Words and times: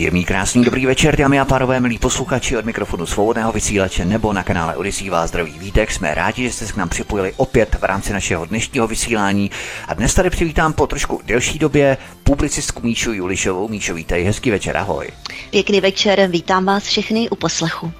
Příjemný, 0.00 0.24
krásný, 0.24 0.64
dobrý 0.64 0.86
večer, 0.86 1.16
dámy 1.16 1.40
a 1.40 1.44
pánové, 1.44 1.80
milí 1.80 1.98
posluchači 1.98 2.56
od 2.56 2.64
mikrofonu 2.64 3.06
svobodného 3.06 3.52
vysílače 3.52 4.04
nebo 4.04 4.32
na 4.32 4.42
kanále 4.42 4.76
Odisí 4.76 5.10
vás 5.10 5.30
zdraví 5.30 5.58
vítek. 5.58 5.90
Jsme 5.90 6.14
rádi, 6.14 6.42
že 6.42 6.52
jste 6.52 6.66
se 6.66 6.72
k 6.72 6.76
nám 6.76 6.88
připojili 6.88 7.32
opět 7.36 7.74
v 7.80 7.84
rámci 7.84 8.12
našeho 8.12 8.46
dnešního 8.46 8.86
vysílání. 8.86 9.50
A 9.88 9.94
dnes 9.94 10.14
tady 10.14 10.30
přivítám 10.30 10.72
po 10.72 10.86
trošku 10.86 11.20
delší 11.24 11.58
době 11.58 11.96
publicistku 12.24 12.82
Míšu 12.82 13.12
Julišovou. 13.12 13.68
Míšo, 13.68 13.94
vítej, 13.94 14.24
hezký 14.24 14.50
večer, 14.50 14.76
ahoj. 14.76 15.08
Pěkný 15.50 15.80
večer, 15.80 16.26
vítám 16.26 16.64
vás 16.64 16.84
všechny 16.84 17.30
u 17.30 17.36
poslechu. 17.36 17.92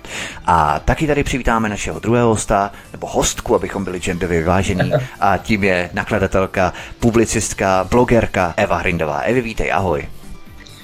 A 0.47 0.81
taky 0.81 1.07
tady 1.07 1.25
přivítáme 1.25 1.69
našeho 1.69 2.01
druhého 2.01 2.29
hosta, 2.29 2.73
nebo 2.93 3.07
hostku, 3.07 3.55
abychom 3.55 3.85
byli 3.85 4.01
genderově 4.01 4.39
vyvážení. 4.41 4.93
A 5.21 5.37
tím 5.37 5.65
je 5.65 5.91
nakladatelka, 5.93 6.73
publicistka, 7.01 7.87
blogerka 7.91 8.55
Eva 8.57 8.77
Hrindová. 8.77 9.19
Evi, 9.19 9.41
vítej, 9.41 9.73
ahoj. 9.73 10.09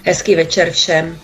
Hezký 0.06 0.34
večer 0.34 0.70
všem. 0.70 1.18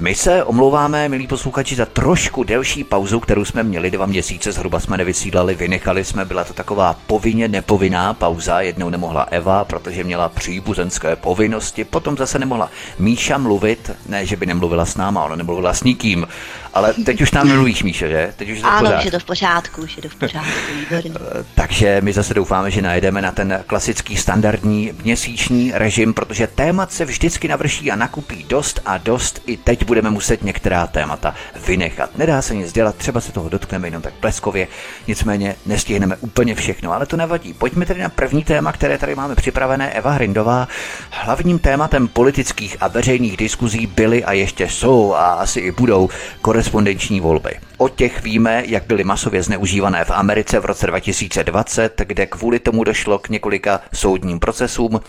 My 0.00 0.14
se 0.14 0.44
omlouváme, 0.44 1.08
milí 1.08 1.26
posluchači, 1.26 1.74
za 1.74 1.86
trošku 1.86 2.44
delší 2.44 2.84
pauzu, 2.84 3.20
kterou 3.20 3.44
jsme 3.44 3.62
měli 3.62 3.90
dva 3.90 4.06
měsíce, 4.06 4.52
zhruba 4.52 4.80
jsme 4.80 4.96
nevysílali, 4.96 5.54
vynechali 5.54 6.04
jsme, 6.04 6.24
byla 6.24 6.44
to 6.44 6.52
taková 6.52 6.96
povinně 7.06 7.48
nepovinná 7.48 8.14
pauza, 8.14 8.60
jednou 8.60 8.90
nemohla 8.90 9.22
Eva, 9.22 9.64
protože 9.64 10.04
měla 10.04 10.28
příbuzenské 10.28 11.16
povinnosti, 11.16 11.84
potom 11.84 12.16
zase 12.16 12.38
nemohla 12.38 12.70
Míša 12.98 13.38
mluvit, 13.38 13.90
ne, 14.08 14.26
že 14.26 14.36
by 14.36 14.46
nemluvila 14.46 14.86
s 14.86 14.96
náma, 14.96 15.24
ona 15.24 15.36
nemluvila 15.36 15.74
s 15.74 15.84
nikým, 15.84 16.26
ale 16.74 16.94
teď 16.94 17.20
už 17.20 17.32
nám 17.32 17.48
nemluvíš, 17.48 17.82
Míše, 17.82 18.08
že? 18.08 18.32
Teď 18.36 18.50
už 18.50 18.56
je 18.56 18.62
to 18.62 18.68
ano, 18.68 18.92
už 18.98 19.04
je 19.04 19.10
to 19.10 19.18
v 19.18 19.24
pořádku, 19.24 19.82
už 19.82 19.96
je 19.96 20.02
to 20.02 20.08
v 20.08 20.14
pořádku, 20.14 20.50
Takže 21.54 22.00
my 22.04 22.12
zase 22.12 22.34
doufáme, 22.34 22.70
že 22.70 22.82
najdeme 22.82 23.22
na 23.22 23.32
ten 23.32 23.64
klasický 23.66 24.16
standardní 24.16 24.92
měsíční 25.02 25.72
režim, 25.74 26.14
protože 26.14 26.46
témat 26.46 26.92
se 26.92 27.04
vždycky 27.04 27.48
navrší 27.48 27.90
a 27.90 27.96
nakupí 27.96 28.44
dost 28.48 28.80
a 28.86 28.98
dost. 28.98 29.42
I 29.46 29.56
teď 29.56 29.85
budeme 29.86 30.10
muset 30.10 30.44
některá 30.44 30.86
témata 30.86 31.34
vynechat. 31.66 32.18
Nedá 32.18 32.42
se 32.42 32.54
nic 32.54 32.72
dělat, 32.72 32.96
třeba 32.96 33.20
se 33.20 33.32
toho 33.32 33.48
dotkneme 33.48 33.86
jenom 33.86 34.02
tak 34.02 34.14
bleskově, 34.20 34.68
nicméně 35.06 35.56
nestihneme 35.66 36.16
úplně 36.16 36.54
všechno, 36.54 36.92
ale 36.92 37.06
to 37.06 37.16
nevadí. 37.16 37.54
Pojďme 37.54 37.86
tedy 37.86 38.00
na 38.00 38.08
první 38.08 38.44
téma, 38.44 38.72
které 38.72 38.98
tady 38.98 39.14
máme 39.14 39.34
připravené. 39.34 39.90
Eva 39.90 40.10
Hrindová. 40.10 40.68
Hlavním 41.10 41.58
tématem 41.58 42.08
politických 42.08 42.76
a 42.80 42.88
veřejných 42.88 43.36
diskuzí 43.36 43.86
byly 43.86 44.24
a 44.24 44.32
ještě 44.32 44.68
jsou 44.68 45.14
a 45.14 45.32
asi 45.32 45.60
i 45.60 45.70
budou 45.70 46.08
korespondenční 46.40 47.20
volby. 47.20 47.50
O 47.78 47.88
těch 47.88 48.22
víme, 48.22 48.62
jak 48.66 48.86
byly 48.86 49.04
masově 49.04 49.42
zneužívané 49.42 50.04
v 50.04 50.10
Americe 50.10 50.60
v 50.60 50.64
roce 50.64 50.86
2020, 50.86 52.02
kde 52.06 52.26
kvůli 52.26 52.58
tomu 52.58 52.84
došlo 52.84 53.18
k 53.18 53.28
několika 53.28 53.80
soudním 53.94 54.38
procesům. 54.40 55.00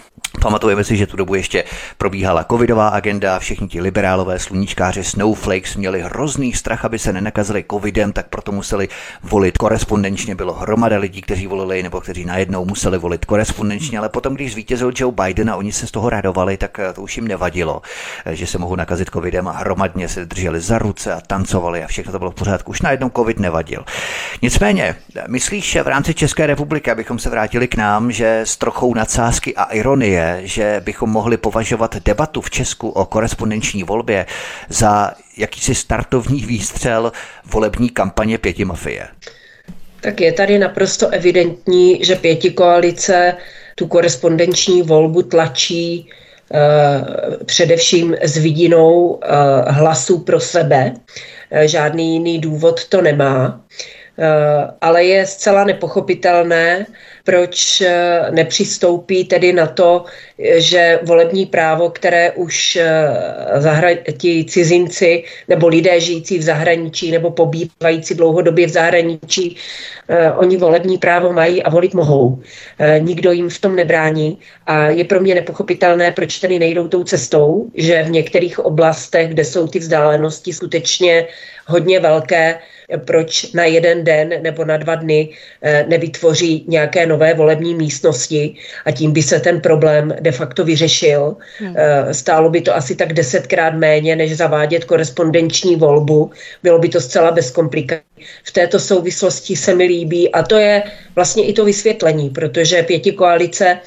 Pamatujeme 0.42 0.84
si, 0.84 0.98
že 0.98 1.08
tu 1.08 1.18
dobu 1.18 1.36
ještě 1.36 1.64
probíhala 1.98 2.44
covidová 2.44 2.88
agenda, 2.88 3.40
všichni 3.40 3.68
ti 3.68 3.82
liberálové 3.82 4.40
sluníčkáři 4.68 5.04
Snowflakes 5.04 5.76
měli 5.76 6.02
hrozný 6.02 6.54
strach, 6.54 6.86
aby 6.86 7.00
se 7.00 7.14
nenakazili 7.14 7.66
covidem, 7.72 8.14
tak 8.14 8.28
proto 8.28 8.52
museli 8.52 8.88
volit 9.24 9.58
korespondenčně. 9.58 10.36
Bylo 10.36 10.54
hromada 10.54 10.98
lidí, 10.98 11.22
kteří 11.22 11.48
volili 11.48 11.84
nebo 11.84 12.02
kteří 12.02 12.26
najednou 12.26 12.66
museli 12.66 12.98
volit 12.98 13.26
korespondenčně, 13.26 14.00
ale 14.00 14.10
potom, 14.10 14.36
když 14.36 14.52
zvítězil 14.54 14.92
Joe 14.96 15.16
Biden 15.24 15.50
a 15.50 15.56
oni 15.56 15.72
se 15.72 15.88
z 15.88 15.92
toho 15.92 16.10
radovali, 16.10 16.58
tak 16.58 16.80
to 16.94 17.02
už 17.02 17.18
jim 17.18 17.28
nevadilo, 17.28 17.82
že 18.32 18.48
se 18.48 18.58
mohou 18.58 18.76
nakazit 18.76 19.10
covidem 19.10 19.48
a 19.48 19.52
hromadně 19.52 20.08
se 20.08 20.26
drželi 20.26 20.60
za 20.60 20.78
ruce 20.78 21.14
a 21.14 21.22
tancovali 21.22 21.84
a 21.84 21.88
všechno 21.88 22.12
to 22.12 22.20
bylo 22.20 22.32
pořád 22.32 22.52
pořádku. 22.52 22.72
Už 22.72 22.82
najednou 22.82 23.10
covid 23.16 23.40
nevadil. 23.40 23.86
Nicméně, 24.42 24.96
myslíš 25.28 25.78
v 25.84 25.88
rámci 25.88 26.14
České 26.14 26.48
republiky, 26.48 26.92
abychom 26.92 27.20
se 27.20 27.30
vrátili 27.30 27.68
k 27.68 27.76
nám, 27.76 28.12
že 28.12 28.40
s 28.40 28.58
trochou 28.58 28.94
nadsázky 28.94 29.56
a 29.56 29.64
ironie, 29.64 30.42
že 30.44 30.82
bychom 30.86 31.10
mohli 31.10 31.38
považovat 31.38 31.96
debatu 31.96 32.42
v 32.42 32.50
Česku 32.50 32.90
o 32.90 33.06
korespondenční 33.06 33.84
volbě 33.84 34.26
za 34.70 35.12
jakýsi 35.38 35.76
startovní 35.76 36.46
výstřel 36.46 37.12
volební 37.46 37.90
kampaně 37.90 38.38
pěti 38.38 38.66
mafie? 38.66 39.08
Tak 40.02 40.22
je 40.22 40.34
tady 40.34 40.60
naprosto 40.60 41.10
evidentní, 41.10 42.06
že 42.06 42.16
pěti 42.16 42.52
koalice 42.52 43.34
tu 43.76 43.88
korespondenční 43.88 44.82
volbu 44.82 45.22
tlačí 45.22 46.10
Uh, 46.52 47.44
především 47.46 48.16
s 48.22 48.38
vidinou 48.38 49.04
uh, 49.06 49.20
hlasů 49.68 50.20
pro 50.20 50.40
sebe. 50.40 50.94
Eh, 51.52 51.68
žádný 51.68 52.14
jiný 52.14 52.40
důvod 52.40 52.88
to 52.88 53.02
nemá. 53.02 53.62
Eh, 54.20 54.72
ale 54.82 55.04
je 55.04 55.26
zcela 55.26 55.64
nepochopitelné, 55.64 56.86
proč 57.24 57.82
eh, 57.82 58.22
nepřistoupí 58.32 59.26
tedy 59.26 59.54
na 59.54 59.68
to, 59.68 60.06
že 60.40 61.00
volební 61.04 61.46
právo, 61.46 61.90
které 61.90 62.32
už 62.32 62.78
zahra- 63.58 63.98
ti 64.18 64.46
cizinci 64.46 65.24
nebo 65.48 65.68
lidé 65.68 66.00
žijící 66.00 66.38
v 66.38 66.42
zahraničí 66.42 67.12
nebo 67.12 67.32
pobývající 67.32 68.16
dlouhodobě 68.16 68.68
v 68.68 68.70
zahraničí, 68.70 69.56
oni 70.38 70.58
volební 70.58 70.98
právo 70.98 71.34
mají 71.34 71.64
a 71.64 71.70
volit 71.70 71.94
mohou. 71.94 72.42
Nikdo 73.00 73.32
jim 73.32 73.50
v 73.50 73.60
tom 73.60 73.76
nebrání 73.76 74.38
a 74.68 74.88
je 74.88 75.04
pro 75.04 75.20
mě 75.20 75.36
nepochopitelné, 75.36 76.12
proč 76.12 76.40
tedy 76.40 76.60
nejdou 76.60 76.88
tou 76.88 77.04
cestou, 77.04 77.66
že 77.76 78.04
v 78.04 78.10
některých 78.10 78.60
oblastech, 78.60 79.30
kde 79.30 79.46
jsou 79.46 79.68
ty 79.68 79.80
vzdálenosti 79.80 80.54
skutečně 80.54 81.28
hodně 81.68 82.00
velké, 82.00 82.60
proč 83.06 83.52
na 83.52 83.66
jeden 83.66 84.04
den 84.04 84.34
nebo 84.42 84.66
na 84.66 84.78
dva 84.78 84.96
dny 84.96 85.30
eh, 85.62 85.86
nevytvoří 85.88 86.66
nějaké 86.68 87.06
nové 87.06 87.34
volební 87.34 87.76
místnosti 87.76 88.56
a 88.86 88.92
tím 88.92 89.12
by 89.12 89.24
se 89.24 89.40
ten 89.40 89.62
problém 89.62 90.16
de 90.28 90.36
facto 90.36 90.68
vyřešil. 90.68 91.40
Hmm. 91.60 91.74
Eh, 91.78 92.14
stálo 92.14 92.52
by 92.52 92.60
to 92.68 92.76
asi 92.76 92.96
tak 93.00 93.16
desetkrát 93.16 93.74
méně, 93.80 94.16
než 94.16 94.36
zavádět 94.36 94.84
korespondenční 94.84 95.80
volbu. 95.80 96.32
Bylo 96.64 96.80
by 96.80 96.88
to 96.92 97.00
zcela 97.00 97.32
bez 97.32 97.48
komplikací. 97.52 98.04
V 98.44 98.52
této 98.52 98.80
souvislosti 98.80 99.56
se 99.56 99.72
mi 99.76 99.86
líbí 99.88 100.28
a 100.36 100.44
to 100.44 100.56
je 100.60 100.84
vlastně 101.16 101.48
i 101.48 101.54
to 101.54 101.64
vysvětlení, 101.66 102.30
protože 102.30 102.84
pěti 102.84 103.12
koalice 103.12 103.80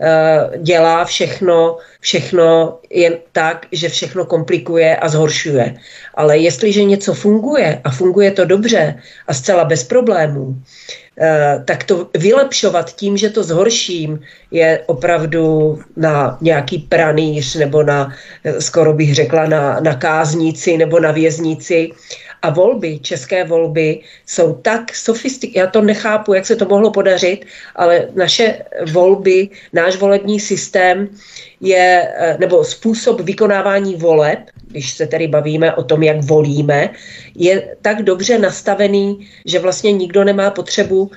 Eh, 0.00 0.58
dělá 0.58 1.04
všechno, 1.04 1.78
všechno 2.00 2.78
jen 2.90 3.14
tak, 3.32 3.66
že 3.72 3.88
všechno 3.88 4.26
komplikuje 4.26 4.96
a 4.96 5.08
zhoršuje. 5.08 5.74
Ale 6.14 6.38
jestliže 6.38 6.84
něco 6.84 7.14
funguje 7.14 7.80
a 7.84 7.90
funguje 7.90 8.30
to 8.30 8.44
dobře 8.44 8.98
a 9.26 9.34
zcela 9.34 9.64
bez 9.64 9.84
problémů, 9.84 10.58
tak 11.64 11.84
to 11.84 12.10
vylepšovat 12.18 12.96
tím, 12.96 13.16
že 13.16 13.30
to 13.30 13.42
zhorším, 13.42 14.20
je 14.50 14.82
opravdu 14.86 15.78
na 15.96 16.38
nějaký 16.40 16.78
pranýř 16.78 17.54
nebo 17.54 17.82
na, 17.82 18.12
eh, 18.44 18.60
skoro 18.60 18.92
bych 18.92 19.14
řekla, 19.14 19.46
na, 19.46 19.80
na 19.80 19.94
káznici 19.94 20.76
nebo 20.76 21.00
na 21.00 21.10
věznici 21.10 21.90
a 22.42 22.50
volby, 22.50 22.98
české 22.98 23.44
volby, 23.44 24.00
jsou 24.26 24.52
tak 24.52 24.94
sofistikované. 24.94 25.64
Já 25.64 25.70
to 25.70 25.80
nechápu, 25.80 26.34
jak 26.34 26.46
se 26.46 26.56
to 26.56 26.66
mohlo 26.66 26.90
podařit, 26.90 27.46
ale 27.76 28.08
naše 28.14 28.62
volby, 28.92 29.48
náš 29.72 29.96
volební 29.96 30.40
systém 30.40 31.08
je, 31.64 32.12
eh, 32.16 32.36
nebo 32.40 32.64
způsob 32.64 33.20
vykonávání 33.20 33.94
voleb, 33.96 34.38
když 34.68 34.92
se 34.92 35.06
tedy 35.06 35.28
bavíme 35.28 35.74
o 35.74 35.82
tom, 35.84 36.02
jak 36.02 36.24
volíme, 36.24 36.90
je 37.34 37.76
tak 37.82 38.02
dobře 38.02 38.38
nastavený, 38.38 39.28
že 39.46 39.58
vlastně 39.58 39.92
nikdo 39.92 40.24
nemá 40.24 40.50
potřebu 40.50 41.02
uh, 41.02 41.10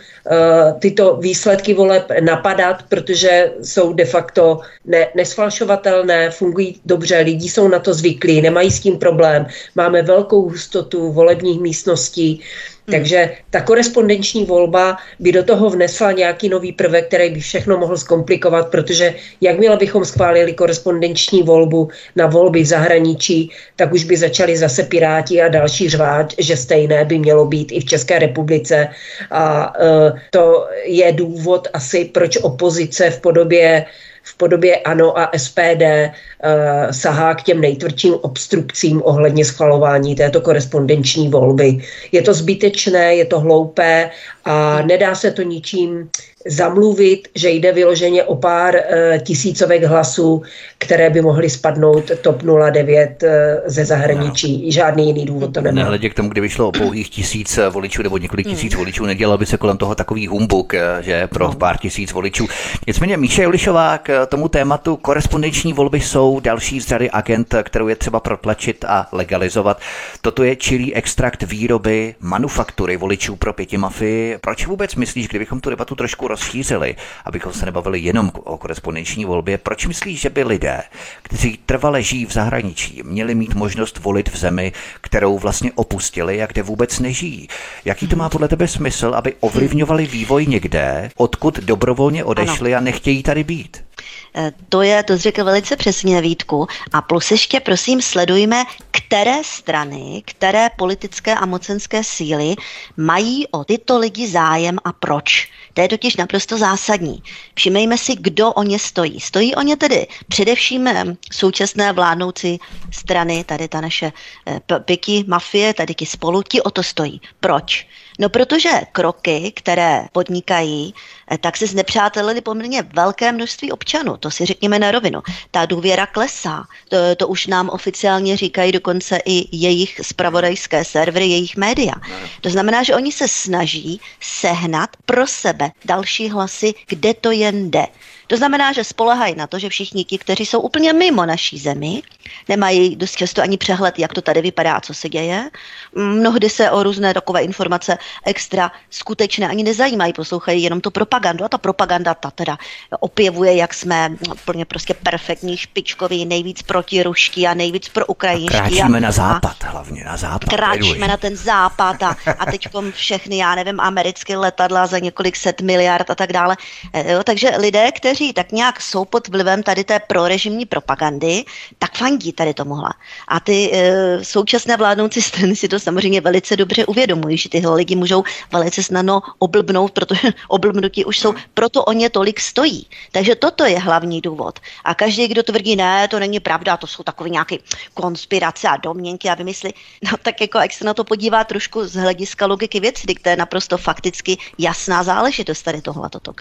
tyto 0.79 1.17
výsledky 1.17 1.73
voleb 1.73 2.11
napadat, 2.21 2.83
protože 2.89 3.51
jsou 3.63 3.93
de 3.93 4.05
facto 4.05 4.59
ne, 4.85 5.07
nesfalšovatelné, 5.15 6.31
fungují 6.31 6.79
dobře, 6.85 7.19
lidi 7.19 7.49
jsou 7.49 7.67
na 7.67 7.79
to 7.79 7.93
zvyklí, 7.93 8.41
nemají 8.41 8.71
s 8.71 8.79
tím 8.79 8.97
problém. 8.97 9.47
Máme 9.75 10.01
velkou 10.01 10.41
hustotu 10.41 11.11
volebních 11.11 11.61
místností, 11.61 12.27
Hmm. 12.27 12.76
Takže 12.91 13.31
ta 13.49 13.61
korespondenční 13.61 14.45
volba 14.45 14.97
by 15.19 15.31
do 15.31 15.43
toho 15.43 15.69
vnesla 15.69 16.11
nějaký 16.11 16.49
nový 16.49 16.71
prvek, 16.71 17.07
který 17.07 17.29
by 17.29 17.39
všechno 17.39 17.77
mohl 17.77 17.97
zkomplikovat, 17.97 18.71
protože 18.71 19.15
jakmile 19.41 19.77
bychom 19.77 20.05
schválili 20.05 20.53
korespondenční 20.53 21.43
volbu 21.43 21.89
na 22.15 22.27
volby 22.27 22.63
v 22.63 22.65
zahraničí, 22.65 23.51
tak 23.75 23.93
už 23.93 24.03
by 24.03 24.17
začali 24.17 24.57
zase 24.57 24.83
Piráti 24.83 25.41
a 25.41 25.47
další 25.47 25.89
řvát, 25.89 26.33
že 26.37 26.57
stejné 26.57 27.05
by 27.05 27.19
mělo 27.19 27.45
být 27.45 27.71
i 27.71 27.79
v 27.79 27.85
České 27.85 28.19
republice. 28.19 28.87
A 29.31 29.73
uh, 29.79 30.19
to 30.31 30.67
je 30.85 31.11
důvod 31.11 31.67
asi, 31.73 32.05
proč 32.05 32.37
opozice 32.37 33.09
v 33.09 33.19
podobě 33.19 33.85
v 34.27 34.37
podobě 34.37 34.77
ANO 34.77 35.19
a 35.19 35.31
SPD 35.37 35.81
uh, 35.81 36.11
eh, 36.43 36.93
sahá 36.93 37.35
k 37.35 37.43
těm 37.43 37.61
nejtvrdším 37.61 38.13
obstrukcím 38.13 39.01
ohledně 39.05 39.45
schvalování 39.45 40.15
této 40.15 40.41
korespondenční 40.41 41.29
volby. 41.29 41.79
Je 42.11 42.21
to 42.21 42.33
zbytečné, 42.33 43.15
je 43.15 43.25
to 43.25 43.39
hloupé 43.39 44.09
a 44.47 44.81
nedá 44.81 45.15
se 45.15 45.31
to 45.31 45.41
ničím 45.41 46.09
zamluvit, 46.47 47.27
že 47.35 47.49
jde 47.49 47.71
vyloženě 47.71 48.23
o 48.23 48.35
pár 48.35 48.75
e, 48.75 49.19
tisícovek 49.19 49.83
hlasů, 49.83 50.41
které 50.77 51.09
by 51.09 51.21
mohly 51.21 51.49
spadnout 51.49 52.11
TOP 52.21 52.43
09 52.71 53.23
e, 53.23 53.27
eh, 53.27 53.61
ze 53.65 53.85
zahraničí. 53.85 54.61
No. 54.65 54.71
Žádný 54.71 55.07
jiný 55.07 55.25
důvod 55.25 55.53
to 55.53 55.61
nemá. 55.61 55.75
Nehledě 55.75 56.09
k 56.09 56.13
tomu, 56.13 56.29
kdyby 56.29 56.49
šlo 56.49 56.67
o 56.67 56.71
pouhých 56.71 57.09
tisíc 57.09 57.59
voličů 57.69 58.03
nebo 58.03 58.17
několik 58.17 58.45
hmm. 58.45 58.55
tisíc 58.55 58.73
hmm. 58.73 58.79
voličů, 58.79 59.05
nedělal 59.05 59.37
by 59.37 59.45
se 59.45 59.57
kolem 59.57 59.77
toho 59.77 59.95
takový 59.95 60.27
humbuk, 60.27 60.73
eh, 60.73 60.81
že 61.01 61.27
pro 61.27 61.47
no. 61.47 61.53
pár 61.53 61.77
tisíc 61.77 62.13
voličů. 62.13 62.47
Nicméně 62.87 63.17
Míše 63.17 63.43
Julišová 63.43 63.97
k 63.97 64.25
tomu 64.25 64.47
tématu 64.47 64.95
korespondenční 64.95 65.73
volby 65.73 66.01
jsou 66.01 66.39
další 66.39 66.81
z 66.81 66.87
řady 66.87 67.11
agent, 67.11 67.55
kterou 67.63 67.87
je 67.87 67.95
třeba 67.95 68.19
protlačit 68.19 68.85
a 68.87 69.07
legalizovat. 69.11 69.81
Toto 70.21 70.43
je 70.43 70.55
čilý 70.55 70.95
extrakt 70.95 71.43
výroby 71.43 72.15
manufaktury 72.19 72.97
voličů 72.97 73.35
pro 73.35 73.53
pěti 73.53 73.77
mafii. 73.77 74.36
Proč 74.41 74.67
vůbec 74.67 74.95
myslíš, 74.95 75.27
kdybychom 75.27 75.59
tu 75.59 75.69
debatu 75.69 75.95
trošku 75.95 76.27
rozšířili, 76.27 76.95
abychom 77.25 77.53
se 77.53 77.65
nebavili 77.65 77.99
jenom 77.99 78.31
o 78.43 78.57
korespondenční 78.57 79.25
volbě. 79.25 79.57
Proč 79.57 79.85
myslíš, 79.85 80.21
že 80.21 80.29
by 80.29 80.43
lidé, 80.43 80.81
kteří 81.21 81.59
trvale 81.65 82.03
žijí 82.03 82.25
v 82.25 82.33
zahraničí, 82.33 83.01
měli 83.05 83.35
mít 83.35 83.55
možnost 83.55 83.99
volit 83.99 84.29
v 84.29 84.37
zemi, 84.37 84.71
kterou 85.01 85.39
vlastně 85.39 85.71
opustili 85.75 86.43
a 86.43 86.45
kde 86.45 86.63
vůbec 86.63 86.99
nežijí? 86.99 87.47
Jaký 87.85 88.07
to 88.07 88.15
má 88.15 88.29
podle 88.29 88.47
tebe 88.47 88.67
smysl, 88.67 89.11
aby 89.15 89.33
ovlivňovali 89.39 90.05
vývoj 90.05 90.45
někde, 90.45 91.09
odkud 91.17 91.59
dobrovolně 91.59 92.23
odešli 92.23 92.75
ano. 92.75 92.81
a 92.81 92.85
nechtějí 92.85 93.23
tady 93.23 93.43
být? 93.43 93.86
Eh, 94.35 94.51
to 94.69 94.81
je, 94.81 95.03
to 95.03 95.17
řekl 95.17 95.43
velice 95.43 95.75
přesně 95.75 96.21
Vítku. 96.21 96.67
A 96.93 97.01
plus 97.01 97.31
ještě 97.31 97.59
prosím 97.59 98.01
sledujme, 98.01 98.63
které 98.91 99.43
strany, 99.43 100.23
které 100.25 100.69
politické 100.77 101.35
a 101.35 101.45
mocenské 101.45 102.03
síly 102.03 102.55
mají 102.97 103.47
o 103.47 103.63
tyto 103.63 103.99
lidi 103.99 104.27
zájem 104.27 104.77
a 104.83 104.93
proč. 104.93 105.49
To 105.73 105.81
je 105.81 105.87
totiž 105.87 106.15
naprosto 106.15 106.57
zásadní. 106.57 107.23
Všimejme 107.55 107.97
si, 107.97 108.15
kdo 108.15 108.53
o 108.53 108.63
ně 108.63 108.79
stojí. 108.79 109.19
Stojí 109.19 109.55
o 109.55 109.61
ně 109.61 109.77
tedy 109.77 110.07
především 110.27 110.87
eh, 110.87 111.03
současné 111.31 111.93
vládnoucí 111.93 112.59
strany, 112.91 113.43
tady 113.43 113.67
ta 113.67 113.81
naše 113.81 114.11
eh, 114.47 114.79
piky, 114.79 115.23
mafie, 115.27 115.73
tady 115.73 115.93
ti 115.93 116.05
spolu, 116.05 116.43
ti 116.43 116.61
o 116.61 116.71
to 116.71 116.83
stojí. 116.83 117.21
Proč? 117.39 117.87
No 118.19 118.29
protože 118.29 118.69
kroky, 118.91 119.51
které 119.55 120.05
podnikají, 120.11 120.93
eh, 121.31 121.37
tak 121.37 121.57
se 121.57 121.67
znepřátelili 121.67 122.41
poměrně 122.41 122.81
velké 122.81 123.31
množství 123.31 123.71
občanů, 123.71 124.17
to 124.17 124.31
si 124.31 124.45
řekněme 124.45 124.79
na 124.79 124.91
rovinu. 124.91 125.21
Ta 125.51 125.65
důvěra 125.65 126.05
klesá, 126.05 126.63
to, 126.89 126.97
to 127.17 127.27
už 127.27 127.47
nám 127.47 127.69
oficiálně 127.69 128.37
říkají 128.37 128.71
dokonce 128.71 129.19
i 129.25 129.57
jejich 129.57 130.01
spravodajské 130.03 130.85
servery, 130.85 131.27
jejich 131.27 131.57
média. 131.57 131.93
To 132.41 132.49
znamená, 132.49 132.83
že 132.83 132.95
oni 132.95 133.11
se 133.11 133.27
snaží 133.27 134.01
sehnat 134.21 134.89
pro 135.05 135.27
sebe 135.27 135.71
další 135.85 136.29
hlasy, 136.29 136.73
kde 136.87 137.13
to 137.13 137.31
jen 137.31 137.71
jde. 137.71 137.85
To 138.27 138.37
znamená, 138.37 138.73
že 138.73 138.83
spolehají 138.83 139.35
na 139.35 139.47
to, 139.47 139.59
že 139.59 139.69
všichni 139.69 140.03
ti, 140.03 140.17
kteří 140.17 140.45
jsou 140.45 140.59
úplně 140.59 140.93
mimo 140.93 141.25
naší 141.25 141.57
zemi, 141.57 142.01
nemají 142.47 142.95
dost 142.95 143.15
často 143.15 143.41
ani 143.41 143.57
přehled, 143.57 143.99
jak 143.99 144.13
to 144.13 144.21
tady 144.21 144.41
vypadá, 144.41 144.81
co 144.81 144.93
se 144.93 145.09
děje. 145.09 145.49
Mnohdy 145.95 146.49
se 146.49 146.71
o 146.71 146.83
různé 146.83 147.13
takové 147.13 147.41
informace 147.41 147.97
extra 148.25 148.71
skutečné 148.89 149.47
ani 149.47 149.63
nezajímají, 149.63 150.13
poslouchají 150.13 150.63
jenom 150.63 150.81
tu 150.81 150.91
propagandu 150.91 151.45
a 151.45 151.49
ta 151.49 151.57
propaganda 151.57 152.13
ta 152.13 152.31
teda 152.31 152.57
opěvuje, 152.99 153.55
jak 153.55 153.73
jsme 153.73 154.09
plně 154.45 154.65
prostě 154.65 154.93
perfektní, 154.93 155.57
špičkoví, 155.57 156.25
nejvíc 156.25 156.61
protiruští 156.61 157.47
a 157.47 157.53
nejvíc 157.53 157.89
pro 157.89 158.05
ukrajinští. 158.05 158.57
Kráčíme 158.57 158.97
a, 158.97 159.01
na 159.01 159.11
západ 159.11 159.63
hlavně, 159.63 160.03
na 160.03 160.17
západ. 160.17 160.49
Kráčíme 160.49 161.07
na 161.07 161.17
ten 161.17 161.35
západ 161.35 162.03
a, 162.03 162.15
a 162.39 162.45
teď 162.45 162.67
všechny, 162.91 163.37
já 163.37 163.55
nevím, 163.55 163.79
americké 163.79 164.37
letadla 164.37 164.87
za 164.87 164.99
několik 164.99 165.35
set 165.35 165.61
miliard 165.61 166.09
a 166.09 166.15
tak 166.15 166.33
dále. 166.33 166.57
E, 166.93 167.11
jo, 167.11 167.23
takže 167.23 167.49
lidé, 167.57 167.91
kteří 167.91 168.16
tak 168.33 168.51
nějak 168.51 168.81
jsou 168.81 169.05
pod 169.05 169.27
vlivem 169.27 169.63
tady 169.63 169.83
té 169.83 169.99
prorežimní 169.99 170.65
propagandy, 170.65 171.45
tak 171.79 171.97
fandí 171.97 172.33
tady 172.33 172.53
tomuhle. 172.53 172.89
A 173.27 173.39
ty 173.39 173.71
e, 173.73 174.23
současné 174.23 174.77
vládnoucí 174.77 175.21
strany 175.21 175.55
si 175.55 175.67
to 175.67 175.79
samozřejmě 175.79 176.21
velice 176.21 176.55
dobře 176.55 176.85
uvědomují, 176.85 177.37
že 177.37 177.49
tyhle 177.49 177.75
lidi 177.75 177.95
můžou 177.95 178.23
velice 178.51 178.83
snadno 178.83 179.21
oblbnout, 179.39 179.91
protože 179.91 180.29
oblbnutí 180.47 181.05
už 181.05 181.19
jsou, 181.19 181.33
proto 181.53 181.83
o 181.83 181.93
ně 181.93 182.09
tolik 182.09 182.39
stojí. 182.39 182.87
Takže 183.11 183.35
toto 183.35 183.65
je 183.65 183.79
hlavní 183.79 184.21
důvod. 184.21 184.59
A 184.83 184.95
každý, 184.95 185.27
kdo 185.27 185.43
tvrdí, 185.43 185.75
ne, 185.75 186.07
to 186.07 186.19
není 186.19 186.39
pravda, 186.39 186.77
to 186.77 186.87
jsou 186.87 187.03
takové 187.03 187.29
nějaké 187.29 187.55
konspirace 187.93 188.67
a 188.67 188.77
domněnky 188.77 189.29
a 189.29 189.35
vymysly, 189.35 189.73
no 190.03 190.11
tak 190.21 190.41
jako 190.41 190.57
jak 190.57 190.73
se 190.73 190.85
na 190.85 190.93
to 190.93 191.03
podívá 191.03 191.43
trošku 191.43 191.85
z 191.85 191.93
hlediska 191.93 192.45
logiky 192.45 192.79
věci, 192.79 193.07
to 193.21 193.29
je 193.29 193.35
naprosto 193.35 193.77
fakticky 193.77 194.37
jasná 194.57 195.03
záležitost 195.03 195.61
tady 195.61 195.81
tohle 195.81 196.09
toto. 196.09 196.33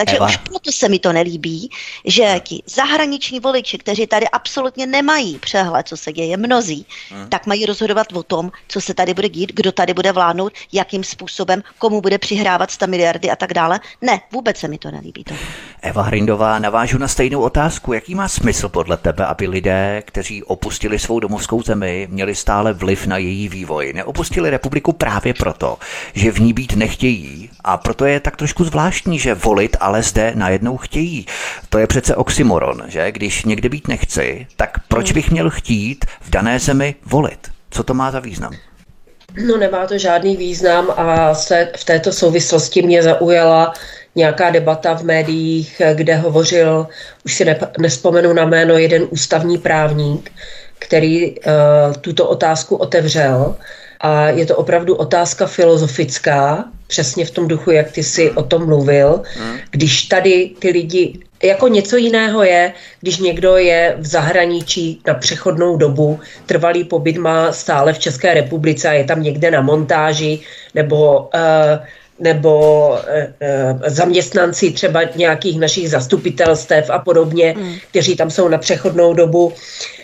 Takže 0.00 0.16
Eva. 0.16 0.26
už 0.26 0.36
proto 0.36 0.72
se 0.72 0.88
mi 0.88 0.98
to 0.98 1.12
nelíbí, 1.12 1.70
že 2.04 2.40
ti 2.42 2.62
zahraniční 2.66 3.40
voliči, 3.40 3.78
kteří 3.78 4.06
tady 4.06 4.28
absolutně 4.28 4.86
nemají 4.86 5.38
přehled, 5.38 5.88
co 5.88 5.96
se 5.96 6.12
děje, 6.12 6.36
mnozí, 6.36 6.86
hmm. 7.10 7.28
tak 7.28 7.46
mají 7.46 7.66
rozhodovat 7.66 8.06
o 8.12 8.22
tom, 8.22 8.50
co 8.68 8.80
se 8.80 8.94
tady 8.94 9.14
bude 9.14 9.28
dít, 9.28 9.52
kdo 9.54 9.72
tady 9.72 9.94
bude 9.94 10.12
vládnout, 10.12 10.52
jakým 10.72 11.04
způsobem, 11.04 11.62
komu 11.78 12.00
bude 12.00 12.18
přihrávat 12.18 12.70
100 12.70 12.86
miliardy 12.86 13.30
a 13.30 13.36
tak 13.36 13.54
dále. 13.54 13.80
Ne, 14.02 14.20
vůbec 14.32 14.56
se 14.56 14.68
mi 14.68 14.78
to 14.78 14.90
nelíbí. 14.90 15.24
To. 15.24 15.34
Eva 15.82 16.02
Hrindová, 16.02 16.58
navážu 16.58 16.98
na 16.98 17.08
stejnou 17.08 17.40
otázku. 17.40 17.92
Jaký 17.92 18.14
má 18.14 18.28
smysl 18.28 18.68
podle 18.68 18.96
tebe, 18.96 19.26
aby 19.26 19.48
lidé, 19.48 20.02
kteří 20.06 20.42
opustili 20.42 20.98
svou 20.98 21.20
domovskou 21.20 21.62
zemi, 21.62 22.08
měli 22.10 22.34
stále 22.34 22.72
vliv 22.72 23.06
na 23.06 23.16
její 23.16 23.48
vývoj? 23.48 23.92
Neopustili 23.92 24.50
republiku 24.50 24.92
právě 24.92 25.34
proto, 25.34 25.78
že 26.14 26.32
v 26.32 26.40
ní 26.40 26.52
být 26.52 26.76
nechtějí 26.76 27.50
a 27.64 27.76
proto 27.76 28.04
je 28.04 28.20
tak 28.20 28.36
trošku 28.36 28.64
zvláštní, 28.64 29.18
že 29.18 29.34
volit 29.34 29.76
ale 29.90 30.02
zde 30.02 30.32
najednou 30.34 30.76
chtějí. 30.76 31.26
To 31.68 31.78
je 31.78 31.86
přece 31.86 32.16
oxymoron, 32.16 32.82
že? 32.86 33.12
Když 33.12 33.44
někde 33.44 33.68
být 33.68 33.88
nechci, 33.88 34.46
tak 34.56 34.70
proč 34.88 35.06
hmm. 35.06 35.14
bych 35.14 35.30
měl 35.30 35.50
chtít 35.50 36.04
v 36.20 36.30
dané 36.30 36.58
zemi 36.58 36.94
volit? 37.04 37.48
Co 37.70 37.82
to 37.82 37.94
má 37.94 38.10
za 38.10 38.20
význam? 38.20 38.52
No 39.46 39.56
nemá 39.56 39.86
to 39.86 39.98
žádný 39.98 40.36
význam 40.36 40.90
a 40.96 41.34
se 41.34 41.72
v 41.76 41.84
této 41.84 42.12
souvislosti 42.12 42.82
mě 42.82 43.02
zaujala 43.02 43.72
nějaká 44.14 44.50
debata 44.50 44.94
v 44.94 45.02
médiích, 45.02 45.82
kde 45.94 46.16
hovořil, 46.16 46.86
už 47.24 47.34
si 47.34 47.44
ne, 47.44 47.58
nespomenu 47.78 48.32
na 48.32 48.44
jméno, 48.44 48.78
jeden 48.78 49.06
ústavní 49.10 49.58
právník, 49.58 50.32
který 50.78 51.30
uh, 51.30 51.44
tuto 52.00 52.28
otázku 52.28 52.76
otevřel. 52.76 53.56
A 54.00 54.28
je 54.28 54.46
to 54.46 54.56
opravdu 54.56 54.94
otázka 54.94 55.46
filozofická, 55.46 56.64
přesně 56.86 57.24
v 57.24 57.30
tom 57.30 57.48
duchu, 57.48 57.70
jak 57.70 57.92
ty 57.92 58.02
si 58.02 58.30
o 58.30 58.42
tom 58.42 58.66
mluvil. 58.66 59.22
Hmm. 59.34 59.56
Když 59.70 60.02
tady 60.02 60.50
ty 60.58 60.70
lidi 60.70 61.18
jako 61.42 61.68
něco 61.68 61.96
jiného 61.96 62.44
je, 62.44 62.72
když 63.00 63.18
někdo 63.18 63.56
je 63.56 63.96
v 63.98 64.06
zahraničí 64.06 65.00
na 65.06 65.14
přechodnou 65.14 65.76
dobu, 65.76 66.20
trvalý 66.46 66.84
pobyt 66.84 67.16
má 67.16 67.52
stále 67.52 67.92
v 67.92 67.98
České 67.98 68.34
republice 68.34 68.88
a 68.88 68.92
je 68.92 69.04
tam 69.04 69.22
někde 69.22 69.50
na 69.50 69.60
montáži, 69.60 70.40
nebo 70.74 71.18
uh, 71.34 71.84
nebo 72.20 72.94
e, 73.06 73.34
e, 73.40 73.90
zaměstnanci 73.90 74.70
třeba 74.70 75.00
nějakých 75.16 75.60
našich 75.60 75.90
zastupitelstev 75.90 76.90
a 76.90 76.98
podobně, 76.98 77.54
hmm. 77.58 77.74
kteří 77.90 78.16
tam 78.16 78.30
jsou 78.30 78.48
na 78.48 78.58
přechodnou 78.58 79.14
dobu, 79.14 79.52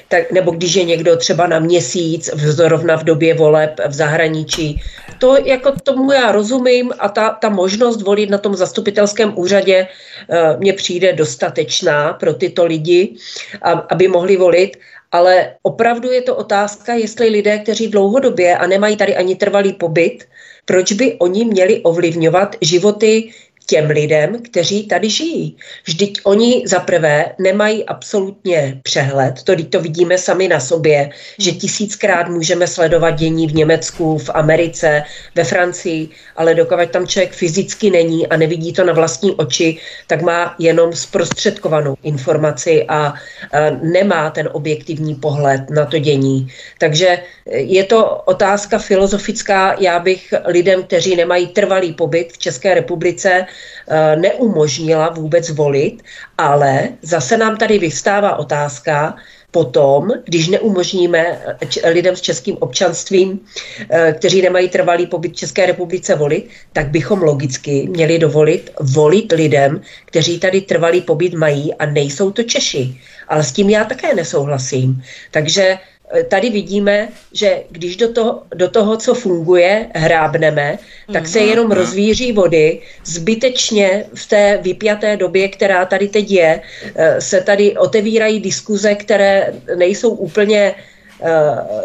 tak, 0.09 0.33
nebo 0.33 0.51
když 0.51 0.75
je 0.75 0.85
někdo 0.85 1.17
třeba 1.17 1.47
na 1.47 1.59
měsíc, 1.59 2.31
zrovna 2.35 2.97
v 2.97 3.05
době 3.05 3.35
voleb 3.35 3.81
v 3.89 3.93
zahraničí. 3.93 4.81
To 5.19 5.37
jako 5.37 5.73
tomu 5.83 6.13
já 6.13 6.33
rozumím 6.33 6.93
a 6.99 7.09
ta, 7.09 7.31
ta 7.31 7.49
možnost 7.49 8.03
volit 8.03 8.31
na 8.31 8.39
tom 8.39 8.55
zastupitelském 8.55 9.33
úřadě 9.37 9.77
e, 9.77 10.57
mně 10.57 10.73
přijde 10.73 11.13
dostatečná 11.13 12.13
pro 12.13 12.35
tyto 12.35 12.65
lidi, 12.65 13.17
a, 13.63 13.71
aby 13.71 14.09
mohli 14.09 14.37
volit, 14.37 14.77
ale 15.13 15.55
opravdu 15.63 16.13
je 16.13 16.23
to 16.23 16.37
otázka, 16.37 16.95
jestli 16.95 17.29
lidé, 17.29 17.59
kteří 17.59 17.89
dlouhodobě 17.89 18.57
a 18.57 18.67
nemají 18.67 18.97
tady 18.97 19.17
ani 19.17 19.37
trvalý 19.37 19.73
pobyt, 19.73 20.25
proč 20.65 20.93
by 20.93 21.17
oni 21.19 21.45
měli 21.45 21.81
ovlivňovat 21.81 22.57
životy 22.61 23.31
těm 23.67 23.91
lidem, 23.91 24.43
kteří 24.43 24.87
tady 24.87 25.11
žijí. 25.11 25.57
Vždyť 25.85 26.21
oni 26.25 26.63
za 26.67 26.81
prvé 26.81 27.25
nemají 27.39 27.85
absolutně 27.85 28.81
přehled, 28.83 29.43
to, 29.43 29.53
to 29.71 29.81
vidíme 29.81 30.19
sami 30.19 30.49
na 30.49 30.61
sobě, 30.61 31.11
že 31.39 31.53
tisíckrát 31.53 32.29
můžeme 32.29 32.67
sledovat 32.67 33.11
dění 33.11 33.47
v 33.47 33.55
Německu, 33.55 34.19
v 34.19 34.31
Americe, 34.35 35.03
ve 35.35 35.45
Francii, 35.45 36.09
ale 36.37 36.55
dokud 36.55 36.91
tam 36.91 37.07
člověk 37.07 37.33
fyzicky 37.33 37.91
není 37.91 38.27
a 38.27 38.37
nevidí 38.37 38.73
to 38.73 38.85
na 38.85 38.93
vlastní 38.93 39.35
oči, 39.35 39.79
tak 40.07 40.23
má 40.23 40.55
jenom 40.59 40.93
zprostředkovanou 40.93 41.97
informaci 42.03 42.85
a, 42.89 42.95
a 42.97 43.15
nemá 43.83 44.31
ten 44.31 44.49
objektivní 44.53 45.15
pohled 45.15 45.71
na 45.71 45.85
to 45.85 45.99
dění. 45.99 46.49
Takže 46.79 47.23
je 47.47 47.85
to 47.85 48.23
otázka 48.25 48.79
filozofická. 48.79 49.77
Já 49.79 49.99
bych 49.99 50.35
lidem, 50.45 50.83
kteří 50.83 51.17
nemají 51.17 51.47
trvalý 51.47 51.93
pobyt 51.93 52.33
v 52.33 52.39
České 52.39 52.75
republice, 52.75 53.47
neumožnila 54.17 55.09
vůbec 55.09 55.51
volit, 55.51 56.03
ale 56.39 56.89
zase 57.03 57.37
nám 57.37 57.57
tady 57.57 57.79
vystává 57.79 58.37
otázka, 58.37 59.17
potom, 59.57 60.13
když 60.25 60.49
neumožníme 60.49 61.41
lidem 61.85 62.17
s 62.17 62.21
českým 62.21 62.57
občanstvím, 62.61 63.41
eh, 63.89 64.13
kteří 64.19 64.43
nemají 64.43 64.69
trvalý 64.69 65.07
pobyt 65.07 65.33
v 65.33 65.37
České 65.37 65.67
republice 65.67 66.15
volit, 66.15 66.49
tak 66.73 66.93
bychom 66.93 67.23
logicky 67.23 67.89
měli 67.89 68.19
dovolit 68.19 68.71
volit 68.81 69.33
lidem, 69.33 69.81
kteří 70.13 70.39
tady 70.39 70.61
trvalý 70.61 71.01
pobyt 71.01 71.35
mají 71.35 71.75
a 71.75 71.87
nejsou 71.87 72.31
to 72.31 72.43
Češi. 72.43 73.01
Ale 73.29 73.43
s 73.43 73.53
tím 73.53 73.71
já 73.71 73.85
také 73.85 74.15
nesouhlasím. 74.15 75.03
Takže 75.31 75.79
Eh, 75.79 75.96
tady 76.25 76.51
vidíme, 76.51 77.09
že 77.33 77.63
když 77.71 77.97
do 77.97 78.13
toho, 78.13 78.43
do 78.55 78.69
toho 78.69 78.97
co 78.97 79.15
funguje, 79.15 79.87
hrábneme, 79.95 80.79
tak 81.13 81.29
se 81.29 81.41
mhm. 81.41 81.49
jenom 81.49 81.71
rozvíří 81.71 82.33
vody. 82.33 82.81
Zbytečně 83.05 84.05
v 84.15 84.27
té 84.27 84.59
vypjaté 84.63 85.17
době, 85.17 85.49
která 85.49 85.85
tady 85.85 86.09
teď 86.09 86.31
je, 86.31 86.61
eh, 86.95 87.21
se 87.21 87.41
tady 87.41 87.77
otevírají 87.77 88.41
diskuze, 88.41 88.95
které 88.95 89.55
nejsou 89.77 90.11
úplně 90.11 90.75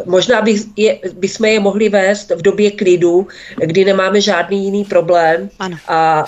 možná 0.05 0.41
by, 0.41 0.55
je, 0.75 0.99
bychom 1.13 1.45
je 1.45 1.59
mohli 1.59 1.89
vést 1.89 2.29
v 2.29 2.41
době 2.41 2.71
klidu, 2.71 3.27
kdy 3.57 3.85
nemáme 3.85 4.21
žádný 4.21 4.65
jiný 4.65 4.83
problém 4.85 5.49
ano. 5.59 5.77
a 5.87 6.25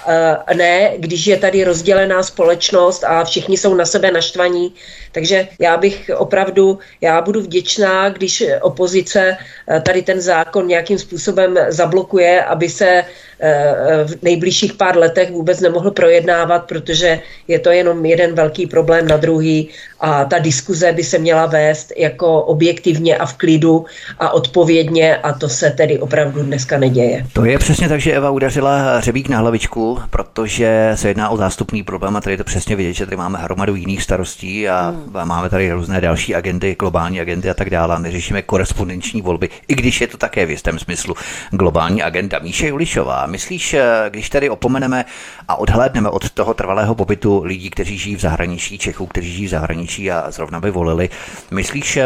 uh, 0.50 0.58
ne, 0.58 0.94
když 0.98 1.28
je 1.28 1.38
tady 1.38 1.64
rozdělená 1.64 2.24
společnost 2.24 3.04
a 3.04 3.24
všichni 3.24 3.58
jsou 3.58 3.76
na 3.76 3.86
sebe 3.86 4.12
naštvaní. 4.12 4.74
Takže 5.12 5.48
já 5.60 5.78
bych 5.78 6.12
opravdu, 6.18 6.80
já 7.02 7.22
budu 7.22 7.42
vděčná, 7.42 8.10
když 8.10 8.44
opozice 8.62 9.38
uh, 9.38 9.80
tady 9.80 10.02
ten 10.02 10.22
zákon 10.22 10.68
nějakým 10.68 11.00
způsobem 11.00 11.58
zablokuje, 11.70 12.44
aby 12.44 12.70
se 12.70 13.04
v 14.06 14.24
nejbližších 14.24 14.74
pár 14.74 14.98
letech 14.98 15.32
vůbec 15.32 15.60
nemohl 15.60 15.92
projednávat, 15.92 16.60
protože 16.60 17.20
je 17.48 17.60
to 17.60 17.70
jenom 17.70 18.06
jeden 18.06 18.36
velký 18.36 18.68
problém 18.68 19.08
na 19.08 19.18
druhý 19.18 19.70
a 20.04 20.26
ta 20.26 20.40
diskuze 20.40 20.92
by 20.92 21.04
se 21.04 21.18
měla 21.18 21.46
vést 21.46 21.92
jako 21.98 22.42
objektivně 22.42 23.18
a 23.18 23.26
v 23.26 23.34
klidu 23.34 23.86
a 24.20 24.30
odpovědně 24.30 25.18
a 25.18 25.34
to 25.34 25.50
se 25.50 25.72
tedy 25.72 26.00
opravdu 26.00 26.44
dneska 26.44 26.78
neděje. 26.78 27.28
To 27.34 27.46
je 27.46 27.60
přesně 27.60 27.90
tak, 27.90 28.02
že 28.02 28.14
Eva 28.14 28.32
udařila 28.32 29.02
řebík 29.02 29.30
na 29.30 29.38
hlavičku, 29.38 30.00
protože 30.10 30.92
se 30.96 31.08
jedná 31.08 31.30
o 31.30 31.38
zástupný 31.38 31.84
problém 31.84 32.16
a 32.16 32.22
tady 32.22 32.34
je 32.34 32.38
to 32.38 32.44
přesně 32.44 32.76
vidět, 32.76 32.94
že 32.94 33.06
tady 33.06 33.18
máme 33.18 33.40
hromadu 33.40 33.76
jiných 33.76 34.04
starostí 34.04 34.70
a 34.70 34.90
hmm. 34.90 35.28
máme 35.28 35.50
tady 35.50 35.72
různé 35.72 36.02
další 36.02 36.36
agendy, 36.36 36.76
globální 36.80 37.22
agendy 37.22 37.50
a 37.50 37.54
tak 37.54 37.70
dále. 37.70 38.00
My 38.00 38.12
řešíme 38.12 38.42
korespondenční 38.42 39.22
volby, 39.22 39.50
i 39.68 39.76
když 39.76 40.02
je 40.02 40.08
to 40.08 40.18
také 40.18 40.46
v 40.46 40.50
jistém 40.50 40.80
smyslu 40.80 41.16
globální 41.52 42.04
agenda. 42.04 42.40
Míše 42.40 42.68
Julišová, 42.68 43.26
myslíš, 43.26 43.74
eh, 43.74 43.84
když 44.10 44.30
tady 44.30 44.50
opomeneme 44.50 45.06
a 45.48 45.56
odhlédneme 45.56 46.10
od 46.10 46.30
toho 46.30 46.54
trvalého 46.54 46.96
pobytu 46.96 47.44
lidí, 47.44 47.70
kteří 47.70 47.98
žijí 47.98 48.16
v 48.16 48.20
zahraničí, 48.20 48.78
Čechů, 48.78 49.06
kteří 49.06 49.34
žijí 49.34 49.48
v 49.48 49.50
zahraničí, 49.50 49.93
zahraničí 49.94 50.12
a 50.12 50.32
zrovna 50.32 50.60
by 50.60 50.72
volili. 50.72 51.10
Myslíš, 51.52 52.00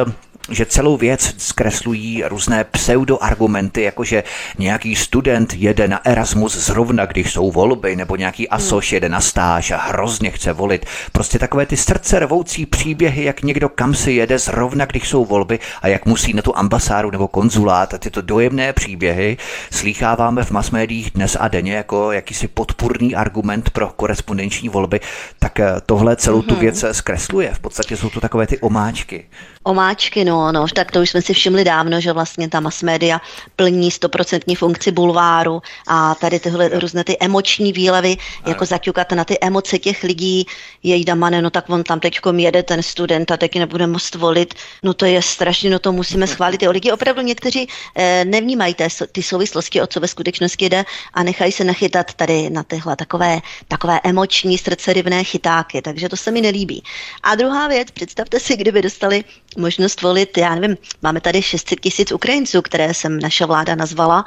že 0.50 0.66
celou 0.66 0.98
věc 0.98 1.36
zkreslují 1.38 2.24
různé 2.24 2.64
pseudoargumenty, 2.64 3.82
jako 3.82 4.04
že 4.04 4.24
nějaký 4.58 4.96
student 4.96 5.54
jede 5.54 5.88
na 5.88 6.06
Erasmus 6.06 6.58
zrovna, 6.58 7.06
když 7.06 7.34
jsou 7.34 7.52
volby, 7.52 7.96
nebo 7.96 8.16
nějaký 8.16 8.50
asoš 8.50 8.92
jede 8.92 9.10
na 9.10 9.22
stáž 9.22 9.72
a 9.72 9.78
hrozně 9.78 10.32
chce 10.32 10.54
volit. 10.54 10.86
Prostě 11.12 11.40
takové 11.40 11.66
ty 11.66 11.78
srdce 11.78 12.20
rvoucí 12.20 12.66
příběhy, 12.66 13.24
jak 13.24 13.44
někdo 13.44 13.70
kam 13.70 13.96
si 13.96 14.12
jede 14.12 14.40
zrovna, 14.40 14.86
když 14.86 15.10
jsou 15.10 15.26
volby 15.26 15.60
a 15.82 15.88
jak 15.88 16.06
musí 16.06 16.34
na 16.34 16.42
tu 16.42 16.58
ambasádu 16.58 17.12
nebo 17.12 17.28
konzulát 17.28 17.94
a 17.94 17.98
tyto 17.98 18.22
dojemné 18.22 18.74
příběhy 18.74 19.38
slýcháváme 19.72 20.44
v 20.44 20.52
masmédiích 20.52 21.12
dnes 21.12 21.38
a 21.40 21.48
denně 21.48 21.74
jako 21.74 22.12
jakýsi 22.12 22.48
podpůrný 22.48 23.16
argument 23.16 23.70
pro 23.70 23.88
korespondenční 23.88 24.70
volby, 24.70 25.00
tak 25.40 25.60
eh, 25.60 25.74
tohle 25.86 26.16
celou 26.16 26.42
tu 26.42 26.54
mhm. 26.54 26.62
věc 26.62 26.86
zkresluje. 26.92 27.54
V 27.54 27.60
podstatě 27.60 27.98
jsou 27.98 28.10
to 28.10 28.22
takové 28.22 28.48
ty 28.48 28.60
omáčky. 28.60 29.26
Omáčky, 29.68 30.26
no, 30.26 30.52
no, 30.52 30.66
tak 30.68 30.92
to 30.92 31.02
už 31.02 31.10
jsme 31.10 31.22
si 31.22 31.34
všimli 31.34 31.64
dávno, 31.64 32.02
že 32.02 32.14
vlastně 32.14 32.50
ta 32.50 32.60
mass 32.60 32.84
media 32.84 33.22
plní 33.56 33.92
stoprocentní 33.92 34.56
funkci 34.56 34.92
bulváru 34.92 35.62
a 35.88 36.16
tady 36.16 36.40
tyhle 36.40 36.70
různé 36.70 37.04
ty 37.04 37.18
emoční 37.20 37.74
výlevy, 37.74 38.18
jako 38.46 38.66
zaťukat 38.66 39.12
na 39.12 39.26
ty 39.26 39.38
emoce 39.42 39.80
těch 39.80 40.04
lidí, 40.04 40.46
jej 40.84 41.06
damane, 41.06 41.42
no 41.42 41.50
tak 41.50 41.70
on 41.70 41.84
tam 41.84 42.00
teď 42.00 42.20
jede 42.38 42.64
ten 42.64 42.84
student 42.84 43.32
a 43.32 43.38
teď 43.38 43.56
nebude 43.56 43.88
moct 43.88 44.16
volit, 44.16 44.54
no 44.84 44.94
to 44.94 45.06
je 45.06 45.22
strašně, 45.22 45.70
no 45.70 45.80
to 45.80 45.92
musíme 45.92 46.28
schválit. 46.34 46.64
Jo, 46.64 46.72
lidi 46.72 46.92
opravdu 46.92 47.22
někteří 47.22 47.68
eh, 47.96 48.26
nevnímají 48.26 48.74
té, 48.74 48.88
ty 49.12 49.24
souvislosti, 49.24 49.82
o 49.82 49.88
co 49.88 50.00
ve 50.00 50.08
skutečnosti 50.08 50.70
jde 50.70 50.86
a 51.14 51.24
nechají 51.24 51.52
se 51.52 51.64
nachytat 51.64 52.14
tady 52.14 52.50
na 52.50 52.64
tyhle 52.64 52.96
takové, 52.96 53.40
takové 53.68 54.00
emoční 54.04 54.58
srdcerivné 54.58 55.24
chytáky, 55.24 55.82
takže 55.82 56.10
to 56.10 56.18
se 56.18 56.32
mi 56.32 56.42
nelíbí. 56.42 56.84
A 57.24 57.36
druhá 57.36 57.68
věc, 57.68 57.92
představte 57.92 58.40
si, 58.40 58.56
kdyby 58.56 58.82
dostali 58.82 59.24
možnost 59.58 60.02
volit, 60.02 60.38
já 60.38 60.56
nevím, 60.56 60.78
máme 61.02 61.22
tady 61.22 61.42
600 61.42 61.80
tisíc 61.80 62.12
Ukrajinců, 62.12 62.62
které 62.62 62.94
jsem 62.94 63.20
naše 63.20 63.46
vláda 63.46 63.76
nazvala, 63.76 64.26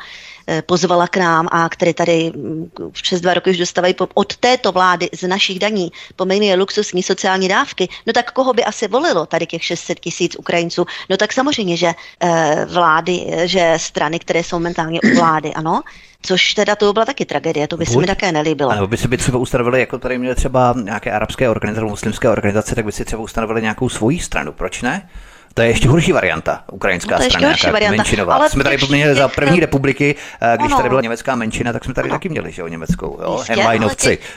pozvala 0.66 1.09
k 1.09 1.16
nám 1.16 1.49
a 1.52 1.69
které 1.69 1.95
tady 1.95 2.33
mm, 2.37 2.71
přes 2.92 3.21
dva 3.21 3.35
roky 3.35 3.50
už 3.50 3.59
dostávají 3.59 3.95
od 4.14 4.37
této 4.37 4.73
vlády 4.73 5.09
z 5.12 5.28
našich 5.28 5.59
daní 5.59 5.92
poměrně 6.16 6.54
luxusní 6.54 7.02
sociální 7.02 7.49
dávky, 7.49 7.88
no 8.07 8.12
tak 8.12 8.33
koho 8.33 8.52
by 8.52 8.64
asi 8.64 8.88
volilo 8.88 9.26
tady 9.26 9.47
těch 9.47 9.64
600 9.64 10.00
tisíc 10.00 10.37
Ukrajinců? 10.38 10.87
No 11.11 11.16
tak 11.16 11.33
samozřejmě, 11.33 11.76
že 11.76 11.92
eh, 12.21 12.66
vlády, 12.71 13.26
eh, 13.30 13.49
že 13.49 13.75
strany, 13.76 14.19
které 14.19 14.45
jsou 14.45 14.59
mentálně 14.59 15.00
u 15.00 15.16
vlády, 15.16 15.52
ano, 15.54 15.83
Což 16.23 16.54
teda 16.54 16.76
to 16.76 16.92
byla 16.92 17.04
taky 17.04 17.25
tragédie, 17.25 17.69
to 17.69 17.76
by 17.76 17.87
se 17.87 17.99
mi 17.99 18.07
také 18.07 18.33
nelíbilo. 18.33 18.71
Ano, 18.71 18.87
by 18.87 18.97
se 18.97 19.09
by 19.09 19.16
třeba 19.16 19.38
ustanovili, 19.38 19.80
jako 19.80 19.99
tady 19.99 20.19
měli 20.19 20.35
třeba 20.35 20.75
nějaké 20.83 21.12
arabské 21.12 21.49
organizace, 21.49 21.85
muslimské 21.85 22.28
organizace, 22.28 22.75
tak 22.75 22.85
by 22.85 22.92
si 22.92 23.04
třeba 23.04 23.23
ustanovili 23.23 23.62
nějakou 23.62 23.88
svoji 23.88 24.21
stranu, 24.21 24.52
proč 24.52 24.83
ne? 24.83 25.09
To 25.54 25.62
je 25.62 25.69
ještě 25.69 25.88
horší 25.88 26.12
varianta, 26.12 26.64
ukrajinská 26.73 27.19
no, 27.19 27.25
strana, 27.25 27.49
nějaká 27.49 27.71
varianta. 27.71 27.97
menšinová. 27.97 28.35
Ale 28.35 28.50
jsme 28.50 28.64
tady 28.64 28.78
poměrně 28.78 29.14
za 29.14 29.28
první 29.28 29.54
těch, 29.54 29.61
republiky, 29.61 30.14
eh, 30.40 30.57
když 30.57 30.66
ano. 30.66 30.76
tady 30.76 30.88
byla 30.88 31.00
německá 31.00 31.37
menšina, 31.37 31.73
tak 31.73 31.85
jsme 31.85 31.95
tady 31.95 32.09
ano. 32.09 32.14
taky 32.14 32.28
měli, 32.28 32.52
že 32.52 32.62
jo, 32.62 32.69
německou, 32.69 33.19
jo, 33.23 33.42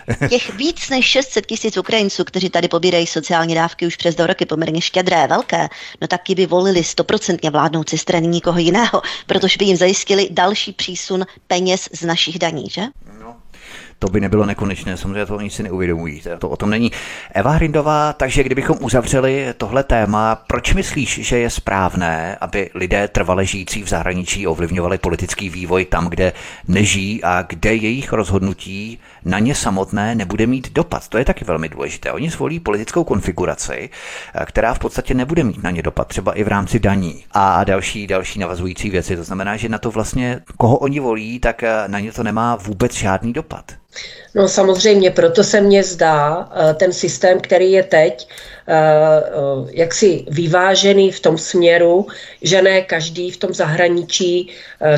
Těch, 0.06 0.30
těch 0.30 0.54
víc 0.54 0.90
než 0.90 1.06
600 1.06 1.46
tisíc 1.46 1.78
Ukrajinců, 1.78 2.24
kteří 2.24 2.50
tady 2.50 2.68
pobírají 2.68 3.08
sociální 3.08 3.56
dávky 3.56 3.88
už 3.88 3.96
přes 3.96 4.16
dva 4.16 4.28
roky, 4.28 4.46
poměrně 4.46 4.82
štědré, 4.82 5.28
velké, 5.28 5.68
no 6.02 6.08
taky 6.08 6.36
by 6.36 6.46
volili 6.46 6.84
stoprocentně 6.84 7.50
vládnoucí 7.50 7.98
strany 7.98 8.28
nikoho 8.28 8.60
jiného, 8.60 9.02
protože 9.28 9.58
by 9.60 9.66
jim 9.66 9.78
zajistili 9.78 10.28
další 10.32 10.74
přísun 10.74 11.26
peněz 11.48 11.90
z 11.94 12.02
našich 12.02 12.40
daní, 12.40 12.70
že? 12.70 12.82
To 14.04 14.10
by 14.10 14.22
nebylo 14.22 14.46
nekonečné, 14.46 14.98
samozřejmě 14.98 15.26
to 15.26 15.36
oni 15.36 15.50
si 15.50 15.64
neuvědomují, 15.64 16.22
to 16.40 16.50
o 16.50 16.58
tom 16.58 16.70
není. 16.70 16.92
Eva 17.34 17.52
Hrindová, 17.52 18.14
takže 18.14 18.44
kdybychom 18.44 18.78
uzavřeli 18.82 19.54
tohle 19.58 19.84
téma, 19.84 20.36
proč 20.36 20.74
myslíš, 20.74 21.20
že 21.24 21.38
je 21.38 21.50
správné, 21.50 22.38
aby 22.42 22.70
lidé 22.74 23.08
trvale 23.08 23.46
žijící 23.46 23.84
v 23.84 23.88
zahraničí 23.88 24.48
ovlivňovali 24.48 24.98
politický 24.98 25.50
vývoj 25.50 25.86
tam, 25.86 26.08
kde 26.08 26.34
nežijí 26.68 27.24
a 27.24 27.42
kde 27.42 27.76
jejich 27.76 28.14
rozhodnutí 28.14 29.00
na 29.26 29.40
ně 29.40 29.56
samotné 29.56 30.16
nebude 30.16 30.48
mít 30.48 30.74
dopad? 30.74 31.08
To 31.08 31.18
je 31.18 31.26
taky 31.26 31.46
velmi 31.46 31.70
důležité. 31.70 32.12
Oni 32.12 32.30
zvolí 32.30 32.60
politickou 32.60 33.04
konfiguraci, 33.04 33.90
která 34.46 34.74
v 34.74 34.80
podstatě 34.80 35.14
nebude 35.14 35.44
mít 35.44 35.64
na 35.64 35.72
ně 35.72 35.82
dopad, 35.82 36.08
třeba 36.08 36.34
i 36.34 36.44
v 36.44 36.48
rámci 36.48 36.80
daní 36.80 37.26
a 37.32 37.64
další, 37.64 38.08
další 38.08 38.40
navazující 38.40 38.90
věci. 38.90 39.16
To 39.16 39.24
znamená, 39.24 39.58
že 39.58 39.70
na 39.70 39.78
to 39.78 39.92
vlastně, 39.92 40.40
koho 40.58 40.78
oni 40.78 41.00
volí, 41.00 41.40
tak 41.40 41.64
na 41.88 42.00
ně 42.00 42.12
to 42.12 42.24
nemá 42.24 42.56
vůbec 42.56 42.94
žádný 42.94 43.34
dopad. 43.34 43.66
No 44.36 44.48
samozřejmě, 44.48 45.12
proto 45.12 45.44
se 45.44 45.62
mně 45.62 45.84
zdá 45.84 46.50
eh, 46.56 46.74
ten 46.74 46.94
systém, 46.94 47.40
který 47.40 47.72
je 47.72 47.84
teď, 47.84 48.28
eh, 48.30 48.32
eh, 48.63 48.63
jaksi 49.70 50.26
vyvážený 50.30 51.12
v 51.12 51.20
tom 51.20 51.38
směru, 51.38 52.08
že 52.42 52.62
ne 52.62 52.82
každý 52.82 53.32
v 53.32 53.38
tom 53.38 53.54
zahraničí 53.54 54.50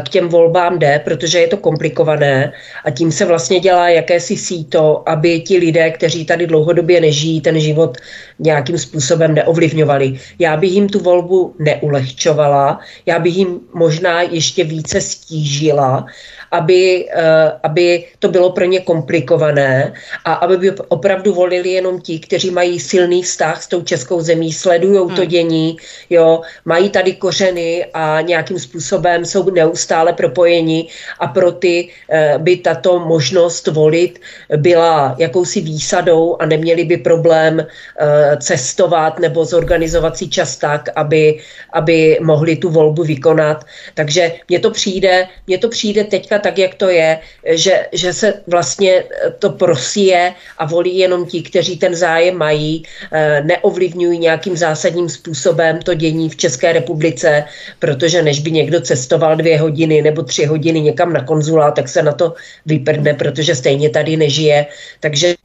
k 0.06 0.10
těm 0.10 0.30
volbám 0.30 0.80
jde, 0.80 1.02
protože 1.04 1.40
je 1.40 1.48
to 1.48 1.58
komplikované 1.58 2.54
a 2.84 2.92
tím 2.92 3.12
se 3.12 3.26
vlastně 3.26 3.60
dělá 3.60 3.90
jakési 3.90 4.38
síto, 4.38 5.10
aby 5.10 5.40
ti 5.40 5.58
lidé, 5.58 5.92
kteří 5.92 6.26
tady 6.26 6.48
dlouhodobě 6.48 7.02
nežijí, 7.02 7.42
ten 7.42 7.60
život 7.60 7.98
nějakým 8.40 8.78
způsobem 8.78 9.34
neovlivňovali. 9.34 10.20
Já 10.40 10.58
bych 10.58 10.72
jim 10.72 10.90
tu 10.90 11.00
volbu 11.00 11.56
neulehčovala, 11.60 12.80
já 13.06 13.20
bych 13.20 13.38
jim 13.38 13.60
možná 13.74 14.22
ještě 14.22 14.64
více 14.64 15.02
stížila, 15.02 16.06
aby, 16.52 17.06
eh, 17.10 17.52
aby 17.64 18.06
to 18.20 18.28
bylo 18.28 18.52
pro 18.52 18.66
ně 18.66 18.80
komplikované 18.80 19.94
a 20.26 20.34
aby 20.34 20.58
by 20.58 20.72
opravdu 20.88 21.34
volili 21.34 21.70
jenom 21.70 22.02
ti, 22.02 22.20
kteří 22.20 22.52
mají 22.52 22.80
silný 22.80 23.24
vztah 23.24 23.64
s 23.64 23.68
tou 23.68 23.82
českou 23.82 24.22
zemí, 24.22 24.54
sledují 24.54 25.00
hmm. 25.00 25.16
to 25.16 25.26
dění, 25.26 25.78
jo, 26.10 26.42
mají 26.66 26.90
tady 26.90 27.14
kořeny 27.14 27.86
a 27.94 28.22
nějakým 28.22 28.60
způsobem 28.60 29.26
jsou 29.26 29.50
neustále 29.50 30.14
propojeni 30.14 30.88
a 31.20 31.28
pro 31.28 31.52
ty 31.52 31.90
eh, 32.10 32.36
by 32.38 32.58
tato 32.58 33.00
možnost 33.00 33.68
volit 33.68 34.20
byla 34.58 35.16
jakousi 35.18 35.62
výsadou 35.62 36.38
a 36.40 36.46
neměli 36.46 36.84
by 36.84 36.98
problém 36.98 37.60
eh, 37.60 38.38
cestovat 38.38 39.20
nebo 39.20 39.46
zorganizovat 39.46 40.18
si 40.18 40.28
čas 40.28 40.58
tak, 40.58 40.90
aby, 40.96 41.40
aby 41.74 42.18
mohli 42.22 42.56
tu 42.56 42.70
volbu 42.70 43.04
vykonat. 43.04 43.66
Takže 43.94 44.32
mně 44.50 44.60
to 44.60 44.72
přijde, 44.72 45.28
mně 45.48 45.58
to 45.58 45.70
přijde 45.70 46.04
teďka 46.04 46.35
tak, 46.40 46.58
jak 46.58 46.76
to 46.76 46.90
je, 46.90 47.20
že, 47.52 47.88
že 47.92 48.14
se 48.14 48.34
vlastně 48.48 49.04
to 49.40 49.50
prosije 49.50 50.34
a 50.58 50.66
volí 50.66 50.98
jenom 50.98 51.26
ti, 51.26 51.42
kteří 51.42 51.78
ten 51.78 51.96
zájem 51.96 52.38
mají. 52.38 52.84
Eh, 53.12 53.42
neovlivňují 53.44 54.20
nějakým 54.20 54.58
zásadním 54.58 55.10
způsobem 55.10 55.80
to 55.82 55.94
dění 55.94 56.30
v 56.30 56.36
České 56.36 56.74
republice, 56.74 57.44
protože 57.80 58.22
než 58.22 58.40
by 58.40 58.52
někdo 58.52 58.82
cestoval 58.82 59.36
dvě 59.36 59.60
hodiny 59.60 60.02
nebo 60.02 60.24
tři 60.24 60.46
hodiny 60.46 60.82
někam 60.82 61.14
na 61.14 61.24
konzulát, 61.24 61.76
tak 61.76 61.90
se 61.90 62.04
na 62.04 62.12
to 62.12 62.34
vyprdne, 62.66 63.14
protože 63.14 63.56
stejně 63.56 63.90
tady 63.90 64.18
nežije. 64.18 64.66
Takže 65.00 65.36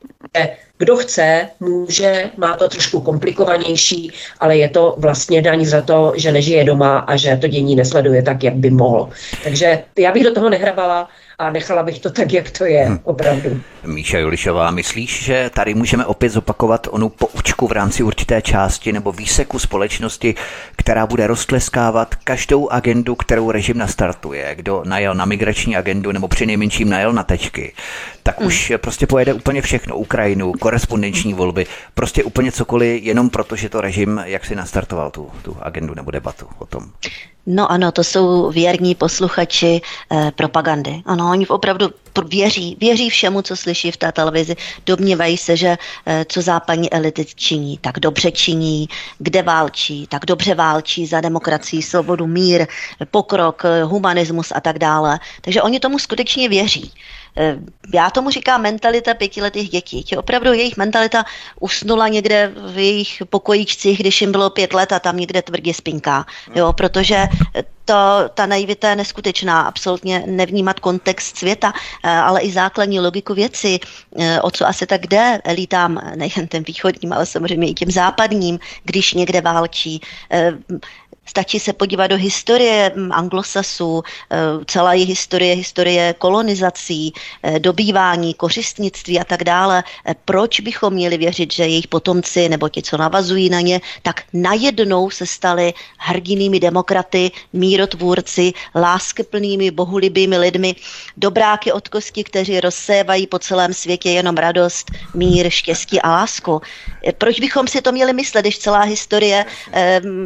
kdo 0.81 0.97
chce, 0.97 1.49
může, 1.61 2.31
má 2.37 2.57
to 2.57 2.69
trošku 2.69 3.01
komplikovanější, 3.01 4.13
ale 4.41 4.57
je 4.57 4.69
to 4.69 4.95
vlastně 4.99 5.43
daň 5.43 5.65
za 5.65 5.83
to, 5.83 6.13
že 6.17 6.33
nežije 6.33 6.65
doma 6.65 6.99
a 6.99 7.17
že 7.17 7.37
to 7.37 7.49
dění 7.49 7.77
nesleduje 7.77 8.23
tak, 8.23 8.43
jak 8.43 8.55
by 8.55 8.71
mohl. 8.71 9.09
Takže 9.45 9.83
já 9.99 10.13
bych 10.13 10.25
do 10.25 10.35
toho 10.35 10.51
nehrabala 10.51 11.09
a 11.39 11.51
nechala 11.51 11.83
bych 11.83 11.99
to 11.99 12.11
tak, 12.11 12.33
jak 12.33 12.51
to 12.51 12.65
je, 12.65 12.89
hm. 12.89 12.99
opravdu. 13.05 13.61
Míša 13.85 14.19
Julišová, 14.19 14.71
myslíš, 14.71 15.25
že 15.25 15.51
tady 15.55 15.75
můžeme 15.75 16.07
opět 16.07 16.29
zopakovat 16.29 16.87
onu 16.91 17.09
poučku 17.09 17.67
v 17.67 17.73
rámci 17.73 18.03
určité 18.03 18.43
části 18.43 18.93
nebo 18.93 19.13
výseku 19.13 19.59
společnosti, 19.59 20.35
která 20.77 21.07
bude 21.07 21.27
roztleskávat 21.27 22.15
každou 22.15 22.69
agendu, 22.69 23.15
kterou 23.15 23.51
režim 23.51 23.79
nastartuje? 23.79 24.55
Kdo 24.55 24.83
najel 24.87 25.15
na 25.15 25.25
migrační 25.25 25.77
agendu 25.77 26.13
nebo 26.13 26.29
při 26.29 26.47
nejmenším 26.47 26.89
najel 26.89 27.13
na 27.13 27.23
tečky, 27.23 27.73
tak 28.23 28.39
hmm. 28.39 28.47
už 28.47 28.73
prostě 28.77 29.07
pojede 29.07 29.35
úplně 29.35 29.63
všechno. 29.63 29.97
Ukrajinu, 29.97 30.53
korespondenční 30.53 31.35
volby, 31.35 31.67
prostě 31.95 32.25
úplně 32.25 32.53
cokoliv, 32.53 33.03
jenom 33.03 33.31
proto, 33.31 33.57
že 33.57 33.69
to 33.69 33.81
režim 33.81 34.21
jak 34.25 34.45
si 34.45 34.55
nastartoval 34.55 35.11
tu, 35.11 35.31
tu 35.43 35.57
agendu 35.61 35.95
nebo 35.95 36.11
debatu 36.11 36.47
o 36.59 36.67
tom. 36.67 36.91
No 37.47 37.73
ano, 37.73 37.93
to 37.93 38.05
jsou 38.05 38.51
věrní 38.51 38.95
posluchači 38.95 39.81
eh, 40.13 40.33
propagandy. 40.37 41.03
Ano, 41.07 41.31
oni 41.31 41.47
opravdu 41.47 41.89
věří, 42.29 42.77
věří 42.81 43.11
všemu, 43.11 43.43
co 43.43 43.57
slyší 43.57 43.70
v 43.91 43.97
té 43.97 44.13
televizi, 44.13 44.57
domnívají 44.87 45.37
se, 45.37 45.57
že 45.57 45.79
eh, 46.07 46.25
co 46.29 46.43
západní 46.43 46.93
elity 46.93 47.27
činí, 47.35 47.79
tak 47.79 47.99
dobře 47.99 48.31
činí, 48.31 48.89
kde 49.19 49.43
válčí, 49.43 50.07
tak 50.07 50.27
dobře 50.27 50.55
válčí 50.55 51.07
za 51.07 51.21
demokracii, 51.21 51.83
svobodu, 51.83 52.27
mír, 52.27 52.67
pokrok, 53.11 53.63
eh, 53.65 53.83
humanismus 53.83 54.53
a 54.55 54.61
tak 54.61 54.79
dále. 54.79 55.19
Takže 55.41 55.63
oni 55.63 55.81
tomu 55.81 55.99
skutečně 55.99 56.49
věří. 56.49 56.93
Eh, 57.37 57.57
já 57.95 58.11
tomu 58.11 58.31
říkám 58.31 58.63
mentalita 58.63 59.15
pětiletých 59.15 59.71
dětí. 59.71 60.03
Tě 60.03 60.19
opravdu 60.19 60.53
jejich 60.53 60.77
mentalita 60.77 61.25
usnula 61.61 62.09
někde 62.09 62.53
v 62.73 62.79
jejich 62.79 63.23
pokojíčcích, 63.31 63.99
když 63.99 64.21
jim 64.21 64.33
bylo 64.33 64.51
pět 64.51 64.75
let 64.75 64.93
a 64.93 64.99
tam 64.99 65.17
někde 65.17 65.43
tvrdě 65.43 65.75
spinká. 65.75 66.27
Jo, 66.55 66.73
protože 66.73 67.29
to, 67.85 68.29
ta 68.35 68.47
naivita 68.47 68.91
je 68.91 68.97
neskutečná, 68.97 69.61
absolutně 69.61 70.23
nevnímat 70.27 70.81
kontext 70.81 71.37
světa, 71.37 71.73
eh, 72.05 72.11
ale 72.11 72.41
i 72.41 72.53
základní 72.53 73.01
logiku 73.01 73.35
věci, 73.35 73.79
eh, 74.19 74.41
o 74.41 74.51
co 74.51 74.67
asi 74.67 74.87
tak 74.87 75.07
jde 75.07 75.41
elitám, 75.45 76.01
nejen 76.17 76.49
těm 76.49 76.65
východním, 76.65 77.13
ale 77.13 77.27
samozřejmě 77.27 77.69
i 77.69 77.75
těm 77.75 77.91
západním, 77.91 78.59
když 78.85 79.15
někde 79.15 79.41
válčí. 79.41 80.01
Stačí 81.27 81.61
se 81.61 81.73
podívat 81.73 82.07
do 82.07 82.17
historie 82.17 82.93
mm, 82.95 83.13
anglosasů, 83.13 84.03
eh, 84.03 84.37
celá 84.67 84.95
je 84.95 85.07
historie, 85.07 85.55
historie 85.55 86.15
kolonizací, 86.19 87.13
eh, 87.43 87.59
dobývání, 87.59 88.35
kořistnictví 88.35 89.21
a 89.21 89.25
tak 89.25 89.45
dále. 89.45 89.85
Eh, 90.07 90.15
proč 90.25 90.61
bychom 90.61 90.93
měli 90.93 91.19
věřit, 91.19 91.53
že 91.53 91.63
jejich 91.63 91.89
potomci 91.89 92.49
nebo 92.49 92.69
ti, 92.69 92.83
co 92.83 92.97
navazují 92.97 93.51
na 93.51 93.61
ně, 93.61 93.81
tak 94.03 94.23
najednou 94.33 95.11
se 95.11 95.27
stali 95.27 95.75
hrdinými 95.99 96.61
demokraty, 96.61 97.31
mírotvůrci, 97.53 98.53
láskyplnými, 98.75 99.71
bohulibými 99.71 100.39
lidmi, 100.39 100.75
dobráky 101.17 101.73
od 101.73 101.89
kosti, 101.89 102.25
kteří 102.25 102.61
rozsévají 102.61 103.27
po 103.27 103.39
celém 103.39 103.75
světě 103.75 104.11
jenom 104.11 104.37
radost, 104.37 104.91
mír, 105.15 105.51
štěstí 105.51 106.01
a 106.01 106.11
lásku. 106.11 106.61
Proč 107.19 107.41
bychom 107.41 107.69
si 107.69 107.83
to 107.83 107.93
měli 107.93 108.13
myslet, 108.13 108.43
když 108.43 108.59
celá 108.59 108.81
historie 108.81 109.45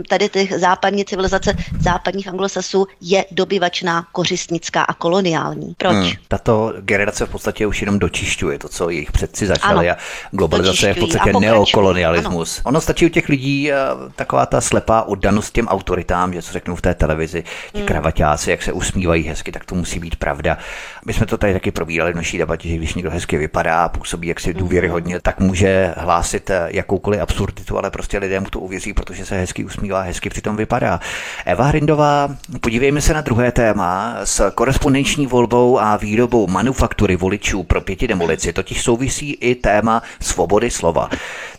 tady 0.09 0.29
těch 0.29 0.59
západních 0.59 0.94
západní 0.95 1.05
civilizace 1.05 1.55
západních 1.81 2.29
anglosasů 2.29 2.87
je 3.01 3.25
dobyvačná, 3.31 4.07
kořistnická 4.13 4.83
a 4.83 4.95
koloniální. 4.95 5.75
Proč? 5.79 5.93
Hmm. 5.93 6.11
Tato 6.29 6.75
generace 6.81 7.27
v 7.27 7.31
podstatě 7.31 7.67
už 7.67 7.81
jenom 7.81 7.99
dočišťuje 7.99 8.59
to, 8.59 8.69
co 8.69 8.91
jejich 8.91 9.13
předci 9.13 9.47
začali 9.47 9.91
ano, 9.91 9.99
a 9.99 10.03
globalizace 10.31 10.87
je 10.87 10.95
v 10.95 10.99
podstatě 10.99 11.33
neokolonialismus. 11.41 12.59
Ano. 12.59 12.69
Ono 12.69 12.81
stačí 12.81 13.07
u 13.07 13.09
těch 13.09 13.29
lidí 13.29 13.73
eh, 13.73 13.77
taková 14.17 14.47
ta 14.47 14.61
slepá 14.61 15.03
oddanost 15.03 15.51
těm 15.51 15.69
autoritám, 15.69 16.33
že 16.33 16.43
co 16.43 16.53
řeknou 16.53 16.77
v 16.77 16.83
té 16.83 16.95
televizi, 16.95 17.43
ti 17.73 17.79
hmm. 17.79 17.87
kravaťáci, 17.87 18.51
jak 18.51 18.63
se 18.63 18.73
usmívají 18.73 19.23
hezky, 19.23 19.53
tak 19.53 19.65
to 19.65 19.75
musí 19.75 19.99
být 19.99 20.17
pravda. 20.17 20.59
My 21.07 21.13
jsme 21.13 21.27
to 21.27 21.39
tady 21.39 21.53
taky 21.53 21.71
probírali 21.71 22.13
v 22.13 22.17
naší 22.17 22.39
debatě, 22.39 22.69
že 22.69 22.77
když 22.77 22.95
někdo 22.95 23.11
hezky 23.11 23.39
vypadá, 23.39 23.89
působí 23.89 24.29
jak 24.29 24.41
si 24.41 24.51
hmm. 24.51 24.61
důvěryhodně, 24.61 25.21
tak 25.21 25.41
může 25.41 25.95
hlásit 25.97 26.51
eh, 26.51 26.69
jakoukoliv 26.69 27.21
absurditu, 27.21 27.79
ale 27.79 27.91
prostě 27.91 28.19
lidé 28.19 28.41
mu 28.41 28.47
to 28.51 28.61
uvěří, 28.61 28.93
protože 28.93 29.27
se 29.27 29.39
hezky 29.39 29.65
usmívá, 29.65 30.01
hezky 30.01 30.31
přitom 30.31 30.57
vypadá 30.57 30.74
vypadá. 30.75 31.01
Eva 31.45 31.65
Hrindová, 31.65 32.29
podívejme 32.61 33.01
se 33.01 33.15
na 33.15 33.21
druhé 33.21 33.53
téma. 33.53 34.17
S 34.25 34.51
korespondenční 34.51 35.27
volbou 35.27 35.81
a 35.81 35.97
výrobou 35.97 36.47
manufaktury 36.47 37.17
voličů 37.17 37.63
pro 37.63 37.81
pěti 37.81 38.09
demolici 38.09 38.53
totiž 38.53 38.83
souvisí 38.83 39.33
i 39.33 39.55
téma 39.55 40.03
svobody 40.21 40.71
slova. 40.71 41.11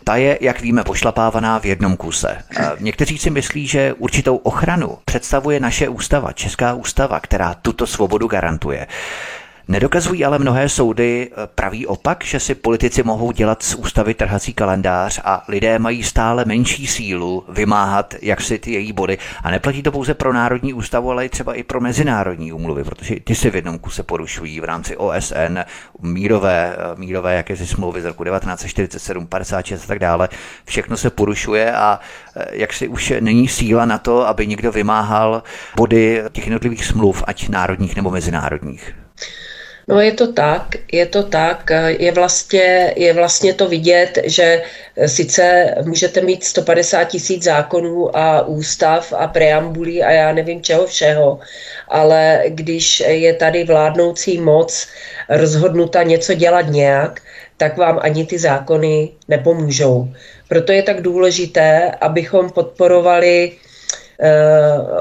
Ta 0.04 0.16
je, 0.16 0.38
jak 0.40 0.60
víme, 0.60 0.84
pošlapávaná 0.84 1.58
v 1.58 1.64
jednom 1.64 1.96
kuse. 1.96 2.38
Někteří 2.80 3.18
si 3.18 3.30
myslí, 3.30 3.66
že 3.66 3.94
určitou 3.98 4.36
ochranu 4.36 4.98
představuje 5.04 5.60
naše 5.60 5.88
ústava, 5.88 6.32
Česká 6.32 6.74
ústava, 6.74 7.20
která 7.20 7.54
tuto 7.54 7.86
svobodu 7.86 8.26
garantuje. 8.26 8.86
Nedokazují 9.68 10.24
ale 10.24 10.38
mnohé 10.38 10.68
soudy 10.68 11.30
eh, 11.30 11.46
pravý 11.54 11.86
opak, 11.86 12.24
že 12.24 12.40
si 12.40 12.54
politici 12.54 13.02
mohou 13.02 13.32
dělat 13.32 13.62
z 13.62 13.74
ústavy 13.74 14.14
trhací 14.14 14.54
kalendář 14.54 15.20
a 15.24 15.44
lidé 15.48 15.78
mají 15.78 16.02
stále 16.02 16.44
menší 16.44 16.86
sílu 16.86 17.44
vymáhat 17.48 18.14
jak 18.22 18.40
si 18.40 18.58
ty 18.58 18.72
její 18.72 18.92
body. 18.92 19.18
A 19.42 19.50
neplatí 19.50 19.82
to 19.82 19.92
pouze 19.92 20.14
pro 20.14 20.32
Národní 20.32 20.72
ústavu, 20.74 21.10
ale 21.10 21.26
i 21.26 21.28
třeba 21.28 21.54
i 21.54 21.62
pro 21.62 21.80
mezinárodní 21.80 22.52
úmluvy, 22.52 22.84
protože 22.84 23.14
ty 23.24 23.34
se 23.34 23.50
v 23.50 23.56
jednom 23.56 23.78
kuse 23.78 24.02
porušují 24.02 24.60
v 24.60 24.64
rámci 24.64 24.96
OSN, 24.96 25.58
mírové, 26.02 26.76
eh, 26.76 26.96
mírové 26.96 27.34
jakési 27.34 27.66
smlouvy 27.66 28.02
z 28.02 28.04
roku 28.04 28.24
1947, 28.24 29.26
56 29.26 29.84
a 29.84 29.86
tak 29.86 29.98
dále. 29.98 30.28
Všechno 30.64 30.96
se 30.96 31.10
porušuje 31.10 31.72
a 31.72 32.00
eh, 32.36 32.44
jak 32.52 32.72
si 32.72 32.88
už 32.88 33.12
není 33.20 33.48
síla 33.48 33.84
na 33.84 33.98
to, 33.98 34.26
aby 34.26 34.46
někdo 34.46 34.72
vymáhal 34.72 35.42
body 35.76 36.22
těch 36.32 36.46
jednotlivých 36.46 36.84
smluv, 36.84 37.24
ať 37.26 37.48
národních 37.48 37.96
nebo 37.96 38.10
mezinárodních. 38.10 38.94
No 39.88 40.00
je 40.00 40.12
to 40.12 40.32
tak, 40.32 40.74
je 40.92 41.06
to 41.06 41.22
tak. 41.22 41.70
Je 41.98 42.12
vlastně, 42.12 42.92
je 42.96 43.12
vlastně 43.12 43.54
to 43.54 43.68
vidět, 43.68 44.18
že 44.24 44.62
sice 45.06 45.74
můžete 45.84 46.20
mít 46.20 46.44
150 46.44 47.04
tisíc 47.04 47.42
zákonů 47.42 48.16
a 48.16 48.42
ústav 48.46 49.12
a 49.16 49.26
preambulí 49.26 50.02
a 50.02 50.10
já 50.10 50.32
nevím 50.32 50.62
čeho 50.62 50.86
všeho, 50.86 51.38
ale 51.88 52.42
když 52.48 53.00
je 53.06 53.34
tady 53.34 53.64
vládnoucí 53.64 54.40
moc 54.40 54.88
rozhodnuta 55.28 56.02
něco 56.02 56.34
dělat 56.34 56.66
nějak, 56.70 57.20
tak 57.56 57.76
vám 57.76 57.98
ani 58.02 58.26
ty 58.26 58.38
zákony 58.38 59.12
nepomůžou. 59.28 60.08
Proto 60.48 60.72
je 60.72 60.82
tak 60.82 61.00
důležité, 61.00 61.92
abychom 62.00 62.50
podporovali 62.50 63.52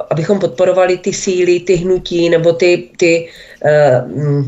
abychom 0.10 0.40
podporovali 0.40 0.98
ty 0.98 1.14
síly, 1.14 1.60
ty 1.60 1.76
hnutí 1.76 2.30
nebo 2.30 2.54
ty, 2.54 2.90
ty 2.98 3.30
uh, 3.64 4.46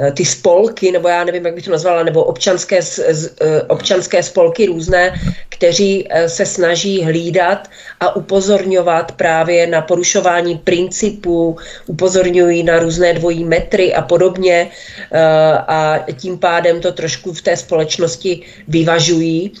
Eh, 0.00 0.12
ty 0.12 0.24
spolky, 0.24 0.92
nebo 0.92 1.08
já 1.08 1.24
nevím, 1.24 1.46
jak 1.46 1.54
bych 1.54 1.64
to 1.64 1.70
nazvala, 1.70 2.02
nebo 2.02 2.24
občanské, 2.24 2.80
eh, 2.80 3.62
občanské 3.62 4.22
spolky 4.22 4.66
různé, 4.66 5.20
kteří 5.48 6.06
eh, 6.10 6.28
se 6.28 6.46
snaží 6.46 7.02
hlídat 7.02 7.68
a 8.00 8.16
upozorňovat 8.16 9.12
právě 9.12 9.66
na 9.66 9.82
porušování 9.82 10.58
principů, 10.58 11.56
upozorňují 11.86 12.62
na 12.62 12.78
různé 12.78 13.14
dvojí 13.14 13.44
metry 13.44 13.94
a 13.94 14.02
podobně 14.02 14.70
a 15.66 15.98
tím 16.16 16.38
pádem 16.38 16.80
to 16.80 16.92
trošku 16.92 17.32
v 17.32 17.42
té 17.42 17.56
společnosti 17.56 18.40
vyvažují. 18.68 19.52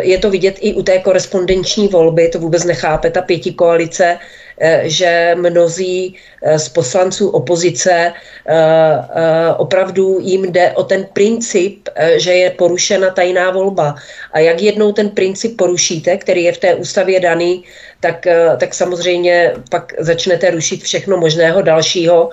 Je 0.00 0.18
to 0.18 0.30
vidět 0.30 0.56
i 0.60 0.74
u 0.74 0.82
té 0.82 0.98
korespondenční 0.98 1.88
volby, 1.88 2.28
to 2.28 2.38
vůbec 2.38 2.64
nechápe 2.64 3.10
ta 3.10 3.22
pěti 3.22 3.52
koalice, 3.52 4.18
Eh, 4.60 4.82
že 4.84 5.34
mnozí 5.38 6.16
eh, 6.42 6.58
z 6.58 6.68
poslanců 6.68 7.28
opozice 7.28 8.12
eh, 8.46 9.54
opravdu 9.56 10.18
jim 10.20 10.52
jde 10.52 10.72
o 10.72 10.84
ten 10.84 11.06
princip, 11.12 11.88
že 12.16 12.32
je 12.32 12.50
porušena 12.50 13.10
tajná 13.10 13.50
volba. 13.50 13.94
A 14.32 14.38
jak 14.38 14.62
jednou 14.62 14.92
ten 14.92 15.10
princip 15.10 15.56
porušíte, 15.56 16.16
který 16.16 16.44
je 16.44 16.52
v 16.52 16.58
té 16.58 16.74
ústavě 16.74 17.20
daný, 17.20 17.64
tak, 18.00 18.26
tak 18.58 18.74
samozřejmě 18.74 19.54
pak 19.70 19.92
začnete 19.98 20.50
rušit 20.50 20.82
všechno 20.82 21.16
možného 21.16 21.62
dalšího 21.62 22.30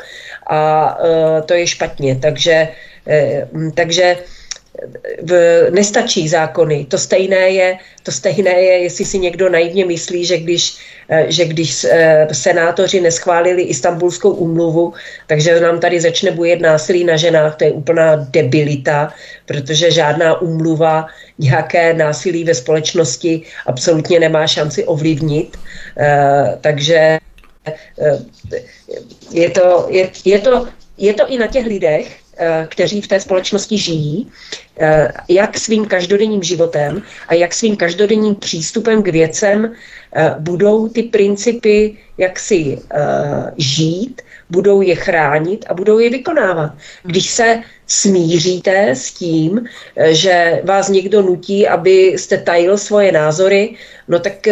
a 0.50 0.98
to 1.46 1.54
je 1.54 1.68
špatně. 1.68 2.16
Takže, 2.22 2.68
takže 3.76 4.18
nestačí 5.70 6.28
zákony. 6.28 6.86
To 6.86 6.98
stejné 6.98 7.50
je, 7.50 7.78
to 8.04 8.12
stejné 8.12 8.52
je, 8.52 8.74
jestli 8.84 9.06
si 9.06 9.20
někdo 9.20 9.50
naivně 9.50 9.86
myslí, 9.86 10.26
že 10.26 10.38
když, 10.38 10.78
eh, 11.10 11.26
že 11.28 11.46
když 11.46 11.84
eh, 11.84 12.28
senátoři 12.32 13.02
neschválili 13.02 13.62
istambulskou 13.62 14.32
úmluvu, 14.32 14.94
takže 15.28 15.60
nám 15.60 15.80
tady 15.80 16.02
začne 16.02 16.32
bujet 16.32 16.62
násilí 16.62 17.04
na 17.04 17.18
ženách, 17.18 17.56
to 17.56 17.64
je 17.64 17.72
úplná 17.72 18.16
debilita, 18.16 19.14
protože 19.46 19.92
žádná 19.92 20.42
úmluva 20.42 21.08
nějaké 21.40 21.94
násilí 21.94 22.44
ve 22.44 22.56
společnosti 22.56 23.42
absolutně 23.66 24.20
nemá 24.20 24.48
šanci 24.48 24.84
ovlivnit. 24.84 25.58
Takže 26.62 27.20
je 29.32 29.50
to, 29.50 29.88
je, 29.90 30.10
je 30.26 30.40
to, 30.40 30.68
je 30.98 31.14
to 31.14 31.24
i 31.28 31.38
na 31.38 31.48
těch 31.48 31.66
lidech, 31.66 32.08
Eh, 32.08 32.25
kteří 32.70 33.02
v 33.02 33.08
té 33.08 33.20
společnosti 33.20 33.78
žijí, 33.78 34.32
eh, 34.80 35.12
jak 35.30 35.58
svým 35.58 35.86
každodenním 35.86 36.44
životem 36.44 37.02
a 37.28 37.34
jak 37.34 37.54
svým 37.54 37.76
každodenním 37.76 38.36
přístupem 38.36 39.04
k 39.04 39.08
věcem 39.08 39.72
eh, 40.16 40.36
budou 40.40 40.90
ty 40.90 41.04
principy 41.04 41.98
jak 42.18 42.40
si 42.40 42.80
žít, 43.58 44.22
budou 44.50 44.82
je 44.82 44.96
chránit 44.96 45.66
a 45.68 45.74
budou 45.74 46.00
je 46.00 46.10
vykonávat. 46.10 46.72
Když 47.04 47.30
se 47.30 47.62
smíříte 47.88 48.90
s 48.90 49.12
tím, 49.12 49.68
že 50.10 50.62
vás 50.64 50.90
někdo 50.90 51.22
nutí, 51.22 51.68
abyste 51.68 52.38
tajil 52.38 52.78
svoje 52.78 53.12
názory, 53.12 53.76
no 54.08 54.20
tak 54.20 54.48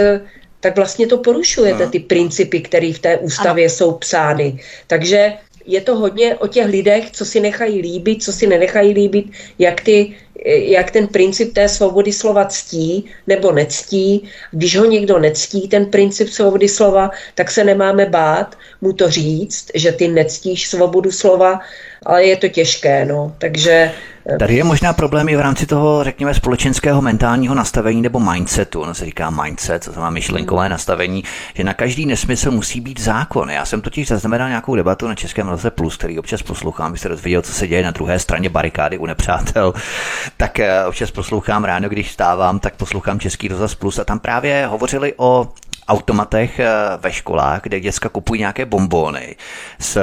tak 0.64 0.76
vlastně 0.76 1.08
to 1.08 1.18
porušujete, 1.18 1.88
ty 1.88 2.00
principy, 2.00 2.62
které 2.62 2.94
v 2.94 3.00
té 3.00 3.18
ústavě 3.18 3.70
jsou 3.70 3.92
psány. 3.92 4.60
Takže 4.88 5.34
je 5.66 5.82
to 5.82 5.96
hodně 5.96 6.36
o 6.36 6.48
těch 6.48 6.66
lidech, 6.66 7.12
co 7.12 7.26
si 7.26 7.40
nechají 7.40 7.82
líbit, 7.82 8.24
co 8.24 8.34
si 8.34 8.48
nenechají 8.48 8.94
líbit, 8.94 9.26
jak, 9.60 9.82
ty, 9.82 10.16
jak 10.46 10.92
ten 10.92 11.08
princip 11.08 11.54
té 11.54 11.70
svobody 11.70 12.14
slova 12.14 12.46
ctí 12.46 13.06
nebo 13.28 13.52
nectí. 13.52 14.30
Když 14.52 14.78
ho 14.78 14.86
někdo 14.86 15.20
nectí, 15.20 15.68
ten 15.68 15.86
princip 15.86 16.30
svobody 16.30 16.70
slova, 16.70 17.12
tak 17.36 17.52
se 17.52 17.64
nemáme 17.64 18.06
bát 18.06 18.58
mu 18.82 18.94
to 18.94 19.10
říct, 19.10 19.68
že 19.74 19.92
ty 19.92 20.08
nectíš 20.08 20.68
svobodu 20.68 21.12
slova, 21.12 21.60
ale 22.06 22.26
je 22.26 22.38
to 22.38 22.48
těžké. 22.48 23.06
No. 23.06 23.36
Takže 23.38 23.92
Tady 24.40 24.56
je 24.56 24.64
možná 24.64 24.94
problém 24.94 25.30
i 25.30 25.36
v 25.36 25.40
rámci 25.40 25.66
toho, 25.66 26.04
řekněme, 26.04 26.34
společenského 26.34 27.02
mentálního 27.02 27.56
nastavení 27.56 28.02
nebo 28.02 28.20
mindsetu. 28.20 28.82
Ono 28.82 28.94
se 28.94 29.06
říká 29.06 29.30
mindset, 29.30 29.84
co 29.84 29.94
to 29.94 30.00
má 30.00 30.10
myšlenkové 30.10 30.70
nastavení, 30.70 31.24
že 31.54 31.64
na 31.64 31.74
každý 31.74 32.06
nesmysl 32.06 32.52
musí 32.52 32.82
být 32.82 33.00
zákon. 33.00 33.50
Já 33.50 33.66
jsem 33.66 33.82
totiž 33.82 34.08
zaznamenal 34.08 34.48
nějakou 34.48 34.76
debatu 34.76 35.08
na 35.08 35.16
Českém 35.16 35.48
rozhlase 35.48 35.72
Plus, 35.72 35.98
který 35.98 36.20
občas 36.20 36.42
poslouchám, 36.44 36.88
abyste 36.88 37.10
dozvěděl, 37.10 37.42
co 37.42 37.54
se 37.54 37.68
děje 37.68 37.84
na 37.84 37.92
druhé 37.92 38.20
straně 38.20 38.50
barikády 38.50 38.98
u 38.98 39.06
nepřátel. 39.06 39.74
Tak 40.38 40.60
eh, 40.60 40.86
občas 40.86 41.12
poslouchám 41.12 41.64
ráno, 41.64 41.90
když 41.90 42.12
stávám, 42.12 42.60
tak 42.60 42.76
poslouchám 42.76 43.20
Český 43.20 43.48
rozhlas 43.48 43.76
Plus 43.76 44.00
a 44.00 44.04
tam 44.04 44.20
právě 44.20 44.68
hovořili 44.68 45.14
o 45.18 45.50
automatech 45.88 46.60
eh, 46.60 46.68
ve 46.98 47.12
školách, 47.12 47.62
kde 47.64 47.80
děcka 47.80 48.10
kupují 48.10 48.40
nějaké 48.40 48.66
bombóny 48.66 49.36
s 49.80 50.02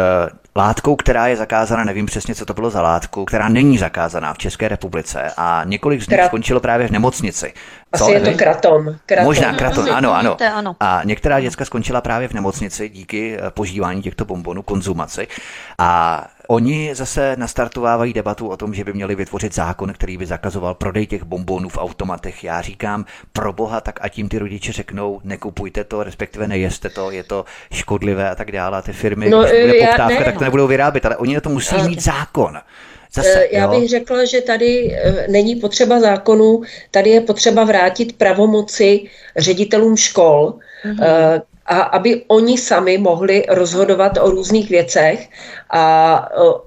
látkou, 0.57 0.97
která 0.97 1.27
je 1.27 1.37
zakázána, 1.37 1.85
nevím 1.85 2.07
přesně, 2.07 2.35
co 2.35 2.47
to 2.47 2.55
bylo 2.55 2.71
za 2.71 2.83
látku, 2.83 3.25
která 3.25 3.49
není 3.49 3.79
zakázaná 3.79 4.35
v 4.35 4.39
České 4.39 4.69
republice 4.69 5.31
a 5.37 5.63
několik 5.65 6.03
z 6.03 6.09
nich 6.09 6.25
skončilo 6.25 6.61
právě 6.61 6.89
v 6.89 6.91
nemocnici. 6.91 7.53
Co? 7.99 8.05
Asi 8.05 8.13
je 8.13 8.21
to 8.21 8.39
kratom. 8.39 8.97
kratom. 9.07 9.25
Možná 9.25 9.55
kratom, 9.55 9.87
ano, 9.91 10.15
ano. 10.15 10.37
A 10.81 11.01
některá 11.05 11.41
děcka 11.41 11.65
skončila 11.65 12.01
právě 12.01 12.29
v 12.29 12.33
nemocnici 12.33 12.89
díky 12.89 13.37
eh, 13.37 13.51
požívání 13.51 14.03
těchto 14.03 14.25
bombonů, 14.25 14.63
konzumaci. 14.63 15.29
A 15.79 16.27
Oni 16.51 16.95
zase 16.95 17.37
nastartovávají 17.37 18.13
debatu 18.13 18.49
o 18.49 18.57
tom, 18.57 18.75
že 18.75 18.85
by 18.85 18.93
měli 18.93 19.15
vytvořit 19.15 19.55
zákon, 19.55 19.93
který 19.93 20.17
by 20.17 20.27
zakazoval 20.27 20.75
prodej 20.75 21.07
těch 21.07 21.23
bombonů 21.23 21.69
v 21.69 21.79
automatech. 21.79 22.45
Já 22.45 22.61
říkám, 22.61 23.05
pro 23.33 23.53
boha, 23.53 23.81
tak 23.81 23.99
a 24.03 24.09
tím 24.09 24.29
ty 24.29 24.39
rodiče 24.39 24.73
řeknou, 24.73 25.21
nekupujte 25.25 25.85
to, 25.85 26.03
respektive 26.03 26.49
nejeste 26.49 26.89
to, 26.89 27.11
je 27.11 27.23
to 27.23 27.45
škodlivé 27.73 28.31
a 28.31 28.35
tak 28.35 28.53
dále. 28.53 28.79
A 28.79 28.83
ty 28.83 28.93
firmy, 28.93 29.31
no, 29.31 29.43
když 29.43 29.61
bude 29.61 29.87
poptávka, 29.87 30.19
ne, 30.19 30.25
tak 30.25 30.39
to 30.39 30.45
nebudou 30.45 30.67
vyrábět, 30.67 31.07
ale 31.07 31.17
oni 31.17 31.35
na 31.35 31.41
to 31.41 31.49
musí 31.49 31.83
mít 31.83 32.03
zákon. 32.03 32.59
Zase, 33.15 33.49
Já 33.51 33.65
jo. 33.65 33.81
bych 33.81 33.89
řekla, 33.89 34.25
že 34.25 34.41
tady 34.41 34.95
eh, 34.95 35.27
není 35.29 35.57
potřeba 35.57 36.01
zákonu, 36.01 36.63
tady 36.91 37.11
je 37.11 37.21
potřeba 37.21 37.65
vrátit 37.65 38.19
pravomoci 38.19 39.11
ředitelům 39.37 39.97
škol, 39.97 40.55
mm-hmm 40.85 41.43
a 41.71 41.95
aby 41.95 42.23
oni 42.27 42.59
sami 42.59 42.99
mohli 42.99 43.47
rozhodovat 43.49 44.19
o 44.19 44.31
různých 44.31 44.71
věcech 44.71 45.29
a 45.71 46.15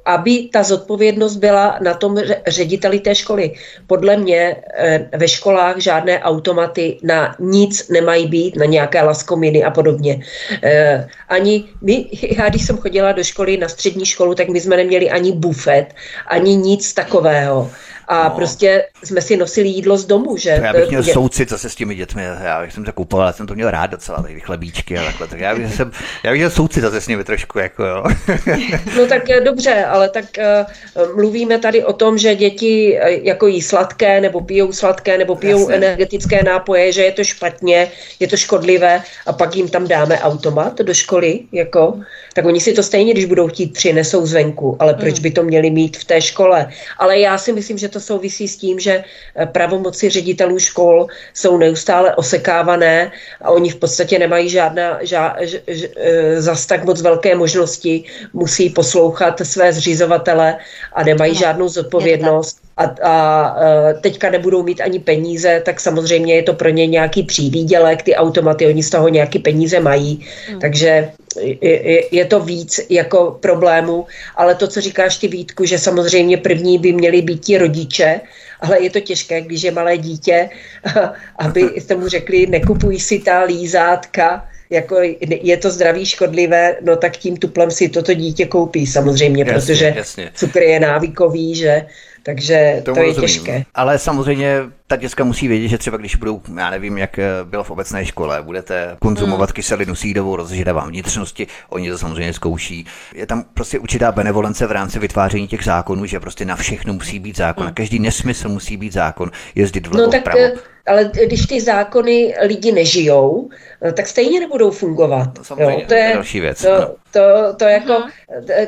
aby 0.05 0.47
ta 0.53 0.63
zodpovědnost 0.63 1.35
byla 1.35 1.77
na 1.83 1.93
tom 1.93 2.17
řediteli 2.47 2.99
té 2.99 3.15
školy. 3.15 3.51
Podle 3.87 4.17
mě 4.17 4.55
e, 4.73 5.09
ve 5.17 5.27
školách 5.27 5.77
žádné 5.77 6.23
automaty 6.23 6.97
na 7.03 7.35
nic 7.39 7.89
nemají 7.89 8.27
být, 8.27 8.55
na 8.55 8.65
nějaké 8.65 9.01
laskominy 9.01 9.63
a 9.63 9.71
podobně. 9.71 10.23
E, 10.63 11.07
ani 11.29 11.63
my, 11.81 12.07
já 12.37 12.49
když 12.49 12.65
jsem 12.65 12.77
chodila 12.77 13.11
do 13.11 13.23
školy, 13.23 13.57
na 13.57 13.67
střední 13.67 14.05
školu, 14.05 14.35
tak 14.35 14.47
my 14.49 14.61
jsme 14.61 14.77
neměli 14.77 15.09
ani 15.09 15.31
bufet, 15.31 15.85
ani 16.27 16.55
nic 16.55 16.93
takového 16.93 17.71
a 18.07 18.23
no. 18.23 18.35
prostě 18.35 18.85
jsme 19.03 19.21
si 19.21 19.37
nosili 19.37 19.67
jídlo 19.67 19.97
z 19.97 20.05
domu, 20.05 20.37
že? 20.37 20.49
já 20.49 20.73
bych 20.73 20.89
měl 20.89 21.03
soucit 21.03 21.49
zase 21.49 21.69
s 21.69 21.75
těmi 21.75 21.95
dětmi, 21.95 22.23
já 22.43 22.61
bych 22.61 22.73
jsem 22.73 22.83
to 22.83 22.93
kupoval, 22.93 23.27
já 23.27 23.33
jsem 23.33 23.47
to 23.47 23.55
měl 23.55 23.71
rád 23.71 23.87
docela, 23.87 24.23
ty 24.23 24.39
chlebíčky 24.39 24.97
a 24.97 25.03
takhle, 25.03 25.27
tak 25.27 25.39
já 25.39 25.55
bych, 25.55 25.75
jsem, 25.75 25.91
já 26.23 26.31
bych 26.31 26.39
měl 26.39 26.49
soucit 26.49 26.81
zase 26.81 27.01
s 27.01 27.07
nimi 27.07 27.23
trošku, 27.23 27.59
jako 27.59 27.85
jo. 27.85 28.03
no 28.97 29.07
tak 29.07 29.29
eh, 29.29 29.41
dobře, 29.41 29.85
ale 29.85 30.09
tak 30.09 30.25
uh, 30.37 31.15
mluvíme 31.15 31.59
tady 31.59 31.83
o 31.83 31.93
tom, 31.93 32.17
že 32.17 32.35
děti 32.35 32.99
uh, 33.01 33.07
jako 33.07 33.47
jí 33.47 33.61
sladké, 33.61 34.21
nebo 34.21 34.41
pijou 34.41 34.71
sladké, 34.71 35.17
nebo 35.17 35.35
pijou 35.35 35.59
Jasně. 35.59 35.75
energetické 35.75 36.43
nápoje, 36.43 36.91
že 36.91 37.03
je 37.03 37.11
to 37.11 37.23
špatně, 37.23 37.91
je 38.19 38.27
to 38.27 38.37
škodlivé 38.37 39.01
a 39.25 39.33
pak 39.33 39.55
jim 39.55 39.69
tam 39.69 39.87
dáme 39.87 40.19
automat 40.19 40.81
do 40.81 40.93
školy, 40.93 41.39
jako, 41.51 41.99
tak 42.33 42.45
oni 42.45 42.59
si 42.59 42.73
to 42.73 42.83
stejně, 42.83 43.13
když 43.13 43.25
budou 43.25 43.47
chtít, 43.47 43.73
přinesou 43.73 44.25
zvenku, 44.25 44.77
ale 44.79 44.93
proč 44.93 45.13
hmm. 45.13 45.23
by 45.23 45.31
to 45.31 45.43
měli 45.43 45.69
mít 45.69 45.97
v 45.97 46.05
té 46.05 46.21
škole? 46.21 46.69
Ale 46.97 47.19
já 47.19 47.37
si 47.37 47.53
myslím, 47.53 47.77
že 47.77 47.89
to 47.93 47.99
souvisí 47.99 48.47
s 48.47 48.57
tím, 48.57 48.79
že 48.79 49.03
eh, 49.03 49.45
pravomoci 49.45 50.09
ředitelů 50.09 50.59
škol 50.59 51.07
jsou 51.33 51.57
neustále 51.57 52.15
osekávané 52.15 53.11
a 53.41 53.51
oni 53.51 53.69
v 53.69 53.75
podstatě 53.75 54.19
nemají 54.19 54.49
žádná, 54.49 54.99
žá, 55.01 55.35
ž, 55.41 55.61
ž, 55.67 55.89
eh, 55.95 56.41
zas 56.41 56.65
tak 56.65 56.83
moc 56.83 57.01
velké 57.01 57.35
možnosti, 57.35 58.03
musí 58.33 58.69
poslouchat 58.69 59.41
své 59.43 59.73
zřizovatele 59.73 60.57
a 60.93 61.03
nemají 61.03 61.33
no, 61.33 61.39
žádnou 61.39 61.67
zodpovědnost 61.67 62.62
a, 62.77 62.83
a 62.83 63.13
eh, 63.59 63.93
teďka 63.93 64.29
nebudou 64.29 64.63
mít 64.63 64.81
ani 64.81 64.99
peníze, 64.99 65.61
tak 65.65 65.79
samozřejmě 65.79 66.35
je 66.35 66.43
to 66.43 66.53
pro 66.53 66.69
ně 66.69 66.87
nějaký 66.87 67.23
přívýdělek, 67.23 68.03
ty 68.03 68.15
automaty, 68.15 68.67
oni 68.67 68.83
z 68.83 68.89
toho 68.89 69.09
nějaký 69.09 69.39
peníze 69.39 69.79
mají, 69.79 70.25
hmm. 70.49 70.59
takže 70.59 71.11
je, 71.41 72.15
je 72.15 72.25
to 72.25 72.39
víc 72.39 72.79
jako 72.89 73.37
problému, 73.39 74.05
ale 74.35 74.55
to, 74.55 74.67
co 74.67 74.81
říkáš 74.81 75.17
ty 75.17 75.27
Vítku, 75.27 75.65
že 75.65 75.79
samozřejmě 75.79 76.37
první 76.37 76.77
by 76.77 76.93
měli 76.93 77.21
být 77.21 77.45
ti 77.45 77.57
rodiče, 77.57 78.21
ale 78.61 78.81
je 78.81 78.89
to 78.89 78.99
těžké, 78.99 79.41
když 79.41 79.63
je 79.63 79.71
malé 79.71 79.97
dítě, 79.97 80.49
aby 81.39 81.81
tomu 81.87 82.07
řekli, 82.07 82.45
nekupuj 82.47 82.99
si 82.99 83.19
ta 83.19 83.43
lízátka, 83.43 84.47
jako 84.69 84.97
je 85.29 85.57
to 85.57 85.69
zdraví 85.69 86.05
škodlivé, 86.05 86.77
no 86.81 86.95
tak 86.95 87.17
tím 87.17 87.37
tuplem 87.37 87.71
si 87.71 87.89
toto 87.89 88.13
dítě 88.13 88.45
koupí 88.45 88.87
samozřejmě, 88.87 89.45
jasně, 89.47 89.53
protože 89.53 89.93
jasně. 89.97 90.31
cukr 90.35 90.61
je 90.61 90.79
návykový, 90.79 91.55
že 91.55 91.85
takže 92.23 92.81
Tomu 92.85 92.95
to 92.95 93.01
je 93.01 93.07
rozumím. 93.07 93.27
těžké. 93.29 93.63
Ale 93.75 93.99
samozřejmě 93.99 94.57
ta 94.87 94.95
děcka 94.95 95.23
musí 95.23 95.47
vědět, 95.47 95.67
že 95.67 95.77
třeba 95.77 95.97
když 95.97 96.15
budou, 96.15 96.41
já 96.57 96.69
nevím, 96.69 96.97
jak 96.97 97.19
eh, 97.19 97.29
bylo 97.43 97.63
v 97.63 97.71
obecné 97.71 98.05
škole, 98.05 98.41
budete 98.41 98.97
konzumovat 98.99 99.49
hmm. 99.49 99.53
kyselinu 99.53 99.95
sídovou, 99.95 100.35
rozžíde 100.35 100.73
vám 100.73 100.89
vnitřnosti, 100.89 101.47
oni 101.69 101.91
to 101.91 101.97
samozřejmě 101.97 102.33
zkouší. 102.33 102.85
Je 103.15 103.25
tam 103.25 103.43
prostě 103.53 103.79
určitá 103.79 104.11
benevolence 104.11 104.67
v 104.67 104.71
rámci 104.71 104.99
vytváření 104.99 105.47
těch 105.47 105.63
zákonů, 105.63 106.05
že 106.05 106.19
prostě 106.19 106.45
na 106.45 106.55
všechno 106.55 106.93
musí 106.93 107.19
být 107.19 107.37
zákon, 107.37 107.63
hmm. 107.63 107.69
na 107.69 107.73
každý 107.73 107.99
nesmysl 107.99 108.49
musí 108.49 108.77
být 108.77 108.93
zákon, 108.93 109.31
jezdit 109.55 109.87
vlevo, 109.87 110.05
no, 110.05 110.11
tak, 110.11 110.21
vpravo. 110.21 110.39
Eh, 110.39 110.53
ale 110.87 111.11
když 111.27 111.45
ty 111.45 111.61
zákony 111.61 112.35
lidi 112.41 112.71
nežijou, 112.71 113.49
eh, 113.81 113.91
tak 113.91 114.07
stejně 114.07 114.39
nebudou 114.39 114.71
fungovat. 114.71 115.29
To, 115.47 115.61
jo, 115.61 115.81
to 115.87 115.93
je 115.93 116.11
další 116.13 116.39
věc. 116.39 116.61
To, 116.61 116.95
to, 117.11 117.53
to 117.57 117.65
jako, 117.65 118.03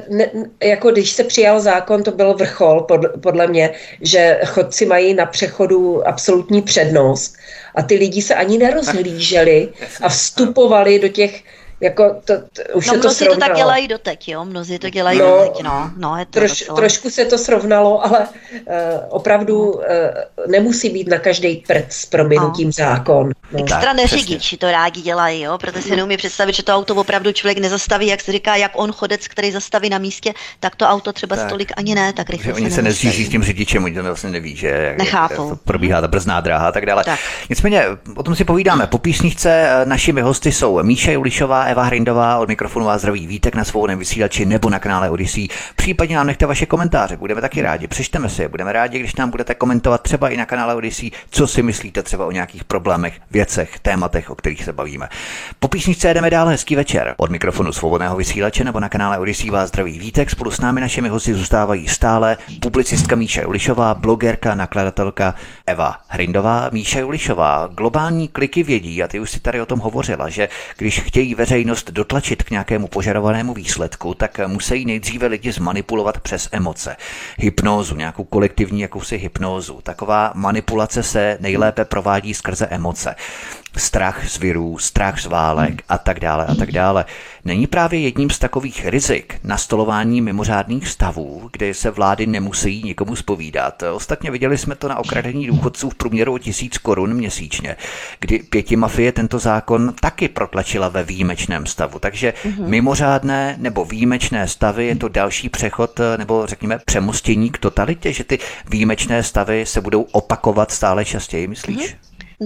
ne, 0.10 0.32
jako 0.64 0.92
když 0.92 1.12
se 1.12 1.24
přijal 1.24 1.60
zákon, 1.60 2.04
to 2.04 2.12
byl 2.12 2.34
vrchol, 2.34 2.82
pod, 2.82 3.02
podle 3.22 3.48
mě, 3.48 3.72
že 4.02 4.40
chodci 4.46 4.86
mají 4.86 5.14
na 5.14 5.26
přechodu 5.26 6.05
absolutní 6.06 6.62
přednost. 6.62 7.38
A 7.76 7.82
ty 7.82 7.96
lidi 7.96 8.22
se 8.22 8.36
ani 8.36 8.58
nerozhlíželi 8.58 9.70
a 10.02 10.10
vstupovali 10.10 11.00
do 11.00 11.08
těch 11.08 11.44
Jako 11.86 12.22
to, 12.26 12.34
to, 12.38 12.62
už 12.74 12.88
no, 12.88 12.94
se 12.94 13.00
to 13.00 13.08
mnozí 13.08 13.26
to 13.26 13.38
tak 13.38 13.56
dělají 13.56 13.88
doteď, 13.88 14.28
jo, 14.28 14.46
mnozí 14.46 14.80
to 14.80 14.90
dělají 14.90 15.20
no, 15.20 15.26
doteď, 15.26 15.64
no. 15.64 15.92
no 15.98 16.18
je 16.18 16.26
to 16.26 16.32
troš, 16.32 16.64
trošku 16.76 17.10
se 17.10 17.26
to 17.26 17.38
srovnalo, 17.38 18.06
ale 18.06 18.20
uh, 18.20 18.66
opravdu 19.10 19.72
uh, 19.72 19.82
nemusí 20.48 20.90
být 20.90 21.08
na 21.08 21.18
každý 21.18 21.64
prd 21.68 21.94
s 21.94 22.06
prominutím 22.06 22.68
no. 22.68 22.72
zákon. 22.72 23.32
No. 23.52 23.60
Extra 23.60 23.94
neřidiči 23.94 24.58
to 24.58 24.72
rádi 24.72 25.02
dělají, 25.02 25.42
jo, 25.42 25.58
protože 25.58 25.82
si 25.82 25.96
neumí 25.96 26.18
představit, 26.18 26.56
že 26.56 26.64
to 26.64 26.76
auto 26.76 26.96
opravdu 26.96 27.32
člověk 27.32 27.58
nezastaví, 27.58 28.08
jak 28.08 28.22
se 28.22 28.32
říká, 28.32 28.56
jak 28.56 28.72
on 28.76 28.92
chodec, 28.92 29.28
který 29.28 29.52
zastaví 29.52 29.90
na 29.90 29.98
místě, 29.98 30.34
tak 30.60 30.76
to 30.76 30.86
auto 30.86 31.14
třeba 31.14 31.36
tak. 31.36 31.48
stolik 31.48 31.72
ani 31.78 31.96
ne, 31.96 32.14
tak 32.14 32.30
rychle 32.30 32.46
že 32.46 32.54
Oni 32.54 32.72
se 32.72 32.82
nezříží 32.82 33.26
s 33.26 33.30
tím 33.30 33.44
řidičem, 33.44 33.84
oni 33.84 33.96
to 33.96 34.04
vlastně 34.04 34.30
neví, 34.30 34.56
že 34.56 34.68
jak, 34.68 34.98
Nechápou. 34.98 35.50
Jak 35.50 35.60
probíhá 35.62 36.02
ta 36.02 36.08
brzná 36.08 36.42
dráha 36.42 36.68
a 36.68 36.72
tak 36.72 36.86
dále. 36.86 37.04
Tak. 37.04 37.20
Nicméně, 37.50 37.84
o 38.16 38.24
tom 38.24 38.36
si 38.36 38.44
povídáme. 38.44 38.88
Po 38.88 38.98
písničce 38.98 39.52
eh, 39.52 39.86
našimi 39.86 40.22
hosty 40.22 40.52
jsou 40.52 40.84
Míša 40.84 41.12
Julišová, 41.12 41.66
Eva 41.76 41.84
Hrindová, 41.84 42.38
od 42.38 42.50
mikrofonu 42.50 42.86
vás 42.86 43.02
zdraví 43.02 43.28
Vítek 43.28 43.56
na 43.56 43.64
svobodném 43.64 44.00
vysílači 44.00 44.46
nebo 44.46 44.70
na 44.70 44.80
kanále 44.80 45.10
Odyssey. 45.10 45.48
Případně 45.76 46.16
nám 46.16 46.28
nechte 46.28 46.46
vaše 46.46 46.66
komentáře, 46.66 47.18
budeme 47.18 47.42
taky 47.42 47.62
rádi. 47.62 47.88
Přečteme 47.88 48.30
si 48.30 48.48
budeme 48.48 48.74
rádi, 48.74 49.00
když 49.00 49.16
nám 49.16 49.30
budete 49.30 49.56
komentovat 49.56 50.02
třeba 50.02 50.30
i 50.30 50.38
na 50.38 50.46
kanále 50.46 50.76
Odyssey, 50.76 51.12
co 51.30 51.48
si 51.48 51.64
myslíte 51.64 52.04
třeba 52.04 52.26
o 52.26 52.32
nějakých 52.32 52.64
problémech, 52.64 53.20
věcech, 53.32 53.80
tématech, 53.80 54.30
o 54.30 54.36
kterých 54.36 54.64
se 54.64 54.74
bavíme. 54.74 55.10
Po 55.60 55.68
písničce 55.68 56.14
jdeme 56.14 56.30
dále 56.30 56.52
hezký 56.52 56.76
večer. 56.76 57.16
Od 57.18 57.32
mikrofonu 57.32 57.72
svobodného 57.72 58.16
vysílače 58.16 58.64
nebo 58.64 58.80
na 58.80 58.90
kanále 58.90 59.20
Odyssey 59.20 59.50
vás 59.50 59.70
zdraví 59.70 60.00
Vítek. 60.00 60.30
Spolu 60.30 60.52
s 60.52 60.60
námi 60.60 60.82
našimi 60.82 61.10
hosty 61.10 61.34
zůstávají 61.34 61.88
stále 61.88 62.38
publicistka 62.62 63.16
Míša 63.16 63.42
Julišová, 63.42 63.94
blogerka, 63.94 64.56
nakladatelka 64.56 65.36
Eva 65.66 65.96
Hrindová. 66.08 66.70
Míša 66.72 67.00
Julišová, 67.00 67.68
globální 67.68 68.28
kliky 68.28 68.64
vědí, 68.64 69.04
a 69.04 69.08
ty 69.08 69.20
už 69.20 69.32
si 69.32 69.40
tady 69.40 69.62
o 69.62 69.66
tom 69.66 69.80
hovořila, 69.80 70.30
že 70.30 70.50
když 70.78 71.00
chtějí 71.00 71.36
veřejnost 71.56 71.92
dotlačit 71.92 72.44
k 72.44 72.52
nějakému 72.52 72.88
požadovanému 72.88 73.54
výsledku, 73.54 74.14
tak 74.14 74.40
musí 74.48 74.86
nejdříve 74.86 75.28
lidi 75.28 75.52
zmanipulovat 75.52 76.20
přes 76.20 76.50
emoce. 76.52 76.96
Hypnózu, 77.38 77.96
nějakou 77.96 78.24
kolektivní 78.24 78.82
jakousi 78.82 79.18
hypnózu. 79.18 79.80
Taková 79.84 80.32
manipulace 80.36 81.04
se 81.04 81.38
nejlépe 81.42 81.86
provádí 81.86 82.34
skrze 82.34 82.68
emoce 82.68 83.16
strach 83.78 84.30
z 84.30 84.38
virů, 84.38 84.78
strach 84.78 85.20
z 85.20 85.26
válek 85.26 85.82
a 85.90 85.98
tak 85.98 86.20
dále 86.20 86.46
a 86.46 86.56
tak 86.56 86.72
dále. 86.72 87.06
Není 87.46 87.68
právě 87.68 88.00
jedním 88.00 88.30
z 88.30 88.40
takových 88.40 88.86
rizik 88.86 89.40
nastolování 89.44 90.22
mimořádných 90.22 90.88
stavů, 90.88 91.50
kde 91.52 91.74
se 91.74 91.92
vlády 91.92 92.28
nemusí 92.28 92.84
nikomu 92.84 93.16
spovídat. 93.16 93.84
Ostatně 93.94 94.32
viděli 94.32 94.58
jsme 94.58 94.76
to 94.76 94.88
na 94.88 94.98
okradení 94.98 95.48
důchodců 95.48 95.90
v 95.90 95.96
průměru 95.96 96.34
o 96.34 96.38
tisíc 96.38 96.78
korun 96.78 97.14
měsíčně, 97.14 97.76
kdy 98.20 98.40
pěti 98.40 98.76
mafie 98.76 99.12
tento 99.12 99.40
zákon 99.40 99.94
taky 100.02 100.28
protlačila 100.28 100.90
ve 100.90 101.04
výjimečném 101.04 101.66
stavu. 101.66 102.00
Takže 102.00 102.34
mm-hmm. 102.44 102.68
mimořádné 102.68 103.56
nebo 103.60 103.86
výjimečné 103.86 104.48
stavy 104.48 104.86
je 104.86 104.96
to 104.96 105.08
další 105.08 105.50
přechod 105.50 106.00
nebo 106.18 106.46
řekněme 106.46 106.80
přemostění 106.86 107.50
k 107.50 107.58
totalitě, 107.58 108.14
že 108.14 108.24
ty 108.24 108.40
výjimečné 108.70 109.24
stavy 109.24 109.66
se 109.66 109.82
budou 109.82 110.02
opakovat 110.02 110.72
stále 110.72 111.06
častěji, 111.06 111.48
myslíš? 111.48 111.96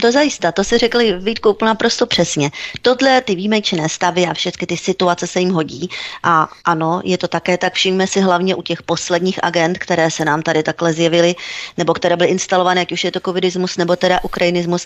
To 0.01 0.11
zajista, 0.11 0.51
to 0.51 0.63
si 0.63 0.77
řekli 0.77 1.13
Vítku 1.19 1.57
naprosto 1.61 2.05
přesně. 2.05 2.51
Tohle 2.81 3.21
ty 3.21 3.35
výjimečné 3.35 3.89
stavy 3.89 4.25
a 4.25 4.33
všechny 4.33 4.67
ty 4.67 4.77
situace 4.77 5.27
se 5.27 5.39
jim 5.39 5.51
hodí. 5.51 5.89
A 6.23 6.47
ano, 6.65 7.01
je 7.03 7.17
to 7.17 7.27
také 7.27 7.57
tak, 7.57 7.73
všimme 7.73 8.07
si 8.07 8.21
hlavně 8.21 8.55
u 8.55 8.61
těch 8.61 8.83
posledních 8.83 9.43
agent, 9.43 9.77
které 9.77 10.11
se 10.11 10.25
nám 10.25 10.41
tady 10.41 10.63
takhle 10.63 10.93
zjevily, 10.93 11.35
nebo 11.77 11.93
které 11.93 12.17
byly 12.17 12.29
instalované, 12.29 12.81
ať 12.81 12.91
už 12.91 13.03
je 13.03 13.11
to 13.11 13.19
covidismus 13.19 13.77
nebo 13.77 13.95
teda 13.95 14.23
ukrajinismus, 14.23 14.85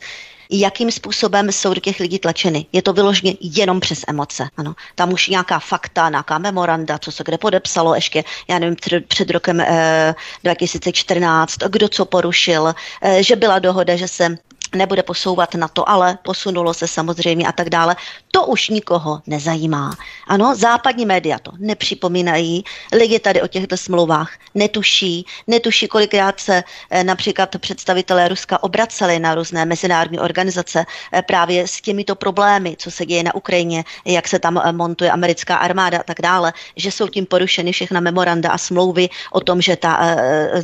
jakým 0.49 0.91
způsobem 0.91 1.51
jsou 1.51 1.73
do 1.73 1.79
těch 1.79 1.99
lidí 1.99 2.19
tlačeny. 2.19 2.65
Je 2.71 2.81
to 2.81 2.93
vyloženě 2.93 3.35
jenom 3.41 3.79
přes 3.79 4.05
emoce. 4.07 4.47
Ano. 4.57 4.73
Tam 4.95 5.13
už 5.13 5.27
nějaká 5.27 5.59
fakta, 5.59 6.09
nějaká 6.09 6.37
memoranda, 6.37 6.97
co 6.97 7.11
se 7.11 7.23
kde 7.23 7.37
podepsalo 7.37 7.95
ještě, 7.95 8.23
já 8.47 8.59
nevím, 8.59 8.75
před, 8.75 9.05
před 9.05 9.29
rokem 9.29 9.61
eh, 9.61 10.15
2014, 10.43 11.57
kdo 11.69 11.89
co 11.89 12.05
porušil, 12.05 12.75
eh, 13.01 13.23
že 13.23 13.35
byla 13.35 13.59
dohoda, 13.59 13.95
že 13.95 14.07
se 14.07 14.37
nebude 14.75 15.03
posouvat 15.03 15.55
na 15.55 15.67
to, 15.67 15.89
ale 15.89 16.17
posunulo 16.23 16.73
se 16.73 16.87
samozřejmě 16.87 17.47
a 17.47 17.51
tak 17.51 17.69
dále. 17.69 17.95
To 18.31 18.45
už 18.45 18.69
nikoho 18.69 19.21
nezajímá. 19.27 19.97
Ano, 20.27 20.55
západní 20.55 21.05
média 21.05 21.39
to 21.39 21.51
nepřipomínají, 21.57 22.63
lidi 22.93 23.19
tady 23.19 23.41
o 23.41 23.47
těchto 23.47 23.77
smlouvách 23.77 24.31
netuší, 24.55 25.25
netuší, 25.47 25.87
kolikrát 25.87 26.39
se 26.39 26.63
eh, 26.89 27.03
například 27.03 27.55
představitelé 27.59 28.27
Ruska 28.27 28.63
obraceli 28.63 29.19
na 29.19 29.35
různé 29.35 29.65
mezinárodní 29.65 30.19
organizace 30.19 30.85
eh, 31.13 31.21
právě 31.21 31.67
s 31.67 31.81
těmito 31.81 32.15
problémy, 32.15 32.75
co 32.79 32.91
se 32.91 33.05
děje 33.05 33.23
na 33.23 33.35
Ukrajině, 33.35 33.83
jak 34.05 34.27
se 34.27 34.39
tam 34.39 34.57
eh, 34.57 34.71
montuje 34.71 35.11
americká 35.11 35.55
armáda 35.55 35.99
a 35.99 36.03
tak 36.03 36.21
dále, 36.21 36.53
že 36.75 36.91
jsou 36.91 37.07
tím 37.07 37.25
porušeny 37.25 37.71
všechna 37.71 37.99
memoranda 37.99 38.51
a 38.51 38.57
smlouvy 38.57 39.09
o 39.31 39.39
tom, 39.39 39.61
že 39.61 39.75
ta, 39.75 40.15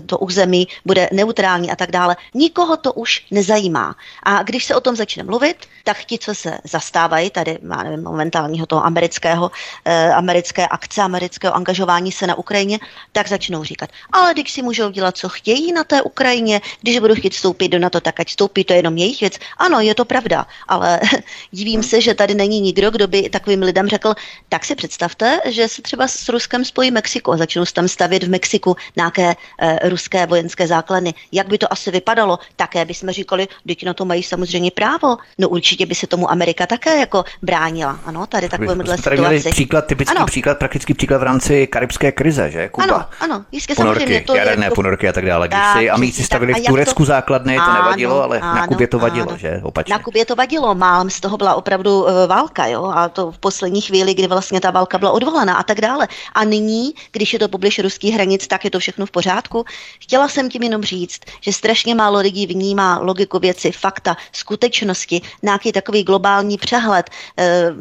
to 0.06 0.18
území 0.18 0.68
bude 0.86 1.10
neutrální 1.14 1.72
a 1.72 1.76
tak 1.76 1.92
dále. 1.92 2.18
Nikoho 2.34 2.78
to 2.78 2.94
už 2.94 3.26
nezajímá. 3.32 3.96
A 4.24 4.44
když 4.44 4.66
se 4.66 4.76
o 4.76 4.82
tom 4.82 4.96
začne 4.96 5.24
mluvit, 5.24 5.66
tak 5.84 6.06
ti, 6.06 6.18
co 6.18 6.36
se 6.36 6.58
zastávají 6.64 7.30
tady, 7.30 7.58
má 7.62 7.84
nevím, 7.84 8.04
momentálního 8.04 8.66
toho 8.66 8.86
amerického, 8.86 9.52
eh, 9.86 10.14
americké 10.14 10.68
akce, 10.68 11.02
amerického 11.02 11.56
angažování 11.56 12.12
se 12.12 12.28
na 12.28 12.36
Ukrajině, 12.36 12.80
tak 13.12 13.28
začnou 13.28 13.64
říkat, 13.64 13.90
ale 14.12 14.34
když 14.34 14.52
si 14.52 14.62
můžou 14.62 14.90
dělat, 14.90 15.18
co 15.18 15.30
chtějí 15.30 15.72
na 15.74 15.84
té 15.84 16.02
Ukrajině, 16.02 16.62
když 16.82 17.00
budou 17.00 17.16
chtít 17.16 17.34
vstoupit 17.34 17.70
do 17.70 17.80
NATO, 17.80 18.02
tak 18.02 18.20
ať 18.20 18.28
vstoupí, 18.28 18.64
to 18.64 18.74
je 18.74 18.80
jenom 18.80 18.98
jejich 18.98 19.20
věc. 19.22 19.34
Ano, 19.58 19.80
je 19.80 19.96
to 19.96 20.06
pravda, 20.06 20.46
ale 20.68 21.00
divím 21.52 21.84
se, 21.84 22.02
že 22.02 22.14
tady 22.14 22.34
není 22.34 22.62
nikdo, 22.62 22.92
kdo 22.92 23.08
by 23.08 23.30
takovým 23.30 23.62
lidem 23.62 23.88
řekl, 23.88 24.14
tak 24.50 24.66
si 24.66 24.76
představte, 24.76 25.40
že 25.46 25.68
se 25.68 25.82
třeba 25.82 26.08
s 26.08 26.30
Ruskem 26.30 26.66
spojí 26.66 26.92
Mexiko 26.92 27.32
a 27.32 27.38
začnou 27.38 27.66
tam 27.66 27.88
stavět 27.88 28.24
v 28.24 28.30
Mexiku 28.30 28.76
nějaké 28.96 29.36
eh, 29.62 29.90
ruské 29.90 30.26
vojenské 30.26 30.68
základny. 30.68 31.14
Jak 31.32 31.48
by 31.48 31.58
to 31.58 31.74
asi 31.74 31.92
vypadalo? 31.92 32.40
Také 32.56 32.86
bychom 32.86 33.12
říkali, 33.12 33.48
na 33.90 33.94
to 33.94 34.06
mají 34.06 34.24
samozřejmě 34.24 34.72
právo. 34.72 35.18
No 35.38 35.50
určitě 35.50 35.86
by 35.86 35.96
se 35.96 36.08
tomu 36.08 36.32
Amerika 36.32 36.66
také 36.66 37.00
jako 37.00 37.24
bránila. 37.42 38.00
Ano, 38.06 38.28
tady 38.28 38.50
takovémhle 38.50 38.98
situaci. 38.98 39.50
Příklad, 39.50 39.86
typický 39.86 40.18
ano. 40.18 40.26
příklad, 40.26 40.58
praktický 40.58 40.94
příklad 40.94 41.18
v 41.18 41.24
rámci 41.24 41.68
karibské 41.68 42.12
krize, 42.12 42.52
že? 42.52 42.70
Kuba. 42.70 42.86
Ano, 42.86 43.06
ano, 43.20 43.46
jistě 43.52 43.76
ponorky, 43.76 44.00
samozřejmě. 44.00 44.22
To 44.22 44.36
jaderné 44.36 44.66
je, 44.66 44.72
ponorky 44.72 45.10
a 45.10 45.14
tak 45.14 45.26
dále. 45.26 45.48
Když 45.48 45.60
si 45.78 45.90
Amici 45.90 46.24
stavili 46.24 46.54
v 46.54 46.66
Turecku 46.66 47.04
to... 47.04 47.06
základny, 47.06 47.58
to 47.66 47.74
nevadilo, 47.74 48.24
ale 48.24 48.40
ano, 48.40 48.56
na 48.56 48.68
Kubě 48.68 48.88
to 48.88 49.00
vadilo, 49.00 49.30
ano. 49.30 49.38
že? 49.38 49.60
Opačně. 49.64 49.94
Na 49.94 50.00
Kubě 50.00 50.26
to 50.26 50.36
vadilo, 50.36 50.76
málem 50.76 51.10
z 51.10 51.20
toho 51.20 51.38
byla 51.38 51.56
opravdu 51.56 52.04
uh, 52.04 52.10
válka, 52.28 52.68
jo, 52.68 52.86
a 52.96 53.10
to 53.10 53.32
v 53.32 53.38
poslední 53.38 53.82
chvíli, 53.82 54.14
kdy 54.14 54.28
vlastně 54.28 54.62
ta 54.62 54.72
válka 54.72 54.98
byla 54.98 55.12
odvolaná 55.12 55.56
a 55.56 55.64
tak 55.64 55.82
dále. 55.82 56.08
A 56.34 56.44
nyní, 56.44 56.94
když 57.12 57.34
je 57.34 57.40
to 57.40 57.48
poblíž 57.48 57.80
ruských 57.80 58.14
hranic, 58.14 58.48
tak 58.48 58.66
je 58.66 58.72
to 58.72 58.80
všechno 58.80 59.06
v 59.06 59.12
pořádku. 59.12 59.66
Chtěla 60.00 60.28
jsem 60.28 60.50
tím 60.50 60.64
jenom 60.64 60.84
říct, 60.84 61.20
že 61.42 61.54
strašně 61.54 61.96
málo 61.96 62.20
lidí 62.20 62.48
vnímá 62.48 63.00
logiku 63.00 63.40
věci, 63.40 63.69
fakta, 63.72 64.18
skutečnosti, 64.32 65.22
nějaký 65.44 65.72
takový 65.72 66.04
globální 66.04 66.58
přehled, 66.58 67.10
eh, 67.38 67.72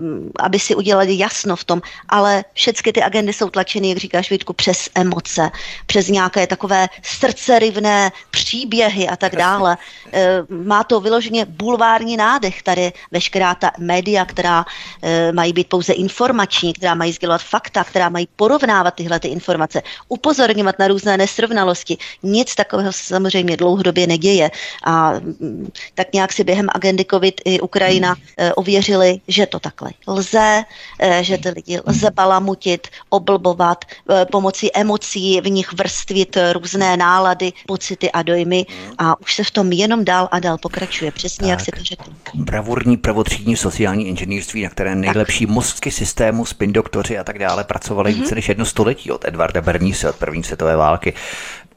aby 0.40 0.59
si 0.59 0.74
udělali 0.74 1.18
jasno 1.18 1.57
v 1.57 1.64
tom, 1.64 1.83
ale 2.09 2.44
všechny 2.55 2.92
ty 2.92 3.03
agendy 3.03 3.33
jsou 3.33 3.51
tlačeny, 3.51 3.88
jak 3.88 3.98
říkáš 3.98 4.31
Vítku, 4.31 4.53
přes 4.53 4.88
emoce, 4.94 5.51
přes 5.87 6.09
nějaké 6.09 6.46
takové 6.46 6.88
srdcerivné 7.03 8.12
příběhy 8.31 9.09
a 9.09 9.16
tak 9.16 9.37
dále. 9.37 9.77
Eh, 10.12 10.42
má 10.51 10.85
to 10.85 11.01
vyloženě 11.01 11.44
bulvární 11.44 12.16
nádech 12.16 12.62
tady 12.62 12.92
veškerá 13.11 13.55
ta 13.55 13.70
média, 13.79 14.24
která 14.24 14.64
eh, 15.03 15.33
mají 15.33 15.53
být 15.53 15.68
pouze 15.68 15.92
informační, 15.92 16.72
která 16.72 16.94
mají 16.94 17.12
sdělovat 17.12 17.42
fakta, 17.42 17.85
která 17.85 18.09
mají 18.09 18.29
porovnávat 18.37 18.94
tyhle 18.94 19.20
ty 19.20 19.29
informace, 19.29 19.83
upozorňovat 20.09 20.79
na 20.79 20.88
různé 20.88 21.16
nesrovnalosti. 21.16 21.98
Nic 22.22 22.55
takového 22.55 22.92
se 22.92 23.05
samozřejmě 23.05 23.57
dlouhodobě 23.57 24.07
neděje. 24.07 24.51
A 24.85 25.12
mm, 25.12 25.70
tak 25.95 26.12
nějak 26.12 26.33
si 26.33 26.45
během 26.45 26.67
agendy 26.75 27.05
COVID 27.11 27.41
i 27.45 27.61
Ukrajina 27.61 28.17
eh, 28.37 28.53
ověřili, 28.53 29.21
že 29.29 29.47
to 29.47 29.61
takhle 29.61 29.91
lze, 30.07 30.62
eh, 31.01 31.25
že 31.25 31.38
ty 31.38 31.49
lidi 31.49 31.81
lze 31.87 32.11
balamutit, 32.11 32.88
oblbovat, 33.09 33.85
eh, 34.11 34.27
pomocí 34.33 34.77
emocí 34.77 35.41
v 35.41 35.51
nich 35.51 35.73
vrstvit 35.73 36.37
různé 36.53 36.97
nálady, 36.97 37.53
pocity 37.67 38.11
a 38.11 38.23
dojmy 38.23 38.67
a 38.99 39.21
už 39.21 39.35
se 39.35 39.45
v 39.45 39.51
tom 39.51 39.73
jenom 39.73 40.05
dál 40.05 40.29
a 40.33 40.38
dál 40.38 40.59
pokračuje. 40.59 41.11
Přesně 41.11 41.43
tak. 41.43 41.51
jak 41.51 41.61
si 41.61 41.71
to 41.71 41.85
řekl. 41.85 42.05
Bravurní 42.35 42.97
prvotřídní 42.97 43.57
sociální 43.57 44.09
inženýrství, 44.09 44.62
na 44.62 44.71
které 44.71 44.95
nejlepší 44.95 45.47
tak. 45.47 45.55
mozky 45.55 45.91
systému, 45.91 46.45
spin 46.45 46.73
doktoři 46.73 47.19
a 47.19 47.25
tak 47.25 47.38
dále 47.38 47.64
pracovali 47.64 48.12
mm-hmm. 48.12 48.21
více 48.21 48.35
než 48.35 48.49
jedno 48.49 48.64
století 48.64 49.11
od 49.11 49.25
Edvarda 49.25 49.62
Berníse 49.62 50.11
od 50.11 50.17
první 50.17 50.43
světové 50.43 50.77
války 50.77 51.14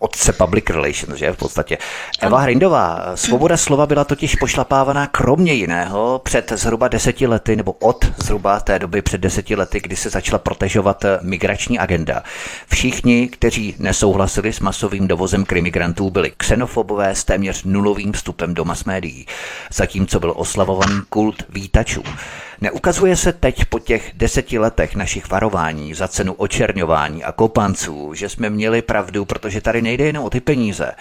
otce 0.02 0.34
public 0.34 0.70
relations, 0.70 1.20
že 1.20 1.32
v 1.32 1.38
podstatě. 1.38 1.78
Eva 2.22 2.40
Hrindová, 2.40 3.12
svoboda 3.16 3.58
slova 3.58 3.86
byla 3.86 4.04
totiž 4.04 4.36
pošlapávaná 4.36 5.08
kromě 5.08 5.54
jiného 5.54 6.22
před 6.24 6.52
zhruba 6.56 6.88
deseti 6.88 7.28
lety, 7.28 7.56
nebo 7.56 7.72
od 7.72 8.06
zhruba 8.18 8.60
té 8.60 8.80
doby 8.80 9.02
před 9.02 9.22
deseti 9.22 9.56
lety, 9.56 9.80
kdy 9.80 9.96
se 9.96 10.10
začala 10.10 10.40
protežovat 10.40 11.06
migrační 11.22 11.80
agenda. 11.80 12.24
Všichni, 12.68 13.28
kteří 13.28 13.76
nesouhlasili 13.80 14.54
s 14.54 14.60
masovým 14.60 15.08
dovozem 15.08 15.46
krimigrantů, 15.46 16.10
byli 16.10 16.32
xenofobové 16.38 17.16
s 17.16 17.24
téměř 17.24 17.64
nulovým 17.64 18.12
vstupem 18.14 18.54
do 18.54 18.66
mass 18.66 18.84
médií, 18.84 19.26
zatímco 19.74 20.20
byl 20.20 20.34
oslavovaný 20.36 21.02
kult 21.10 21.44
vítačů. 21.50 22.04
Neukazuje 22.64 23.16
se 23.16 23.34
teď 23.34 23.66
po 23.66 23.80
těch 23.80 24.12
deseti 24.14 24.60
letech 24.60 24.96
našich 24.96 25.30
varování 25.30 25.94
za 25.94 26.08
cenu 26.08 26.34
očerňování 26.34 27.24
a 27.24 27.32
kopanců, 27.32 28.14
že 28.14 28.30
jsme 28.30 28.50
měli 28.50 28.82
pravdu, 28.82 29.26
protože 29.26 29.62
tady 29.62 29.82
nejde 29.82 30.06
jen 30.06 30.18
o 30.18 30.30
ty 30.30 30.40
peníze, 30.40 30.92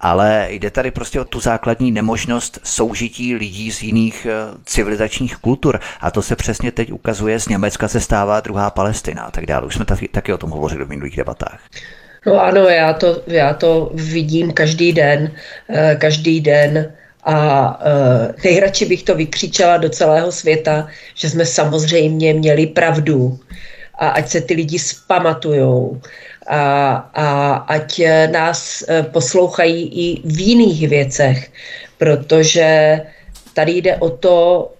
ale 0.00 0.46
jde 0.50 0.70
tady 0.70 0.90
prostě 0.90 1.20
o 1.20 1.24
tu 1.24 1.40
základní 1.40 1.92
nemožnost 1.92 2.58
soužití 2.64 3.34
lidí 3.34 3.72
z 3.72 3.82
jiných 3.82 4.26
eh, 4.26 4.58
civilizačních 4.64 5.36
kultur. 5.36 5.80
A 6.00 6.10
to 6.10 6.22
se 6.22 6.36
přesně 6.36 6.72
teď 6.72 6.92
ukazuje, 6.92 7.40
z 7.40 7.48
Německa 7.48 7.88
se 7.88 8.00
stává 8.00 8.40
druhá 8.40 8.70
Palestina 8.70 9.22
a 9.22 9.30
tak 9.30 9.46
dále. 9.46 9.66
Už 9.66 9.74
jsme 9.74 9.84
taky, 9.84 10.08
taky 10.08 10.32
o 10.32 10.38
tom 10.38 10.50
hovořili 10.50 10.84
v 10.84 10.88
minulých 10.88 11.16
debatách. 11.16 11.60
No 12.26 12.40
ano, 12.40 12.60
já 12.60 12.92
to, 12.92 13.22
já 13.26 13.54
to 13.54 13.90
vidím 13.94 14.52
každý 14.52 14.92
den, 14.92 15.32
eh, 15.68 15.96
každý 16.00 16.40
den 16.40 16.92
a 17.26 17.68
uh, 17.74 18.34
nejradši 18.44 18.84
bych 18.84 19.02
to 19.02 19.14
vykřičela 19.14 19.76
do 19.76 19.88
celého 19.90 20.32
světa, 20.32 20.88
že 21.14 21.30
jsme 21.30 21.46
samozřejmě 21.46 22.34
měli 22.34 22.66
pravdu. 22.66 23.38
A 23.98 24.08
ať 24.08 24.28
se 24.28 24.40
ty 24.40 24.54
lidi 24.54 24.78
spamatujou 24.78 26.00
a, 26.46 26.94
a 27.14 27.54
ať 27.54 28.00
nás 28.30 28.84
uh, 28.86 29.06
poslouchají 29.06 29.82
i 29.88 30.20
v 30.24 30.40
jiných 30.40 30.88
věcech, 30.88 31.50
protože 31.98 33.00
tady 33.54 33.72
jde 33.72 33.96
o 33.96 34.10
to, 34.10 34.72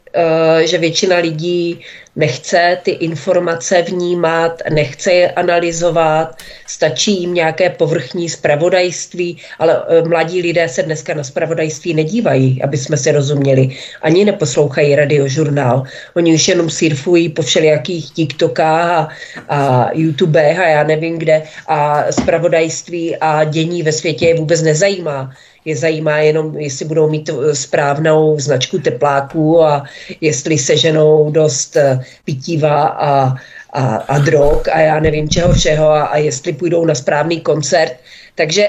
že 0.65 0.79
většina 0.79 1.17
lidí 1.17 1.81
nechce 2.17 2.79
ty 2.83 2.91
informace 2.91 3.83
vnímat, 3.83 4.63
nechce 4.71 5.13
je 5.13 5.31
analyzovat, 5.31 6.37
stačí 6.67 7.21
jim 7.21 7.35
nějaké 7.35 7.71
povrchní 7.71 8.29
spravodajství, 8.29 9.37
ale 9.59 9.83
e, 9.89 10.09
mladí 10.09 10.43
lidé 10.43 10.69
se 10.69 10.83
dneska 10.83 11.15
na 11.15 11.25
spravodajství 11.25 11.95
nedívají, 11.95 12.63
aby 12.63 12.77
jsme 12.77 12.97
si 12.97 13.13
rozuměli. 13.13 13.69
Ani 14.03 14.25
neposlouchají 14.25 14.95
radiožurnál. 14.95 15.83
Oni 16.17 16.35
už 16.35 16.49
jenom 16.49 16.71
surfují 16.71 17.29
po 17.29 17.43
všelijakých 17.43 18.11
TikTokách 18.11 18.87
a, 18.89 19.11
a 19.49 19.91
YouTubech 19.93 20.59
a 20.59 20.69
já 20.69 20.85
nevím 20.85 21.19
kde 21.19 21.43
a 21.67 22.05
spravodajství 22.13 23.17
a 23.17 23.45
dění 23.45 23.83
ve 23.83 23.93
světě 23.93 24.27
je 24.27 24.35
vůbec 24.35 24.63
nezajímá 24.63 25.33
je 25.67 25.77
zajímá 25.77 26.19
jenom, 26.19 26.59
jestli 26.59 26.85
budou 26.85 27.11
mít 27.11 27.29
e, 27.29 27.55
správnou 27.55 28.39
značku 28.39 28.79
tepláků 28.79 29.63
a 29.63 29.85
jestli 30.21 30.59
seženou 30.59 31.31
dost 31.31 31.77
e, 31.77 32.01
pitiva 32.25 32.83
a, 32.89 33.35
a, 33.73 33.97
a 33.97 34.19
drog 34.19 34.69
a 34.73 34.81
já 34.81 35.01
nevím 35.01 35.29
čeho 35.29 35.53
všeho 35.53 35.89
a, 35.89 36.03
a 36.03 36.17
jestli 36.17 36.53
půjdou 36.53 36.85
na 36.85 36.95
správný 36.95 37.41
koncert. 37.41 37.93
Takže, 38.35 38.69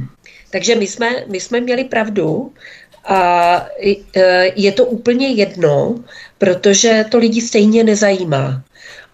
takže 0.50 0.74
my, 0.74 0.86
jsme, 0.86 1.08
my 1.26 1.40
jsme 1.40 1.60
měli 1.60 1.84
pravdu 1.84 2.52
a 3.04 3.66
e, 4.16 4.52
je 4.56 4.72
to 4.72 4.84
úplně 4.84 5.28
jedno, 5.28 5.94
protože 6.38 7.04
to 7.10 7.18
lidi 7.18 7.40
stejně 7.40 7.84
nezajímá. 7.84 8.62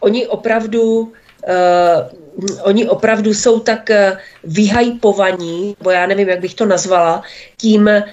Oni 0.00 0.26
opravdu 0.26 1.00
uh, 1.00 2.23
oni 2.62 2.88
opravdu 2.88 3.34
jsou 3.34 3.60
tak 3.60 3.90
eh, 3.90 4.18
vyhajpovaní, 4.44 5.76
bo 5.80 5.90
já 5.90 6.06
nevím, 6.06 6.28
jak 6.28 6.40
bych 6.40 6.54
to 6.54 6.66
nazvala, 6.66 7.22
tím 7.56 7.88
eh, 7.88 8.04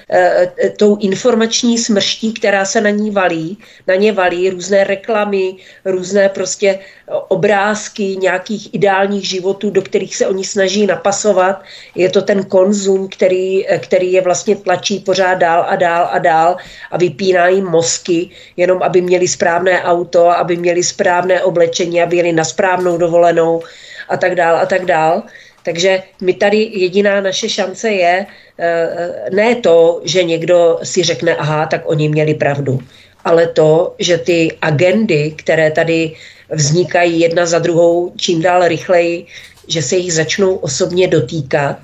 tou 0.78 0.98
informační 0.98 1.78
smrští, 1.78 2.34
která 2.34 2.66
se 2.66 2.82
na 2.82 2.90
ní 2.90 3.12
valí, 3.12 3.58
na 3.88 3.96
ně 3.96 4.12
valí 4.12 4.50
různé 4.50 4.84
reklamy, 4.84 5.56
různé 5.86 6.30
prostě 6.30 6.80
obrázky 7.28 8.18
nějakých 8.22 8.74
ideálních 8.74 9.28
životů, 9.28 9.70
do 9.70 9.82
kterých 9.82 10.16
se 10.16 10.28
oni 10.28 10.44
snaží 10.44 10.86
napasovat. 10.86 11.62
Je 11.96 12.10
to 12.10 12.22
ten 12.22 12.44
konzum, 12.44 13.10
který, 13.10 13.68
eh, 13.68 13.80
který 13.80 14.12
je 14.12 14.22
vlastně 14.22 14.56
tlačí 14.56 15.00
pořád 15.00 15.36
dál 15.36 15.66
a 15.68 15.76
dál 15.76 16.10
a 16.12 16.20
dál 16.20 16.58
a 16.92 16.98
vypíná 16.98 17.48
jim 17.48 17.66
mozky, 17.66 18.30
jenom 18.58 18.84
aby 18.84 19.02
měli 19.02 19.28
správné 19.28 19.84
auto, 19.84 20.30
aby 20.30 20.58
měli 20.58 20.84
správné 20.84 21.44
oblečení, 21.44 22.02
aby 22.02 22.18
jeli 22.18 22.34
na 22.34 22.44
správnou 22.44 22.98
dovolenou 22.98 23.62
a 24.10 24.18
tak 24.18 24.36
dál 24.36 24.56
a 24.58 24.66
tak 24.66 24.86
dál. 24.86 25.24
Takže 25.64 26.04
my 26.22 26.34
tady 26.34 26.70
jediná 26.74 27.22
naše 27.22 27.50
šance 27.50 27.90
je 27.90 28.26
eh, 28.60 29.30
ne 29.34 29.56
to, 29.56 30.02
že 30.04 30.24
někdo 30.24 30.80
si 30.84 31.04
řekne, 31.04 31.36
aha, 31.36 31.66
tak 31.66 31.82
oni 31.86 32.10
měli 32.10 32.34
pravdu, 32.34 32.80
ale 33.26 33.48
to, 33.48 33.96
že 34.00 34.18
ty 34.18 34.58
agendy, 34.62 35.32
které 35.38 35.72
tady 35.72 36.16
vznikají 36.50 37.20
jedna 37.20 37.46
za 37.46 37.60
druhou 37.60 38.14
čím 38.16 38.42
dál 38.42 38.68
rychleji, 38.68 39.26
že 39.68 39.82
se 39.82 39.96
jich 39.96 40.14
začnou 40.14 40.56
osobně 40.56 41.08
dotýkat 41.08 41.78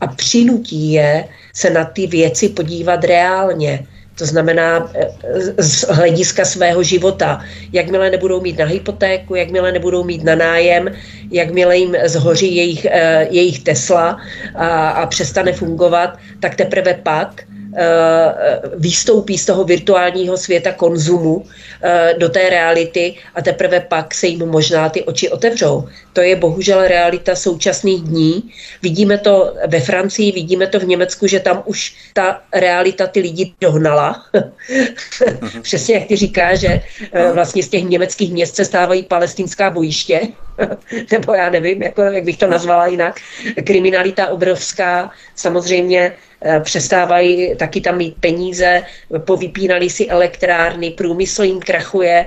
a 0.00 0.06
přinutí 0.06 0.92
je 0.92 1.28
se 1.54 1.70
na 1.70 1.84
ty 1.84 2.06
věci 2.06 2.48
podívat 2.48 3.04
reálně 3.04 3.86
to 4.18 4.26
znamená 4.26 4.90
eh, 4.94 5.08
z 5.58 5.84
hlediska 5.88 6.44
svého 6.44 6.82
života. 6.82 7.40
Jakmile 7.72 8.10
nebudou 8.10 8.40
mít 8.40 8.58
na 8.58 8.64
hypotéku, 8.64 9.34
jakmile 9.34 9.72
nebudou 9.72 10.04
mít 10.04 10.24
na 10.24 10.34
nájem, 10.34 10.88
jakmile 11.30 11.76
jim 11.76 11.96
zhoří 12.04 12.56
jejich, 12.56 12.84
eh, 12.84 13.26
jejich 13.30 13.62
Tesla 13.62 14.18
a, 14.54 14.88
a 14.88 15.06
přestane 15.06 15.52
fungovat, 15.52 16.18
tak 16.40 16.54
teprve 16.54 16.94
pak 16.94 17.42
výstoupí 18.76 19.38
z 19.38 19.46
toho 19.46 19.64
virtuálního 19.64 20.36
světa 20.36 20.72
konzumu 20.72 21.44
eh, 21.82 22.14
do 22.18 22.28
té 22.28 22.50
reality 22.50 23.14
a 23.34 23.42
teprve 23.42 23.80
pak 23.80 24.14
se 24.14 24.26
jim 24.26 24.46
možná 24.46 24.88
ty 24.88 25.02
oči 25.02 25.28
otevřou. 25.28 25.88
To 26.12 26.20
je 26.20 26.36
bohužel 26.36 26.88
realita 26.88 27.34
současných 27.34 28.02
dní. 28.02 28.50
Vidíme 28.82 29.18
to 29.18 29.54
ve 29.66 29.80
Francii, 29.80 30.32
vidíme 30.32 30.66
to 30.66 30.80
v 30.80 30.84
Německu, 30.84 31.26
že 31.26 31.40
tam 31.40 31.62
už 31.64 31.96
ta 32.12 32.40
realita 32.52 33.06
ty 33.06 33.20
lidi 33.20 33.52
dohnala. 33.60 34.24
Přesně 35.62 35.94
jak 35.94 36.08
ty 36.08 36.16
říká, 36.16 36.54
že 36.54 36.80
eh, 37.12 37.32
vlastně 37.32 37.62
z 37.62 37.68
těch 37.68 37.84
německých 37.84 38.32
měst 38.32 38.56
se 38.56 38.64
stávají 38.64 39.02
palestinská 39.02 39.70
bojiště. 39.70 40.20
nebo 41.12 41.34
já 41.34 41.50
nevím, 41.50 41.82
jako, 41.82 42.02
jak 42.02 42.24
bych 42.24 42.36
to 42.36 42.46
nazvala 42.46 42.86
jinak. 42.86 43.20
Kriminalita 43.64 44.26
obrovská, 44.26 45.10
samozřejmě 45.34 46.12
Eh, 46.35 46.35
přestávají 46.60 47.56
taky 47.56 47.80
tam 47.80 47.98
mít 47.98 48.14
peníze, 48.20 48.82
povypínali 49.18 49.90
si 49.90 50.08
elektrárny, 50.08 50.90
průmysl 50.90 51.42
jim 51.42 51.60
krachuje. 51.60 52.26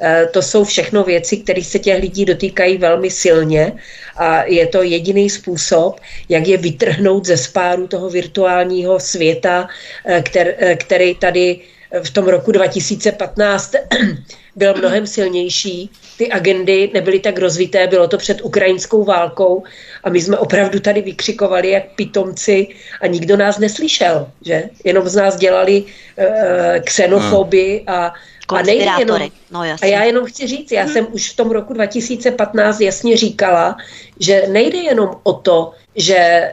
Eh, 0.00 0.26
to 0.32 0.42
jsou 0.42 0.64
všechno 0.64 1.04
věci, 1.04 1.36
které 1.36 1.62
se 1.62 1.78
těch 1.78 2.00
lidí 2.00 2.24
dotýkají 2.24 2.76
velmi 2.78 3.10
silně 3.10 3.72
a 4.16 4.44
je 4.44 4.66
to 4.66 4.82
jediný 4.82 5.30
způsob, 5.30 6.00
jak 6.28 6.46
je 6.46 6.56
vytrhnout 6.56 7.26
ze 7.26 7.36
spáru 7.36 7.86
toho 7.86 8.10
virtuálního 8.10 9.00
světa, 9.00 9.68
eh, 10.04 10.76
který 10.76 11.14
tady 11.14 11.60
v 12.02 12.10
tom 12.10 12.26
roku 12.28 12.52
2015 12.52 13.72
byl 14.56 14.74
mnohem 14.74 15.06
silnější. 15.06 15.90
Ty 16.18 16.30
agendy 16.30 16.90
nebyly 16.94 17.18
tak 17.18 17.38
rozvité, 17.38 17.86
bylo 17.86 18.08
to 18.08 18.18
před 18.18 18.40
ukrajinskou 18.42 19.04
válkou 19.04 19.62
a 20.04 20.10
my 20.10 20.20
jsme 20.20 20.38
opravdu 20.38 20.80
tady 20.80 21.02
vykřikovali 21.02 21.70
jak 21.70 21.84
pitomci 21.94 22.68
a 23.00 23.06
nikdo 23.06 23.36
nás 23.36 23.58
neslyšel, 23.58 24.28
že? 24.46 24.62
Jenom 24.84 25.08
z 25.08 25.14
nás 25.14 25.36
dělali 25.36 25.82
uh, 25.82 26.24
xenofoby 26.84 27.82
a 27.86 28.12
a, 28.48 28.62
nejde 28.62 28.90
jenom, 28.98 29.20
no, 29.50 29.60
a 29.60 29.86
já 29.86 30.04
jenom 30.04 30.24
chci 30.24 30.46
říct, 30.46 30.72
já 30.72 30.82
hmm. 30.82 30.92
jsem 30.92 31.06
už 31.12 31.32
v 31.32 31.36
tom 31.36 31.50
roku 31.50 31.72
2015 31.72 32.80
jasně 32.80 33.16
říkala, 33.16 33.76
že 34.20 34.42
nejde 34.48 34.78
jenom 34.78 35.10
o 35.22 35.32
to, 35.32 35.72
že 35.96 36.50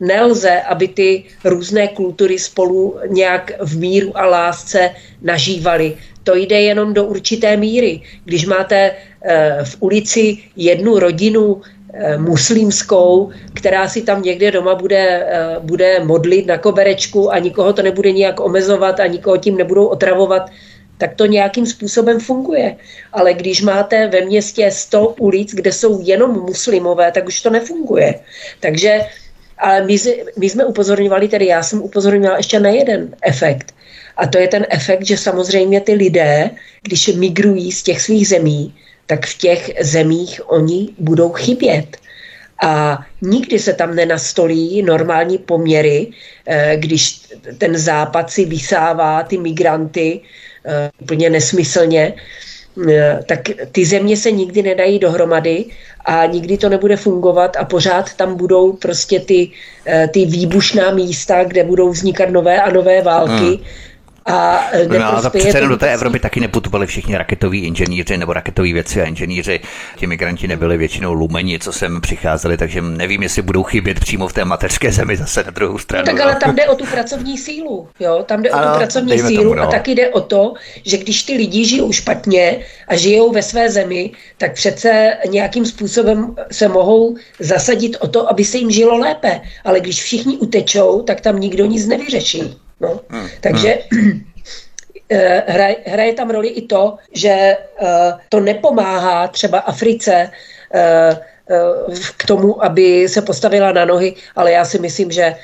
nelze, 0.00 0.60
aby 0.60 0.88
ty 0.88 1.24
různé 1.44 1.88
kultury 1.88 2.38
spolu 2.38 2.96
nějak 3.08 3.52
v 3.60 3.78
míru 3.78 4.18
a 4.18 4.26
lásce 4.26 4.90
nažívaly. 5.22 5.96
To 6.24 6.36
jde 6.36 6.60
jenom 6.60 6.94
do 6.94 7.04
určité 7.04 7.56
míry. 7.56 8.00
Když 8.24 8.46
máte 8.46 8.90
eh, 9.22 9.58
v 9.64 9.76
ulici 9.80 10.38
jednu 10.56 10.98
rodinu 10.98 11.62
eh, 11.94 12.18
muslimskou, 12.18 13.30
která 13.54 13.88
si 13.88 14.02
tam 14.02 14.22
někde 14.22 14.50
doma 14.50 14.74
bude, 14.74 15.26
eh, 15.26 15.56
bude 15.60 16.00
modlit 16.04 16.46
na 16.46 16.58
koberečku 16.58 17.32
a 17.32 17.38
nikoho 17.38 17.72
to 17.72 17.82
nebude 17.82 18.12
nijak 18.12 18.40
omezovat 18.40 19.00
a 19.00 19.06
nikoho 19.06 19.36
tím 19.36 19.56
nebudou 19.56 19.86
otravovat, 19.86 20.50
tak 20.98 21.14
to 21.14 21.26
nějakým 21.26 21.66
způsobem 21.66 22.20
funguje. 22.20 22.76
Ale 23.12 23.34
když 23.34 23.62
máte 23.62 24.06
ve 24.06 24.20
městě 24.20 24.70
100 24.70 25.08
ulic, 25.08 25.54
kde 25.54 25.72
jsou 25.72 26.00
jenom 26.02 26.32
muslimové, 26.32 27.12
tak 27.12 27.26
už 27.26 27.40
to 27.40 27.50
nefunguje. 27.50 28.14
Takže 28.60 29.00
ale 29.58 29.84
my, 29.84 29.96
my 30.38 30.50
jsme 30.50 30.64
upozorňovali, 30.64 31.28
tedy 31.28 31.46
já 31.46 31.62
jsem 31.62 31.82
upozorňovala 31.82 32.36
ještě 32.36 32.60
na 32.60 32.68
jeden 32.68 33.16
efekt. 33.22 33.74
A 34.16 34.26
to 34.26 34.38
je 34.38 34.48
ten 34.48 34.66
efekt, 34.70 35.06
že 35.06 35.16
samozřejmě 35.16 35.80
ty 35.80 35.92
lidé, 35.92 36.50
když 36.82 37.08
migrují 37.08 37.72
z 37.72 37.82
těch 37.82 38.00
svých 38.00 38.28
zemí, 38.28 38.74
tak 39.06 39.26
v 39.26 39.38
těch 39.38 39.70
zemích 39.80 40.40
oni 40.46 40.88
budou 40.98 41.32
chybět. 41.32 41.96
A 42.62 42.98
nikdy 43.22 43.58
se 43.58 43.72
tam 43.72 43.94
nenastolí 43.94 44.82
normální 44.82 45.38
poměry, 45.38 46.10
eh, 46.46 46.76
když 46.76 47.20
ten 47.58 47.78
západ 47.78 48.30
si 48.30 48.44
vysává 48.44 49.22
ty 49.22 49.38
migranty 49.38 50.20
úplně 51.00 51.30
nesmyslně, 51.30 52.14
eh, 52.88 53.20
tak 53.26 53.40
ty 53.72 53.86
země 53.86 54.16
se 54.16 54.30
nikdy 54.30 54.62
nedají 54.62 54.98
dohromady 54.98 55.64
a 56.04 56.26
nikdy 56.26 56.58
to 56.58 56.68
nebude 56.68 56.96
fungovat 56.96 57.56
a 57.56 57.64
pořád 57.64 58.14
tam 58.14 58.36
budou 58.36 58.72
prostě 58.72 59.20
ty, 59.20 59.50
ty 60.10 60.24
výbušná 60.24 60.90
místa, 60.90 61.44
kde 61.44 61.64
budou 61.64 61.90
vznikat 61.90 62.30
nové 62.30 62.62
a 62.62 62.70
nové 62.70 63.02
války. 63.02 63.44
Hmm 63.44 63.64
a 64.26 64.64
no, 64.98 65.04
ale 65.04 65.30
přece 65.30 65.60
do 65.60 65.76
té 65.76 65.94
Evropy 65.94 66.18
taky 66.18 66.40
neputovali 66.40 66.86
všichni 66.86 67.16
raketoví 67.16 67.60
inženýři 67.60 68.16
nebo 68.16 68.32
raketoví 68.32 68.72
věci 68.72 69.02
a 69.02 69.04
inženýři. 69.04 69.60
Ti 69.96 70.06
migranti 70.06 70.48
nebyli 70.48 70.78
většinou 70.78 71.12
lumeni, 71.12 71.58
co 71.58 71.72
sem 71.72 72.00
přicházeli, 72.00 72.56
takže 72.56 72.82
nevím, 72.82 73.22
jestli 73.22 73.42
budou 73.42 73.62
chybět 73.62 74.00
přímo 74.00 74.28
v 74.28 74.32
té 74.32 74.44
mateřské 74.44 74.92
zemi 74.92 75.16
zase 75.16 75.44
na 75.44 75.50
druhou 75.50 75.78
stranu. 75.78 76.04
No, 76.06 76.12
tak 76.12 76.20
ale 76.20 76.36
tam 76.36 76.56
jde 76.56 76.68
o 76.68 76.74
tu 76.74 76.86
pracovní 76.86 77.38
sílu. 77.38 77.88
Jo? 78.00 78.24
Tam 78.26 78.42
jde 78.42 78.50
ano, 78.50 78.66
o 78.66 78.72
tu 78.72 78.78
pracovní 78.78 79.18
sílu 79.18 79.42
tomu, 79.42 79.54
no. 79.54 79.62
a 79.62 79.66
taky 79.66 79.94
jde 79.94 80.08
o 80.08 80.20
to, 80.20 80.54
že 80.84 80.96
když 80.96 81.22
ty 81.22 81.32
lidi 81.32 81.64
žijou 81.64 81.92
špatně 81.92 82.58
a 82.88 82.96
žijou 82.96 83.32
ve 83.32 83.42
své 83.42 83.70
zemi, 83.70 84.10
tak 84.38 84.52
přece 84.52 85.16
nějakým 85.30 85.66
způsobem 85.66 86.36
se 86.52 86.68
mohou 86.68 87.16
zasadit 87.40 87.96
o 88.00 88.08
to, 88.08 88.30
aby 88.30 88.44
se 88.44 88.58
jim 88.58 88.70
žilo 88.70 88.98
lépe. 88.98 89.40
Ale 89.64 89.80
když 89.80 90.02
všichni 90.02 90.36
utečou, 90.36 91.02
tak 91.02 91.20
tam 91.20 91.40
nikdo 91.40 91.66
nic 91.66 91.86
nevyřeší. 91.86 92.65
No. 92.80 93.00
Hmm. 93.08 93.28
Takže 93.40 93.78
hmm. 93.92 94.22
Eh, 95.08 95.42
hraje, 95.46 95.76
hraje 95.86 96.12
tam 96.12 96.30
roli 96.30 96.48
i 96.48 96.66
to, 96.66 96.96
že 97.14 97.56
uh, 97.82 97.88
to 98.28 98.40
nepomáhá 98.40 99.28
třeba 99.28 99.58
Africe 99.58 100.30
uh, 100.74 101.16
k 102.16 102.26
tomu, 102.26 102.64
aby 102.64 103.08
se 103.08 103.22
postavila 103.22 103.72
na 103.72 103.84
nohy, 103.84 104.14
ale 104.36 104.52
já 104.52 104.64
si 104.64 104.78
myslím, 104.78 105.10
že 105.10 105.34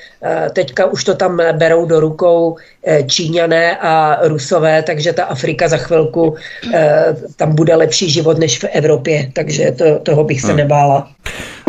teďka 0.53 0.87
už 0.87 1.05
to 1.05 1.15
tam 1.15 1.43
berou 1.53 1.87
do 1.87 2.01
rukou 2.01 2.57
Číňané 3.07 3.77
a 3.77 4.19
Rusové, 4.23 4.83
takže 4.83 5.13
ta 5.13 5.25
Afrika 5.25 5.69
za 5.69 5.77
chvilku 5.77 6.35
tam 7.37 7.55
bude 7.55 7.77
lepší 7.77 8.11
život 8.11 8.39
než 8.39 8.59
v 8.59 8.65
Evropě, 8.65 9.31
takže 9.33 9.73
to, 9.73 9.99
toho 9.99 10.25
bych 10.25 10.41
se 10.41 10.47
hmm. 10.47 10.57
nebála 10.57 11.09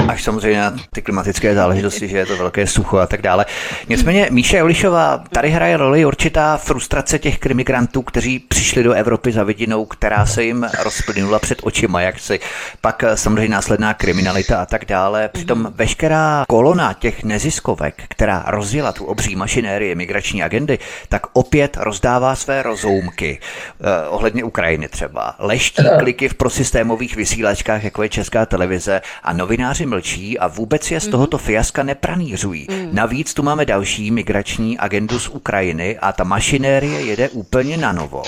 až 0.07 0.23
samozřejmě 0.23 0.59
na 0.61 0.73
ty 0.93 1.01
klimatické 1.01 1.55
záležitosti, 1.55 2.07
že 2.07 2.17
je 2.17 2.25
to 2.25 2.37
velké 2.37 2.67
sucho 2.67 2.97
a 2.97 3.07
tak 3.07 3.21
dále. 3.21 3.45
Nicméně 3.89 4.27
Míša 4.31 4.57
Jolišová, 4.57 5.23
tady 5.29 5.49
hraje 5.49 5.77
roli 5.77 6.05
určitá 6.05 6.57
frustrace 6.57 7.19
těch 7.19 7.39
krimigrantů, 7.39 8.01
kteří 8.01 8.39
přišli 8.39 8.83
do 8.83 8.93
Evropy 8.93 9.31
za 9.31 9.43
vidinou, 9.43 9.85
která 9.85 10.25
se 10.25 10.43
jim 10.43 10.67
rozplynula 10.83 11.39
před 11.39 11.59
očima, 11.63 12.01
jak 12.01 12.19
si 12.19 12.39
pak 12.81 13.03
samozřejmě 13.15 13.49
následná 13.49 13.93
kriminalita 13.93 14.61
a 14.61 14.65
tak 14.65 14.85
dále. 14.85 15.29
Přitom 15.29 15.59
mhm. 15.59 15.73
veškerá 15.75 16.43
kolona 16.47 16.93
těch 16.93 17.23
neziskovek, 17.23 18.03
která 18.09 18.43
rozjela 18.47 18.91
tu 18.91 19.05
obří 19.05 19.35
mašinérii 19.35 19.95
migrační 19.95 20.43
agendy, 20.43 20.79
tak 21.09 21.21
opět 21.33 21.77
rozdává 21.79 22.35
své 22.35 22.63
rozoumky 22.63 23.39
eh, 23.39 24.07
ohledně 24.07 24.43
Ukrajiny 24.43 24.87
třeba. 24.87 25.35
Leští 25.39 25.83
kliky 25.99 26.29
v 26.29 26.33
prosystémových 26.33 27.15
vysílačkách, 27.15 27.83
jako 27.83 28.03
je 28.03 28.09
Česká 28.09 28.45
televize 28.45 29.01
a 29.23 29.33
novináři 29.33 29.85
mlčí 29.93 30.39
a 30.39 30.47
vůbec 30.47 30.91
je 30.91 30.99
z 30.99 31.03
mhm. 31.03 31.11
tohoto 31.11 31.37
fiaska 31.37 31.83
nepranířují. 31.83 32.67
Mm. 32.69 32.89
Navíc 32.91 33.33
tu 33.33 33.43
máme 33.43 33.65
další 33.65 34.11
migrační 34.11 34.77
agendu 34.77 35.19
z 35.19 35.27
Ukrajiny 35.27 35.97
a 35.97 36.11
ta 36.11 36.23
mašinérie 36.23 37.01
jede 37.01 37.29
úplně 37.29 37.77
na 37.77 37.91
novo. 37.91 38.23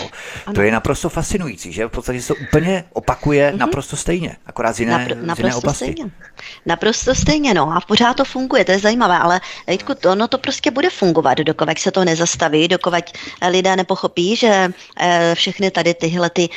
To 0.56 0.62
je 0.62 0.72
naprosto 0.72 1.10
fascinující, 1.10 1.74
že 1.74 1.86
v 1.86 1.90
podstatě 1.90 2.22
se 2.22 2.28
to 2.28 2.36
úplně 2.50 2.84
opakuje 2.94 3.52
mm-hmm. 3.52 3.58
naprosto 3.58 3.96
stejně, 3.96 4.36
akorát 4.46 4.76
z 4.76 4.80
jiné, 4.80 5.08
Napr- 5.08 5.36
z 5.36 5.38
jiné 5.38 5.56
oblasti. 5.56 5.86
Stejně. 5.86 6.12
Naprosto 6.66 7.16
stejně, 7.16 7.54
no 7.54 7.72
a 7.72 7.82
pořád 7.88 8.14
to 8.14 8.26
funguje, 8.26 8.66
to 8.66 8.72
je 8.72 8.80
zajímavé, 8.80 9.18
ale 9.18 9.42
Jitku, 9.70 9.94
to, 9.96 10.16
no 10.16 10.28
to 10.28 10.38
prostě 10.38 10.72
bude 10.72 10.90
fungovat, 10.90 11.38
dokud 11.38 11.78
se 11.78 11.92
to 11.92 12.06
nezastaví, 12.06 12.68
dokud 12.68 12.94
lidé 13.50 13.76
nepochopí, 13.76 14.36
že 14.36 14.70
eh, 15.00 15.36
všechny 15.36 15.72
tady 15.72 15.94
tyhle 15.94 16.30
ty 16.30 16.50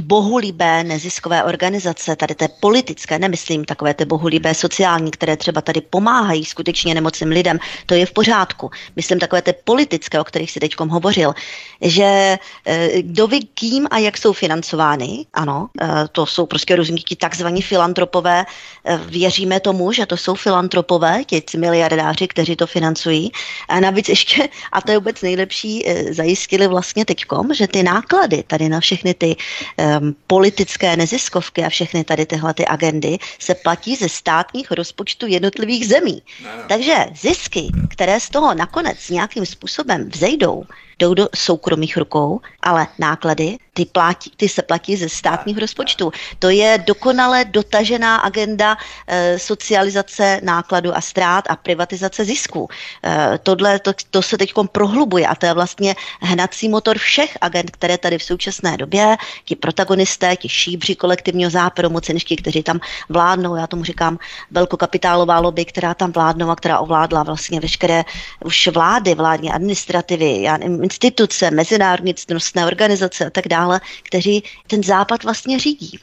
bohulibé 0.00 0.84
neziskové 0.84 1.44
organizace, 1.44 2.16
tady 2.16 2.34
té 2.34 2.48
politické, 2.60 3.18
nemyslím 3.18 3.64
takové 3.64 3.94
ty 3.94 4.04
bohulibé 4.04 4.15
sociální, 4.54 5.10
které 5.10 5.36
třeba 5.36 5.60
tady 5.60 5.80
pomáhají 5.80 6.44
skutečně 6.44 6.94
nemocným 6.94 7.28
lidem, 7.28 7.58
to 7.86 7.94
je 7.94 8.06
v 8.06 8.12
pořádku. 8.12 8.70
Myslím 8.96 9.18
takové 9.18 9.42
ty 9.42 9.54
politické, 9.64 10.20
o 10.20 10.24
kterých 10.24 10.50
si 10.50 10.60
teď 10.60 10.76
hovořil, 10.78 11.34
že 11.80 12.38
eh, 12.66 13.02
kdo 13.02 13.26
ví 13.26 13.48
kým 13.54 13.86
a 13.90 13.98
jak 13.98 14.18
jsou 14.18 14.32
financovány, 14.32 15.26
ano, 15.34 15.68
eh, 15.80 15.86
to 16.12 16.26
jsou 16.26 16.46
prostě 16.46 16.76
různí 16.76 16.98
ti 16.98 17.16
takzvaní 17.16 17.62
filantropové, 17.62 18.44
eh, 18.84 19.00
věříme 19.06 19.60
tomu, 19.60 19.92
že 19.92 20.06
to 20.06 20.16
jsou 20.16 20.34
filantropové, 20.34 21.24
ti 21.24 21.58
miliardáři, 21.58 22.28
kteří 22.28 22.56
to 22.56 22.66
financují. 22.66 23.32
A 23.68 23.80
navíc 23.80 24.08
ještě, 24.08 24.48
a 24.72 24.80
to 24.80 24.92
je 24.92 24.98
vůbec 24.98 25.22
nejlepší, 25.22 25.84
zajistili 26.10 26.66
vlastně 26.66 27.04
teďkom, 27.04 27.54
že 27.54 27.68
ty 27.68 27.82
náklady 27.82 28.44
tady 28.46 28.68
na 28.68 28.80
všechny 28.80 29.14
ty 29.14 29.36
um, 29.36 30.16
politické 30.26 30.96
neziskovky 30.96 31.64
a 31.64 31.68
všechny 31.68 32.04
tady 32.04 32.26
tyhle 32.26 32.54
ty 32.54 32.66
agendy 32.66 33.18
se 33.38 33.54
platí 33.54 33.96
ze 33.96 34.05
státních 34.08 34.70
rozpočtů 34.70 35.26
jednotlivých 35.26 35.88
zemí. 35.88 36.22
Takže 36.68 36.94
zisky, 37.20 37.68
které 37.88 38.20
z 38.20 38.28
toho 38.28 38.54
nakonec 38.54 39.08
nějakým 39.10 39.46
způsobem 39.46 40.10
vzejdou, 40.10 40.64
jdou 40.98 41.14
do 41.14 41.28
soukromých 41.34 41.96
rukou, 41.96 42.40
ale 42.62 42.86
náklady, 42.98 43.58
ty, 43.72 43.84
platí, 43.84 44.30
ty 44.36 44.48
se 44.48 44.62
platí 44.62 44.96
ze 44.96 45.08
státních 45.08 45.58
rozpočtů. 45.58 46.12
To 46.38 46.50
je 46.50 46.84
dokonale 46.86 47.44
dotažená 47.44 48.16
agenda 48.16 48.76
e, 49.06 49.38
socializace 49.38 50.40
nákladu 50.42 50.96
a 50.96 51.00
ztrát 51.00 51.44
a 51.48 51.56
privatizace 51.56 52.24
zisků. 52.24 52.68
E, 53.04 53.38
tohle, 53.42 53.78
to, 53.78 53.92
to 54.10 54.22
se 54.22 54.38
teď 54.38 54.52
prohlubuje 54.72 55.26
a 55.26 55.34
to 55.34 55.46
je 55.46 55.54
vlastně 55.54 55.94
hnací 56.20 56.68
motor 56.68 56.98
všech 56.98 57.38
agent, 57.40 57.70
které 57.70 57.98
tady 57.98 58.18
v 58.18 58.22
současné 58.22 58.76
době, 58.76 59.16
ti 59.44 59.56
protagonisté, 59.56 60.36
ti 60.36 60.48
šíbři 60.48 60.94
kolektivního 60.94 61.50
západu, 61.50 61.90
mocenští, 61.90 62.36
kteří 62.36 62.62
tam 62.62 62.80
vládnou, 63.08 63.54
já 63.56 63.66
tomu 63.66 63.84
říkám 63.84 64.18
velkokapitálová 64.50 65.38
lobby, 65.38 65.64
která 65.64 65.94
tam 65.94 66.12
vládnou 66.12 66.50
a 66.50 66.56
která 66.56 66.78
ovládla 66.78 67.22
vlastně 67.22 67.60
veškeré 67.60 68.04
už 68.44 68.68
vlády, 68.68 69.14
vládní 69.14 69.52
administrativy, 69.52 70.42
já 70.42 70.56
instituce, 70.86 71.50
mezinárodní 71.50 72.14
ctnostné 72.14 72.66
organizace 72.66 73.26
a 73.26 73.30
tak 73.30 73.48
dále, 73.48 73.80
kteří 74.02 74.42
ten 74.66 74.82
západ 74.82 75.24
vlastně 75.24 75.58
řídí. 75.58 75.98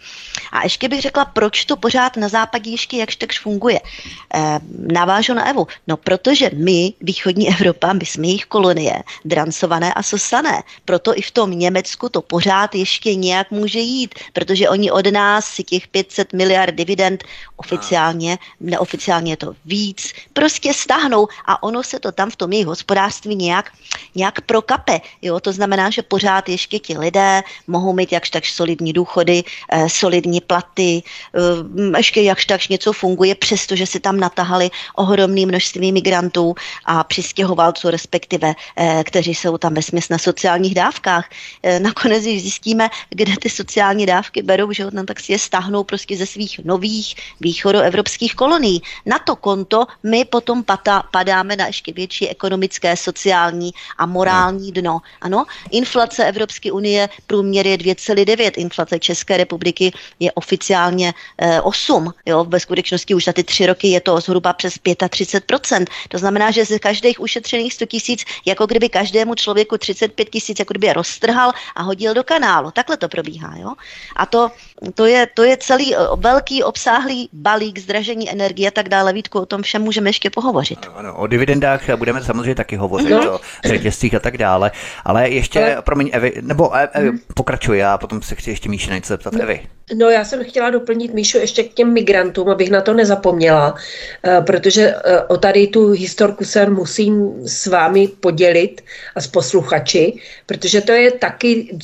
A 0.51 0.63
ještě 0.63 0.89
bych 0.89 1.01
řekla, 1.01 1.25
proč 1.25 1.65
to 1.65 1.77
pořád 1.77 2.17
na 2.17 2.27
západě 2.27 2.71
ještě 2.71 2.97
jakž 2.97 3.15
takž 3.15 3.39
funguje. 3.39 3.79
E, 3.79 4.59
navážu 4.91 5.33
na 5.33 5.47
Evu. 5.47 5.67
No 5.87 5.97
protože 5.97 6.51
my, 6.53 6.93
východní 7.01 7.47
Evropa, 7.49 7.93
my 7.93 8.05
jsme 8.05 8.27
jejich 8.27 8.45
kolonie, 8.45 9.03
drancované 9.25 9.93
a 9.93 10.03
sosané. 10.03 10.63
Proto 10.85 11.15
i 11.15 11.21
v 11.21 11.31
tom 11.31 11.51
Německu 11.51 12.09
to 12.09 12.21
pořád 12.21 12.75
ještě 12.75 13.15
nějak 13.15 13.51
může 13.51 13.79
jít, 13.79 14.15
protože 14.33 14.69
oni 14.69 14.91
od 14.91 15.07
nás 15.07 15.45
si 15.45 15.63
těch 15.63 15.87
500 15.87 16.33
miliard 16.33 16.75
dividend 16.75 17.23
oficiálně, 17.55 18.37
neoficiálně 18.59 19.31
je 19.31 19.37
to 19.37 19.55
víc, 19.65 20.13
prostě 20.33 20.73
stáhnou 20.73 21.27
a 21.45 21.63
ono 21.63 21.83
se 21.83 21.99
to 21.99 22.11
tam 22.11 22.29
v 22.29 22.35
tom 22.35 22.51
jejich 22.51 22.67
hospodářství 22.67 23.35
nějak, 23.35 23.71
nějak 24.15 24.41
proká 24.41 24.72
kape. 24.73 25.01
Jo? 25.21 25.39
To 25.39 25.51
znamená, 25.53 25.89
že 25.89 26.01
pořád 26.01 26.49
ještě 26.49 26.79
ti 26.79 26.97
lidé 26.97 27.43
mohou 27.67 27.93
mít 27.93 28.11
jakž 28.11 28.29
tak 28.29 28.45
solidní 28.45 28.93
důchody, 28.93 29.43
eh, 29.69 29.89
solidní 29.89 30.41
platy, 30.41 31.03
eh, 31.05 31.97
ještě 31.97 32.21
jakž 32.21 32.45
tak 32.45 32.69
něco 32.69 32.93
funguje, 32.93 33.35
přestože 33.35 33.85
si 33.85 33.99
tam 33.99 34.17
natahali 34.17 34.69
ohromné 34.95 35.45
množství 35.45 35.91
migrantů 35.91 36.55
a 36.85 37.03
přistěhovalců, 37.03 37.89
respektive, 37.89 38.53
eh, 38.77 39.03
kteří 39.05 39.35
jsou 39.35 39.57
tam 39.57 39.73
ve 39.73 39.81
na 40.09 40.17
sociálních 40.17 40.75
dávkách. 40.75 41.25
Eh, 41.63 41.79
nakonec, 41.79 42.23
když 42.23 42.41
zjistíme, 42.41 42.89
kde 43.09 43.33
ty 43.41 43.49
sociální 43.49 44.05
dávky 44.05 44.41
berou, 44.41 44.71
že 44.71 44.85
no, 44.91 45.03
tak 45.03 45.19
si 45.19 45.31
je 45.31 45.39
stáhnou 45.39 45.83
prostě 45.83 46.17
ze 46.17 46.25
svých 46.25 46.65
nových 46.65 47.15
východoevropských 47.41 48.35
kolonií. 48.35 48.81
Na 49.05 49.19
to 49.19 49.35
konto 49.35 49.85
my 50.03 50.25
potom 50.25 50.63
pata, 50.63 51.03
padáme 51.11 51.55
na 51.55 51.67
ještě 51.67 51.93
větší 51.93 52.29
ekonomické, 52.29 52.97
sociální 52.97 53.71
a 53.97 54.05
morální 54.05 54.62
globální 54.63 54.71
dno. 54.71 54.99
Ano, 55.21 55.45
inflace 55.71 56.25
Evropské 56.25 56.71
unie 56.71 57.09
průměr 57.27 57.67
je 57.67 57.77
2,9, 57.77 58.51
inflace 58.57 58.99
České 58.99 59.37
republiky 59.37 59.91
je 60.19 60.31
oficiálně 60.31 61.13
e, 61.37 61.61
8. 61.61 62.13
Jo, 62.25 62.45
ve 62.45 62.59
skutečnosti 62.59 63.13
už 63.13 63.25
za 63.25 63.33
ty 63.33 63.43
tři 63.43 63.65
roky 63.65 63.87
je 63.87 64.01
to 64.01 64.19
zhruba 64.19 64.53
přes 64.53 64.73
35%. 64.73 65.85
To 66.09 66.17
znamená, 66.17 66.51
že 66.51 66.65
ze 66.65 66.79
každých 66.79 67.19
ušetřených 67.19 67.73
100 67.73 67.85
tisíc, 67.85 68.25
jako 68.45 68.65
kdyby 68.65 68.89
každému 68.89 69.35
člověku 69.35 69.77
35 69.77 70.29
tisíc, 70.29 70.59
jako 70.59 70.73
kdyby 70.73 70.87
je 70.87 70.93
roztrhal 70.93 71.51
a 71.75 71.81
hodil 71.83 72.13
do 72.13 72.23
kanálu. 72.23 72.71
Takhle 72.71 72.97
to 72.97 73.07
probíhá. 73.07 73.57
Jo? 73.57 73.73
A 74.15 74.25
to, 74.25 74.51
to, 74.95 75.05
je, 75.05 75.27
to 75.33 75.43
je 75.43 75.57
celý 75.57 75.95
e, 75.95 75.97
velký 76.15 76.63
obsáhlý 76.63 77.29
balík 77.33 77.79
zdražení 77.79 78.31
energie 78.31 78.67
a 78.67 78.71
tak 78.71 78.89
dále. 78.89 79.13
Vítku, 79.13 79.39
o 79.39 79.45
tom 79.45 79.61
všem 79.61 79.81
můžeme 79.81 80.09
ještě 80.09 80.29
pohovořit. 80.29 80.79
Ano, 80.95 81.15
o 81.15 81.27
dividendách 81.27 81.89
budeme 81.95 82.23
samozřejmě 82.23 82.55
taky 82.55 82.75
hovořit, 82.75 83.09
no. 83.09 83.35
o 83.35 83.39
řetězcích 83.65 84.15
a 84.15 84.19
tak 84.19 84.37
dále 84.37 84.52
dále. 84.53 84.71
Ale 85.05 85.29
ještě, 85.29 85.63
ale... 85.63 85.81
promiň, 85.81 86.09
Evi, 86.13 86.33
nebo 86.41 86.71
Evi, 86.73 87.09
hmm. 87.09 87.19
pokračuj, 87.33 87.77
já 87.77 87.97
potom 87.97 88.21
se 88.21 88.35
chci 88.35 88.49
ještě 88.49 88.69
Míši 88.69 88.91
něco 88.91 89.13
zeptat. 89.13 89.33
Evi. 89.33 89.61
No 89.95 90.09
já 90.09 90.25
jsem 90.25 90.43
chtěla 90.43 90.69
doplnit 90.69 91.13
Míšu 91.13 91.37
ještě 91.37 91.63
k 91.63 91.73
těm 91.73 91.93
migrantům, 91.93 92.49
abych 92.49 92.69
na 92.69 92.81
to 92.81 92.93
nezapomněla, 92.93 93.75
eh, 94.23 94.41
protože 94.41 94.95
eh, 94.95 95.21
o 95.21 95.37
tady 95.37 95.67
tu 95.67 95.91
historku 95.91 96.45
se 96.45 96.69
musím 96.69 97.33
s 97.45 97.67
vámi 97.67 98.07
podělit 98.07 98.81
a 99.15 99.21
s 99.21 99.27
posluchači, 99.27 100.13
protože 100.45 100.81
to 100.81 100.91
je 100.91 101.11
taky 101.11 101.77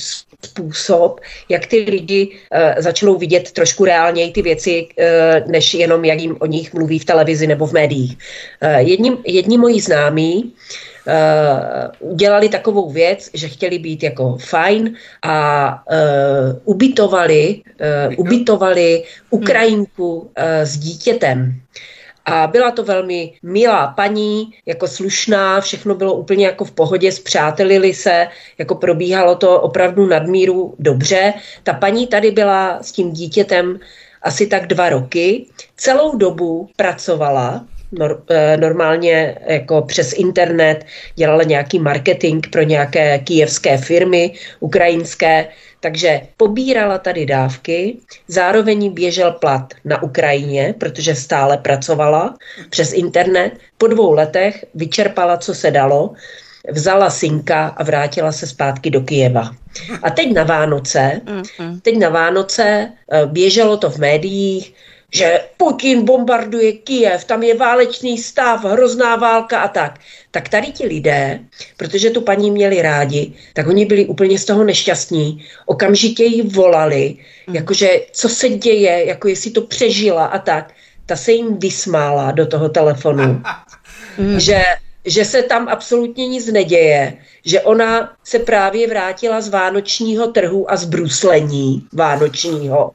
způsob, 0.44 1.20
jak 1.48 1.66
ty 1.66 1.76
lidi 1.76 2.28
uh, 2.28 2.82
začnou 2.82 3.18
vidět 3.18 3.52
trošku 3.52 3.84
reálněji 3.84 4.32
ty 4.32 4.42
věci, 4.42 4.86
uh, 4.96 5.50
než 5.50 5.74
jenom 5.74 6.04
jak 6.04 6.20
jim 6.20 6.36
o 6.40 6.46
nich 6.46 6.74
mluví 6.74 6.98
v 6.98 7.04
televizi 7.04 7.46
nebo 7.46 7.66
v 7.66 7.72
médiích. 7.72 8.18
Uh, 8.62 8.78
jedním, 8.78 9.16
jední 9.24 9.58
moji 9.58 9.80
známí 9.80 10.52
uh, 11.06 12.10
udělali 12.12 12.48
takovou 12.48 12.90
věc, 12.90 13.30
že 13.34 13.48
chtěli 13.48 13.78
být 13.78 14.02
jako 14.02 14.36
fajn 14.40 14.94
a 15.22 15.82
uh, 15.92 16.58
ubytovali, 16.64 17.62
uh, 18.08 18.14
ubytovali 18.16 19.04
Ukrajinku 19.30 20.14
uh, 20.18 20.26
s 20.62 20.78
dítětem. 20.78 21.60
A 22.26 22.46
byla 22.46 22.70
to 22.70 22.84
velmi 22.84 23.32
milá 23.42 23.86
paní, 23.86 24.50
jako 24.66 24.88
slušná, 24.88 25.60
všechno 25.60 25.94
bylo 25.94 26.14
úplně 26.14 26.46
jako 26.46 26.64
v 26.64 26.72
pohodě, 26.72 27.12
zpřátelili 27.12 27.94
se, 27.94 28.28
jako 28.58 28.74
probíhalo 28.74 29.34
to 29.34 29.60
opravdu 29.60 30.06
nadmíru 30.06 30.74
dobře. 30.78 31.34
Ta 31.62 31.72
paní 31.72 32.06
tady 32.06 32.30
byla 32.30 32.82
s 32.82 32.92
tím 32.92 33.12
dítětem 33.12 33.80
asi 34.22 34.46
tak 34.46 34.66
dva 34.66 34.88
roky. 34.88 35.46
Celou 35.76 36.16
dobu 36.16 36.68
pracovala, 36.76 37.64
normálně 38.56 39.36
jako 39.46 39.82
přes 39.82 40.12
internet, 40.12 40.84
dělala 41.14 41.42
nějaký 41.42 41.78
marketing 41.78 42.46
pro 42.50 42.62
nějaké 42.62 43.18
kijevské 43.18 43.78
firmy, 43.78 44.32
ukrajinské, 44.60 45.48
takže 45.80 46.20
pobírala 46.36 46.98
tady 46.98 47.26
dávky, 47.26 47.96
zároveň 48.28 48.92
běžel 48.92 49.32
plat 49.32 49.74
na 49.84 50.02
Ukrajině, 50.02 50.74
protože 50.78 51.14
stále 51.14 51.58
pracovala 51.58 52.36
přes 52.70 52.92
internet. 52.92 53.52
Po 53.78 53.86
dvou 53.86 54.12
letech 54.12 54.64
vyčerpala, 54.74 55.36
co 55.36 55.54
se 55.54 55.70
dalo, 55.70 56.12
vzala 56.70 57.10
synka 57.10 57.66
a 57.66 57.84
vrátila 57.84 58.32
se 58.32 58.46
zpátky 58.46 58.90
do 58.90 59.00
Kijeva. 59.00 59.50
A 60.02 60.10
teď 60.10 60.32
na 60.32 60.44
Vánoce, 60.44 61.20
mm-hmm. 61.24 61.80
teď 61.82 61.98
na 61.98 62.08
Vánoce 62.08 62.92
eh, 63.12 63.26
běželo 63.26 63.76
to 63.76 63.90
v 63.90 63.98
médiích, 63.98 64.74
že 65.14 65.40
Putin 65.56 66.04
bombarduje 66.04 66.72
Kijev, 66.72 67.24
tam 67.24 67.42
je 67.42 67.54
válečný 67.54 68.18
stav, 68.18 68.64
hrozná 68.64 69.16
válka 69.16 69.60
a 69.60 69.68
tak. 69.68 69.98
Tak 70.30 70.48
tady 70.48 70.66
ti 70.66 70.86
lidé, 70.86 71.40
protože 71.76 72.10
tu 72.10 72.20
paní 72.20 72.50
měli 72.50 72.82
rádi, 72.82 73.32
tak 73.54 73.66
oni 73.66 73.86
byli 73.86 74.06
úplně 74.06 74.38
z 74.38 74.44
toho 74.44 74.64
nešťastní. 74.64 75.44
Okamžitě 75.66 76.24
jí 76.24 76.42
volali, 76.42 77.16
hmm. 77.46 77.56
jakože 77.56 78.00
co 78.12 78.28
se 78.28 78.48
děje, 78.48 79.06
jako 79.06 79.28
jestli 79.28 79.50
to 79.50 79.60
přežila 79.60 80.24
a 80.26 80.38
tak. 80.38 80.72
Ta 81.06 81.16
se 81.16 81.32
jim 81.32 81.58
vysmála 81.58 82.30
do 82.30 82.46
toho 82.46 82.68
telefonu, 82.68 83.42
hmm. 84.16 84.40
že 84.40 84.62
že 85.04 85.24
se 85.24 85.42
tam 85.42 85.68
absolutně 85.68 86.28
nic 86.28 86.52
neděje, 86.52 87.16
že 87.44 87.60
ona 87.60 88.12
se 88.24 88.38
právě 88.38 88.88
vrátila 88.88 89.40
z 89.40 89.48
vánočního 89.48 90.26
trhu 90.26 90.70
a 90.70 90.76
z 90.76 90.84
bruslení 90.84 91.86
vánočního, 91.92 92.90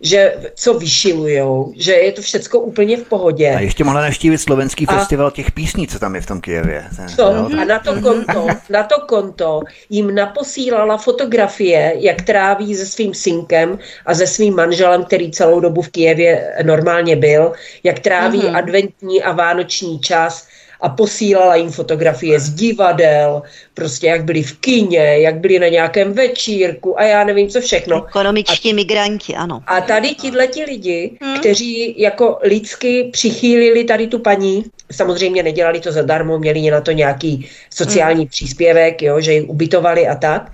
že 0.00 0.34
co 0.54 0.74
vyšilujou, 0.78 1.72
že 1.76 1.92
je 1.92 2.12
to 2.12 2.22
všecko 2.22 2.60
úplně 2.60 2.96
v 2.96 3.04
pohodě. 3.04 3.54
A 3.56 3.60
ještě 3.60 3.84
mohla 3.84 4.00
naštívit 4.00 4.38
slovenský 4.38 4.86
a... 4.86 4.98
festival 4.98 5.30
těch 5.30 5.50
písní, 5.50 5.88
co 5.88 5.98
tam 5.98 6.14
je 6.14 6.20
v 6.20 6.26
tom 6.26 6.40
Kijevě. 6.40 6.84
Co? 7.16 7.26
A 7.60 7.64
na 7.64 7.78
to 7.78 8.00
konto, 8.00 8.46
na 8.70 8.82
to 8.82 9.00
konto 9.08 9.60
jim 9.90 10.14
naposílala 10.14 10.96
fotografie, 10.96 11.94
jak 11.98 12.22
tráví 12.22 12.74
se 12.74 12.86
svým 12.86 13.14
synkem 13.14 13.78
a 14.06 14.14
se 14.14 14.26
svým 14.26 14.54
manželem, 14.54 15.04
který 15.04 15.30
celou 15.30 15.60
dobu 15.60 15.82
v 15.82 15.88
Kijevě 15.88 16.54
normálně 16.62 17.16
byl, 17.16 17.52
jak 17.82 17.98
tráví 17.98 18.42
mm-hmm. 18.42 18.56
adventní 18.56 19.22
a 19.22 19.32
vánoční 19.32 20.00
čas 20.00 20.45
a 20.80 20.88
posílala 20.88 21.56
jim 21.56 21.70
fotografie 21.70 22.40
z 22.40 22.50
divadel, 22.50 23.42
prostě 23.74 24.06
jak 24.06 24.24
byli 24.24 24.42
v 24.42 24.58
kině, 24.58 25.18
jak 25.18 25.34
byli 25.40 25.58
na 25.58 25.68
nějakém 25.68 26.12
večírku 26.12 27.00
a 27.00 27.02
já 27.02 27.24
nevím 27.24 27.48
co 27.48 27.60
všechno. 27.60 28.06
Ekonomičtí 28.06 28.70
a, 28.70 28.74
migranti, 28.74 29.34
ano. 29.34 29.62
A 29.66 29.80
tady 29.80 30.14
tihleti 30.14 30.64
lidi, 30.64 31.18
hmm. 31.22 31.38
kteří 31.38 31.94
jako 32.00 32.38
lidsky 32.42 33.08
přichýlili 33.12 33.84
tady 33.84 34.06
tu 34.06 34.18
paní, 34.18 34.64
samozřejmě 34.92 35.42
nedělali 35.42 35.80
to 35.80 35.92
zadarmo, 35.92 36.38
měli 36.38 36.70
na 36.70 36.80
to 36.80 36.92
nějaký 36.92 37.48
sociální 37.70 38.20
hmm. 38.20 38.28
příspěvek, 38.28 39.02
jo, 39.02 39.20
že 39.20 39.32
ji 39.32 39.42
ubytovali 39.42 40.08
a 40.08 40.14
tak, 40.14 40.52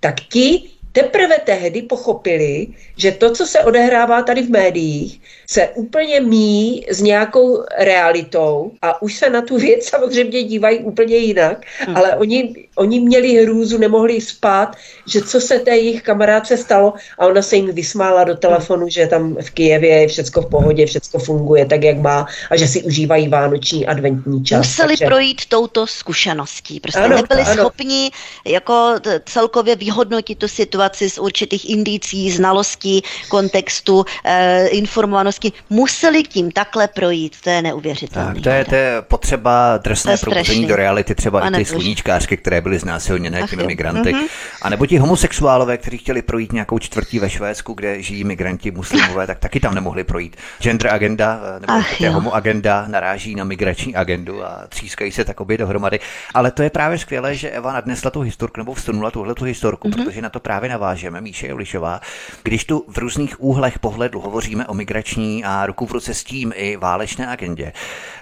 tak 0.00 0.14
ti 0.20 0.62
teprve 0.92 1.38
tehdy 1.38 1.82
pochopili, 1.82 2.66
že 2.96 3.12
to, 3.12 3.30
co 3.30 3.46
se 3.46 3.60
odehrává 3.60 4.22
tady 4.22 4.42
v 4.42 4.50
médiích, 4.50 5.20
se 5.46 5.68
úplně 5.68 6.20
míjí 6.20 6.86
s 6.90 7.00
nějakou 7.02 7.64
realitou 7.78 8.72
a 8.82 9.02
už 9.02 9.14
se 9.14 9.30
na 9.30 9.42
tu 9.42 9.58
věc 9.58 9.84
samozřejmě 9.88 10.42
dívají 10.42 10.78
úplně 10.78 11.16
jinak, 11.16 11.66
hmm. 11.78 11.96
ale 11.96 12.16
oni, 12.16 12.54
oni 12.74 13.00
měli 13.00 13.34
hrůzu, 13.34 13.78
nemohli 13.78 14.20
spát, 14.20 14.76
že 15.06 15.22
co 15.22 15.40
se 15.40 15.58
té 15.58 15.70
jejich 15.70 16.02
kamarádce 16.02 16.56
stalo 16.56 16.94
a 17.18 17.26
ona 17.26 17.42
se 17.42 17.56
jim 17.56 17.72
vysmála 17.74 18.24
do 18.24 18.36
telefonu, 18.36 18.82
hmm. 18.82 18.90
že 18.90 19.06
tam 19.06 19.36
v 19.40 19.50
Kijevě 19.50 20.00
je 20.00 20.08
všecko 20.08 20.42
v 20.42 20.50
pohodě, 20.50 20.86
všecko 20.86 21.18
funguje 21.18 21.66
tak, 21.66 21.82
jak 21.82 21.98
má 21.98 22.26
a 22.50 22.56
že 22.56 22.68
si 22.68 22.82
užívají 22.82 23.28
vánoční 23.28 23.86
adventní 23.86 24.44
čas. 24.44 24.58
Museli 24.58 24.88
takže... 24.88 25.06
projít 25.06 25.46
touto 25.46 25.86
zkušeností, 25.86 26.80
prostě 26.80 27.00
ano, 27.00 27.16
nebyli 27.16 27.42
ano. 27.42 27.54
schopni 27.54 28.10
jako 28.44 28.94
celkově 29.24 29.76
vyhodnotit 29.76 30.38
tu 30.38 30.48
situaci 30.48 30.79
z 30.88 31.18
určitých 31.18 31.70
indicí, 31.70 32.30
znalostí, 32.30 33.02
kontextu, 33.28 34.04
eh, 34.24 34.66
informovanosti 34.66 35.52
museli 35.70 36.22
tím 36.22 36.50
takhle 36.50 36.88
projít, 36.88 37.36
to 37.44 37.50
je 37.50 37.62
neuvěřitelné. 37.62 38.34
Tak, 38.34 38.42
to 38.42 38.48
je, 38.48 38.64
to 38.64 38.74
je 38.74 39.02
potřeba 39.02 39.76
drsné 39.76 40.16
probuzení 40.16 40.66
do 40.66 40.76
reality, 40.76 41.14
třeba 41.14 41.48
i 41.48 41.52
ty 41.52 41.64
sluníčkářky, 41.64 42.36
které 42.36 42.60
byly 42.60 42.78
znásilněné 42.78 43.42
těmi 43.42 43.64
migranty. 43.64 44.12
Mm-hmm. 44.12 44.28
A 44.62 44.68
nebo 44.68 44.86
ti 44.86 44.98
homosexuálové, 44.98 45.78
kteří 45.78 45.98
chtěli 45.98 46.22
projít 46.22 46.52
nějakou 46.52 46.78
čtvrtí 46.78 47.18
ve 47.18 47.30
Švédsku, 47.30 47.72
kde 47.72 48.02
žijí 48.02 48.24
migranti 48.24 48.70
muslimové, 48.70 49.26
tak 49.26 49.38
taky 49.38 49.60
tam 49.60 49.74
nemohli 49.74 50.04
projít. 50.04 50.36
Gender 50.60 50.94
agenda, 50.94 51.40
eh, 51.56 51.60
nebo 51.60 51.72
Ach, 51.72 52.00
homo 52.00 52.34
agenda 52.34 52.84
naráží 52.88 53.34
na 53.34 53.44
migrační 53.44 53.96
agendu 53.96 54.44
a 54.44 54.66
třískají 54.68 55.12
se 55.12 55.24
tak 55.24 55.40
obě 55.40 55.58
dohromady. 55.58 56.00
Ale 56.34 56.50
to 56.50 56.62
je 56.62 56.70
právě 56.70 56.98
skvělé, 56.98 57.34
že 57.34 57.50
Eva 57.50 57.72
nadnesla 57.72 58.10
tu 58.10 58.20
historku 58.20 58.60
nebo 58.60 58.74
vstunula 58.74 59.10
tuhle 59.10 59.34
tu 59.34 59.44
historku, 59.44 59.88
mm-hmm. 59.88 60.04
protože 60.04 60.22
na 60.22 60.28
to 60.28 60.40
právě 60.40 60.69
navážeme, 60.70 61.20
Míše 61.20 61.48
Jolišová. 61.48 62.00
Když 62.42 62.64
tu 62.64 62.84
v 62.88 62.98
různých 62.98 63.40
úhlech 63.40 63.78
pohledu 63.78 64.20
hovoříme 64.20 64.66
o 64.66 64.74
migrační 64.74 65.44
a 65.44 65.66
ruku 65.66 65.86
v 65.86 65.92
ruce 65.92 66.14
s 66.14 66.24
tím 66.24 66.52
i 66.56 66.76
válečné 66.76 67.28
agendě. 67.28 67.72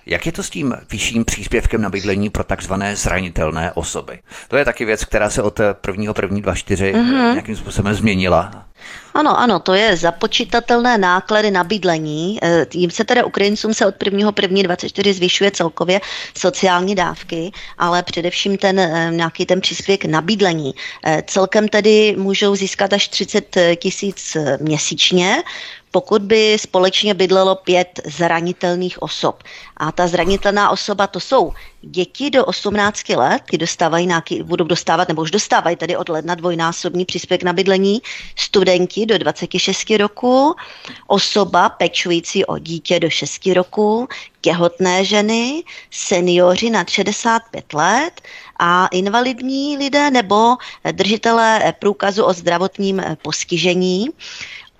Jak 0.07 0.27
je 0.27 0.33
to 0.33 0.43
s 0.43 0.51
tím 0.51 0.75
vyšším 0.91 1.25
příspěvkem 1.25 1.83
na 1.83 1.91
bydlení 1.91 2.31
pro 2.31 2.45
takzvané 2.45 2.97
zranitelné 2.97 3.73
osoby? 3.73 4.19
To 4.49 4.57
je 4.57 4.65
taky 4.65 4.85
věc, 4.85 5.05
která 5.05 5.31
se 5.31 5.43
od 5.43 5.59
1.1.24 5.59 6.93
mm-hmm. 6.93 7.33
nějakým 7.33 7.57
způsobem 7.57 7.95
změnila. 7.95 8.68
Ano, 9.15 9.41
ano, 9.41 9.59
to 9.59 9.75
je 9.75 9.97
započítatelné 9.97 10.99
náklady 10.99 11.51
na 11.51 11.65
bydlení. 11.65 12.39
Eh, 12.43 12.67
tím 12.71 12.91
se 12.91 13.05
teda 13.05 13.25
Ukrajincům 13.25 13.75
se 13.75 13.87
od 13.87 13.95
1.1.24 13.95 15.13
zvyšuje 15.13 15.51
celkově 15.51 16.01
sociální 16.37 16.95
dávky, 16.95 17.53
ale 17.79 18.03
především 18.03 18.59
ten 18.59 18.81
eh, 18.81 19.11
nějaký 19.11 19.47
ten 19.47 19.61
příspěvek 19.61 20.05
na 20.05 20.21
bydlení. 20.21 20.75
Eh, 21.05 21.23
celkem 21.27 21.69
tedy 21.69 22.15
můžou 22.19 22.57
získat 22.57 22.93
až 22.93 23.09
30 23.09 23.57
tisíc 23.77 24.37
měsíčně, 24.61 25.43
pokud 25.91 26.23
by 26.23 26.57
společně 26.61 27.15
bydlelo 27.15 27.55
pět 27.55 28.01
zranitelných 28.05 29.03
osob. 29.03 29.43
A 29.77 29.93
ta 29.93 30.07
zranitelná 30.07 30.71
osoba 30.71 31.07
to 31.07 31.21
jsou 31.21 31.53
děti 31.83 32.31
do 32.31 32.45
18 32.45 33.09
let, 33.09 33.43
ty 33.51 33.59
dostávají 33.59 34.07
nějaký, 34.07 34.43
budou 34.43 34.65
dostávat, 34.65 35.09
nebo 35.09 35.23
už 35.23 35.31
dostávají 35.31 35.77
tedy 35.77 35.97
od 35.97 36.09
ledna 36.09 36.35
dvojnásobný 36.35 37.05
příspěvek 37.05 37.43
na 37.43 37.53
bydlení, 37.53 38.03
studenti 38.37 39.07
do 39.07 39.19
26 39.19 39.91
roku, 39.91 40.55
osoba 41.07 41.69
pečující 41.69 42.45
o 42.45 42.59
dítě 42.59 43.01
do 43.01 43.11
6 43.11 43.47
roku, 43.47 44.09
těhotné 44.41 45.05
ženy, 45.05 45.63
seniori 45.91 46.71
nad 46.71 46.91
65 46.91 47.73
let 47.75 48.21
a 48.59 48.87
invalidní 48.87 49.77
lidé 49.77 50.11
nebo 50.11 50.57
držitelé 50.93 51.75
průkazu 51.79 52.25
o 52.25 52.33
zdravotním 52.33 53.03
postižení 53.23 54.09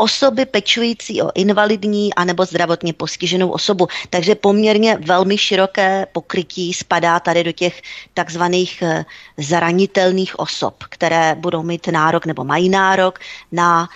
osoby 0.01 0.47
pečující 0.47 1.23
o 1.23 1.31
invalidní 1.35 2.15
anebo 2.15 2.45
zdravotně 2.45 2.93
postiženou 2.93 3.51
osobu. 3.51 3.87
Takže 4.11 4.35
poměrně 4.35 4.99
velmi 5.07 5.39
široké 5.39 6.07
pokrytí 6.13 6.75
spadá 6.75 7.21
tady 7.21 7.45
do 7.45 7.53
těch 7.53 7.83
takzvaných 8.15 8.83
eh, 8.83 9.05
zranitelných 9.37 10.39
osob, 10.39 10.85
které 10.89 11.35
budou 11.35 11.63
mít 11.63 11.87
nárok 11.89 12.27
nebo 12.27 12.45
mají 12.45 12.69
nárok 12.69 13.19
na 13.53 13.89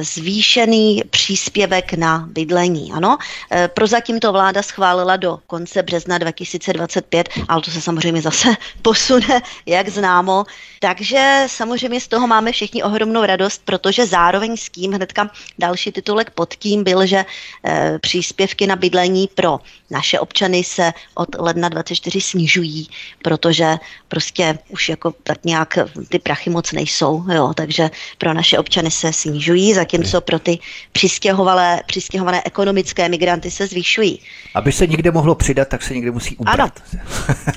zvýšený 0.00 1.02
příspěvek 1.10 1.92
na 1.92 2.26
bydlení. 2.28 2.92
Ano, 2.92 3.18
eh, 3.50 3.68
prozatím 3.68 4.20
to 4.20 4.32
vláda 4.32 4.62
schválila 4.62 5.16
do 5.16 5.38
konce 5.46 5.82
března 5.82 6.18
2025, 6.18 7.28
ale 7.48 7.62
to 7.62 7.70
se 7.70 7.80
samozřejmě 7.80 8.22
zase 8.22 8.48
posune, 8.82 9.42
jak 9.66 9.88
známo. 9.88 10.44
Takže 10.80 11.44
samozřejmě 11.46 12.00
z 12.00 12.08
toho 12.08 12.26
máme 12.26 12.52
všichni 12.52 12.82
ohromnou 12.82 13.24
radost, 13.24 13.62
protože 13.64 14.06
zároveň 14.06 14.56
s 14.56 14.70
tím 14.70 14.92
hnedka 14.92 15.30
další 15.58 15.92
titulek 15.92 16.30
pod 16.30 16.54
tím 16.54 16.84
byl, 16.84 17.06
že 17.06 17.24
eh, 17.64 17.98
příspěvky 17.98 18.66
na 18.66 18.76
bydlení 18.76 19.28
pro 19.34 19.58
naše 19.90 20.18
občany 20.18 20.64
se 20.64 20.92
od 21.14 21.28
ledna 21.38 21.68
24 21.68 22.20
snižují, 22.20 22.88
protože 23.22 23.76
prostě 24.08 24.58
už 24.68 24.88
jako 24.88 25.14
tak 25.22 25.44
nějak 25.44 25.78
ty 26.08 26.18
prachy 26.18 26.50
moc 26.50 26.72
nejsou, 26.72 27.24
jo, 27.34 27.52
takže 27.54 27.90
pro 28.18 28.34
naše 28.34 28.58
občany 28.58 28.90
se 28.90 29.12
snižují 29.12 29.74
zatímco 29.74 30.20
pro 30.20 30.38
ty 30.38 30.58
přistěhované, 30.92 31.82
přistěhované 31.86 32.42
ekonomické 32.44 33.08
migranty 33.08 33.50
se 33.50 33.66
zvyšují. 33.66 34.20
Aby 34.54 34.72
se 34.72 34.86
někde 34.86 35.10
mohlo 35.10 35.34
přidat, 35.34 35.68
tak 35.68 35.82
se 35.82 35.94
někde 35.94 36.10
musí 36.10 36.36
ubrat. 36.36 36.82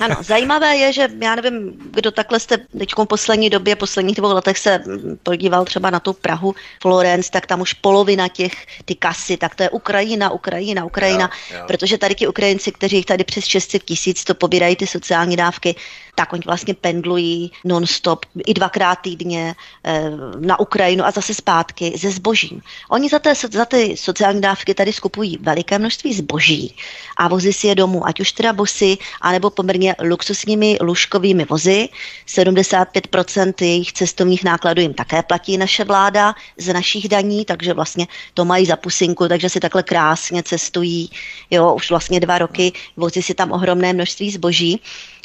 ano. 0.00 0.16
zajímavé 0.22 0.76
je, 0.76 0.92
že 0.92 1.08
já 1.22 1.34
nevím, 1.34 1.72
kdo 1.90 2.10
takhle 2.10 2.40
jste 2.40 2.58
teď 2.78 2.90
v 2.98 3.04
poslední 3.04 3.50
době, 3.50 3.76
posledních 3.76 4.16
dvou 4.16 4.34
letech 4.34 4.58
se 4.58 4.80
podíval 5.22 5.64
třeba 5.64 5.90
na 5.90 6.00
tu 6.00 6.12
Prahu, 6.12 6.54
Florence, 6.82 7.30
tak 7.30 7.46
tam 7.46 7.60
už 7.60 7.72
polovina 7.72 8.28
těch, 8.28 8.66
ty 8.84 8.94
kasy, 8.94 9.36
tak 9.36 9.54
to 9.54 9.62
je 9.62 9.70
Ukrajina, 9.70 10.30
Ukrajina, 10.30 10.84
Ukrajina, 10.84 11.30
jo, 11.50 11.58
jo. 11.58 11.64
protože 11.66 11.98
tady 11.98 12.14
ti 12.14 12.23
Ukrajinci, 12.28 12.72
kteří 12.72 12.96
jich 12.96 13.06
tady 13.06 13.24
přes 13.24 13.44
600 13.44 13.82
tisíc 13.82 14.24
to 14.24 14.34
pobírají 14.34 14.76
ty 14.76 14.86
sociální 14.86 15.36
dávky, 15.36 15.74
tak 16.14 16.32
oni 16.32 16.42
vlastně 16.46 16.74
pendlují 16.74 17.52
non-stop 17.64 18.26
i 18.46 18.54
dvakrát 18.54 18.94
týdně 18.94 19.54
eh, 19.84 20.10
na 20.38 20.60
Ukrajinu 20.60 21.04
a 21.04 21.10
zase 21.10 21.34
zpátky 21.34 21.98
se 21.98 22.10
zbožím. 22.10 22.62
Oni 22.90 23.08
za, 23.08 23.18
té, 23.18 23.34
za 23.34 23.64
ty 23.64 23.96
sociální 23.96 24.40
dávky 24.40 24.74
tady 24.74 24.92
skupují 24.92 25.38
veliké 25.40 25.78
množství 25.78 26.14
zboží 26.14 26.76
a 27.16 27.28
vozí 27.28 27.52
si 27.52 27.66
je 27.66 27.74
domů, 27.74 28.06
ať 28.06 28.20
už 28.20 28.32
teda 28.32 28.52
bosy, 28.52 28.98
anebo 29.20 29.50
poměrně 29.50 29.96
luxusními 30.02 30.78
lůžkovými 30.80 31.44
vozy. 31.44 31.88
75% 32.26 33.54
jejich 33.60 33.92
cestovních 33.92 34.44
nákladů 34.44 34.80
jim 34.80 34.94
také 34.94 35.22
platí 35.22 35.58
naše 35.58 35.84
vláda 35.84 36.34
z 36.58 36.72
našich 36.72 37.08
daní, 37.08 37.44
takže 37.44 37.74
vlastně 37.74 38.06
to 38.34 38.44
mají 38.44 38.66
za 38.66 38.76
pusinku, 38.76 39.28
takže 39.28 39.48
si 39.48 39.60
takhle 39.60 39.82
krásně 39.82 40.42
cestují, 40.42 41.10
jo, 41.50 41.74
už 41.74 41.90
vlastně 41.90 42.20
dva 42.20 42.38
roky, 42.38 42.72
vozí 42.96 43.22
si 43.22 43.34
tam 43.34 43.52
ohromné 43.52 43.92
množství 43.92 44.30
zboží. 44.30 44.80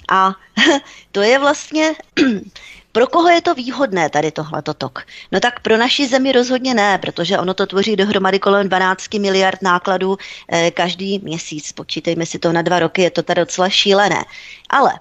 A 0.09 0.35
to 1.11 1.21
je 1.21 1.39
vlastně 1.39 1.93
pro 2.91 3.07
koho 3.07 3.29
je 3.29 3.41
to 3.41 3.53
výhodné 3.53 4.09
tady 4.09 4.31
tohle 4.31 4.61
tok? 4.61 5.05
No 5.31 5.39
tak 5.39 5.59
pro 5.59 5.77
naši 5.77 6.07
zemi 6.07 6.31
rozhodně 6.31 6.73
ne, 6.73 6.97
protože 6.97 7.37
ono 7.37 7.53
to 7.53 7.65
tvoří 7.65 7.95
dohromady 7.95 8.39
kolem 8.39 8.69
12 8.69 9.13
miliard 9.13 9.61
nákladů 9.61 10.17
eh, 10.51 10.71
každý 10.71 11.19
měsíc. 11.19 11.71
Počítejme 11.71 12.25
si 12.25 12.39
to 12.39 12.51
na 12.51 12.61
dva 12.61 12.79
roky, 12.79 13.01
je 13.01 13.11
to 13.11 13.23
tady 13.23 13.41
docela 13.41 13.69
šílené. 13.69 14.25
Ale 14.69 14.93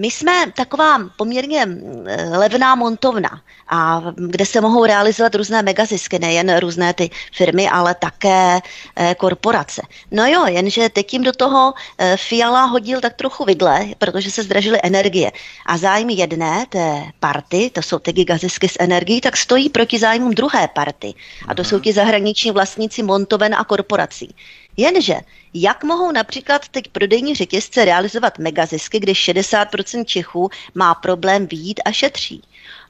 my 0.00 0.10
jsme 0.10 0.32
taková 0.56 0.98
poměrně 1.16 1.66
eh, 2.06 2.38
levná 2.38 2.74
montovna, 2.74 3.40
a 3.70 4.02
kde 4.16 4.46
se 4.46 4.60
mohou 4.60 4.84
realizovat 4.84 5.34
různé 5.34 5.62
megazisky, 5.62 6.18
nejen 6.18 6.58
různé 6.58 6.94
ty 6.94 7.10
firmy, 7.32 7.68
ale 7.68 7.94
také 7.94 8.60
eh, 8.96 9.14
korporace. 9.14 9.82
No 10.10 10.26
jo, 10.26 10.46
jenže 10.46 10.88
teď 10.88 11.12
jim 11.12 11.22
do 11.22 11.32
toho 11.32 11.74
eh, 11.98 12.16
Fiala 12.16 12.64
hodil 12.64 13.00
tak 13.00 13.14
trochu 13.14 13.44
vidle, 13.44 13.86
protože 13.98 14.30
se 14.30 14.42
zdražily 14.42 14.78
energie. 14.82 15.32
A 15.66 15.76
zájmy 15.76 16.12
jedné, 16.14 16.66
té 16.68 17.02
party, 17.20 17.70
to 17.70 17.82
jsou 17.82 17.98
ty 17.98 18.12
gigazisky 18.12 18.68
s 18.68 18.76
energií, 18.80 19.20
tak 19.20 19.36
stojí 19.36 19.68
proti 19.68 19.98
zájmům 19.98 20.34
druhé 20.34 20.68
party. 20.68 21.14
A 21.48 21.54
to 21.54 21.64
jsou 21.64 21.80
ti 21.80 21.92
zahraniční 21.92 22.50
vlastníci 22.50 23.02
montoven 23.02 23.54
a 23.54 23.64
korporací. 23.64 24.34
Jenže, 24.80 25.14
jak 25.54 25.84
mohou 25.84 26.12
například 26.12 26.68
teď 26.68 26.88
prodejní 26.88 27.34
řetězce 27.34 27.84
realizovat 27.84 28.38
megazisky, 28.38 29.00
když 29.00 29.28
60% 29.28 30.04
Čechů 30.04 30.50
má 30.74 30.94
problém 30.94 31.46
výjít 31.46 31.80
a 31.84 31.92
šetří? 31.92 32.42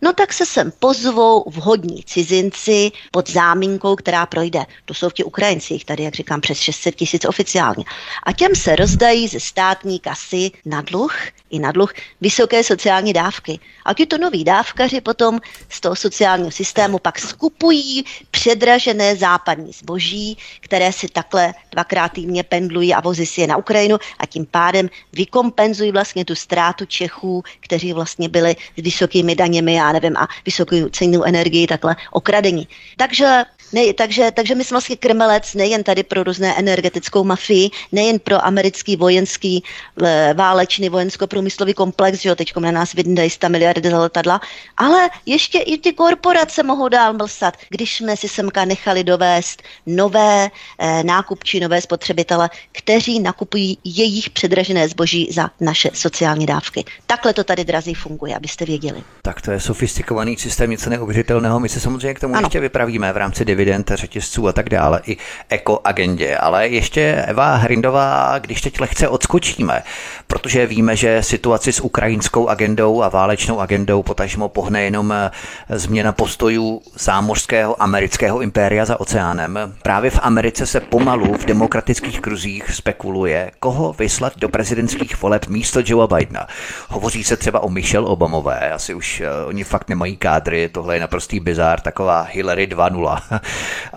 no 0.02 0.12
tak 0.12 0.32
se 0.32 0.46
sem 0.46 0.72
pozvou 0.78 1.44
vhodní 1.46 2.04
cizinci 2.04 2.90
pod 3.10 3.30
záminkou, 3.30 3.96
která 3.96 4.26
projde. 4.26 4.64
To 4.84 4.94
jsou 4.94 5.10
ti 5.10 5.24
Ukrajinci, 5.24 5.74
jich 5.74 5.84
tady, 5.84 6.02
jak 6.02 6.14
říkám, 6.14 6.40
přes 6.40 6.58
600 6.58 6.94
tisíc 6.94 7.24
oficiálně. 7.24 7.84
A 8.22 8.32
těm 8.32 8.54
se 8.54 8.76
rozdají 8.76 9.28
ze 9.28 9.40
státní 9.40 10.00
kasy 10.00 10.50
na 10.64 10.80
dluh 10.80 11.14
i 11.50 11.58
na 11.58 11.72
dluh 11.72 11.92
vysoké 12.20 12.64
sociální 12.64 13.12
dávky. 13.12 13.58
A 13.84 13.94
to 14.06 14.18
noví 14.18 14.44
dávkaři 14.44 15.00
potom 15.00 15.40
z 15.68 15.80
toho 15.80 15.96
sociálního 15.96 16.50
systému 16.50 16.98
pak 16.98 17.18
skupují 17.18 18.04
předražené 18.30 19.16
západní 19.16 19.72
zboží, 19.72 20.38
které 20.60 20.92
si 20.92 21.08
takhle 21.08 21.54
dvakrát 21.72 22.12
týdně 22.12 22.42
pendlují 22.42 22.94
a 22.94 23.00
vozí 23.00 23.26
si 23.26 23.40
je 23.40 23.46
na 23.46 23.56
Ukrajinu 23.56 23.98
a 24.18 24.26
tím 24.26 24.46
pádem 24.46 24.90
vykompenzují 25.12 25.92
vlastně 25.92 26.24
tu 26.24 26.34
ztrátu 26.34 26.84
Čechů, 26.84 27.42
kteří 27.60 27.92
vlastně 27.92 28.28
byli 28.28 28.56
s 28.78 28.82
vysokými 28.82 29.34
daněmi 29.36 29.80
a 29.80 29.92
nevím, 29.92 30.16
a 30.16 30.28
vysokou 30.46 30.88
cenou 30.88 31.22
energii 31.22 31.66
takhle 31.66 31.96
okradení. 32.10 32.68
Takže 32.96 33.44
ne, 33.72 33.94
takže, 33.94 34.30
takže 34.34 34.54
my 34.54 34.64
jsme 34.64 34.74
vlastně 34.74 34.96
krmelec 34.96 35.54
nejen 35.54 35.82
tady 35.82 36.02
pro 36.02 36.22
různé 36.22 36.54
energetickou 36.58 37.24
mafii, 37.24 37.70
nejen 37.92 38.18
pro 38.18 38.44
americký 38.44 38.96
vojenský 38.96 39.64
e, 40.04 40.34
válečný 40.34 40.88
vojensko-průmyslový 40.88 41.74
komplex, 41.74 42.20
že 42.20 42.28
jo, 42.28 42.34
teď 42.34 42.56
na 42.56 42.70
nás 42.70 42.92
vydají 42.92 43.30
100 43.30 43.48
miliardy 43.48 43.90
za 43.90 43.98
letadla, 43.98 44.40
ale 44.76 45.10
ještě 45.26 45.58
i 45.58 45.78
ty 45.78 45.92
korporace 45.92 46.62
mohou 46.62 46.88
dál 46.88 47.12
mlsat, 47.12 47.56
když 47.68 47.96
jsme 47.96 48.16
si 48.16 48.28
semka 48.28 48.64
nechali 48.64 49.04
dovést 49.04 49.62
nové 49.86 50.50
e, 50.78 51.04
nákupčí, 51.04 51.60
nové 51.60 51.80
spotřebitele, 51.80 52.50
kteří 52.72 53.20
nakupují 53.20 53.78
jejich 53.84 54.30
předražené 54.30 54.88
zboží 54.88 55.28
za 55.32 55.50
naše 55.60 55.90
sociální 55.94 56.46
dávky. 56.46 56.84
Takhle 57.06 57.32
to 57.32 57.44
tady 57.44 57.64
drazí 57.64 57.94
funguje, 57.94 58.36
abyste 58.36 58.64
věděli. 58.64 59.02
Tak 59.22 59.40
to 59.40 59.50
je 59.50 59.60
sofistikovaný 59.60 60.36
systém, 60.36 60.70
něco 60.70 60.90
neuvěřitelného. 60.90 61.60
My 61.60 61.68
se 61.68 61.80
samozřejmě 61.80 62.14
k 62.14 62.20
tomu 62.20 62.34
ano. 62.34 62.46
ještě 62.46 62.60
vypravíme 62.60 63.12
v 63.12 63.16
rámci 63.16 63.44
dividend, 63.60 63.90
řetězců 63.94 64.48
a 64.48 64.52
tak 64.52 64.68
dále, 64.68 65.00
i 65.06 65.16
ekoagendě. 65.48 66.36
Ale 66.36 66.68
ještě 66.68 67.24
Eva 67.26 67.56
Hrindová, 67.56 68.38
když 68.38 68.60
teď 68.60 68.80
lehce 68.80 69.08
odskočíme, 69.08 69.82
protože 70.26 70.66
víme, 70.66 70.96
že 70.96 71.22
situaci 71.22 71.72
s 71.72 71.80
ukrajinskou 71.80 72.48
agendou 72.48 73.02
a 73.02 73.08
válečnou 73.08 73.60
agendou 73.60 74.02
potažmo 74.02 74.48
pohne 74.48 74.82
jenom 74.82 75.12
eh, 75.12 75.30
změna 75.68 76.12
postojů 76.12 76.82
zámořského 76.98 77.82
amerického 77.82 78.40
impéria 78.40 78.84
za 78.84 79.00
oceánem. 79.00 79.58
Právě 79.82 80.10
v 80.10 80.20
Americe 80.22 80.66
se 80.66 80.80
pomalu 80.80 81.34
v 81.34 81.44
demokratických 81.44 82.20
kruzích 82.20 82.70
spekuluje, 82.74 83.50
koho 83.58 83.92
vyslat 83.92 84.32
do 84.36 84.48
prezidentských 84.48 85.22
voleb 85.22 85.46
místo 85.46 85.80
Joea 85.84 86.06
Bidena. 86.06 86.46
Hovoří 86.88 87.24
se 87.24 87.36
třeba 87.36 87.60
o 87.60 87.68
Michelle 87.68 88.08
Obamové, 88.08 88.72
asi 88.72 88.94
už 88.94 89.20
eh, 89.20 89.46
oni 89.46 89.64
fakt 89.64 89.88
nemají 89.88 90.16
kádry, 90.16 90.68
tohle 90.68 90.96
je 90.96 91.00
naprostý 91.00 91.40
bizár, 91.40 91.80
taková 91.80 92.22
Hillary 92.22 92.66
2.0. 92.66 93.40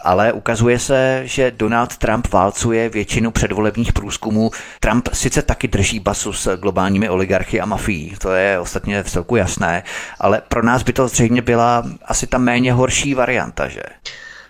Ale 0.01 0.33
ukazuje 0.33 0.79
se, 0.79 1.21
že 1.23 1.51
Donald 1.51 1.97
Trump 1.97 2.27
válcuje 2.31 2.89
většinu 2.89 3.31
předvolebních 3.31 3.93
průzkumů. 3.93 4.51
Trump 4.79 5.09
sice 5.13 5.41
taky 5.41 5.67
drží 5.67 5.99
basu 5.99 6.33
s 6.33 6.57
globálními 6.57 7.09
oligarchy 7.09 7.61
a 7.61 7.65
mafií, 7.65 8.15
to 8.21 8.31
je 8.31 8.59
ostatně 8.59 9.03
v 9.03 9.09
celku 9.09 9.35
jasné, 9.35 9.83
ale 10.19 10.41
pro 10.47 10.63
nás 10.63 10.83
by 10.83 10.93
to 10.93 11.07
zřejmě 11.07 11.41
byla 11.41 11.83
asi 12.05 12.27
ta 12.27 12.37
méně 12.37 12.73
horší 12.73 13.13
varianta, 13.13 13.67
že? 13.67 13.81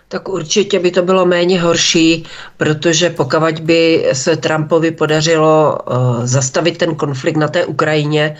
Tak 0.08 0.28
určitě 0.28 0.78
by 0.78 0.90
to 0.90 1.02
bylo 1.02 1.26
méně 1.26 1.60
horší, 1.60 2.24
protože 2.56 3.10
pokud 3.10 3.60
by 3.60 4.06
se 4.12 4.36
Trumpovi 4.36 4.90
podařilo 4.90 5.78
uh, 5.78 5.96
zastavit 6.24 6.78
ten 6.78 6.94
konflikt 6.94 7.36
na 7.36 7.48
té 7.48 7.64
Ukrajině, 7.64 8.36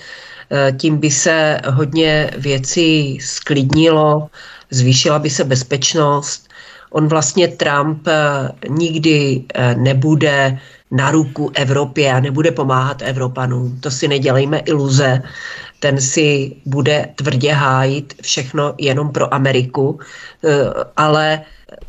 Eh, 0.51 0.73
tím 0.73 0.99
by 0.99 1.11
se 1.11 1.61
hodně 1.71 2.31
věcí 2.37 3.21
sklidnilo, 3.21 4.29
zvýšila 4.71 5.19
by 5.19 5.31
se 5.31 5.45
bezpečnost. 5.45 6.44
On 6.95 7.09
vlastně 7.09 7.49
Trump 7.49 8.09
eh, 8.09 8.49
nikdy 8.69 9.45
eh, 9.55 9.75
nebude 9.75 10.59
na 10.91 11.11
ruku 11.11 11.51
Evropě 11.55 12.13
a 12.13 12.21
nebude 12.21 12.51
pomáhat 12.51 13.03
Evropanům. 13.03 13.81
To 13.81 13.91
si 13.91 14.09
nedělejme 14.09 14.59
iluze. 14.59 15.23
Ten 15.81 16.01
si 16.01 16.57
bude 16.67 17.09
tvrdě 17.15 17.53
hájit 17.53 18.15
všechno 18.23 18.75
jenom 18.79 19.13
pro 19.13 19.35
Ameriku, 19.35 19.99
ale 20.97 21.43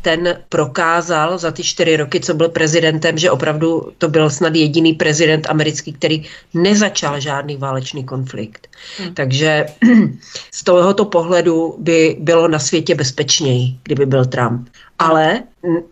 ten 0.06 0.38
prokázal 0.49 1.38
za 1.38 1.51
ty 1.51 1.64
čtyři 1.64 1.97
roky, 1.97 2.20
co 2.20 2.34
byl 2.34 2.49
prezidentem, 2.49 3.18
že 3.18 3.32
opravdu 3.32 3.91
to 3.97 4.10
byl 4.10 4.30
snad 4.30 4.56
jediný 4.56 4.93
prezident 4.93 5.49
americký, 5.49 5.93
který 5.93 6.24
nezačal 6.53 7.20
žádný 7.20 7.58
válečný 7.58 8.03
konflikt. 8.03 8.68
Hmm. 8.97 9.14
Takže 9.14 9.66
z 10.51 10.64
tohoto 10.64 11.06
pohledu 11.06 11.76
by 11.78 12.18
bylo 12.20 12.47
na 12.47 12.60
světě 12.60 12.95
bezpečněji, 12.95 13.76
kdyby 13.84 14.06
byl 14.06 14.26
Trump. 14.26 14.70
Ale 14.99 15.43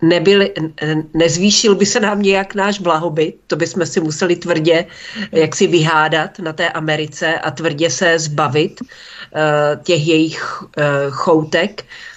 nebyl, 0.01 0.47
nezvýšil 1.13 1.75
by 1.75 1.85
se 1.85 1.99
nám 1.99 2.21
nějak 2.21 2.55
náš 2.55 2.79
blahobyt, 2.79 3.35
to 3.47 3.55
bychom 3.55 3.85
si 3.85 3.99
museli 3.99 4.35
tvrdě 4.35 4.85
jak 5.31 5.55
si 5.55 5.67
vyhádat 5.67 6.39
na 6.39 6.53
té 6.53 6.69
Americe 6.69 7.39
a 7.39 7.51
tvrdě 7.51 7.89
se 7.89 8.19
zbavit 8.19 8.81
uh, 8.81 8.87
těch 9.83 10.07
jejich 10.07 10.61
uh, 10.61 10.67
choutek, 11.09 11.81
mm, 11.81 12.12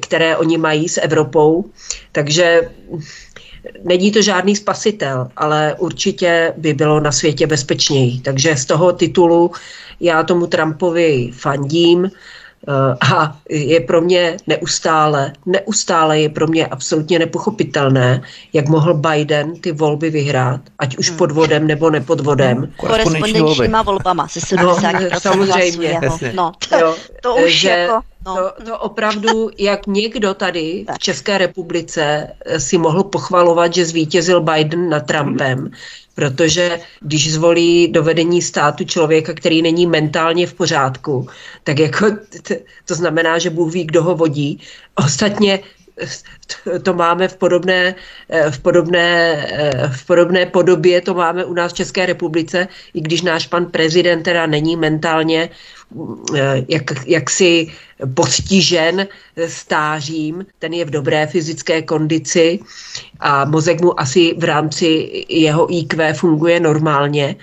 které 0.00 0.36
oni 0.36 0.58
mají 0.58 0.88
s 0.88 1.00
Evropou. 1.00 1.64
Takže 2.12 2.70
není 3.84 4.12
to 4.12 4.22
žádný 4.22 4.56
spasitel, 4.56 5.28
ale 5.36 5.74
určitě 5.78 6.54
by 6.56 6.74
bylo 6.74 7.00
na 7.00 7.12
světě 7.12 7.46
bezpečněji. 7.46 8.20
Takže 8.20 8.56
z 8.56 8.64
toho 8.64 8.92
titulu 8.92 9.50
já 10.00 10.22
tomu 10.22 10.46
Trumpovi 10.46 11.30
fandím. 11.32 12.10
Eh, 12.68 12.96
a 13.12 13.36
je 13.50 13.80
pro 13.80 14.00
mě 14.00 14.36
neustále, 14.46 15.32
neustále 15.46 16.20
je 16.20 16.28
pro 16.28 16.46
mě 16.46 16.66
absolutně 16.66 17.18
nepochopitelné, 17.18 18.22
jak 18.52 18.68
mohl 18.68 18.94
Biden 18.94 19.60
ty 19.60 19.72
volby 19.72 20.10
vyhrát, 20.10 20.60
ať 20.78 20.96
už 20.96 21.08
hmm. 21.08 21.18
podvodem 21.18 21.66
nebo 21.66 21.90
nepodvodem. 21.90 22.72
Korespondenčníma 22.76 23.82
volbama 23.82 24.28
se 24.28 24.40
70% 24.40 25.10
no, 25.12 25.20
samozřejmě. 25.20 26.00
No, 26.34 26.52
to, 26.68 26.96
to 27.22 27.36
už 27.36 27.60
že, 27.60 27.68
jako... 27.68 28.00
No. 28.26 28.36
To, 28.36 28.64
to 28.64 28.78
opravdu, 28.78 29.50
jak 29.58 29.86
někdo 29.86 30.34
tady 30.34 30.84
v 30.94 30.98
České 30.98 31.38
republice 31.38 32.28
si 32.58 32.78
mohl 32.78 33.04
pochvalovat, 33.04 33.74
že 33.74 33.86
zvítězil 33.86 34.40
Biden 34.40 34.88
nad 34.88 35.06
Trumpem, 35.06 35.70
protože 36.14 36.80
když 37.00 37.32
zvolí 37.32 37.88
do 37.88 38.02
vedení 38.02 38.42
státu 38.42 38.84
člověka, 38.84 39.34
který 39.34 39.62
není 39.62 39.86
mentálně 39.86 40.46
v 40.46 40.54
pořádku, 40.54 41.28
tak 41.64 41.78
jako 41.78 42.06
to 42.84 42.94
znamená, 42.94 43.38
že 43.38 43.50
Bůh 43.50 43.72
ví, 43.72 43.84
kdo 43.84 44.02
ho 44.02 44.14
vodí. 44.14 44.60
Ostatně 44.94 45.60
to 46.82 46.94
máme 46.94 47.28
v 47.28 47.36
podobné, 47.36 47.94
v, 48.50 48.58
podobné, 48.58 49.46
v 49.96 50.06
podobné 50.06 50.46
podobě, 50.46 51.00
to 51.00 51.14
máme 51.14 51.44
u 51.44 51.54
nás 51.54 51.72
v 51.72 51.76
České 51.76 52.06
republice, 52.06 52.68
i 52.94 53.00
když 53.00 53.22
náš 53.22 53.46
pan 53.46 53.66
prezident 53.66 54.22
teda 54.22 54.46
není 54.46 54.76
mentálně 54.76 55.50
jak, 56.68 57.06
jaksi 57.06 57.72
postižen 58.14 59.06
stářím, 59.46 60.46
ten 60.58 60.72
je 60.72 60.84
v 60.84 60.90
dobré 60.90 61.26
fyzické 61.26 61.82
kondici 61.82 62.58
a 63.20 63.44
mozek 63.44 63.80
mu 63.80 64.00
asi 64.00 64.34
v 64.38 64.44
rámci 64.44 65.10
jeho 65.28 65.74
IQ 65.74 66.14
funguje 66.14 66.60
normálně, 66.60 67.36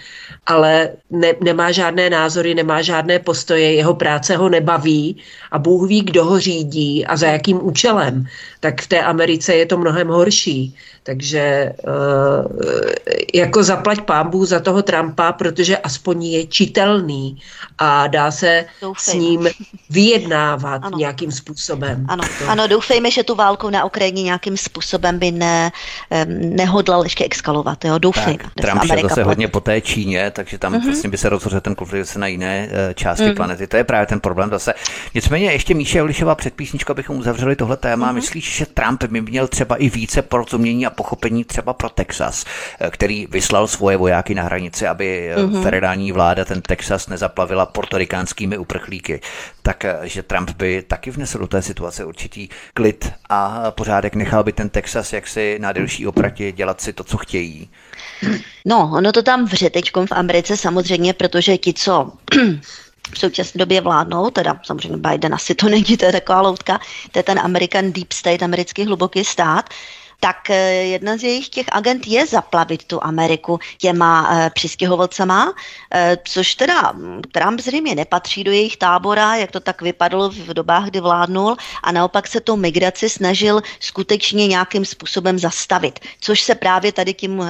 ale 0.46 0.90
ne, 1.10 1.34
nemá 1.44 1.72
žádné 1.72 2.10
názory, 2.10 2.56
nemá 2.56 2.82
žádné 2.82 3.20
postoje, 3.20 3.74
jeho 3.74 3.94
práce 3.94 4.38
ho 4.38 4.50
nebaví 4.50 5.18
a 5.52 5.60
Bůh 5.60 5.90
ví, 5.90 6.02
kdo 6.02 6.26
ho 6.26 6.40
řídí 6.40 7.06
a 7.06 7.18
za 7.18 7.28
jakým 7.28 7.66
účelem. 7.66 8.26
Tak 8.64 8.82
v 8.82 8.88
té 8.88 9.02
Americe 9.04 9.56
je 9.56 9.66
to 9.66 9.78
mnohem 9.78 10.08
horší. 10.08 10.76
Takže 11.04 11.74
uh, 11.84 12.52
jako 13.34 13.64
zaplať 13.64 14.02
pámbu 14.02 14.46
za 14.46 14.60
toho 14.60 14.82
Trumpa, 14.82 15.32
protože 15.32 15.78
aspoň 15.78 16.24
je 16.24 16.48
čitelný 16.48 17.42
a 17.78 18.08
dá 18.08 18.32
se 18.32 18.66
Doufejme. 18.82 19.20
s 19.20 19.24
ním 19.24 19.50
vyjednávat 19.90 20.82
ano. 20.84 20.98
nějakým 20.98 21.32
způsobem. 21.32 22.06
Ano. 22.08 22.24
ano, 22.48 22.68
doufejme, 22.68 23.12
že 23.12 23.24
tu 23.24 23.36
válku 23.36 23.70
na 23.70 23.86
Ukrajině 23.86 24.24
nějakým 24.24 24.58
způsobem 24.58 25.20
by 25.20 25.32
ne, 25.32 25.72
nehodlal 26.28 27.04
ještě 27.04 27.26
exkalovat. 27.26 27.86
Jo? 27.86 27.98
Doufejme. 27.98 28.38
Tak, 28.38 28.54
Trump 28.54 28.84
šel 28.84 29.10
zase 29.10 29.24
hodně 29.24 29.48
po 29.48 29.60
té 29.60 29.82
Číně, 29.82 30.32
takže 30.32 30.58
tam 30.58 30.74
mm-hmm. 30.74 30.86
vlastně 30.86 31.10
by 31.10 31.18
se 31.18 31.30
rozhodl 31.30 31.60
ten 31.60 31.76
konflikt 31.76 32.16
na 32.16 32.28
jiné 32.28 32.68
uh, 32.68 32.94
části 32.94 33.26
mm. 33.26 33.36
planety. 33.36 33.68
To 33.68 33.78
je 33.78 33.84
právě 33.84 34.06
ten 34.06 34.20
problém 34.20 34.50
zase. 34.50 34.74
Nicméně 35.16 35.52
ještě 35.52 35.74
Míše 35.74 36.04
Ulišová 36.04 36.36
před 36.36 36.54
písničkou, 36.54 36.92
abychom 36.92 37.18
uzavřeli 37.18 37.56
tohle 37.56 37.78
téma. 37.78 38.12
Mm-hmm. 38.12 38.16
Myslíš, 38.16 38.53
že 38.54 38.66
Trump 38.66 39.04
by 39.04 39.22
měl 39.22 39.48
třeba 39.48 39.76
i 39.76 39.90
více 39.90 40.22
porozumění 40.22 40.86
a 40.86 40.90
pochopení 40.90 41.44
třeba 41.44 41.74
pro 41.74 41.90
Texas, 41.90 42.46
eh, 42.80 42.90
který 42.90 43.28
vyslal 43.28 43.68
svoje 43.68 43.98
vojáky 43.98 44.36
na 44.36 44.44
hranici, 44.44 44.88
aby 44.88 45.32
mm-hmm. 45.36 45.64
federální 45.64 46.12
vláda 46.12 46.46
ten 46.46 46.62
Texas 46.62 47.08
nezaplavila 47.08 47.66
portorikánskými 47.66 48.58
uprchlíky. 48.58 49.22
Takže 49.62 50.20
eh, 50.20 50.24
Trump 50.24 50.52
by 50.52 50.82
taky 50.82 51.12
vnesl 51.12 51.40
do 51.40 51.48
té 51.48 51.62
situace 51.62 52.06
určitý 52.06 52.50
klid 52.74 53.12
a 53.30 53.72
pořádek, 53.72 54.16
nechal 54.16 54.44
by 54.44 54.52
ten 54.52 54.70
Texas 54.70 55.14
jaksi 55.14 55.58
na 55.60 55.72
delší 55.72 56.08
opratě 56.08 56.52
dělat 56.52 56.82
si 56.82 56.94
to, 56.94 57.04
co 57.04 57.18
chtějí. 57.18 57.70
No, 58.66 58.92
ono 58.94 59.12
to 59.12 59.24
tam 59.24 59.46
vře 59.46 59.70
teďkom 59.70 60.08
v 60.08 60.12
Americe 60.12 60.58
samozřejmě, 60.58 61.14
protože 61.14 61.58
ti, 61.58 61.74
co 61.74 62.12
v 63.12 63.20
současné 63.20 63.60
době 63.60 63.82
vládnou, 63.82 64.30
teda 64.30 64.60
samozřejmě 64.64 64.98
Biden 64.98 65.34
asi 65.34 65.56
to 65.56 65.70
není, 65.70 65.98
to 65.98 66.06
je 66.06 66.12
taková 66.12 66.42
loutka, 66.42 66.80
to 67.12 67.20
je 67.20 67.24
ten 67.24 67.40
American 67.40 67.92
Deep 67.92 68.12
State, 68.14 68.44
americký 68.44 68.86
hluboký 68.86 69.26
stát, 69.26 69.70
tak 70.24 70.50
eh, 70.50 70.56
jedna 70.96 71.18
z 71.18 71.24
jejich 71.24 71.50
těch 71.50 71.66
agent 71.72 72.08
je 72.08 72.28
zaplavit 72.28 72.84
tu 72.84 73.04
Ameriku 73.04 73.60
těma 73.78 74.30
e, 74.32 74.50
přistěhovalcema, 74.50 75.54
e, 75.94 76.18
což 76.24 76.56
teda 76.56 76.92
hm, 76.92 77.22
Trump 77.32 77.60
zřejmě 77.60 77.96
nepatří 77.96 78.44
do 78.44 78.52
jejich 78.52 78.78
tábora, 78.78 79.36
jak 79.36 79.52
to 79.52 79.60
tak 79.60 79.82
vypadalo 79.82 80.30
v 80.30 80.54
dobách, 80.54 80.86
kdy 80.86 81.00
vládnul 81.00 81.56
a 81.84 81.92
naopak 81.92 82.28
se 82.28 82.40
tu 82.40 82.56
migraci 82.56 83.10
snažil 83.10 83.62
skutečně 83.80 84.48
nějakým 84.48 84.86
způsobem 84.86 85.40
zastavit, 85.40 86.00
což 86.20 86.42
se 86.42 86.56
právě 86.56 86.92
tady 86.92 87.14
tím 87.14 87.44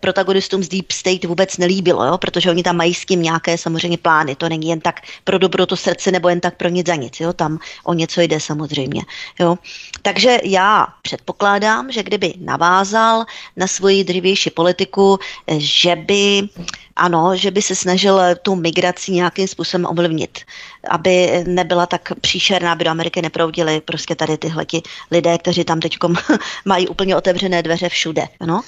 protagonistům 0.00 0.62
z 0.62 0.68
Deep 0.68 0.92
State 0.92 1.24
vůbec 1.24 1.58
nelíbilo, 1.58 2.04
jo? 2.04 2.18
protože 2.18 2.50
oni 2.50 2.62
tam 2.62 2.76
mají 2.76 2.94
s 2.94 3.04
tím 3.04 3.22
nějaké 3.22 3.58
samozřejmě 3.58 3.98
plány, 3.98 4.36
to 4.36 4.48
není 4.48 4.68
jen 4.68 4.80
tak 4.80 5.00
pro 5.24 5.66
to 5.66 5.76
srdce 5.76 6.10
nebo 6.10 6.28
jen 6.28 6.40
tak 6.40 6.56
pro 6.56 6.68
nic 6.68 6.86
za 6.86 6.94
nic, 6.94 7.20
jo? 7.20 7.32
tam 7.32 7.58
o 7.84 7.94
něco 7.94 8.20
jde 8.20 8.40
samozřejmě. 8.40 9.02
Jo? 9.40 9.58
Takže 10.02 10.38
já 10.44 10.86
předpokládám, 11.02 11.73
předpokládám, 11.74 11.92
že 11.92 12.02
kdyby 12.02 12.34
navázal 12.40 13.24
na 13.56 13.66
svoji 13.66 14.04
dřívější 14.04 14.50
politiku, 14.50 15.18
že 15.58 15.96
by 15.96 16.48
ano, 16.96 17.36
že 17.36 17.50
by 17.50 17.62
se 17.62 17.74
snažil 17.74 18.20
tu 18.42 18.54
migraci 18.54 19.12
nějakým 19.12 19.48
způsobem 19.48 19.86
ovlivnit, 19.86 20.38
aby 20.90 21.44
nebyla 21.46 21.86
tak 21.86 22.12
příšerná, 22.20 22.72
aby 22.72 22.84
do 22.84 22.90
Ameriky 22.90 23.22
neproudili 23.22 23.80
prostě 23.80 24.14
tady 24.14 24.38
tyhle 24.38 24.64
lidé, 25.10 25.38
kteří 25.38 25.64
tam 25.64 25.80
teď 25.80 25.98
mají 26.64 26.88
úplně 26.88 27.16
otevřené 27.16 27.62
dveře 27.62 27.88
všude. 27.88 28.28
No? 28.46 28.62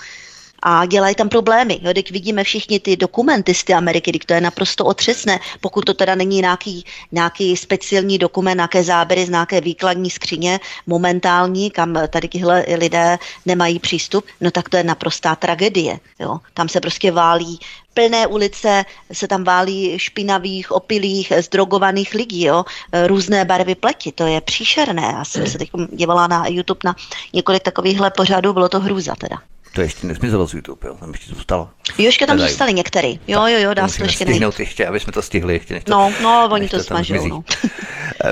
A 0.69 0.87
dělají 0.87 1.15
tam 1.15 1.29
problémy. 1.29 1.79
Jo, 1.83 1.95
teď 1.95 2.11
vidíme 2.11 2.45
všichni 2.45 2.81
ty 2.81 2.97
dokumenty 2.97 3.55
z 3.55 3.65
té 3.65 3.75
Ameriky, 3.75 4.13
teď 4.13 4.25
to 4.25 4.35
je 4.35 4.41
naprosto 4.41 4.85
otřesné, 4.85 5.41
pokud 5.61 5.85
to 5.85 5.95
teda 5.95 6.15
není 6.15 6.41
nějaký, 6.41 6.85
nějaký 7.13 7.57
speciální 7.57 8.19
dokument, 8.19 8.57
nějaké 8.57 8.83
záběry 8.83 9.27
z 9.27 9.31
nějaké 9.31 9.61
výkladní 9.61 10.11
skříně 10.11 10.61
momentální, 10.87 11.71
kam 11.71 11.99
tady 12.09 12.29
tyhle 12.29 12.65
lidé 12.77 13.19
nemají 13.47 13.79
přístup, 13.79 14.25
no 14.41 14.51
tak 14.51 14.69
to 14.69 14.77
je 14.77 14.85
naprostá 14.85 15.37
tragédie. 15.37 15.99
Jo. 16.19 16.39
Tam 16.55 16.69
se 16.69 16.81
prostě 16.81 17.13
válí 17.13 17.59
plné 17.95 18.27
ulice 18.27 18.85
se 19.13 19.29
tam 19.29 19.45
válí 19.45 19.99
špinavých, 19.99 20.73
opilých, 20.73 21.33
zdrogovaných 21.41 22.15
lidí, 22.15 22.45
jo? 22.45 22.65
různé 23.07 23.45
barvy 23.45 23.75
pleti, 23.75 24.13
to 24.13 24.27
je 24.27 24.41
příšerné. 24.41 25.03
Já 25.03 25.25
jsem 25.25 25.47
se 25.47 25.59
teď 25.59 25.71
dívala 25.93 26.27
na 26.27 26.47
YouTube 26.49 26.81
na 26.85 26.97
několik 27.33 27.63
takovýchhle 27.63 28.11
pořadů, 28.11 28.53
bylo 28.53 28.69
to 28.69 28.81
hrůza 28.81 29.15
teda. 29.15 29.37
To 29.77 29.83
ještě 29.83 30.07
nesmizelo 30.07 30.49
z 30.49 30.55
YouTube, 30.55 30.89
jo? 30.89 30.97
tam 31.01 31.11
ještě 31.11 31.35
zůstalo. 31.35 31.69
Jo, 31.99 32.05
ještě 32.05 32.27
tam 32.27 32.39
zůstaly 32.39 32.75
některé. 32.75 33.09
Jo, 33.09 33.47
jo, 33.47 33.59
jo, 33.59 33.75
dá 33.75 33.89
se 33.89 33.99
to 33.99 34.05
ještě 34.05 34.25
najít. 34.25 34.59
ještě, 34.59 34.87
aby 34.87 35.01
jsme 35.01 35.13
to 35.13 35.23
stihli. 35.23 35.55
Ještě 35.55 35.75
než 35.75 35.85
to, 35.85 35.93
no, 35.93 36.13
no, 36.23 36.49
oni 36.53 36.69
to, 36.69 36.77
to 36.77 36.83
smažou. 36.83 37.29
No. 37.29 37.45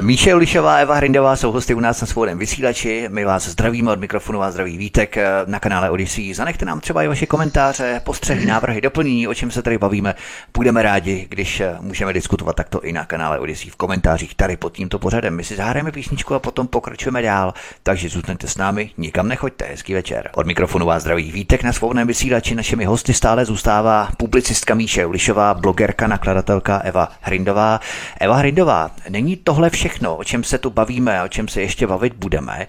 Míše 0.00 0.34
Ulišová, 0.34 0.76
Eva 0.76 0.94
Hrindová 0.94 1.36
jsou 1.36 1.52
hosty 1.52 1.74
u 1.74 1.80
nás 1.80 2.00
na 2.00 2.06
svobodném 2.06 2.38
vysílači. 2.38 3.08
My 3.08 3.24
vás 3.24 3.48
zdravíme 3.48 3.92
od 3.92 4.00
mikrofonu 4.00 4.38
vás 4.38 4.52
zdraví 4.52 4.78
Vítek 4.78 5.16
eh, 5.16 5.26
na 5.46 5.60
kanále 5.60 5.90
Odyssey. 5.90 6.34
Zanechte 6.34 6.64
nám 6.64 6.80
třeba 6.80 7.02
i 7.02 7.08
vaše 7.08 7.26
komentáře, 7.26 8.00
postřehy, 8.04 8.46
návrhy, 8.46 8.80
doplnění, 8.80 9.28
o 9.28 9.34
čem 9.34 9.50
se 9.50 9.62
tady 9.62 9.78
bavíme. 9.78 10.14
Budeme 10.56 10.82
rádi, 10.82 11.26
když 11.28 11.60
eh, 11.60 11.76
můžeme 11.80 12.12
diskutovat 12.12 12.56
takto 12.56 12.80
i 12.80 12.92
na 12.92 13.04
kanále 13.04 13.38
Odyssey 13.38 13.70
v 13.70 13.76
komentářích 13.76 14.34
tady 14.34 14.56
pod 14.56 14.72
tímto 14.72 14.98
pořadem. 14.98 15.36
My 15.36 15.44
si 15.44 15.56
zahrajeme 15.56 15.92
písničku 15.92 16.34
a 16.34 16.38
potom 16.38 16.66
pokračujeme 16.66 17.22
dál, 17.22 17.54
takže 17.82 18.08
zůstaňte 18.08 18.48
s 18.48 18.56
námi, 18.56 18.90
nikam 18.98 19.28
nechoďte, 19.28 19.64
hezký 19.64 19.94
večer. 19.94 20.30
Od 20.34 20.46
mikrofonu 20.46 20.86
vás 20.86 21.02
zdraví 21.02 21.33
Vítek 21.34 21.62
na 21.62 21.72
svobodném 21.72 22.06
vysílači. 22.06 22.54
Našimi 22.54 22.84
hosty 22.84 23.14
stále 23.14 23.44
zůstává 23.44 24.08
publicistka 24.16 24.74
Míše 24.74 25.06
Ulišová, 25.06 25.54
blogerka, 25.54 26.06
nakladatelka 26.06 26.78
Eva 26.78 27.08
Hrindová. 27.20 27.80
Eva 28.20 28.36
Hrindová, 28.36 28.90
není 29.08 29.36
tohle 29.36 29.70
všechno, 29.70 30.16
o 30.16 30.24
čem 30.24 30.44
se 30.44 30.58
tu 30.58 30.70
bavíme, 30.70 31.22
o 31.22 31.28
čem 31.28 31.48
se 31.48 31.60
ještě 31.60 31.86
bavit 31.86 32.14
budeme, 32.14 32.66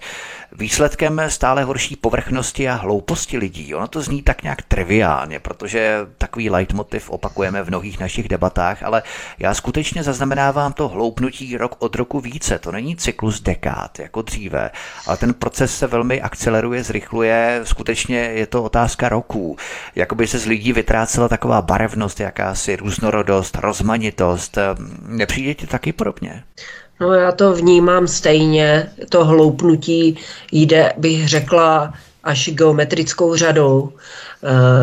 výsledkem 0.58 1.22
stále 1.28 1.64
horší 1.64 1.96
povrchnosti 1.96 2.68
a 2.68 2.74
hlouposti 2.74 3.38
lidí. 3.38 3.74
Ono 3.74 3.88
to 3.88 4.02
zní 4.02 4.22
tak 4.22 4.42
nějak 4.42 4.62
triviálně, 4.62 5.40
protože 5.40 6.06
takový 6.18 6.50
leitmotiv 6.50 7.10
opakujeme 7.10 7.62
v 7.62 7.68
mnohých 7.68 8.00
našich 8.00 8.28
debatách, 8.28 8.82
ale 8.82 9.02
já 9.38 9.54
skutečně 9.54 10.02
zaznamenávám 10.02 10.72
to 10.72 10.88
hloupnutí 10.88 11.56
rok 11.56 11.76
od 11.78 11.94
roku 11.94 12.20
více. 12.20 12.58
To 12.58 12.72
není 12.72 12.96
cyklus 12.96 13.40
dekád 13.40 13.98
jako 13.98 14.22
dříve, 14.22 14.70
ale 15.06 15.16
ten 15.16 15.34
proces 15.34 15.78
se 15.78 15.86
velmi 15.86 16.22
akceleruje, 16.22 16.84
zrychluje, 16.84 17.60
skutečně 17.64 18.18
je 18.18 18.46
to 18.46 18.62
otázka 18.62 19.08
roků. 19.08 19.56
Jakoby 19.94 20.26
se 20.26 20.38
z 20.38 20.46
lidí 20.46 20.72
vytrácela 20.72 21.28
taková 21.28 21.62
barevnost, 21.62 22.20
jakási 22.20 22.76
různorodost, 22.76 23.56
rozmanitost. 23.56 24.58
Nepřijde 25.06 25.54
ti 25.54 25.66
taky 25.66 25.92
podobně? 25.92 26.44
No 27.00 27.14
já 27.14 27.32
to 27.32 27.52
vnímám 27.52 28.08
stejně. 28.08 28.90
To 29.08 29.24
hloupnutí 29.24 30.18
jde, 30.52 30.92
bych 30.96 31.28
řekla, 31.28 31.94
až 32.24 32.50
geometrickou 32.52 33.36
řadou, 33.36 33.92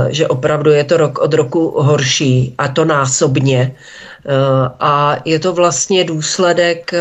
že 0.10 0.28
opravdu 0.28 0.72
je 0.72 0.84
to 0.84 0.98
rok 0.98 1.20
od 1.20 1.34
roku 1.34 1.74
horší 1.82 2.56
a 2.58 2.68
to 2.68 2.86
násobně. 2.86 3.76
A 4.80 5.18
je 5.26 5.40
to 5.40 5.54
vlastně 5.54 6.04
důsledek 6.04 6.92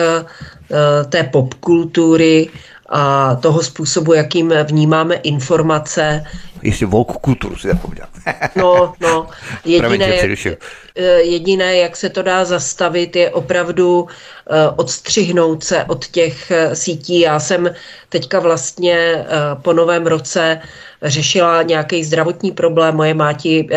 té 1.08 1.22
popkultury, 1.22 2.50
a 2.94 3.34
toho 3.34 3.62
způsobu, 3.62 4.12
jakým 4.12 4.54
vnímáme 4.64 5.14
informace. 5.14 6.24
Jestli 6.62 6.86
woke 6.86 7.14
kulturu 7.20 7.56
si 7.56 7.68
zapomněl. 7.68 8.06
no, 8.56 8.94
no. 9.00 9.28
Jediné, 9.64 10.16
jak, 10.16 10.58
eh, 10.96 11.20
jediné, 11.20 11.76
jak 11.76 11.96
se 11.96 12.08
to 12.08 12.22
dá 12.22 12.44
zastavit, 12.44 13.16
je 13.16 13.30
opravdu 13.30 14.06
eh, 14.06 14.68
odstřihnout 14.76 15.64
se 15.64 15.84
od 15.84 16.06
těch 16.06 16.50
eh, 16.50 16.76
sítí. 16.76 17.20
Já 17.20 17.40
jsem 17.40 17.70
teďka 18.08 18.40
vlastně 18.40 19.24
po 19.62 19.72
novém 19.72 20.06
roce 20.06 20.60
řešila 21.02 21.62
nějaký 21.62 22.04
zdravotní 22.04 22.52
problém. 22.52 22.96
Moje 22.96 23.14
máti 23.14 23.68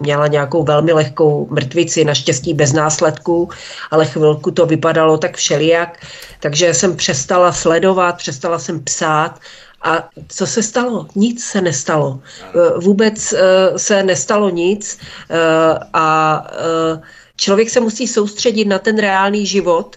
měla 0.00 0.26
nějakou 0.26 0.62
velmi 0.62 0.92
lehkou 0.92 1.48
mrtvici, 1.50 2.04
naštěstí 2.04 2.54
bez 2.54 2.72
následků, 2.72 3.48
ale 3.90 4.06
chvilku 4.06 4.50
to 4.50 4.66
vypadalo 4.66 5.18
tak 5.18 5.36
všelijak. 5.36 5.98
Takže 6.40 6.74
jsem 6.74 6.96
přestala 6.96 7.52
sledovat, 7.52 8.16
přestala 8.16 8.58
jsem 8.58 8.84
psát 8.84 9.40
a 9.82 10.08
co 10.28 10.46
se 10.46 10.62
stalo? 10.62 11.06
Nic 11.14 11.44
se 11.44 11.60
nestalo. 11.60 12.20
Eh, 12.42 12.78
vůbec 12.78 13.32
eh, 13.32 13.78
se 13.78 14.02
nestalo 14.02 14.50
nic 14.50 14.98
eh, 15.30 15.36
a 15.92 16.46
člověk 17.36 17.70
se 17.70 17.80
musí 17.80 18.08
soustředit 18.08 18.64
na 18.64 18.78
ten 18.78 18.98
reálný 18.98 19.46
život. 19.46 19.96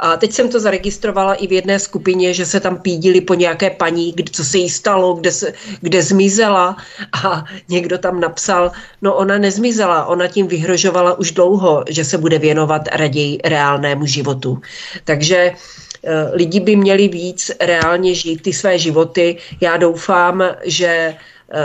A 0.00 0.16
teď 0.16 0.32
jsem 0.32 0.48
to 0.48 0.60
zaregistrovala 0.60 1.34
i 1.34 1.46
v 1.46 1.52
jedné 1.52 1.78
skupině, 1.78 2.34
že 2.34 2.46
se 2.46 2.60
tam 2.60 2.78
pídili 2.78 3.20
po 3.20 3.34
nějaké 3.34 3.70
paní, 3.70 4.14
co 4.32 4.44
se 4.44 4.58
jí 4.58 4.70
stalo, 4.70 5.14
kde, 5.14 5.32
se, 5.32 5.52
kde 5.80 6.02
zmizela. 6.02 6.76
A 7.24 7.44
někdo 7.68 7.98
tam 7.98 8.20
napsal, 8.20 8.72
no 9.02 9.14
ona 9.14 9.38
nezmizela, 9.38 10.06
ona 10.06 10.28
tím 10.28 10.46
vyhrožovala 10.46 11.18
už 11.18 11.32
dlouho, 11.32 11.84
že 11.88 12.04
se 12.04 12.18
bude 12.18 12.38
věnovat 12.38 12.82
raději 12.92 13.38
reálnému 13.44 14.06
životu. 14.06 14.60
Takže 15.04 15.50
uh, 15.50 15.87
lidi 16.32 16.60
by 16.60 16.76
měli 16.76 17.08
víc 17.08 17.50
reálně 17.60 18.14
žít 18.14 18.42
ty 18.42 18.52
své 18.52 18.78
životy. 18.78 19.36
Já 19.60 19.76
doufám, 19.76 20.44
že 20.64 20.88
Eh, 20.88 21.14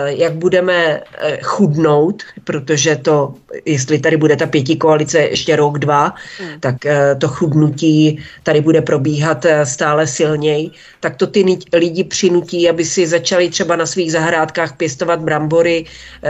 jak 0.06 0.34
budeme 0.34 0.74
eh, 1.18 1.40
chudnout, 1.42 2.24
protože 2.44 2.96
to, 2.96 3.34
jestli 3.66 4.00
tady 4.00 4.18
bude 4.18 4.36
ta 4.36 4.46
pěti 4.46 4.76
koalice 4.76 5.20
ještě 5.20 5.56
rok, 5.56 5.80
dva, 5.80 6.16
hmm. 6.40 6.60
tak 6.60 6.86
eh, 6.86 7.16
to 7.16 7.28
chudnutí 7.28 8.24
tady 8.44 8.62
bude 8.62 8.82
probíhat 8.82 9.46
stále 9.64 10.08
silněji, 10.08 10.72
tak 11.00 11.16
to 11.16 11.28
ty 11.28 11.46
lidi 11.74 12.04
přinutí, 12.04 12.70
aby 12.70 12.86
si 12.86 13.08
začali 13.08 13.50
třeba 13.50 13.76
na 13.76 13.86
svých 13.86 14.12
zahrádkách 14.12 14.78
pěstovat 14.78 15.20
brambory, 15.20 15.86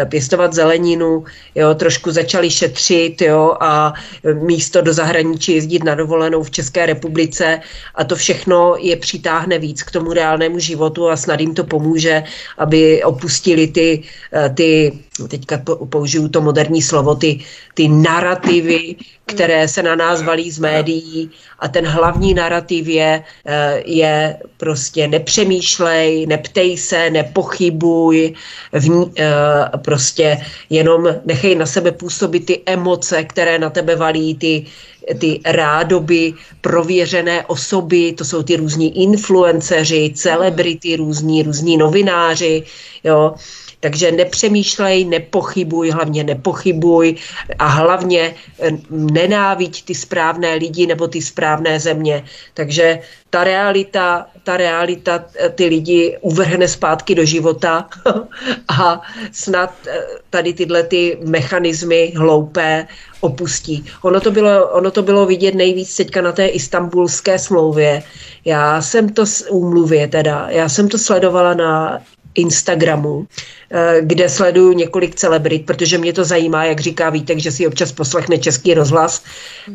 pěstovat 0.05 0.53
zeleninu, 0.53 1.23
jo, 1.55 1.75
trošku 1.75 2.11
začali 2.11 2.49
šetřit 2.49 3.21
jo, 3.21 3.53
a 3.59 3.93
místo 4.33 4.81
do 4.81 4.93
zahraničí 4.93 5.55
jezdit 5.55 5.83
na 5.83 5.95
dovolenou 5.95 6.43
v 6.43 6.51
České 6.51 6.85
republice 6.85 7.59
a 7.95 8.03
to 8.03 8.15
všechno 8.15 8.75
je 8.79 8.95
přitáhne 8.95 9.59
víc 9.59 9.83
k 9.83 9.91
tomu 9.91 10.13
reálnému 10.13 10.59
životu 10.59 11.09
a 11.09 11.17
snad 11.17 11.39
jim 11.39 11.53
to 11.53 11.63
pomůže, 11.63 12.23
aby 12.57 13.03
opustili 13.03 13.42
opustili 13.43 13.67
ty, 13.67 14.03
eh, 14.33 14.49
ty 14.49 14.93
teďka 15.27 15.61
použiju 15.89 16.27
to 16.27 16.41
moderní 16.41 16.81
slovo, 16.81 17.15
ty, 17.15 17.43
ty 17.73 17.87
narrativy, 17.87 18.95
které 19.25 19.67
se 19.67 19.83
na 19.83 19.95
nás 19.95 20.23
valí 20.23 20.51
z 20.51 20.59
médií. 20.59 21.29
A 21.59 21.67
ten 21.67 21.85
hlavní 21.85 22.33
narrativ 22.33 22.87
je, 22.87 23.23
eh, 23.45 23.83
je 23.85 24.37
prostě 24.57 25.07
nepřemýšlej, 25.07 26.25
neptej 26.25 26.77
se, 26.77 27.09
nepochybuj, 27.09 28.33
v, 28.71 28.85
eh, 29.19 29.77
prostě 29.83 30.39
jenom 30.69 31.07
nechej 31.25 31.55
na 31.55 31.65
sebe 31.65 31.91
působit 31.91 32.45
ty 32.45 32.61
emoce, 32.65 33.23
které 33.23 33.59
na 33.59 33.69
tebe 33.69 33.95
valí, 33.95 34.35
ty, 34.35 34.65
ty 35.19 35.39
rádoby, 35.45 36.33
prověřené 36.61 37.45
osoby, 37.45 38.13
to 38.13 38.25
jsou 38.25 38.43
ty 38.43 38.55
různí 38.55 39.03
influenceři, 39.03 40.11
celebrity, 40.15 40.95
různí, 40.95 41.43
různí 41.43 41.77
novináři, 41.77 42.63
jo, 43.03 43.35
takže 43.83 44.11
nepřemýšlej, 44.11 45.05
nepochybuj, 45.05 45.89
hlavně 45.89 46.23
nepochybuj 46.23 47.15
a 47.59 47.67
hlavně 47.67 48.35
nenáviď 48.89 49.85
ty 49.85 49.95
správné 49.95 50.55
lidi 50.55 50.87
nebo 50.87 51.07
ty 51.07 51.21
správné 51.21 51.79
země. 51.79 52.23
Takže 52.53 52.99
ta 53.29 53.43
realita, 53.43 54.27
ta 54.43 54.57
realita 54.57 55.25
eh, 55.35 55.49
ty 55.49 55.65
lidi 55.65 56.17
uvrhne 56.21 56.67
zpátky 56.67 57.15
do 57.15 57.25
života 57.25 57.89
a 58.79 59.01
snad 59.31 59.75
eh, 59.87 59.99
tady 60.29 60.53
tyhle 60.53 60.83
ty 60.83 61.17
mechanismy 61.25 62.13
hloupé 62.15 62.87
opustí. 63.23 63.85
Ono 64.01 64.19
to, 64.19 64.31
bylo, 64.31 64.67
ono 64.67 64.91
to 64.91 65.01
bylo 65.03 65.25
vidět 65.25 65.55
nejvíc 65.55 65.95
teďka 65.95 66.21
na 66.21 66.31
té 66.31 66.47
istambulské 66.47 67.39
smlouvě. 67.39 68.03
Já 68.45 68.81
jsem 68.81 69.09
to 69.09 69.25
s 69.25 69.49
úmluvě 69.49 70.07
teda, 70.07 70.47
já 70.49 70.69
jsem 70.69 70.89
to 70.89 70.97
sledovala 70.97 71.53
na 71.53 71.99
Instagramu, 72.35 73.27
eh, 73.71 74.01
kde 74.01 74.29
sleduju 74.29 74.73
několik 74.73 75.15
celebrit, 75.15 75.65
protože 75.65 75.97
mě 75.97 76.13
to 76.13 76.23
zajímá, 76.25 76.65
jak 76.65 76.79
říká 76.79 77.09
Vítek, 77.09 77.39
že 77.39 77.51
si 77.51 77.67
občas 77.67 77.91
poslechne 77.91 78.37
český 78.37 78.73
rozhlas, 78.73 79.23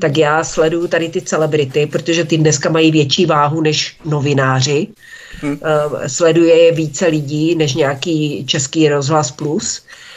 tak 0.00 0.18
já 0.18 0.44
sleduju 0.44 0.88
tady 0.88 1.08
ty 1.08 1.20
celebrity, 1.20 1.86
protože 1.86 2.24
ty 2.24 2.36
dneska 2.36 2.68
mají 2.68 2.90
větší 2.90 3.26
váhu 3.26 3.60
než 3.60 3.96
novináři. 4.04 4.86
Hmm. 5.40 5.58
Sleduje 6.06 6.56
je 6.58 6.72
více 6.72 7.06
lidí 7.06 7.54
než 7.54 7.74
nějaký 7.74 8.44
český 8.46 8.88
rozhlas 8.88 9.30
plus. 9.30 9.82
Eh, 9.82 10.07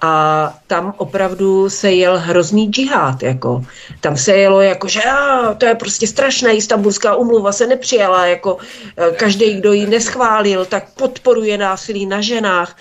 a 0.00 0.54
tam 0.66 0.94
opravdu 0.96 1.70
se 1.70 1.92
jel 1.92 2.18
hrozný 2.18 2.70
džihad. 2.70 3.22
Jako. 3.22 3.64
Tam 4.00 4.16
se 4.16 4.36
jelo 4.36 4.60
jako, 4.60 4.88
že 4.88 5.02
a, 5.02 5.54
to 5.54 5.66
je 5.66 5.74
prostě 5.74 6.06
strašné, 6.06 6.54
istambulská 6.54 7.14
umluva 7.14 7.52
se 7.52 7.66
nepřijala, 7.66 8.26
jako 8.26 8.58
eh, 8.96 9.10
každý, 9.10 9.54
kdo 9.54 9.72
ji 9.72 9.86
neschválil, 9.86 10.64
tak 10.64 10.84
podporuje 10.94 11.58
násilí 11.58 12.06
na 12.06 12.20
ženách. 12.20 12.76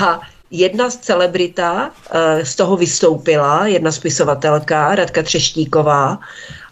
A 0.00 0.20
jedna 0.50 0.90
z 0.90 0.96
celebrita 0.96 1.90
eh, 2.10 2.46
z 2.46 2.54
toho 2.54 2.76
vystoupila, 2.76 3.66
jedna 3.66 3.92
spisovatelka, 3.92 4.94
Radka 4.94 5.22
Třeštíková, 5.22 6.18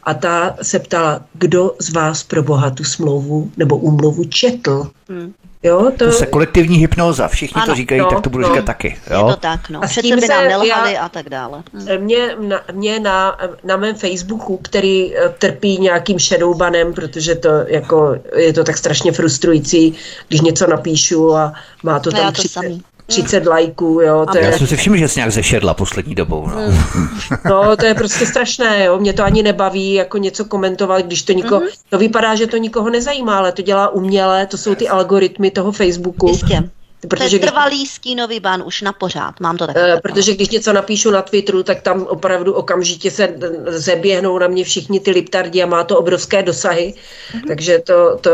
a 0.04 0.14
ta 0.14 0.56
se 0.62 0.78
ptala, 0.78 1.20
kdo 1.32 1.74
z 1.78 1.90
vás 1.90 2.22
pro 2.22 2.42
boha 2.42 2.70
tu 2.70 2.84
smlouvu 2.84 3.50
nebo 3.56 3.76
úmluvu 3.76 4.24
četl. 4.24 4.90
Hmm. 5.08 5.34
Jo, 5.62 5.92
to... 5.98 6.04
to 6.04 6.12
se 6.12 6.26
kolektivní 6.26 6.76
hypnoza, 6.76 7.28
všichni 7.28 7.62
ano, 7.62 7.72
to 7.72 7.76
říkají, 7.76 8.00
no, 8.00 8.06
tak 8.06 8.20
to 8.20 8.30
budu 8.30 8.42
no. 8.42 8.48
říkat 8.48 8.64
taky. 8.64 8.96
Jo? 9.10 9.26
Je 9.26 9.34
to 9.34 9.40
tak, 9.40 9.70
no. 9.70 9.84
A 9.84 9.86
Přece 9.86 10.16
by 10.16 10.28
nám 10.28 10.44
nelhali 10.44 10.92
já, 10.92 11.04
a 11.04 11.08
tak 11.08 11.28
dále. 11.28 11.62
Hm. 11.72 11.86
Mě, 11.98 12.36
na, 12.40 12.60
mě 12.72 13.00
na, 13.00 13.38
na 13.64 13.76
mém 13.76 13.94
Facebooku, 13.94 14.56
který 14.56 15.16
eh, 15.16 15.28
trpí 15.38 15.78
nějakým 15.78 16.18
shadowbanem, 16.18 16.94
protože 16.94 17.34
to 17.34 17.48
jako, 17.66 18.16
je 18.36 18.52
to 18.52 18.64
tak 18.64 18.78
strašně 18.78 19.12
frustrující, 19.12 19.94
když 20.28 20.40
něco 20.40 20.66
napíšu 20.66 21.34
a 21.34 21.52
má 21.82 22.00
to 22.00 22.10
no 22.10 22.16
tam 22.16 22.26
no 22.26 22.32
30, 22.32 22.60
30 23.06 23.46
lajků, 23.46 24.00
jo. 24.00 24.26
To 24.32 24.38
je... 24.38 24.44
Já 24.44 24.58
jsem 24.58 24.66
si 24.66 24.76
všiml, 24.76 24.96
že 24.96 25.08
jsi 25.08 25.18
nějak 25.18 25.32
zešedla 25.32 25.74
poslední 25.74 26.14
dobou. 26.14 26.46
No. 26.46 26.56
Mm. 26.94 27.08
no, 27.50 27.76
to 27.76 27.86
je 27.86 27.94
prostě 27.94 28.26
strašné, 28.26 28.84
jo. 28.84 28.98
Mě 28.98 29.12
to 29.12 29.24
ani 29.24 29.42
nebaví 29.42 29.92
jako 29.92 30.18
něco 30.18 30.44
komentovat, 30.44 31.06
když 31.06 31.22
to 31.22 31.32
nikoho, 31.32 31.60
mm-hmm. 31.60 31.78
to 31.90 31.98
vypadá, 31.98 32.34
že 32.34 32.46
to 32.46 32.56
nikoho 32.56 32.90
nezajímá, 32.90 33.38
ale 33.38 33.52
to 33.52 33.62
dělá 33.62 33.88
uměle, 33.88 34.46
to 34.46 34.58
jsou 34.58 34.74
ty 34.74 34.88
algoritmy 34.88 35.50
toho 35.50 35.72
Facebooku. 35.72 36.28
Jistě. 36.28 36.62
Protože 37.08 37.38
to 37.38 37.44
je 37.44 37.50
trvalý 37.50 37.78
když, 37.78 37.90
stínový 37.90 38.40
ban 38.40 38.62
už 38.66 38.82
na 38.82 38.92
pořád, 38.92 39.40
mám 39.40 39.56
to 39.56 39.66
tak. 39.66 39.76
Uh, 39.76 40.00
protože 40.00 40.34
když 40.34 40.48
něco 40.48 40.72
napíšu 40.72 41.10
na 41.10 41.22
Twitteru, 41.22 41.62
tak 41.62 41.82
tam 41.82 42.02
opravdu 42.02 42.52
okamžitě 42.52 43.10
se 43.10 43.34
zeběhnou 43.66 44.38
na 44.38 44.46
mě 44.46 44.64
všichni 44.64 45.00
ty 45.00 45.10
liptardi 45.10 45.62
a 45.62 45.66
má 45.66 45.84
to 45.84 45.98
obrovské 45.98 46.42
dosahy. 46.42 46.94
Mm-hmm. 46.94 47.48
Takže 47.48 47.78
to, 47.78 48.18
to, 48.20 48.30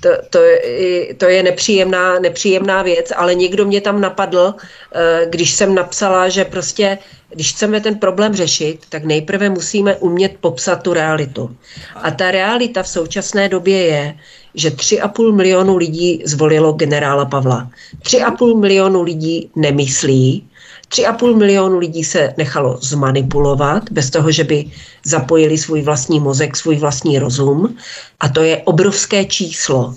to, 0.00 0.08
to, 0.30 0.38
je, 0.38 1.14
to 1.14 1.26
je 1.28 1.42
nepříjemná, 1.42 2.18
nepříjemná 2.18 2.82
věc, 2.82 3.12
ale 3.16 3.34
někdo 3.34 3.64
mě 3.64 3.80
tam 3.80 4.00
napadl, 4.00 4.54
uh, 4.54 5.30
když 5.30 5.52
jsem 5.52 5.74
napsala, 5.74 6.28
že 6.28 6.44
prostě 6.44 6.98
když 7.34 7.52
chceme 7.52 7.80
ten 7.80 7.98
problém 7.98 8.34
řešit, 8.34 8.80
tak 8.88 9.04
nejprve 9.04 9.50
musíme 9.50 9.96
umět 9.96 10.32
popsat 10.40 10.82
tu 10.82 10.92
realitu. 10.92 11.56
A 11.94 12.10
ta 12.10 12.30
realita 12.30 12.82
v 12.82 12.88
současné 12.88 13.48
době 13.48 13.78
je, 13.78 14.14
že 14.54 14.70
3,5 14.70 15.34
milionu 15.34 15.76
lidí 15.76 16.22
zvolilo 16.24 16.72
generála 16.72 17.24
Pavla. 17.24 17.70
3,5 18.02 18.60
milionu 18.60 19.02
lidí 19.02 19.50
nemyslí, 19.56 20.44
3,5 20.88 21.36
milionu 21.36 21.78
lidí 21.78 22.04
se 22.04 22.34
nechalo 22.36 22.78
zmanipulovat 22.82 23.90
bez 23.90 24.10
toho, 24.10 24.30
že 24.30 24.44
by 24.44 24.70
zapojili 25.04 25.58
svůj 25.58 25.82
vlastní 25.82 26.20
mozek, 26.20 26.56
svůj 26.56 26.76
vlastní 26.76 27.18
rozum. 27.18 27.76
A 28.20 28.28
to 28.28 28.42
je 28.42 28.62
obrovské 28.64 29.24
číslo. 29.24 29.94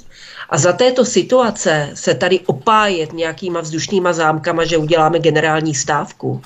A 0.49 0.57
za 0.57 0.73
této 0.73 1.05
situace 1.05 1.89
se 1.93 2.13
tady 2.13 2.39
opájet 2.39 3.13
nějakýma 3.13 3.61
vzdušnýma 3.61 4.13
zámkama, 4.13 4.65
že 4.65 4.77
uděláme 4.77 5.19
generální 5.19 5.75
stávku, 5.75 6.41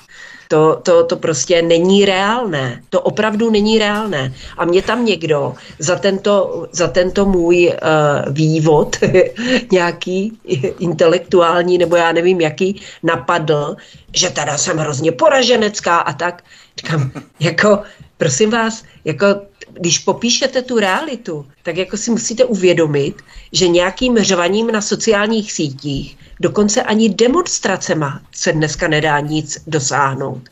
To, 0.52 0.80
to, 0.82 1.04
to 1.04 1.16
prostě 1.16 1.62
není 1.62 2.04
reálné. 2.04 2.82
To 2.90 3.00
opravdu 3.00 3.50
není 3.50 3.78
reálné. 3.78 4.34
A 4.58 4.64
mě 4.64 4.82
tam 4.82 5.04
někdo 5.04 5.54
za 5.78 5.96
tento, 5.96 6.66
za 6.72 6.88
tento 6.88 7.26
můj 7.26 7.68
uh, 7.68 8.32
vývod 8.32 8.96
nějaký 9.72 10.38
intelektuální 10.78 11.78
nebo 11.78 11.96
já 11.96 12.12
nevím 12.12 12.40
jaký 12.40 12.80
napadl, 13.02 13.76
že 14.14 14.30
teda 14.30 14.58
jsem 14.58 14.76
hrozně 14.76 15.12
poraženecká 15.12 15.98
a 15.98 16.12
tak. 16.12 16.44
Říkám, 16.76 17.10
jako, 17.40 17.78
prosím 18.18 18.50
vás, 18.50 18.84
jako 19.04 19.26
když 19.72 19.98
popíšete 19.98 20.62
tu 20.62 20.78
realitu, 20.78 21.46
tak 21.62 21.76
jako 21.76 21.96
si 21.96 22.10
musíte 22.10 22.44
uvědomit, 22.44 23.22
že 23.52 23.68
nějakým 23.68 24.18
řvaním 24.18 24.66
na 24.66 24.80
sociálních 24.80 25.52
sítích, 25.52 26.18
dokonce 26.40 26.82
ani 26.82 27.08
demonstracema 27.08 28.20
se 28.32 28.52
dneska 28.52 28.88
nedá 28.88 29.20
nic 29.20 29.58
dosáhnout. 29.66 30.42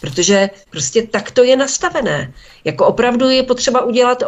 Protože 0.00 0.50
prostě 0.70 1.06
tak 1.06 1.30
to 1.30 1.44
je 1.44 1.56
nastavené. 1.56 2.32
Jako 2.64 2.86
opravdu 2.86 3.28
je 3.28 3.42
potřeba 3.42 3.84
udělat, 3.84 4.22
e, 4.22 4.26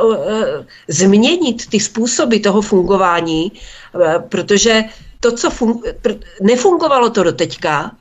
změnit 0.88 1.66
ty 1.70 1.80
způsoby 1.80 2.36
toho 2.36 2.62
fungování, 2.62 3.52
e, 3.52 4.18
protože 4.18 4.84
to, 5.20 5.32
co 5.32 5.50
fun- 5.50 5.94
nefungovalo 6.40 7.10
to 7.10 7.22
do 7.22 7.32
teďka, 7.32 7.96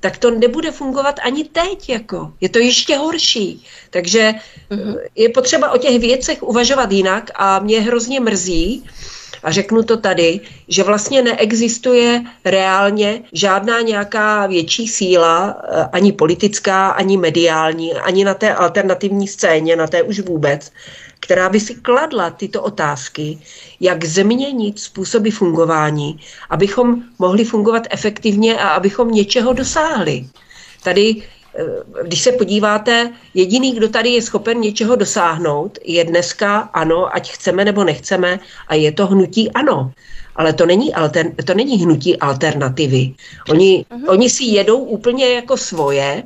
tak 0.00 0.18
to 0.18 0.30
nebude 0.30 0.70
fungovat 0.70 1.18
ani 1.22 1.44
teď. 1.44 1.88
Jako. 1.88 2.32
Je 2.40 2.48
to 2.48 2.58
ještě 2.58 2.96
horší. 2.96 3.64
Takže 3.90 4.34
mm-hmm. 4.70 4.98
je 5.16 5.28
potřeba 5.28 5.70
o 5.70 5.78
těch 5.78 5.98
věcech 5.98 6.42
uvažovat 6.42 6.92
jinak 6.92 7.30
a 7.34 7.58
mě 7.58 7.80
hrozně 7.80 8.20
mrzí, 8.20 8.84
a 9.42 9.52
řeknu 9.52 9.82
to 9.82 9.96
tady, 9.96 10.40
že 10.68 10.82
vlastně 10.82 11.22
neexistuje 11.22 12.22
reálně 12.44 13.22
žádná 13.32 13.80
nějaká 13.80 14.46
větší 14.46 14.88
síla, 14.88 15.56
eh, 15.62 15.88
ani 15.92 16.12
politická, 16.12 16.88
ani 16.88 17.16
mediální, 17.16 17.94
ani 17.94 18.24
na 18.24 18.34
té 18.34 18.54
alternativní 18.54 19.28
scéně, 19.28 19.76
na 19.76 19.86
té 19.86 20.02
už 20.02 20.20
vůbec, 20.20 20.72
která 21.20 21.48
by 21.48 21.60
si 21.60 21.74
kladla 21.74 22.30
tyto 22.30 22.62
otázky, 22.62 23.38
jak 23.80 24.04
změnit 24.04 24.78
způsoby 24.78 25.30
fungování, 25.30 26.20
abychom 26.50 27.02
mohli 27.18 27.44
fungovat 27.44 27.82
efektivně 27.90 28.58
a 28.58 28.68
abychom 28.68 29.10
něčeho 29.10 29.52
dosáhli. 29.52 30.26
Tady, 30.82 31.22
když 32.02 32.20
se 32.20 32.32
podíváte, 32.32 33.12
jediný, 33.34 33.72
kdo 33.72 33.88
tady 33.88 34.08
je 34.08 34.22
schopen 34.22 34.60
něčeho 34.60 34.96
dosáhnout, 34.96 35.78
je 35.84 36.04
dneska 36.04 36.58
ano, 36.58 37.16
ať 37.16 37.30
chceme 37.30 37.64
nebo 37.64 37.84
nechceme, 37.84 38.40
a 38.68 38.74
je 38.74 38.92
to 38.92 39.06
hnutí 39.06 39.52
ano. 39.52 39.92
Ale 40.36 40.52
to 40.52 40.66
není, 40.66 40.94
alter, 40.94 41.34
to 41.44 41.54
není 41.54 41.78
hnutí 41.78 42.18
alternativy. 42.18 43.14
Oni, 43.50 43.84
uh-huh. 43.90 44.10
oni 44.10 44.30
si 44.30 44.44
jedou 44.44 44.78
úplně 44.78 45.28
jako 45.28 45.56
svoje, 45.56 46.22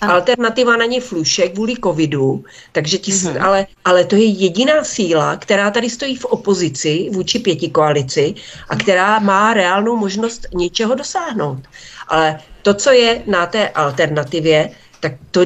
ano. 0.00 0.12
Alternativa 0.12 0.76
na 0.76 0.84
ně 0.84 1.00
fluše 1.00 1.48
kvůli 1.48 1.74
covidu, 1.84 2.44
takže 2.72 2.98
ti, 2.98 3.12
mm-hmm. 3.12 3.44
ale, 3.44 3.66
ale 3.84 4.04
to 4.04 4.16
je 4.16 4.24
jediná 4.24 4.84
síla, 4.84 5.36
která 5.36 5.70
tady 5.70 5.90
stojí 5.90 6.16
v 6.16 6.24
opozici 6.24 7.10
vůči 7.12 7.38
pěti 7.38 7.70
koalici 7.70 8.34
a 8.68 8.76
která 8.76 9.18
má 9.18 9.54
reálnou 9.54 9.96
možnost 9.96 10.46
něčeho 10.54 10.94
dosáhnout. 10.94 11.62
Ale 12.08 12.38
to, 12.62 12.74
co 12.74 12.90
je 12.90 13.22
na 13.26 13.46
té 13.46 13.68
alternativě, 13.68 14.70
tak 15.00 15.12
to, 15.30 15.40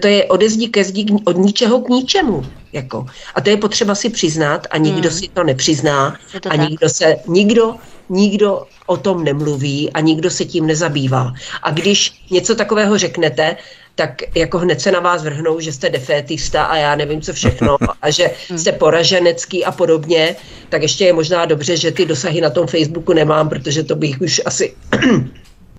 to 0.00 0.06
je 0.06 0.24
ode 0.24 0.46
ke 0.70 0.84
zdi 0.84 1.06
od 1.24 1.36
ničeho 1.36 1.80
k 1.80 1.88
ničemu. 1.88 2.46
Jako. 2.72 3.06
A 3.34 3.40
to 3.40 3.50
je 3.50 3.56
potřeba 3.56 3.94
si 3.94 4.10
přiznat 4.10 4.66
a 4.70 4.78
nikdo 4.78 5.08
hmm. 5.08 5.18
si 5.18 5.28
to 5.28 5.44
nepřizná 5.44 6.16
to 6.40 6.52
a 6.52 6.56
nikdo 6.56 6.88
se, 6.88 7.16
nikdo, 7.28 7.74
nikdo 8.08 8.64
o 8.86 8.96
tom 8.96 9.24
nemluví 9.24 9.92
a 9.92 10.00
nikdo 10.00 10.30
se 10.30 10.44
tím 10.44 10.66
nezabývá. 10.66 11.32
A 11.62 11.70
když 11.70 12.12
něco 12.30 12.54
takového 12.54 12.98
řeknete, 12.98 13.56
tak 13.94 14.22
jako 14.34 14.58
hned 14.58 14.80
se 14.80 14.92
na 14.92 15.00
vás 15.00 15.22
vrhnou, 15.22 15.60
že 15.60 15.72
jste 15.72 15.90
defétista 15.90 16.64
a 16.64 16.76
já 16.76 16.96
nevím 16.96 17.20
co 17.20 17.32
všechno 17.32 17.76
a 18.02 18.10
že 18.10 18.30
jste 18.56 18.72
poraženecký 18.72 19.64
a 19.64 19.72
podobně, 19.72 20.36
tak 20.68 20.82
ještě 20.82 21.04
je 21.04 21.12
možná 21.12 21.44
dobře, 21.44 21.76
že 21.76 21.90
ty 21.90 22.06
dosahy 22.06 22.40
na 22.40 22.50
tom 22.50 22.66
Facebooku 22.66 23.12
nemám, 23.12 23.48
protože 23.48 23.82
to 23.82 23.96
bych 23.96 24.20
už 24.20 24.40
asi 24.44 24.74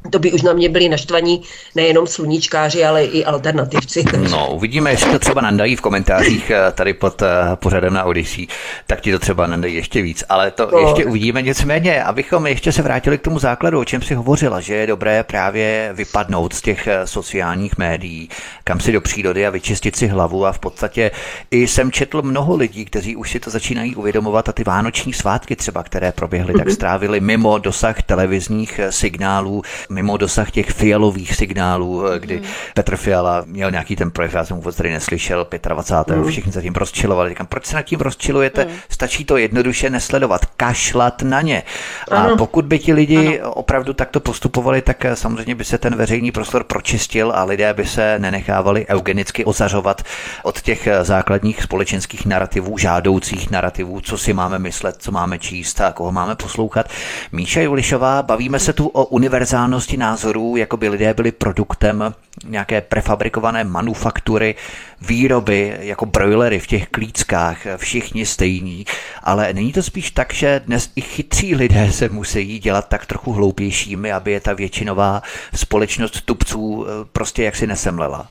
to 0.09 0.19
by 0.19 0.31
už 0.31 0.41
na 0.41 0.53
mě 0.53 0.69
byli 0.69 0.89
naštvaní 0.89 1.41
nejenom 1.75 2.07
sluníčkáři, 2.07 2.85
ale 2.85 3.05
i 3.05 3.25
alternativci. 3.25 4.03
No, 4.31 4.53
uvidíme, 4.53 4.91
jestli 4.91 5.11
to 5.11 5.19
třeba 5.19 5.41
nandají 5.41 5.75
v 5.75 5.81
komentářích 5.81 6.49
eh, 6.49 6.71
tady 6.71 6.93
pod 6.93 7.21
eh, 7.21 7.27
pořadem 7.55 7.93
na 7.93 8.03
Odyssey, 8.03 8.47
tak 8.87 9.01
ti 9.01 9.11
to 9.11 9.19
třeba 9.19 9.47
nandají 9.47 9.75
ještě 9.75 10.01
víc, 10.01 10.23
ale 10.29 10.51
to 10.51 10.69
no. 10.71 10.79
ještě 10.79 11.05
uvidíme 11.05 11.41
nicméně, 11.41 12.03
abychom 12.03 12.47
ještě 12.47 12.71
se 12.71 12.81
vrátili 12.81 13.17
k 13.17 13.21
tomu 13.21 13.39
základu, 13.39 13.79
o 13.79 13.85
čem 13.85 14.01
si 14.01 14.15
hovořila, 14.15 14.59
že 14.59 14.75
je 14.75 14.87
dobré 14.87 15.23
právě 15.23 15.91
vypadnout 15.93 16.53
z 16.53 16.61
těch 16.61 16.87
eh, 16.87 17.07
sociálních 17.07 17.77
médií, 17.77 18.29
kam 18.63 18.79
si 18.79 18.91
do 18.91 19.01
přírody 19.01 19.47
a 19.47 19.49
vyčistit 19.49 19.95
si 19.95 20.07
hlavu 20.07 20.45
a 20.45 20.51
v 20.51 20.59
podstatě 20.59 21.11
i 21.51 21.67
jsem 21.67 21.91
četl 21.91 22.21
mnoho 22.21 22.55
lidí, 22.55 22.85
kteří 22.85 23.15
už 23.15 23.31
si 23.31 23.39
to 23.39 23.49
začínají 23.49 23.95
uvědomovat 23.95 24.49
a 24.49 24.51
ty 24.51 24.63
vánoční 24.63 25.13
svátky 25.13 25.55
třeba, 25.55 25.83
které 25.83 26.11
proběhly, 26.11 26.53
tak 26.53 26.65
mhm. 26.65 26.75
strávili 26.75 27.19
mimo 27.19 27.57
dosah 27.57 28.03
televizních 28.03 28.79
signálů, 28.89 29.61
mimo 29.93 30.17
dosah 30.17 30.51
těch 30.51 30.69
fialových 30.71 31.35
signálů, 31.35 32.07
eh, 32.07 32.19
kdy 32.19 32.37
mm. 32.39 32.45
Petr 32.73 32.95
Fiala 32.95 33.43
měl 33.45 33.71
nějaký 33.71 33.95
ten 33.95 34.11
projev, 34.11 34.33
já 34.33 34.45
jsem 34.45 34.57
vůbec 34.57 34.75
tady 34.75 34.91
neslyšel, 34.91 35.47
25. 35.67 36.17
Mm. 36.17 36.27
všichni 36.29 36.51
se 36.51 36.61
tím 36.61 36.73
rozčilovali. 36.73 37.29
Říkám, 37.29 37.47
proč 37.47 37.65
se 37.65 37.75
nad 37.75 37.81
tím 37.81 37.99
rozčilujete? 37.99 38.65
Mm. 38.65 38.71
Stačí 38.89 39.25
to 39.25 39.37
jednoduše 39.37 39.89
nesledovat, 39.89 40.45
kašlat 40.45 41.21
na 41.21 41.41
ně. 41.41 41.63
A 42.11 42.15
ano. 42.15 42.37
pokud 42.37 42.65
by 42.65 42.79
ti 42.79 42.93
lidi 42.93 43.39
ano. 43.39 43.53
opravdu 43.53 43.93
takto 43.93 44.19
postupovali, 44.19 44.81
tak 44.81 45.05
eh, 45.05 45.15
samozřejmě 45.15 45.55
by 45.55 45.65
se 45.65 45.77
ten 45.77 45.95
veřejný 45.95 46.31
prostor 46.31 46.63
pročistil 46.63 47.31
a 47.35 47.43
lidé 47.43 47.73
by 47.73 47.85
se 47.85 48.19
nenechávali 48.19 48.85
eugenicky 48.87 49.45
ozařovat 49.45 50.01
od 50.43 50.61
těch 50.61 50.87
eh, 50.87 51.03
základních 51.03 51.63
společenských 51.63 52.25
narrativů, 52.25 52.77
žádoucích 52.77 53.51
narrativů, 53.51 54.01
co 54.01 54.17
si 54.17 54.33
máme 54.33 54.59
myslet, 54.59 54.95
co 54.99 55.11
máme 55.11 55.39
číst 55.39 55.81
a 55.81 55.91
koho 55.91 56.11
máme 56.11 56.35
poslouchat. 56.35 56.89
Míša 57.31 57.61
Julišová, 57.61 58.23
bavíme 58.23 58.59
se 58.59 58.73
tu 58.73 58.87
o 58.87 59.05
univerzálnosti 59.05 59.82
rozdílnosti 59.84 59.97
názorů, 59.97 60.55
jako 60.57 60.77
by 60.77 60.89
lidé 60.89 61.13
byli 61.13 61.31
produktem 61.31 62.13
nějaké 62.45 62.81
prefabrikované 62.81 63.63
manufaktury, 63.63 64.55
výroby, 65.01 65.77
jako 65.79 66.05
brojlery 66.05 66.59
v 66.59 66.67
těch 66.67 66.88
klíckách, 66.88 67.57
všichni 67.77 68.25
stejní. 68.25 68.86
Ale 69.23 69.53
není 69.53 69.73
to 69.73 69.84
spíš 69.84 70.11
tak, 70.11 70.34
že 70.34 70.61
dnes 70.65 70.91
i 70.95 71.01
chytří 71.01 71.55
lidé 71.55 71.91
se 71.91 72.09
musí 72.09 72.59
dělat 72.59 72.88
tak 72.88 73.05
trochu 73.05 73.34
hloupějšími, 73.34 74.11
aby 74.11 74.31
je 74.31 74.39
ta 74.39 74.53
většinová 74.53 75.21
společnost 75.55 76.21
tupců 76.25 76.86
eh, 76.86 77.05
prostě 77.11 77.43
jaksi 77.43 77.67
nesemlela? 77.67 78.27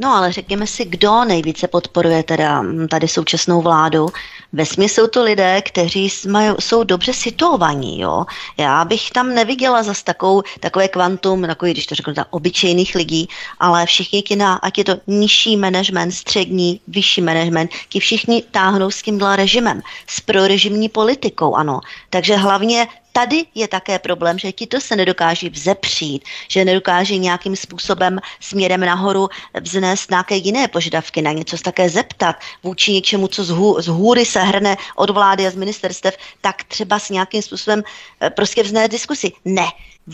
No 0.00 0.14
ale 0.14 0.32
řekněme 0.32 0.66
si, 0.66 0.84
kdo 0.84 1.24
nejvíce 1.24 1.68
podporuje 1.68 2.22
teda 2.22 2.62
hm, 2.62 2.88
tady 2.88 3.08
současnou 3.08 3.62
vládu. 3.62 4.08
Ve 4.52 4.66
jsou 4.88 5.06
to 5.06 5.22
lidé, 5.22 5.62
kteří 5.62 6.10
jsou 6.58 6.84
dobře 6.84 7.12
situovaní. 7.12 8.00
Jo? 8.00 8.24
Já 8.56 8.84
bych 8.84 9.10
tam 9.10 9.34
neviděla 9.34 9.82
zas 9.82 10.02
takovou, 10.02 10.42
takové 10.60 10.88
kvantum, 10.88 11.42
takový, 11.46 11.72
když 11.72 11.86
to 11.86 11.94
řeknu, 11.94 12.14
tak 12.14 12.26
obyčejných 12.30 12.94
lidí, 12.94 13.28
ale 13.60 13.86
všichni 13.86 14.22
kina, 14.22 14.54
ať 14.54 14.78
je 14.78 14.84
to 14.84 14.96
nižší 15.06 15.56
management, 15.56 16.12
střední, 16.12 16.80
vyšší 16.88 17.20
management, 17.20 17.70
ti 17.88 18.00
všichni 18.00 18.42
táhnou 18.50 18.90
s 18.90 19.02
tímhle 19.02 19.36
režimem, 19.36 19.82
s 20.06 20.20
prorežimní 20.20 20.88
politikou, 20.88 21.54
ano. 21.54 21.80
Takže 22.10 22.36
hlavně 22.36 22.86
tady 23.18 23.44
je 23.54 23.68
také 23.68 23.98
problém, 23.98 24.38
že 24.38 24.52
ti 24.52 24.66
to 24.66 24.80
se 24.80 24.96
nedokáží 24.96 25.50
vzepřít, 25.50 26.24
že 26.48 26.64
nedokáží 26.64 27.18
nějakým 27.18 27.56
způsobem 27.56 28.18
směrem 28.40 28.80
nahoru 28.80 29.28
vznést 29.60 30.10
nějaké 30.10 30.36
jiné 30.36 30.68
požadavky, 30.68 31.22
na 31.22 31.32
něco 31.32 31.58
také 31.58 31.88
zeptat 31.88 32.36
vůči 32.62 32.92
něčemu, 32.92 33.28
co 33.28 33.44
z, 33.44 33.50
hů, 33.50 33.82
z 33.82 33.86
hůry 33.86 34.24
se 34.26 34.40
hrne 34.40 34.76
od 34.96 35.10
vlády 35.10 35.46
a 35.46 35.50
z 35.50 35.54
ministerstev, 35.54 36.16
tak 36.40 36.64
třeba 36.64 36.98
s 36.98 37.10
nějakým 37.10 37.42
způsobem 37.42 37.82
eh, 38.20 38.30
prostě 38.30 38.62
vznést 38.62 38.90
diskusi. 38.90 39.32
Ne, 39.44 39.66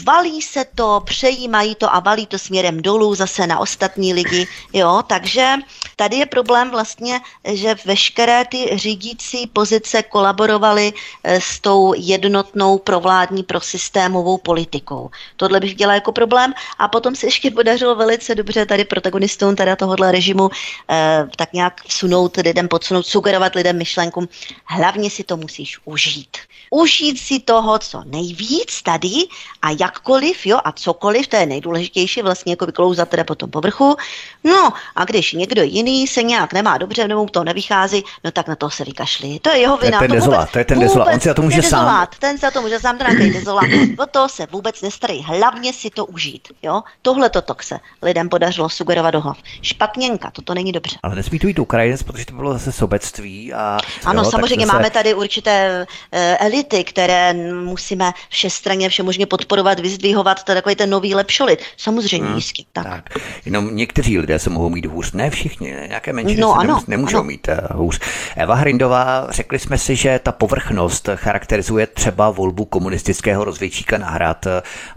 valí 0.03 0.42
se 0.42 0.64
to, 0.74 1.03
přejímají 1.05 1.74
to 1.74 1.95
a 1.95 2.01
valí 2.01 2.26
to 2.26 2.38
směrem 2.38 2.82
dolů 2.82 3.14
zase 3.14 3.47
na 3.47 3.59
ostatní 3.59 4.14
lidi, 4.14 4.47
jo, 4.72 5.03
takže 5.07 5.55
tady 5.97 6.16
je 6.16 6.26
problém 6.26 6.70
vlastně, 6.70 7.20
že 7.53 7.74
veškeré 7.84 8.45
ty 8.45 8.70
řídící 8.78 9.47
pozice 9.47 10.03
kolaborovaly 10.03 10.92
eh, 11.24 11.40
s 11.40 11.61
tou 11.61 11.95
jednotnou 11.97 12.78
provládní 12.78 13.42
prosystémovou 13.42 14.38
politikou. 14.38 15.11
Tohle 15.36 15.61
bych 15.61 15.70
viděla 15.70 15.95
jako 15.95 16.12
problém 16.12 16.55
a 16.78 16.88
potom 16.88 17.16
se 17.16 17.26
ještě 17.26 17.51
podařilo 17.51 17.95
velice 17.95 18.34
dobře 18.34 18.66
tady 18.66 18.84
protagonistům 18.84 19.57
teda 19.57 19.76
tohohle 19.76 20.12
režimu 20.12 20.51
eh, 20.90 21.28
tak 21.36 21.53
nějak 21.53 21.80
vsunout 21.86 22.36
lidem, 22.36 22.68
podsunout, 22.68 23.07
sugerovat 23.07 23.55
lidem 23.55 23.78
myšlenku, 23.78 24.28
hlavně 24.64 25.11
si 25.11 25.24
to 25.24 25.36
musíš 25.36 25.78
užít. 25.84 26.36
Užít 26.71 27.19
si 27.19 27.41
toho, 27.41 27.79
co 27.79 28.03
nejvíc 28.05 28.83
tady 28.83 29.15
a 29.62 29.71
jakkoliv, 29.81 30.47
jo, 30.47 30.59
a 30.65 30.73
cokoliv, 30.73 31.29
to 31.29 31.37
je 31.37 31.47
nejdůležitější, 31.47 32.23
vlastně 32.23 32.53
jako 32.53 32.67
vyklouzat 32.67 33.09
teda 33.09 33.25
po 33.25 33.35
tom 33.35 33.51
povrchu. 33.51 33.97
No 34.45 34.72
a 34.97 35.05
když 35.05 35.32
někdo 35.32 35.62
jiný 35.62 36.07
se 36.07 36.22
nějak 36.22 36.53
nemá 36.53 36.78
dobře, 36.78 37.09
nebo 37.09 37.22
mu 37.22 37.28
to 37.28 37.45
nevychází, 37.45 38.05
no 38.24 38.30
tak 38.30 38.49
na 38.49 38.57
to 38.57 38.70
se 38.70 38.84
vykašli. 38.84 39.38
To 39.38 39.51
je 39.51 39.59
jeho 39.59 39.76
vina. 39.76 39.99
To 39.99 40.05
je 40.05 40.09
ten 40.09 40.18
to, 40.18 40.24
vůbec, 40.24 40.51
to 40.51 40.59
je 40.59 40.64
ten 40.64 40.80
dezolát, 40.80 41.14
on 41.14 41.20
si 41.20 41.28
za 41.28 41.34
to 41.34 41.42
může 41.42 41.62
sám. 41.62 41.80
Dezolát, 41.80 42.18
ten 42.18 42.38
za 42.38 42.51
to 42.51 42.62
může 42.62 42.80
sám, 42.80 42.99
ten 42.99 43.07
nějaký 43.18 43.38
dezolát. 43.38 43.64
O 43.99 44.07
to 44.07 44.28
se 44.28 44.47
vůbec 44.51 44.82
nestarí, 44.82 45.22
hlavně 45.22 45.72
si 45.72 45.90
to 45.90 46.07
užít, 46.07 46.49
jo. 46.62 46.82
Tohle 47.03 47.30
to 47.30 47.42
se 47.61 47.78
lidem 48.03 48.28
podařilo 48.28 48.68
sugerovat 48.68 49.12
do 49.12 49.20
hlav. 49.20 49.38
Špatněnka, 49.62 50.30
toto 50.30 50.55
není 50.55 50.72
dobře. 50.72 50.97
Ale 51.03 51.14
nesmí 51.14 51.38
to 51.38 51.47
jít 51.47 51.59
Ukrajinec, 51.59 52.03
protože 52.03 52.24
to 52.24 52.34
bylo 52.34 52.53
zase 52.53 52.72
sobectví. 52.72 53.53
A, 53.53 53.78
ano, 54.05 54.22
jo, 54.22 54.30
samozřejmě 54.30 54.66
zase... 54.66 54.76
máme 54.76 54.90
tady 54.90 55.14
určité 55.14 55.86
uh, 55.86 56.18
elity, 56.38 56.84
které 56.84 57.34
musíme 57.64 58.12
všestranně 58.28 58.88
všemožně 58.88 59.26
podporovat, 59.26 59.80
vyzdvihovat, 59.80 60.42
to 60.42 60.53
je 60.53 60.57
takový 60.57 60.74
ten 60.74 60.90
nový 60.90 61.14
lepšolit. 61.14 61.62
Samozřejmě 61.76 62.26
hmm, 62.26 62.36
jistě. 62.36 62.62
Tak. 62.72 62.84
tak. 62.84 63.18
Jenom 63.45 63.76
někteří 63.76 64.18
lidé 64.18 64.34
se 64.39 64.51
mohou 64.51 64.70
mít 64.70 64.87
hůř, 64.87 65.12
ne 65.12 65.30
všichni, 65.30 65.76
nějaké 65.89 66.12
menšiny 66.12 66.41
no, 66.41 66.53
se 66.53 66.59
ano, 66.59 66.82
nemůžou 66.89 67.18
ano. 67.18 67.26
mít 67.26 67.49
uh, 67.49 67.76
hůř. 67.76 68.01
Eva 68.37 68.55
Hrindová, 68.55 69.26
řekli 69.30 69.59
jsme 69.59 69.78
si, 69.78 69.97
že 69.97 70.20
ta 70.22 70.32
povrchnost 70.32 71.09
charakterizuje 71.14 71.87
třeba 71.87 72.30
volbu 72.30 72.64
komunistického 72.64 73.45
rozvědčíka 73.45 73.99
na 73.99 74.11
hrad. 74.11 74.47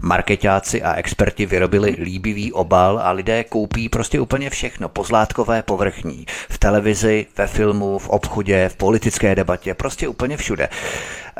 Marketáci 0.00 0.82
a 0.82 0.94
experti 0.94 1.46
vyrobili 1.46 1.96
líbivý 2.00 2.52
obal 2.52 3.00
a 3.02 3.10
lidé 3.10 3.44
koupí 3.44 3.88
prostě 3.88 4.20
úplně 4.20 4.50
všechno. 4.50 4.88
Pozlátkové, 4.88 5.62
povrchní. 5.62 6.26
V 6.48 6.58
televizi, 6.58 7.26
ve 7.36 7.46
filmu, 7.46 7.98
v 7.98 8.08
obchodě, 8.08 8.68
v 8.68 8.76
politické 8.76 9.34
debatě, 9.34 9.74
prostě 9.74 10.08
úplně 10.08 10.36
všude. 10.36 10.68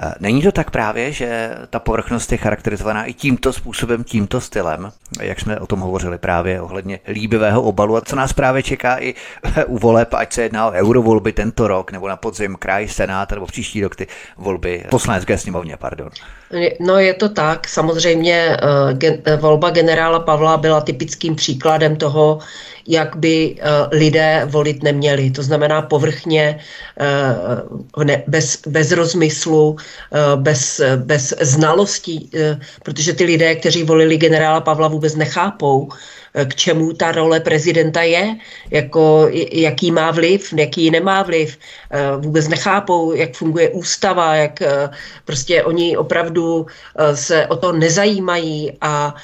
Eh, 0.02 0.14
není 0.20 0.42
to 0.42 0.52
tak 0.52 0.70
právě, 0.70 1.12
že 1.12 1.54
ta 1.70 1.78
povrchnost 1.78 2.32
je 2.32 2.38
charakterizovaná 2.38 3.04
i 3.04 3.14
tímto 3.14 3.52
způsobem, 3.52 4.04
tímto 4.04 4.40
stylem, 4.40 4.92
jak 5.20 5.40
jsme 5.40 5.60
o 5.60 5.66
tom 5.66 5.80
hovořili 5.80 6.18
právě 6.18 6.60
ohledně 6.60 7.00
líbivého 7.08 7.62
obalu 7.62 7.96
a 7.96 8.00
co 8.00 8.16
nás 8.16 8.32
právě 8.32 8.62
čeká 8.62 8.98
i 8.98 9.14
u 9.66 9.78
voleb, 9.78 10.14
ať 10.14 10.32
se 10.32 10.42
jedná 10.42 10.66
o 10.66 10.72
eurovolby 10.72 11.32
tento 11.32 11.68
rok, 11.68 11.92
nebo 11.92 12.08
na 12.08 12.16
podzim 12.16 12.56
kraj, 12.56 12.88
senát, 12.88 13.30
nebo 13.30 13.46
příští 13.46 13.82
rok 13.82 13.96
ty 13.96 14.06
volby 14.36 14.84
poslanecké 14.90 15.38
sněmovně, 15.38 15.76
pardon. 15.76 16.10
No 16.80 16.98
je 16.98 17.14
to 17.14 17.28
tak, 17.28 17.68
samozřejmě 17.68 18.56
uh, 18.56 19.40
volba 19.40 19.70
generála 19.70 20.20
Pavla 20.20 20.56
byla 20.56 20.80
typickým 20.80 21.34
příkladem 21.34 21.96
toho, 21.96 22.38
jak 22.86 23.16
by 23.16 23.56
uh, 23.58 23.98
lidé 23.98 24.42
volit 24.44 24.82
neměli. 24.82 25.30
To 25.30 25.42
znamená 25.42 25.82
povrchně, 25.82 26.58
bez, 28.26 28.62
bez 28.66 28.92
rozmyslu, 28.92 29.76
bez, 30.36 30.80
bez 30.96 31.34
znalostí, 31.40 32.30
protože 32.82 33.12
ty 33.12 33.24
lidé, 33.24 33.54
kteří 33.54 33.82
volili 33.82 34.16
generála 34.16 34.60
Pavla, 34.60 34.88
vůbec 34.88 35.14
nechápou, 35.14 35.88
k 36.44 36.54
čemu 36.54 36.92
ta 36.92 37.12
role 37.12 37.40
prezidenta 37.40 38.02
je, 38.02 38.36
jako, 38.70 39.28
jaký 39.52 39.90
má 39.90 40.10
vliv, 40.10 40.52
jaký 40.52 40.90
nemá 40.90 41.22
vliv. 41.22 41.58
Eh, 41.90 42.16
vůbec 42.16 42.48
nechápou, 42.48 43.12
jak 43.14 43.34
funguje 43.34 43.70
ústava, 43.70 44.34
jak 44.34 44.62
eh, 44.62 44.90
prostě 45.24 45.64
oni 45.64 45.96
opravdu 45.96 46.66
eh, 46.66 47.16
se 47.16 47.46
o 47.46 47.56
to 47.56 47.72
nezajímají 47.72 48.72
a 48.80 49.14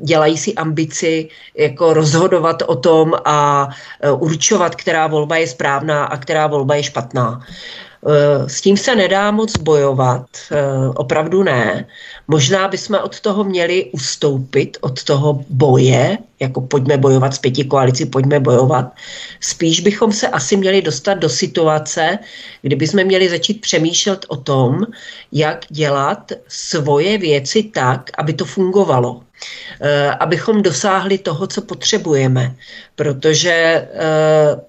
dělají 0.00 0.38
si 0.38 0.54
ambici 0.54 1.28
jako 1.56 1.94
rozhodovat 1.94 2.62
o 2.66 2.76
tom 2.76 3.14
a 3.24 3.68
určovat, 4.18 4.74
která 4.74 5.06
volba 5.06 5.36
je 5.36 5.46
správná 5.46 6.04
a 6.04 6.16
která 6.16 6.46
volba 6.46 6.74
je 6.74 6.82
špatná. 6.82 7.40
Eh, 8.04 8.48
s 8.48 8.60
tím 8.60 8.76
se 8.76 8.96
nedá 8.96 9.30
moc 9.30 9.56
bojovat, 9.56 10.26
eh, 10.52 10.88
opravdu 10.94 11.42
ne. 11.42 11.86
Možná 12.28 12.68
bychom 12.68 12.98
od 13.02 13.20
toho 13.20 13.44
měli 13.44 13.84
ustoupit, 13.92 14.76
od 14.80 15.04
toho 15.04 15.44
boje, 15.48 16.18
jako 16.40 16.60
pojďme 16.60 16.96
bojovat 16.96 17.34
s 17.34 17.38
pěti 17.38 17.64
koalici, 17.64 18.06
pojďme 18.06 18.40
bojovat. 18.40 18.92
Spíš 19.40 19.80
bychom 19.80 20.12
se 20.12 20.28
asi 20.28 20.56
měli 20.56 20.82
dostat 20.82 21.14
do 21.14 21.28
situace, 21.28 22.18
kdy 22.62 22.76
bychom 22.76 23.04
měli 23.04 23.28
začít 23.28 23.60
přemýšlet 23.60 24.26
o 24.28 24.36
tom, 24.36 24.86
jak 25.32 25.64
dělat 25.68 26.32
svoje 26.48 27.18
věci 27.18 27.62
tak, 27.62 28.10
aby 28.18 28.32
to 28.32 28.44
fungovalo. 28.44 29.20
Eh, 29.80 30.10
abychom 30.10 30.62
dosáhli 30.62 31.18
toho, 31.18 31.46
co 31.46 31.62
potřebujeme. 31.62 32.54
Protože 32.94 33.88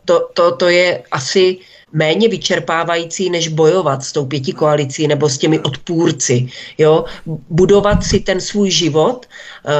to, 0.06 0.30
to, 0.34 0.56
to 0.56 0.70
je 0.70 1.04
asi 1.12 1.58
méně 1.98 2.30
vyčerpávající, 2.30 3.30
než 3.30 3.48
bojovat 3.48 4.04
s 4.04 4.12
tou 4.12 4.26
pěti 4.26 4.54
koalicí 4.54 5.08
nebo 5.08 5.30
s 5.30 5.38
těmi 5.38 5.60
odpůrci. 5.60 6.48
Jo? 6.78 7.06
Budovat 7.50 8.04
si 8.04 8.20
ten 8.20 8.42
svůj 8.42 8.70
život 8.72 9.26
uh, 9.26 9.72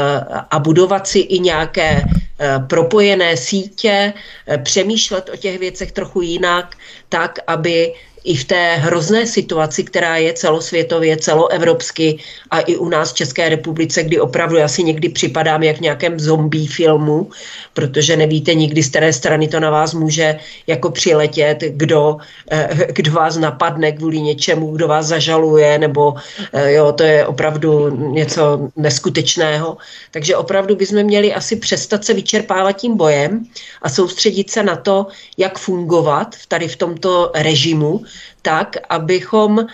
a 0.50 0.60
budovat 0.60 1.08
si 1.08 1.20
i 1.20 1.40
nějaké 1.40 2.02
uh, 2.02 2.68
propojené 2.68 3.38
sítě, 3.38 4.14
uh, 4.14 4.58
přemýšlet 4.64 5.30
o 5.34 5.38
těch 5.38 5.60
věcech 5.60 5.92
trochu 5.92 6.22
jinak, 6.22 6.76
tak, 7.10 7.40
aby 7.48 7.94
i 8.28 8.36
v 8.36 8.46
té 8.46 8.76
hrozné 8.76 9.28
situaci, 9.28 9.84
která 9.84 10.18
je 10.18 10.34
celosvětově, 10.34 11.18
celoevropsky 11.18 12.20
a 12.52 12.60
i 12.60 12.76
u 12.76 12.90
nás 12.90 13.12
v 13.12 13.16
České 13.16 13.50
republice, 13.50 14.04
kdy 14.04 14.20
opravdu 14.20 14.62
asi 14.62 14.84
někdy 14.84 15.10
připadám 15.10 15.64
jak 15.64 15.78
v 15.78 15.82
nějakém 15.82 16.20
zombie 16.20 16.68
filmu, 16.68 17.30
protože 17.74 18.18
nevíte 18.18 18.54
nikdy, 18.54 18.84
z 18.84 18.90
které 18.90 19.14
strany 19.14 19.48
to 19.48 19.60
na 19.60 19.70
vás 19.70 19.94
může 19.94 20.40
jako 20.68 20.92
přiletět, 20.92 21.64
kdo, 21.70 22.18
eh, 22.52 22.88
kdo 22.92 23.12
vás 23.12 23.38
napadne 23.38 23.92
kvůli 23.92 24.22
něčemu, 24.22 24.72
kdo 24.76 24.88
vás 24.88 25.06
zažaluje, 25.06 25.80
nebo 25.80 26.16
eh, 26.54 26.74
jo, 26.74 26.92
to 26.92 27.04
je 27.04 27.26
opravdu 27.26 27.90
něco 28.12 28.70
neskutečného. 28.76 29.78
Takže 30.12 30.36
opravdu 30.36 30.76
bychom 30.76 31.04
měli 31.04 31.34
asi 31.34 31.56
přestat 31.56 32.06
se 32.06 32.14
vyčerpávat 32.14 32.76
tím 32.76 32.98
bojem 32.98 33.48
a 33.82 33.90
soustředit 33.90 34.52
se 34.52 34.64
na 34.64 34.76
to, 34.76 35.08
jak 35.38 35.60
fungovat 35.60 36.36
tady 36.48 36.68
v 36.68 36.76
tomto 36.76 37.32
režimu, 37.36 38.04
tak, 38.42 38.76
abychom 38.90 39.58
uh, 39.58 39.66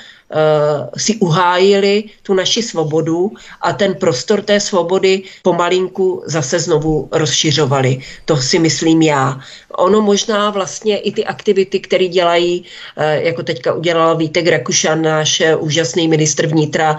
si 0.97 1.15
uhájili 1.15 2.03
tu 2.23 2.33
naši 2.33 2.63
svobodu 2.63 3.31
a 3.61 3.73
ten 3.73 3.95
prostor 3.95 4.41
té 4.41 4.59
svobody 4.59 5.21
pomalinku 5.41 6.23
zase 6.25 6.59
znovu 6.59 7.09
rozšiřovali. 7.11 7.99
To 8.25 8.37
si 8.37 8.59
myslím 8.59 9.01
já. 9.01 9.39
Ono 9.77 10.01
možná 10.01 10.49
vlastně 10.49 10.97
i 10.97 11.11
ty 11.11 11.25
aktivity, 11.25 11.79
které 11.79 12.07
dělají, 12.07 12.65
uh, 12.97 13.03
jako 13.03 13.43
teďka 13.43 13.73
udělal 13.73 14.17
Vítek 14.17 14.47
Rakušan, 14.47 15.01
náš 15.01 15.39
uh, 15.39 15.63
úžasný 15.65 16.07
ministr 16.07 16.47
vnitra, 16.47 16.97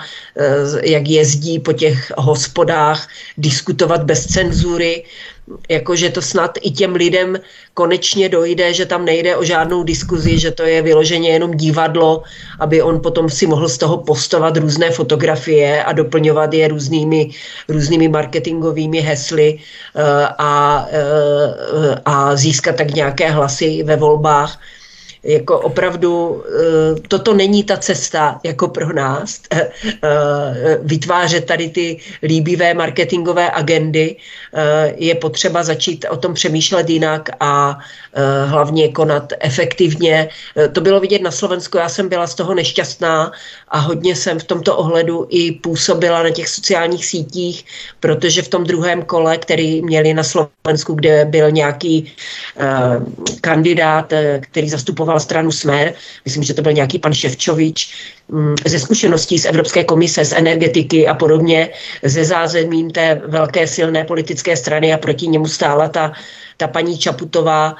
jak 0.82 1.08
jezdí 1.08 1.58
po 1.58 1.72
těch 1.72 2.12
hospodách, 2.18 3.08
diskutovat 3.38 4.02
bez 4.02 4.26
cenzury, 4.26 5.04
jakože 5.68 6.10
to 6.10 6.22
snad 6.22 6.58
i 6.62 6.70
těm 6.70 6.94
lidem 6.94 7.36
konečně 7.74 8.28
dojde, 8.28 8.74
že 8.74 8.86
tam 8.86 9.04
nejde 9.04 9.36
o 9.36 9.44
žádnou 9.44 9.82
diskuzi, 9.82 10.38
že 10.38 10.50
to 10.50 10.62
je 10.62 10.82
vyloženě 10.82 11.30
jenom 11.30 11.50
divadlo, 11.50 12.22
aby 12.60 12.82
on 12.82 13.00
potom 13.00 13.30
si 13.30 13.46
mohl 13.46 13.68
z 13.68 13.78
toho 13.78 13.96
postovat 13.98 14.56
různé 14.56 14.90
fotografie 14.90 15.84
a 15.84 15.92
doplňovat 15.92 16.54
je 16.54 16.68
různými, 16.68 17.30
různými 17.68 18.08
marketingovými 18.08 19.00
hesly 19.00 19.54
uh, 19.54 20.02
a, 20.38 20.86
uh, 20.86 21.94
a 22.04 22.36
získat 22.36 22.76
tak 22.76 22.90
nějaké 22.90 23.30
hlasy 23.30 23.82
ve 23.82 23.96
volbách 23.96 24.60
jako 25.24 25.60
opravdu 25.60 26.44
eh, 26.46 27.00
toto 27.08 27.34
není 27.34 27.64
ta 27.64 27.76
cesta 27.76 28.40
jako 28.44 28.68
pro 28.68 28.92
nás 28.92 29.40
eh, 29.50 29.70
eh, 30.02 30.78
vytvářet 30.82 31.44
tady 31.44 31.68
ty 31.68 32.00
líbivé 32.22 32.74
marketingové 32.74 33.50
agendy. 33.50 34.16
Je 34.96 35.14
potřeba 35.14 35.62
začít 35.62 36.06
o 36.10 36.16
tom 36.16 36.34
přemýšlet 36.34 36.90
jinak 36.90 37.28
a 37.40 37.78
hlavně 38.44 38.88
konat 38.88 39.32
efektivně. 39.40 40.28
To 40.72 40.80
bylo 40.80 41.00
vidět 41.00 41.22
na 41.22 41.30
Slovensku, 41.30 41.78
já 41.78 41.88
jsem 41.88 42.08
byla 42.08 42.26
z 42.26 42.34
toho 42.34 42.54
nešťastná 42.54 43.32
a 43.68 43.78
hodně 43.78 44.16
jsem 44.16 44.38
v 44.38 44.44
tomto 44.44 44.76
ohledu 44.76 45.26
i 45.30 45.52
působila 45.52 46.22
na 46.22 46.30
těch 46.30 46.48
sociálních 46.48 47.06
sítích, 47.06 47.64
protože 48.00 48.42
v 48.42 48.48
tom 48.48 48.64
druhém 48.64 49.02
kole, 49.02 49.38
který 49.38 49.82
měli 49.82 50.14
na 50.14 50.22
Slovensku, 50.22 50.94
kde 50.94 51.24
byl 51.24 51.50
nějaký 51.50 52.12
kandidát, 53.40 54.12
který 54.40 54.68
zastupoval 54.68 55.13
zastupoval 55.14 55.20
stranu 55.20 55.50
Smer, 55.50 55.94
myslím, 56.24 56.42
že 56.42 56.54
to 56.54 56.62
byl 56.62 56.72
nějaký 56.72 56.98
pan 56.98 57.14
Ševčovič, 57.14 57.94
mm, 58.28 58.54
ze 58.66 58.78
zkušeností 58.78 59.38
z 59.38 59.46
Evropské 59.46 59.84
komise, 59.84 60.24
z 60.24 60.32
energetiky 60.32 61.06
a 61.06 61.14
podobně, 61.14 61.70
ze 62.02 62.24
zázemím 62.24 62.90
té 62.90 63.22
velké 63.26 63.66
silné 63.66 64.04
politické 64.04 64.56
strany 64.56 64.92
a 64.92 64.98
proti 64.98 65.26
němu 65.26 65.46
stála 65.46 65.88
ta, 65.88 66.12
ta 66.56 66.68
paní 66.68 66.98
Čaputová, 66.98 67.76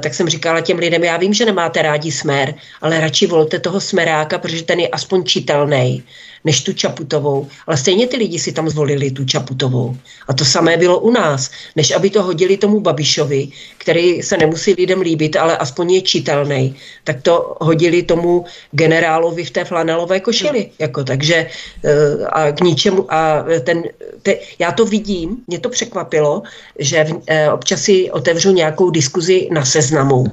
tak 0.00 0.14
jsem 0.14 0.28
říkala 0.28 0.60
těm 0.60 0.78
lidem, 0.78 1.04
já 1.04 1.16
vím, 1.16 1.32
že 1.32 1.44
nemáte 1.44 1.82
rádi 1.82 2.12
smer, 2.12 2.54
ale 2.84 3.00
radši 3.00 3.26
volte 3.26 3.58
toho 3.60 3.80
smeráka, 3.80 4.38
protože 4.38 4.68
ten 4.68 4.80
je 4.80 4.88
aspoň 4.88 5.24
čitelný 5.24 6.04
než 6.44 6.62
tu 6.62 6.72
Čaputovou. 6.72 7.48
Ale 7.66 7.76
stejně 7.76 8.06
ty 8.06 8.16
lidi 8.16 8.38
si 8.38 8.52
tam 8.52 8.68
zvolili 8.68 9.10
tu 9.10 9.24
Čaputovou. 9.24 9.96
A 10.28 10.32
to 10.32 10.44
samé 10.44 10.76
bylo 10.76 10.98
u 11.00 11.10
nás, 11.10 11.50
než 11.76 11.90
aby 11.90 12.10
to 12.10 12.22
hodili 12.22 12.56
tomu 12.56 12.80
Babišovi, 12.80 13.48
který 13.78 14.22
se 14.22 14.36
nemusí 14.36 14.74
lidem 14.74 15.00
líbit, 15.00 15.36
ale 15.36 15.56
aspoň 15.56 15.90
je 15.90 16.02
čitelný, 16.02 16.74
tak 17.04 17.22
to 17.22 17.56
hodili 17.60 18.02
tomu 18.02 18.44
generálovi 18.70 19.44
v 19.44 19.50
té 19.50 19.64
flanelové 19.64 20.20
košili. 20.20 20.70
Jako, 20.78 21.04
takže 21.04 21.46
eh, 21.84 22.26
a 22.26 22.52
k 22.52 22.60
ničemu, 22.60 23.14
a 23.14 23.44
ten, 23.64 23.82
te, 24.22 24.36
já 24.58 24.72
to 24.72 24.84
vidím, 24.84 25.36
mě 25.46 25.58
to 25.58 25.68
překvapilo, 25.68 26.42
že 26.78 27.04
v, 27.04 27.22
eh, 27.26 27.52
občas 27.52 27.82
si 27.82 28.10
otevřu 28.10 28.52
nějakou 28.52 28.90
diskuzi 28.90 29.48
na 29.52 29.64
seznamu 29.64 30.24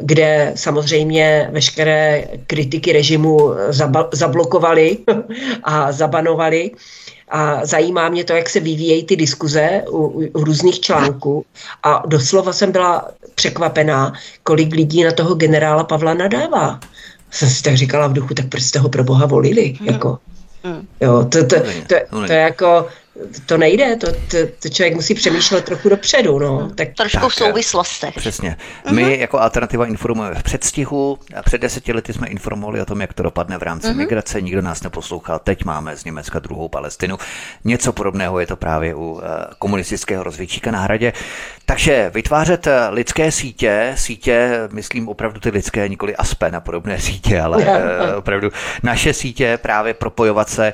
kde 0.00 0.52
samozřejmě 0.54 1.48
veškeré 1.52 2.24
kritiky 2.46 2.92
režimu 2.92 3.54
zablokovali 4.12 4.98
a 5.64 5.92
zabanovali. 5.92 6.70
A 7.28 7.66
zajímá 7.66 8.08
mě 8.08 8.24
to, 8.24 8.32
jak 8.32 8.48
se 8.48 8.60
vyvíjejí 8.60 9.04
ty 9.04 9.16
diskuze 9.16 9.82
u, 9.90 10.28
u 10.34 10.44
různých 10.44 10.80
článků. 10.80 11.44
A 11.82 12.02
doslova 12.06 12.52
jsem 12.52 12.72
byla 12.72 13.08
překvapená, 13.34 14.12
kolik 14.42 14.74
lidí 14.74 15.04
na 15.04 15.12
toho 15.12 15.34
generála 15.34 15.84
Pavla 15.84 16.14
nadává. 16.14 16.80
Jsem 17.30 17.48
si 17.48 17.62
tak 17.62 17.76
říkala 17.76 18.06
v 18.06 18.12
duchu, 18.12 18.34
tak 18.34 18.48
proč 18.48 18.62
jste 18.62 18.78
ho 18.78 18.88
pro 18.88 19.04
boha 19.04 19.26
volili? 19.26 19.74
Hmm. 19.78 19.88
Jako. 19.88 20.18
Hmm. 20.64 20.86
Jo, 21.00 21.24
to, 21.24 21.46
to, 21.46 21.56
to, 21.60 21.70
to, 21.86 22.26
to, 22.26 22.32
jako, 22.32 22.86
to 23.46 23.58
nejde, 23.58 23.96
to, 23.96 24.12
to, 24.12 24.36
to 24.62 24.68
člověk 24.68 24.94
musí 24.94 25.14
přemýšlet 25.14 25.64
trochu 25.64 25.88
dopředu. 25.88 26.38
No. 26.38 26.70
Tak, 26.74 26.88
Trošku 26.96 27.20
tak, 27.20 27.30
v 27.30 27.34
souvislostech. 27.34 28.14
Přesně. 28.14 28.56
My 28.90 29.04
uh-huh. 29.04 29.18
jako 29.18 29.40
Alternativa 29.40 29.86
informujeme 29.86 30.34
v 30.34 30.42
předstihu. 30.42 31.18
Před 31.44 31.60
deseti 31.60 31.92
lety 31.92 32.12
jsme 32.12 32.28
informovali 32.28 32.80
o 32.80 32.84
tom, 32.84 33.00
jak 33.00 33.12
to 33.12 33.22
dopadne 33.22 33.58
v 33.58 33.62
rámci 33.62 33.88
uh-huh. 33.88 33.96
migrace. 33.96 34.40
Nikdo 34.40 34.62
nás 34.62 34.82
neposlouchal. 34.82 35.38
Teď 35.38 35.64
máme 35.64 35.96
z 35.96 36.04
Německa 36.04 36.38
druhou 36.38 36.68
Palestinu. 36.68 37.18
Něco 37.64 37.92
podobného 37.92 38.40
je 38.40 38.46
to 38.46 38.56
právě 38.56 38.94
u 38.94 39.12
uh, 39.12 39.20
komunistického 39.58 40.22
rozvědčíka 40.24 40.70
na 40.70 40.80
hradě. 40.80 41.12
Takže 41.68 42.10
vytvářet 42.14 42.66
eh, 42.66 42.88
lidské 42.88 43.32
sítě, 43.32 43.92
sítě, 43.96 44.50
myslím 44.72 45.08
opravdu 45.08 45.40
ty 45.40 45.50
lidské, 45.50 45.88
nikoli 45.88 46.16
Aspen 46.16 46.56
a 46.56 46.60
podobné 46.60 46.98
sítě, 46.98 47.40
ale 47.40 47.66
opravdu 48.16 48.50
naše 48.82 49.12
sítě, 49.12 49.58
právě 49.62 49.94
propojovat 49.94 50.48
se 50.48 50.72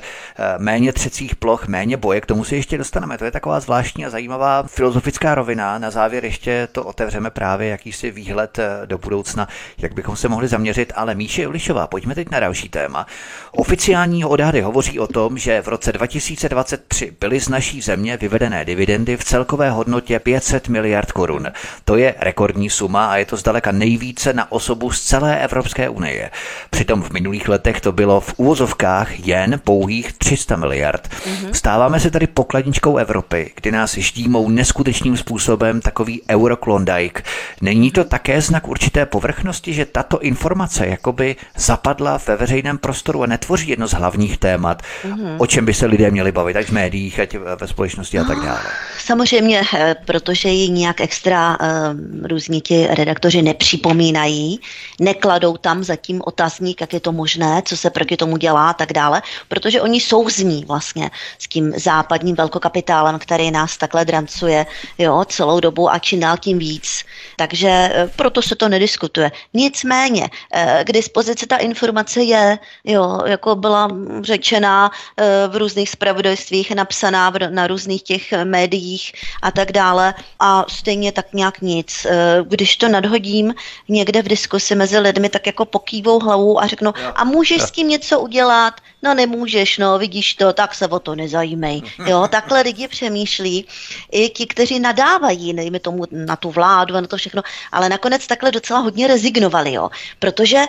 méně 0.57 0.93
třecích 0.93 1.35
ploch, 1.35 1.67
méně 1.67 1.97
bojek, 1.97 2.25
tomu 2.33 2.43
se 2.43 2.55
ještě 2.55 2.77
dostaneme. 2.77 3.17
To 3.17 3.25
je 3.25 3.31
taková 3.31 3.59
zvláštní 3.59 4.05
a 4.05 4.09
zajímavá 4.09 4.63
filozofická 4.63 5.35
rovina. 5.35 5.77
Na 5.77 5.91
závěr 5.91 6.25
ještě 6.25 6.67
to 6.71 6.83
otevřeme 6.83 7.29
právě 7.29 7.69
jakýsi 7.69 8.11
výhled 8.11 8.59
eh, 8.59 8.81
do 8.85 8.97
budoucna, 8.97 9.47
jak 9.77 9.93
bychom 9.93 10.15
se 10.15 10.29
mohli 10.29 10.47
zaměřit. 10.47 10.93
Ale 10.95 11.15
Míše 11.15 11.47
Ulišová, 11.47 11.87
pojďme 11.87 12.15
teď 12.15 12.31
na 12.31 12.39
další 12.39 12.69
téma. 12.69 13.05
Oficiální 13.51 14.25
odhady 14.25 14.61
hovoří 14.61 14.99
o 14.99 15.07
tom, 15.07 15.37
že 15.37 15.61
v 15.61 15.67
roce 15.67 15.91
2023 15.91 17.13
byly 17.19 17.39
z 17.39 17.49
naší 17.49 17.81
země 17.81 18.17
vyvedené 18.17 18.65
dividendy 18.65 19.17
v 19.17 19.23
celkové 19.23 19.71
hodnotě 19.71 20.19
500 20.19 20.67
miliard 20.67 21.11
korun. 21.11 21.47
To 21.85 21.95
je 21.95 22.15
rekordní 22.19 22.69
suma 22.69 23.05
a 23.05 23.15
je 23.15 23.25
to 23.25 23.37
zdaleka 23.37 23.71
nejvíce 23.71 24.33
na 24.33 24.51
osobu 24.51 24.91
z 24.91 25.01
celé 25.01 25.39
Evropské 25.39 25.89
unie. 25.89 26.31
Přitom 26.69 27.03
v 27.03 27.11
minulých 27.11 27.49
letech 27.49 27.81
to 27.81 27.91
bylo 27.91 28.21
v 28.21 28.33
úvozovkách 28.37 29.27
jen 29.27 29.61
pouhých 29.63 30.13
300 30.13 30.55
miliard. 30.55 31.09
Mm-hmm. 31.09 31.51
Stáváme 31.51 31.99
se 31.99 32.11
tady 32.11 32.22
tady 32.23 32.33
pokladničkou 32.33 32.97
Evropy, 32.97 33.51
kdy 33.55 33.71
nás 33.71 33.97
ždímou 33.97 34.49
neskutečným 34.49 35.17
způsobem 35.17 35.81
takový 35.81 36.21
euroklondajk. 36.29 37.23
Není 37.61 37.91
to 37.91 38.03
také 38.03 38.41
znak 38.41 38.67
určité 38.67 39.05
povrchnosti, 39.05 39.73
že 39.73 39.85
tato 39.85 40.19
informace 40.19 40.87
jakoby 40.87 41.35
zapadla 41.55 42.19
ve 42.27 42.35
veřejném 42.35 42.77
prostoru 42.77 43.23
a 43.23 43.25
netvoří 43.25 43.69
jedno 43.69 43.87
z 43.87 43.91
hlavních 43.91 44.37
témat, 44.37 44.81
mm-hmm. 44.81 45.35
o 45.37 45.47
čem 45.47 45.65
by 45.65 45.73
se 45.73 45.85
lidé 45.85 46.11
měli 46.11 46.31
bavit, 46.31 46.55
ať 46.55 46.65
v 46.65 46.71
médiích, 46.71 47.19
ať 47.19 47.35
ve 47.59 47.67
společnosti 47.67 48.19
a 48.19 48.23
tak 48.23 48.39
dále? 48.39 48.63
Samozřejmě, 48.99 49.61
eh, 49.73 49.95
protože 50.05 50.49
ji 50.49 50.69
nějak 50.69 51.01
extra 51.01 51.57
um, 51.59 52.25
různí 52.25 52.61
ti 52.61 52.87
redaktoři 52.87 53.41
nepřipomínají, 53.41 54.59
nekladou 54.99 55.57
tam 55.57 55.83
zatím 55.83 56.21
otazník, 56.25 56.81
jak 56.81 56.93
je 56.93 56.99
to 56.99 57.11
možné, 57.11 57.61
co 57.65 57.77
se 57.77 57.89
proti 57.89 58.17
tomu 58.17 58.37
dělá 58.37 58.69
a 58.69 58.73
tak 58.73 58.93
dále, 58.93 59.21
protože 59.47 59.81
oni 59.81 59.99
souzní 59.99 60.65
vlastně 60.65 61.11
s 61.39 61.47
tím 61.47 61.73
západem 61.75 62.12
západním 62.13 62.35
velkokapitálem, 62.35 63.19
který 63.19 63.51
nás 63.51 63.77
takhle 63.77 64.05
drancuje 64.05 64.65
jo, 64.97 65.25
celou 65.25 65.59
dobu 65.59 65.89
a 65.89 65.99
čím 65.99 66.19
dál 66.19 66.37
tím 66.37 66.59
víc. 66.59 67.03
Takže 67.37 67.69
e, 67.69 68.09
proto 68.15 68.41
se 68.41 68.55
to 68.55 68.69
nediskutuje. 68.69 69.31
Nicméně, 69.53 70.29
e, 70.53 70.83
k 70.83 70.91
dispozici 70.91 71.47
ta 71.47 71.57
informace 71.57 72.21
je, 72.21 72.59
jo, 72.85 73.21
jako 73.25 73.55
byla 73.55 73.89
řečená 74.21 74.91
e, 74.91 75.47
v 75.47 75.55
různých 75.55 75.89
spravodajstvích, 75.89 76.71
napsaná 76.71 77.33
na 77.49 77.67
různých 77.67 78.03
těch 78.03 78.33
médiích 78.43 79.13
a 79.41 79.51
tak 79.51 79.71
dále 79.71 80.13
a 80.39 80.65
stejně 80.69 81.11
tak 81.11 81.33
nějak 81.33 81.61
nic. 81.61 82.07
Když 82.43 82.77
to 82.77 82.89
nadhodím 82.89 83.53
někde 83.89 84.21
v 84.21 84.27
diskusi 84.27 84.75
mezi 84.75 84.99
lidmi, 84.99 85.29
tak 85.29 85.45
jako 85.45 85.65
pokývou 85.65 86.19
hlavou 86.19 86.61
a 86.61 86.67
řeknou, 86.67 86.93
a 87.15 87.23
můžeš 87.23 87.61
s 87.61 87.71
tím 87.71 87.87
něco 87.87 88.19
udělat? 88.19 88.73
No 89.03 89.13
nemůžeš, 89.13 89.77
no 89.77 89.99
vidíš 89.99 90.33
to, 90.33 90.53
tak 90.53 90.75
se 90.75 90.87
o 90.87 90.99
to 90.99 91.15
nezajímej. 91.15 91.81
Jo, 92.05 92.27
takhle 92.27 92.61
lidi 92.61 92.87
přemýšlí, 92.87 93.65
i 94.11 94.29
ti, 94.29 94.45
kteří 94.45 94.79
nadávají, 94.79 95.53
nejme 95.53 95.79
tomu 95.79 96.03
na 96.11 96.35
tu 96.35 96.51
vládu 96.51 96.95
a 96.95 97.01
na 97.01 97.07
to 97.07 97.17
všechno, 97.17 97.41
ale 97.71 97.89
nakonec 97.89 98.27
takhle 98.27 98.51
docela 98.51 98.79
hodně 98.79 99.07
rezignovali, 99.07 99.73
jo, 99.73 99.89
protože 100.19 100.61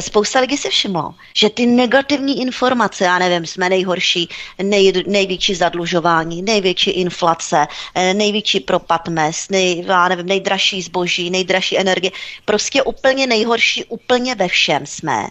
spousta 0.00 0.40
lidí 0.40 0.56
si 0.56 0.68
všimlo, 0.68 1.14
že 1.36 1.50
ty 1.50 1.66
negativní 1.66 2.40
informace, 2.40 3.04
já 3.04 3.18
nevím, 3.18 3.46
jsme 3.46 3.68
nejhorší, 3.68 4.28
nej, 4.62 4.92
největší 5.06 5.54
zadlužování, 5.54 6.42
největší 6.42 6.90
inflace, 6.90 7.66
e, 7.94 8.14
největší 8.14 8.60
propad 8.60 9.08
mest, 9.08 9.50
nej, 9.50 9.84
já 9.86 10.08
nevím, 10.08 10.26
nejdražší 10.26 10.82
zboží, 10.82 11.30
nejdražší 11.30 11.78
energie, 11.78 12.10
prostě 12.44 12.82
úplně 12.82 13.26
nejhorší, 13.26 13.84
úplně 13.84 14.34
ve 14.34 14.48
všem 14.48 14.86
jsme. 14.86 15.26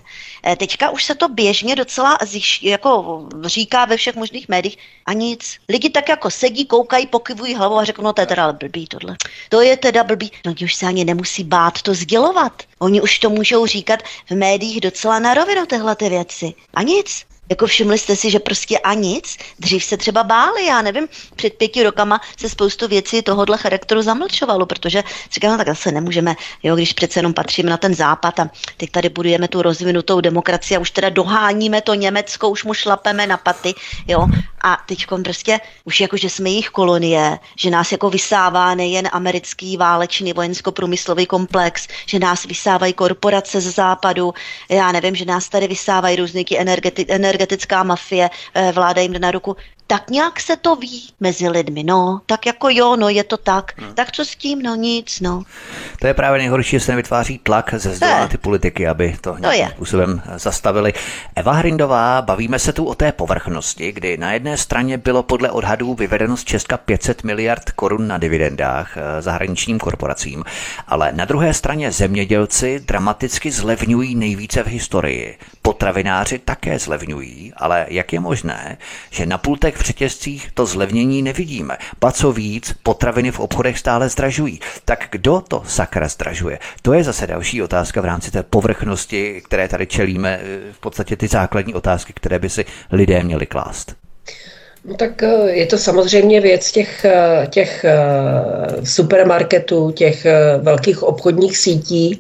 E, 0.48 0.56
teďka 0.56 0.90
už 0.90 1.04
se 1.04 1.16
to 1.16 1.30
běžně 1.30 1.76
docela 1.76 2.18
zjiš, 2.22 2.64
jako 2.64 3.26
říká 3.46 3.86
ve 3.86 3.98
všech 3.98 4.16
možných 4.16 4.50
médiích 4.50 4.78
a 5.06 5.14
nic. 5.14 5.58
Lidi 5.70 5.90
tak 5.90 6.10
jako 6.10 6.32
sedí, 6.32 6.66
koukají, 6.66 7.08
pokyvují 7.08 7.56
hlavou 7.56 7.78
a 7.78 7.84
řeknou, 7.84 8.04
no 8.04 8.14
to 8.14 8.22
je 8.22 8.28
teda 8.28 8.54
blbý 8.54 8.88
tohle. 8.88 9.16
To 9.50 9.62
je 9.62 9.78
teda 9.78 10.04
blbý. 10.04 10.32
No 10.46 10.52
oni 10.52 10.66
už 10.66 10.76
se 10.76 10.86
ani 10.86 11.06
nemusí 11.06 11.44
bát 11.44 11.82
to 11.82 11.94
sdělovat. 11.94 12.64
Oni 12.80 13.02
už 13.02 13.20
to 13.20 13.30
můžou 13.30 13.66
říkat 13.66 14.00
v 14.30 14.33
médiích 14.36 14.82
docela 14.82 15.20
na 15.20 15.34
rovinu 15.34 15.66
tyhle 15.66 15.96
ty 15.96 16.10
věci. 16.10 16.54
A 16.74 16.84
nic. 16.84 17.26
Jako 17.50 17.66
všimli 17.68 17.98
jste 17.98 18.16
si, 18.16 18.32
že 18.32 18.40
prostě 18.40 18.80
a 18.80 18.94
nic. 18.94 19.38
Dřív 19.60 19.84
se 19.84 19.98
třeba 19.98 20.24
báli, 20.24 20.66
já 20.66 20.82
nevím, 20.82 21.08
před 21.36 21.54
pěti 21.54 21.84
rokama 21.84 22.22
se 22.38 22.50
spoustu 22.50 22.88
věcí 22.88 23.22
tohohle 23.22 23.58
charakteru 23.58 24.02
zamlčovalo, 24.02 24.66
protože 24.66 25.04
říkám, 25.32 25.52
no 25.52 25.58
tak 25.58 25.68
zase 25.68 25.92
nemůžeme, 25.92 26.36
jo, 26.64 26.76
když 26.76 26.94
přece 26.94 27.20
jenom 27.20 27.34
patříme 27.34 27.70
na 27.70 27.78
ten 27.78 27.96
západ 27.96 28.40
a 28.40 28.50
teď 28.78 28.92
tady 28.92 29.10
budujeme 29.10 29.48
tu 29.48 29.62
rozvinutou 29.62 30.22
demokracii 30.22 30.78
a 30.78 30.80
už 30.80 30.92
teda 30.92 31.10
doháníme 31.10 31.82
to 31.82 31.94
Německo, 31.94 32.50
už 32.50 32.64
mu 32.64 32.74
šlapeme 32.74 33.28
na 33.28 33.38
paty, 33.38 33.74
jo, 34.08 34.28
a 34.62 34.78
teď 34.88 35.06
prostě 35.24 35.60
už 35.84 36.02
jako, 36.02 36.18
že 36.18 36.30
jsme 36.30 36.50
jejich 36.50 36.70
kolonie, 36.70 37.40
že 37.58 37.70
nás 37.70 37.92
jako 37.92 38.10
vysává 38.10 38.76
nejen 38.76 39.10
americký 39.12 39.78
válečný 39.78 40.34
vojensko-průmyslový 40.34 41.26
komplex, 41.26 41.88
že 42.06 42.20
nás 42.20 42.46
vysávají 42.46 42.94
korporace 42.94 43.62
z 43.62 43.76
západu, 43.76 44.34
já 44.70 44.92
nevím, 44.92 45.16
že 45.16 45.26
nás 45.26 45.50
tady 45.50 45.68
vysávají 45.68 46.16
různé 46.16 46.42
energeti- 46.42 47.06
energetická 47.34 47.84
mafie, 47.84 48.30
eh, 48.54 48.72
vláda 48.72 49.02
jim 49.02 49.14
na 49.20 49.32
ruku 49.32 49.56
tak 49.88 50.10
nějak 50.10 50.40
se 50.40 50.58
to 50.58 50.76
ví 50.76 51.10
mezi 51.20 51.50
lidmi, 51.50 51.84
no, 51.84 52.22
tak 52.26 52.46
jako 52.46 52.70
jo, 52.70 52.96
no 52.96 53.10
je 53.10 53.24
to 53.24 53.38
tak, 53.38 53.74
hmm. 53.78 53.94
tak 53.94 54.12
co 54.12 54.26
s 54.26 54.36
tím, 54.36 54.62
no 54.62 54.76
nic, 54.76 55.20
no. 55.20 55.44
To 56.00 56.08
je 56.08 56.14
právě 56.14 56.40
nejhorší, 56.40 56.70
že 56.70 56.80
se 56.80 56.92
nevytváří 56.92 57.40
tlak 57.44 57.74
ze 57.78 57.96
zdola 57.96 58.28
ty 58.28 58.38
politiky, 58.38 58.88
aby 58.88 59.18
to 59.22 59.38
nějakým 59.38 59.66
to 59.66 59.72
způsobem 59.72 60.22
zastavili. 60.36 60.94
Eva 61.36 61.52
Hrindová, 61.52 62.22
bavíme 62.22 62.60
se 62.60 62.74
tu 62.74 62.86
o 62.86 62.96
té 62.96 63.12
povrchnosti, 63.12 63.92
kdy 63.92 64.18
na 64.18 64.34
jedné 64.34 64.58
straně 64.58 64.98
bylo 64.98 65.24
podle 65.24 65.52
odhadů 65.52 65.94
vyvedeno 65.94 66.38
z 66.38 66.44
Česka 66.44 66.78
500 66.78 67.24
miliard 67.24 67.72
korun 67.72 68.08
na 68.08 68.18
dividendách 68.18 68.98
eh, 68.98 69.22
zahraničním 69.22 69.80
korporacím, 69.80 70.44
ale 70.88 71.12
na 71.12 71.26
druhé 71.26 71.54
straně 71.54 71.92
zemědělci 71.92 72.80
dramaticky 72.80 73.52
zlevňují 73.52 74.16
nejvíce 74.16 74.64
v 74.64 74.68
historii. 74.68 75.38
Potravináři 75.62 76.40
také 76.40 76.80
zlevňují, 76.80 77.54
ale 77.58 77.86
jak 77.90 78.14
je 78.14 78.20
možné, 78.20 78.78
že 79.10 79.26
na 79.26 79.38
pultech 79.38 79.73
v 79.78 79.82
řetězcích 79.82 80.52
to 80.54 80.66
zlevnění 80.66 81.22
nevidíme. 81.22 81.78
Ba 82.00 82.12
co 82.12 82.32
víc, 82.32 82.76
potraviny 82.84 83.32
v 83.32 83.40
obchodech 83.40 83.80
stále 83.80 84.10
zdražují. 84.10 84.60
Tak 84.86 85.08
kdo 85.12 85.44
to 85.48 85.64
sakra 85.68 86.08
zdražuje? 86.08 86.60
To 86.82 86.94
je 86.94 87.04
zase 87.04 87.28
další 87.28 87.62
otázka 87.62 88.02
v 88.02 88.06
rámci 88.06 88.32
té 88.32 88.44
povrchnosti, 88.44 89.42
které 89.46 89.68
tady 89.68 89.88
čelíme, 89.88 90.40
v 90.72 90.80
podstatě 90.80 91.16
ty 91.16 91.28
základní 91.28 91.74
otázky, 91.74 92.14
které 92.14 92.40
by 92.40 92.50
si 92.50 92.66
lidé 92.92 93.24
měli 93.24 93.46
klást. 93.46 93.96
No 94.86 94.96
tak 94.96 95.24
eh, 95.24 95.50
je 95.52 95.66
to 95.66 95.78
samozřejmě 95.78 96.42
věc 96.42 96.72
těch, 96.72 97.06
eh, 97.06 97.48
těch 97.50 97.84
eh, 97.84 97.96
supermarketů, 98.84 99.92
těch 99.92 100.26
velkých 100.62 101.04
obchodních 101.04 101.58
sítí. 101.58 102.20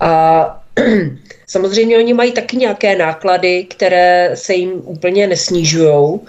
A 0.00 0.62
samozřejmě 1.46 1.98
oni 1.98 2.14
mají 2.14 2.32
taky 2.32 2.56
nějaké 2.56 2.96
náklady, 2.98 3.64
které 3.64 4.30
se 4.34 4.54
jim 4.54 4.72
úplně 4.84 5.26
nesnižují 5.26 6.20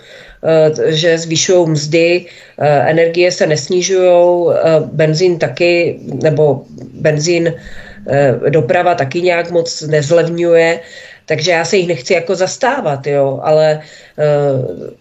že 0.88 1.18
zvyšují 1.18 1.70
mzdy, 1.70 2.26
energie 2.86 3.32
se 3.32 3.48
nesnižují, 3.48 4.48
benzín 4.86 5.40
taky, 5.40 6.00
nebo 6.24 6.62
benzín 6.94 7.54
doprava 8.50 8.96
taky 8.96 9.22
nějak 9.22 9.52
moc 9.52 9.82
nezlevňuje, 9.82 10.80
takže 11.26 11.52
já 11.52 11.66
se 11.66 11.78
jich 11.78 11.88
nechci 11.88 12.14
jako 12.14 12.36
zastávat, 12.36 13.08
jo, 13.08 13.40
ale 13.44 13.82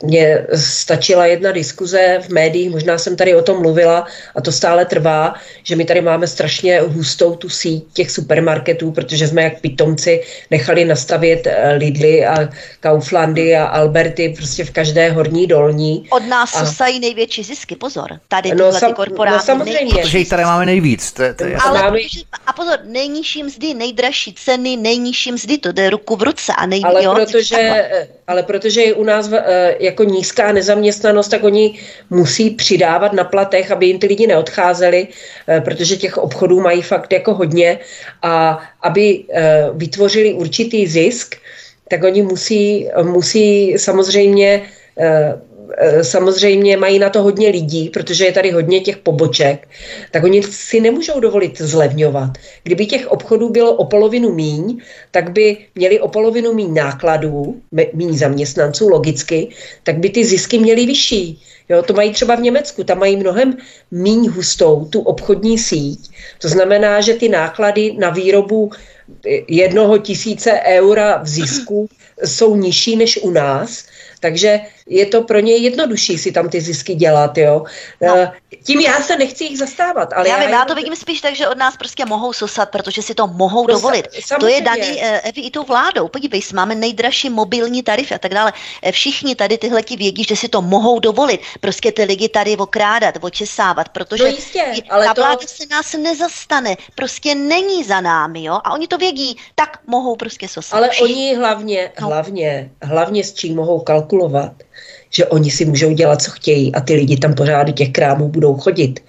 mně 0.03 0.47
stačila 0.55 1.27
jedna 1.27 1.53
diskuze 1.53 2.19
v 2.23 2.29
médiích, 2.29 2.71
možná 2.71 2.99
jsem 2.99 3.17
tady 3.17 3.35
o 3.35 3.43
tom 3.43 3.61
mluvila 3.61 4.07
a 4.35 4.41
to 4.41 4.53
stále 4.53 4.85
trvá, 4.85 5.35
že 5.63 5.77
my 5.77 5.85
tady 5.85 6.01
máme 6.01 6.27
strašně 6.27 6.81
hustou 6.81 7.37
tu 7.37 7.49
síť 7.49 7.85
těch 7.93 8.11
supermarketů, 8.11 8.93
protože 8.93 9.29
jsme 9.29 9.43
jak 9.43 9.61
pitomci 9.61 10.23
nechali 10.51 10.85
nastavit 10.85 11.47
uh, 11.47 11.53
Lidly 11.79 12.27
a 12.27 12.49
Kauflandy 12.81 13.57
a 13.57 13.65
Alberty 13.65 14.35
prostě 14.37 14.65
v 14.65 14.71
každé 14.71 15.11
horní 15.11 15.47
dolní. 15.47 16.07
Od 16.11 16.27
nás 16.27 16.57
a... 16.57 16.67
sosají 16.67 17.01
největší 17.01 17.43
zisky, 17.43 17.77
pozor. 17.77 18.21
Tady 18.29 18.55
no, 18.55 18.73
sam, 18.73 18.95
no 19.27 19.41
samozřejmě. 19.41 20.03
Protože 20.03 20.19
jich 20.19 20.29
tady 20.29 20.45
máme 20.45 20.67
nejvíc. 20.67 21.13
To, 21.13 21.23
to 21.37 21.45
je 21.45 21.57
ale 21.57 21.83
máme... 21.83 21.99
a 22.47 22.53
pozor, 22.53 22.79
nejnižší 22.85 23.43
mzdy, 23.43 23.75
nejdražší 23.75 24.35
ceny, 24.35 24.77
nejnižší 24.77 25.33
mzdy, 25.33 25.59
to 25.59 25.73
jde 25.73 25.91
ruku 25.91 26.17
v 26.17 26.23
ruce 26.23 26.53
a 26.57 26.67
nejde, 26.67 26.89
ale 26.89 27.05
jo, 27.05 27.15
protože, 27.15 27.89
ale 28.27 28.43
protože 28.43 28.83
je 28.83 28.95
u 28.95 29.05
nás 29.05 29.31
eh, 29.33 29.77
jako 29.81 30.05
nízká 30.05 30.53
nezaměstnanost, 30.53 31.29
tak 31.29 31.45
oni 31.45 31.79
musí 32.11 32.51
přidávat 32.51 33.13
na 33.13 33.25
platech, 33.25 33.71
aby 33.71 33.87
jim 33.87 33.99
ty 33.99 34.07
lidi 34.07 34.27
neodcházeli, 34.27 35.09
eh, 35.49 35.61
protože 35.61 35.97
těch 35.97 36.19
obchodů 36.19 36.61
mají 36.61 36.83
fakt 36.83 37.13
jako 37.13 37.35
hodně. 37.35 37.79
A 38.23 38.59
aby 38.83 39.25
eh, 39.31 39.65
vytvořili 39.75 40.33
určitý 40.33 40.87
zisk, 40.87 41.37
tak 41.89 42.05
oni 42.05 42.23
musí, 42.23 42.89
musí 43.03 43.79
samozřejmě 43.79 44.63
samozřejmě 46.03 46.77
mají 46.77 46.99
na 46.99 47.11
to 47.11 47.23
hodně 47.23 47.49
lidí, 47.49 47.89
protože 47.89 48.25
je 48.25 48.33
tady 48.33 48.51
hodně 48.51 48.81
těch 48.81 48.97
poboček, 48.97 49.69
tak 50.11 50.25
oni 50.25 50.43
si 50.43 50.81
nemůžou 50.81 51.21
dovolit 51.21 51.61
zlevňovat. 51.61 52.31
Kdyby 52.63 52.87
těch 52.87 53.07
obchodů 53.07 53.49
bylo 53.49 53.75
o 53.75 53.85
polovinu 53.85 54.33
míň, 54.33 54.81
tak 55.11 55.33
by 55.33 55.57
měli 55.75 56.01
o 56.01 56.09
polovinu 56.09 56.55
míň 56.55 56.75
nákladů, 56.75 57.61
míň 57.93 58.19
zaměstnanců 58.19 58.89
logicky, 58.89 59.49
tak 59.83 59.99
by 59.99 60.11
ty 60.11 60.25
zisky 60.25 60.59
měly 60.59 60.87
vyšší. 60.87 61.43
Jo, 61.69 61.83
to 61.83 61.95
mají 61.95 62.13
třeba 62.13 62.35
v 62.35 62.41
Německu, 62.41 62.85
tam 62.85 62.99
mají 62.99 63.17
mnohem 63.17 63.57
míň 63.91 64.29
hustou 64.29 64.85
tu 64.85 65.01
obchodní 65.01 65.59
síť. 65.59 66.11
To 66.39 66.49
znamená, 66.49 67.01
že 67.01 67.15
ty 67.15 67.29
náklady 67.29 67.95
na 67.99 68.11
výrobu 68.11 68.71
jednoho 69.49 69.99
tisíce 69.99 70.61
eura 70.65 71.23
v 71.23 71.29
zisku 71.29 71.89
jsou 72.25 72.57
nižší 72.57 72.97
než 72.97 73.19
u 73.23 73.31
nás 73.31 73.87
takže 74.21 74.61
je 74.87 75.07
to 75.07 75.23
pro 75.23 75.41
ně 75.41 75.57
jednodušší 75.57 76.19
si 76.19 76.33
tam 76.33 76.49
ty 76.49 76.61
zisky 76.61 76.95
dělat, 76.95 77.39
jo. 77.39 77.65
No. 78.03 78.17
Eh, 78.17 78.33
tím 78.65 78.81
já 78.81 79.03
se 79.03 79.17
nechci 79.17 79.45
jich 79.45 79.59
zastávat, 79.59 80.13
ale 80.13 80.29
já, 80.29 80.37
já, 80.37 80.47
vím, 80.47 80.51
já 80.51 80.65
to 80.65 80.75
vidím 80.75 80.97
spíš 80.97 81.21
tak, 81.21 81.35
že 81.35 81.49
od 81.49 81.59
nás 81.59 81.77
prostě 81.77 82.05
mohou 82.05 82.33
sosat, 82.33 82.71
protože 82.71 83.03
si 83.03 83.15
to 83.15 83.27
mohou 83.27 83.67
no, 83.67 83.75
dovolit. 83.75 84.07
Sa, 84.25 84.39
to 84.39 84.47
je 84.47 84.61
daný 84.61 85.03
eh, 85.03 85.21
Evi 85.21 85.41
i 85.41 85.51
tou 85.51 85.63
vládou. 85.63 86.09
Podívej, 86.09 86.41
máme 86.55 86.75
nejdražší 86.75 87.31
mobilní 87.31 87.83
tarify 87.83 88.15
a 88.15 88.19
tak 88.19 88.35
dále. 88.35 88.53
Eh, 88.83 88.93
všichni 88.93 89.35
tady 89.35 89.59
tyhle 89.59 89.83
ti 89.83 89.97
vědí, 89.97 90.25
že 90.25 90.37
si 90.37 90.49
to 90.49 90.63
mohou 90.63 90.99
dovolit. 90.99 91.41
Prostě 91.61 91.93
ty 91.93 92.05
lidi 92.05 92.29
tady 92.29 92.57
okrádat, 92.57 93.15
očesávat, 93.21 93.89
protože 93.89 94.25
no 94.25 94.31
jistě, 94.31 94.63
ale 94.91 95.07
ta 95.07 95.15
to... 95.15 95.21
vláda 95.21 95.47
se 95.47 95.67
nás 95.71 95.93
nezastane. 95.93 96.77
Prostě 96.95 97.35
není 97.35 97.85
za 97.85 98.01
námi, 98.01 98.45
jo. 98.45 98.61
A 98.65 98.73
oni 98.73 98.87
to 98.87 98.99
vědí, 98.99 99.37
tak 99.55 99.79
mohou 99.87 100.17
prostě 100.17 100.49
sosat. 100.49 100.77
Ale 100.77 100.89
všichni. 100.89 101.15
oni 101.15 101.35
hlavně, 101.35 101.93
no. 102.01 102.07
hlavně, 102.07 102.71
hlavně 102.83 103.25
s 103.25 103.35
čím 103.35 103.57
mohou 103.57 103.81
kalkulovat, 103.81 104.53
že 105.11 105.27
oni 105.27 105.51
si 105.51 105.65
můžou 105.65 105.93
dělat, 105.93 106.23
co 106.23 106.31
chtějí 106.31 106.75
a 106.75 106.81
ty 106.81 106.95
lidi 106.95 107.17
tam 107.17 107.35
pořád 107.35 107.63
do 107.63 107.73
těch 107.73 107.93
krámů 107.93 108.29
budou 108.29 108.55
chodit. 108.55 109.01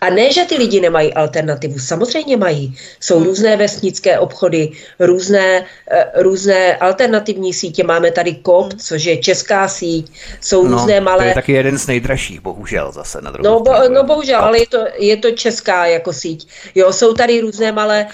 A 0.00 0.10
ne, 0.10 0.32
že 0.32 0.44
ty 0.44 0.54
lidi 0.54 0.80
nemají 0.80 1.14
alternativu, 1.14 1.78
samozřejmě 1.78 2.36
mají. 2.36 2.76
Jsou 3.00 3.16
hmm. 3.16 3.26
různé 3.26 3.56
vesnické 3.56 4.18
obchody, 4.18 4.70
různé, 4.98 5.60
uh, 5.60 6.22
různé 6.22 6.76
alternativní 6.76 7.54
sítě. 7.54 7.84
Máme 7.84 8.10
tady 8.10 8.34
KOP, 8.34 8.74
což 8.74 9.04
je 9.04 9.16
česká 9.16 9.68
síť, 9.68 10.12
jsou 10.40 10.68
no, 10.68 10.76
různé 10.76 11.00
malé... 11.00 11.24
To 11.24 11.28
je 11.28 11.34
taky 11.34 11.52
jeden 11.52 11.78
z 11.78 11.86
nejdražších, 11.86 12.40
bohužel 12.40 12.92
zase 12.92 13.20
na 13.20 13.30
druhou 13.30 13.44
No, 13.44 13.60
bo, 13.60 13.72
no 13.88 14.04
bohužel, 14.04 14.40
ale 14.40 14.58
je 14.58 14.66
to, 14.66 14.84
je 14.98 15.16
to 15.16 15.30
česká 15.30 15.86
jako 15.86 16.12
síť. 16.12 16.48
Jo, 16.74 16.92
jsou 16.92 17.14
tady 17.14 17.40
různé 17.40 17.72
malé, 17.72 18.06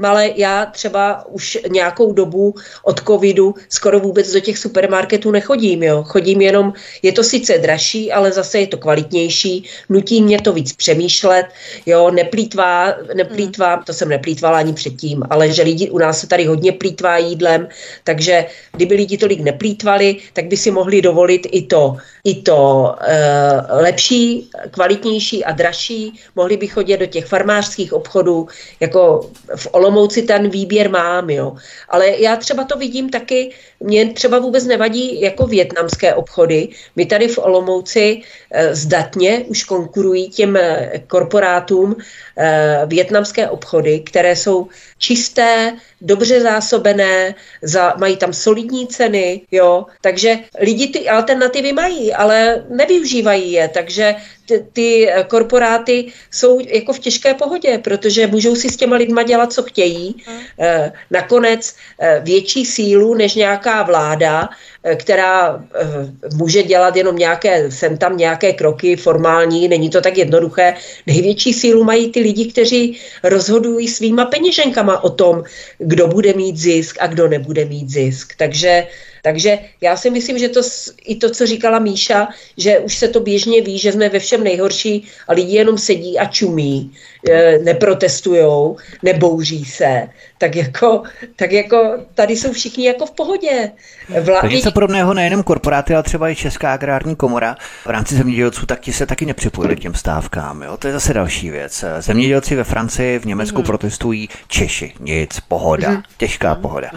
malé, 0.00 0.30
já 0.36 0.66
třeba 0.66 1.24
už 1.28 1.58
nějakou 1.70 2.12
dobu 2.12 2.54
od 2.82 3.00
covidu 3.00 3.54
skoro 3.68 4.00
vůbec 4.00 4.32
do 4.32 4.40
těch 4.40 4.58
supermarketů 4.58 5.30
nechodím, 5.30 5.82
jo. 5.82 6.02
Chodím 6.02 6.40
jenom 6.40 6.72
je 7.02 7.12
to 7.12 7.24
sice 7.24 7.58
dražší, 7.58 8.12
ale 8.12 8.32
zase 8.32 8.58
je 8.58 8.66
to 8.66 8.76
kvalitnější, 8.76 9.64
nutí 9.88 10.22
mě 10.22 10.40
to 10.40 10.52
víc 10.52 10.72
přemýšlet, 10.72 11.46
jo, 11.86 12.10
neplýtvá, 12.10 12.94
neplýtvá, 13.14 13.74
hmm. 13.74 13.84
to 13.84 13.92
jsem 13.92 14.08
neplýtvala 14.08 14.58
ani 14.58 14.72
předtím, 14.72 15.22
ale 15.30 15.48
že 15.48 15.62
lidi 15.62 15.90
u 15.90 15.98
nás 15.98 16.20
se 16.20 16.26
tady 16.26 16.44
hodně 16.44 16.72
plýtvá 16.72 17.16
jídlem, 17.16 17.68
takže 18.04 18.46
kdyby 18.72 18.94
lidi 18.94 19.18
tolik 19.18 19.40
neplýtvali, 19.40 20.16
tak 20.32 20.46
by 20.46 20.56
si 20.56 20.70
mohli 20.70 21.02
dovolit 21.02 21.46
i 21.50 21.62
to, 21.62 21.96
i 22.24 22.34
to 22.42 22.94
e, 23.00 23.20
lepší, 23.82 24.50
kvalitnější 24.70 25.44
a 25.44 25.52
dražší, 25.52 26.20
mohli 26.36 26.56
by 26.56 26.66
chodit 26.66 26.96
do 26.96 27.06
těch 27.06 27.26
farmářských 27.26 27.92
obchodů, 27.92 28.48
jako 28.80 29.30
v 29.56 29.68
Olomouci 29.72 30.22
ten 30.22 30.50
výběr 30.50 30.90
mám, 30.90 31.30
jo. 31.30 31.56
Ale 31.88 32.20
já 32.20 32.36
třeba 32.36 32.64
to 32.64 32.78
vidím 32.78 33.10
taky, 33.10 33.50
mě 33.80 34.12
třeba 34.12 34.38
vůbec 34.38 34.64
nevadí 34.64 35.20
jako 35.20 35.46
větnamské 35.46 36.14
obchody, 36.14 36.68
my 36.96 37.06
tady 37.06 37.28
v 37.28 37.38
Olomouci 37.38 38.22
eh, 38.50 38.74
zdatně 38.74 39.44
už 39.46 39.64
konkurují 39.64 40.30
těm 40.30 40.56
eh, 40.56 40.92
korporátům 41.06 41.96
eh, 42.38 42.82
větnamské 42.86 43.48
obchody, 43.48 44.00
které 44.00 44.36
jsou 44.36 44.68
čisté, 44.98 45.76
dobře 46.00 46.40
zásobené, 46.40 47.34
za, 47.62 47.94
mají 47.98 48.16
tam 48.16 48.32
solidní 48.32 48.86
ceny, 48.86 49.40
jo, 49.50 49.86
takže 50.00 50.38
lidi 50.60 50.86
ty 50.88 51.08
alternativy 51.08 51.72
mají, 51.72 52.12
ale 52.12 52.64
nevyužívají 52.70 53.52
je, 53.52 53.68
takže 53.68 54.14
ty, 54.46 54.64
ty 54.72 55.08
korporáty 55.28 56.12
jsou 56.30 56.60
jako 56.60 56.92
v 56.92 56.98
těžké 56.98 57.34
pohodě, 57.34 57.78
protože 57.78 58.26
můžou 58.26 58.54
si 58.54 58.68
s 58.68 58.76
těma 58.76 58.96
lidma 58.96 59.22
dělat, 59.22 59.52
co 59.52 59.62
chtějí. 59.62 60.16
Hmm. 60.26 60.40
Nakonec 61.10 61.74
větší 62.20 62.66
sílu 62.66 63.14
než 63.14 63.34
nějaká 63.34 63.82
vláda, 63.82 64.48
která 64.96 65.64
může 66.34 66.62
dělat 66.62 66.96
jenom 66.96 67.16
nějaké, 67.16 67.70
sem 67.70 67.98
tam 67.98 68.16
nějaké 68.16 68.52
kroky 68.52 68.96
formální, 68.96 69.68
není 69.68 69.90
to 69.90 70.00
tak 70.00 70.16
jednoduché. 70.16 70.74
Největší 71.06 71.52
sílu 71.52 71.84
mají 71.84 72.10
ty 72.10 72.20
lidi, 72.20 72.52
kteří 72.52 73.00
rozhodují 73.22 73.88
svýma 73.88 74.24
peněženkama 74.24 75.04
o 75.04 75.10
tom, 75.10 75.44
kdo 75.90 76.06
bude 76.06 76.32
mít 76.32 76.56
zisk 76.56 76.96
a 77.00 77.06
kdo 77.06 77.28
nebude 77.28 77.64
mít 77.64 77.90
zisk. 77.90 78.34
Takže 78.36 78.86
takže 79.22 79.58
já 79.80 79.96
si 79.96 80.10
myslím, 80.10 80.38
že 80.38 80.48
to 80.48 80.60
i 81.04 81.16
to, 81.16 81.30
co 81.30 81.46
říkala 81.46 81.78
Míša, 81.78 82.28
že 82.56 82.78
už 82.78 82.96
se 82.96 83.08
to 83.08 83.20
běžně 83.20 83.60
ví, 83.60 83.78
že 83.78 83.92
jsme 83.92 84.08
ve 84.08 84.18
všem 84.18 84.44
nejhorší 84.44 85.04
a 85.28 85.32
lidi 85.32 85.56
jenom 85.56 85.78
sedí 85.78 86.18
a 86.18 86.24
čumí, 86.24 86.92
neprotestujou, 87.64 88.76
nebouří 89.02 89.64
se, 89.64 90.08
tak 90.38 90.56
jako, 90.56 91.02
tak 91.36 91.52
jako 91.52 91.98
tady 92.14 92.36
jsou 92.36 92.52
všichni 92.52 92.86
jako 92.86 93.06
v 93.06 93.10
pohodě. 93.10 93.70
Vlády... 94.20 94.48
To 94.48 94.54
něco 94.54 94.72
podobného 94.72 95.14
nejenom 95.14 95.42
korporáty, 95.42 95.94
ale 95.94 96.02
třeba 96.02 96.30
i 96.30 96.34
Česká 96.34 96.72
agrární 96.72 97.16
komora 97.16 97.56
v 97.86 97.90
rámci 97.90 98.14
zemědělců, 98.14 98.66
tak 98.66 98.80
ti 98.80 98.92
se 98.92 99.06
taky 99.06 99.26
nepřipojili 99.26 99.76
k 99.76 99.80
těm 99.80 99.94
stávkám. 99.94 100.62
Jo? 100.62 100.76
To 100.76 100.86
je 100.86 100.92
zase 100.92 101.14
další 101.14 101.50
věc. 101.50 101.84
Zemědělci 101.98 102.56
ve 102.56 102.64
Francii, 102.64 103.18
v 103.18 103.24
Německu 103.24 103.58
mm. 103.58 103.64
protestují 103.64 104.28
Češi. 104.48 104.92
Nic, 105.00 105.40
pohoda, 105.40 105.90
mm. 105.90 106.02
těžká 106.16 106.54
mm. 106.54 106.60
pohoda. 106.60 106.90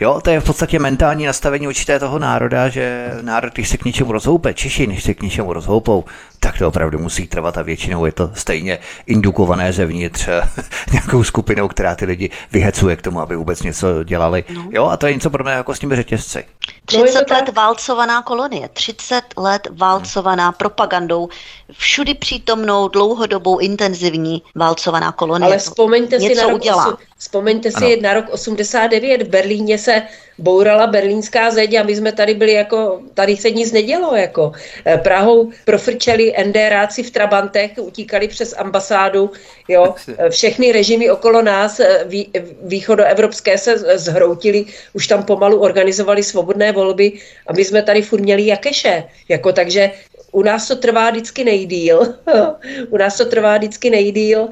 Jo, 0.00 0.20
to 0.24 0.30
je 0.30 0.40
v 0.40 0.44
podstatě 0.44 0.78
mentální 0.78 1.26
nastavení 1.26 1.68
určité 1.68 1.98
toho 1.98 2.18
národa, 2.18 2.68
že 2.68 3.10
národ, 3.20 3.54
když 3.54 3.68
se 3.68 3.76
k 3.76 3.84
něčemu 3.84 4.12
rozhoupe, 4.12 4.54
Češi, 4.54 4.86
než 4.86 5.02
se 5.02 5.14
k 5.14 5.22
něčemu 5.22 5.52
rozhoupou, 5.52 6.04
tak 6.40 6.58
to 6.58 6.68
opravdu 6.68 6.98
musí 6.98 7.26
trvat 7.26 7.58
a 7.58 7.62
většinou 7.62 8.04
je 8.06 8.12
to 8.12 8.30
stejně 8.34 8.78
indukované 9.06 9.69
zevnitř 9.72 10.28
nějakou 10.92 11.24
skupinou, 11.24 11.68
která 11.68 11.94
ty 11.94 12.04
lidi 12.04 12.30
vyhecuje 12.52 12.96
k 12.96 13.02
tomu, 13.02 13.20
aby 13.20 13.36
vůbec 13.36 13.62
něco 13.62 14.04
dělali. 14.04 14.44
No. 14.54 14.68
Jo, 14.70 14.86
a 14.86 14.96
to 14.96 15.06
je 15.06 15.14
něco 15.14 15.30
podobného 15.30 15.56
jako 15.56 15.74
s 15.74 15.78
těmi 15.78 15.96
řetězci. 15.96 16.44
30 16.84 17.30
let 17.30 17.48
válcovaná 17.56 18.22
kolonie, 18.22 18.68
30 18.72 19.22
let 19.36 19.68
válcovaná 19.70 20.52
propagandou, 20.52 21.28
všudy 21.72 22.14
přítomnou, 22.14 22.88
dlouhodobou, 22.88 23.58
intenzivní 23.58 24.42
válcovaná 24.54 25.12
kolonie. 25.12 25.46
Ale 25.46 25.58
vzpomeňte 25.58 26.20
si, 26.20 26.34
na 26.34 26.42
rok, 26.42 26.52
udělá. 26.52 26.98
vzpomeňte 27.18 27.70
si 27.70 28.00
na 28.00 28.14
rok 28.14 28.24
89, 28.30 29.22
v 29.22 29.28
Berlíně 29.28 29.78
se 29.78 30.02
bourala 30.40 30.86
berlínská 30.86 31.50
zeď 31.50 31.74
a 31.74 31.82
my 31.82 31.96
jsme 31.96 32.12
tady 32.12 32.34
byli 32.34 32.52
jako, 32.52 33.00
tady 33.14 33.36
se 33.36 33.50
nic 33.50 33.72
nedělo, 33.72 34.16
jako. 34.16 34.52
Eh, 34.84 34.98
Prahou 34.98 35.50
profrčeli 35.64 36.34
NDRáci 36.44 37.02
v 37.02 37.10
Trabantech, 37.10 37.70
utíkali 37.80 38.28
přes 38.28 38.54
ambasádu, 38.58 39.30
jo, 39.68 39.94
eh, 40.18 40.30
všechny 40.30 40.72
režimy 40.72 41.10
okolo 41.10 41.42
nás, 41.42 41.80
eh, 41.80 42.04
vý, 42.04 42.30
východoevropské 42.62 43.58
se 43.58 43.78
zhroutili, 43.98 44.64
už 44.92 45.06
tam 45.06 45.22
pomalu 45.22 45.60
organizovali 45.60 46.22
svobodné 46.22 46.72
volby 46.72 47.12
a 47.46 47.52
my 47.52 47.64
jsme 47.64 47.82
tady 47.82 48.02
furt 48.02 48.20
měli 48.20 48.46
jakeše, 48.46 49.04
jako. 49.28 49.52
Takže 49.52 49.90
u 50.32 50.42
nás 50.42 50.68
to 50.68 50.76
trvá 50.76 51.10
vždycky 51.10 51.44
nejdíl, 51.44 52.14
u 52.90 52.96
nás 52.96 53.16
to 53.16 53.24
trvá 53.24 53.58
vždycky 53.58 53.90
nejdíl, 53.90 54.48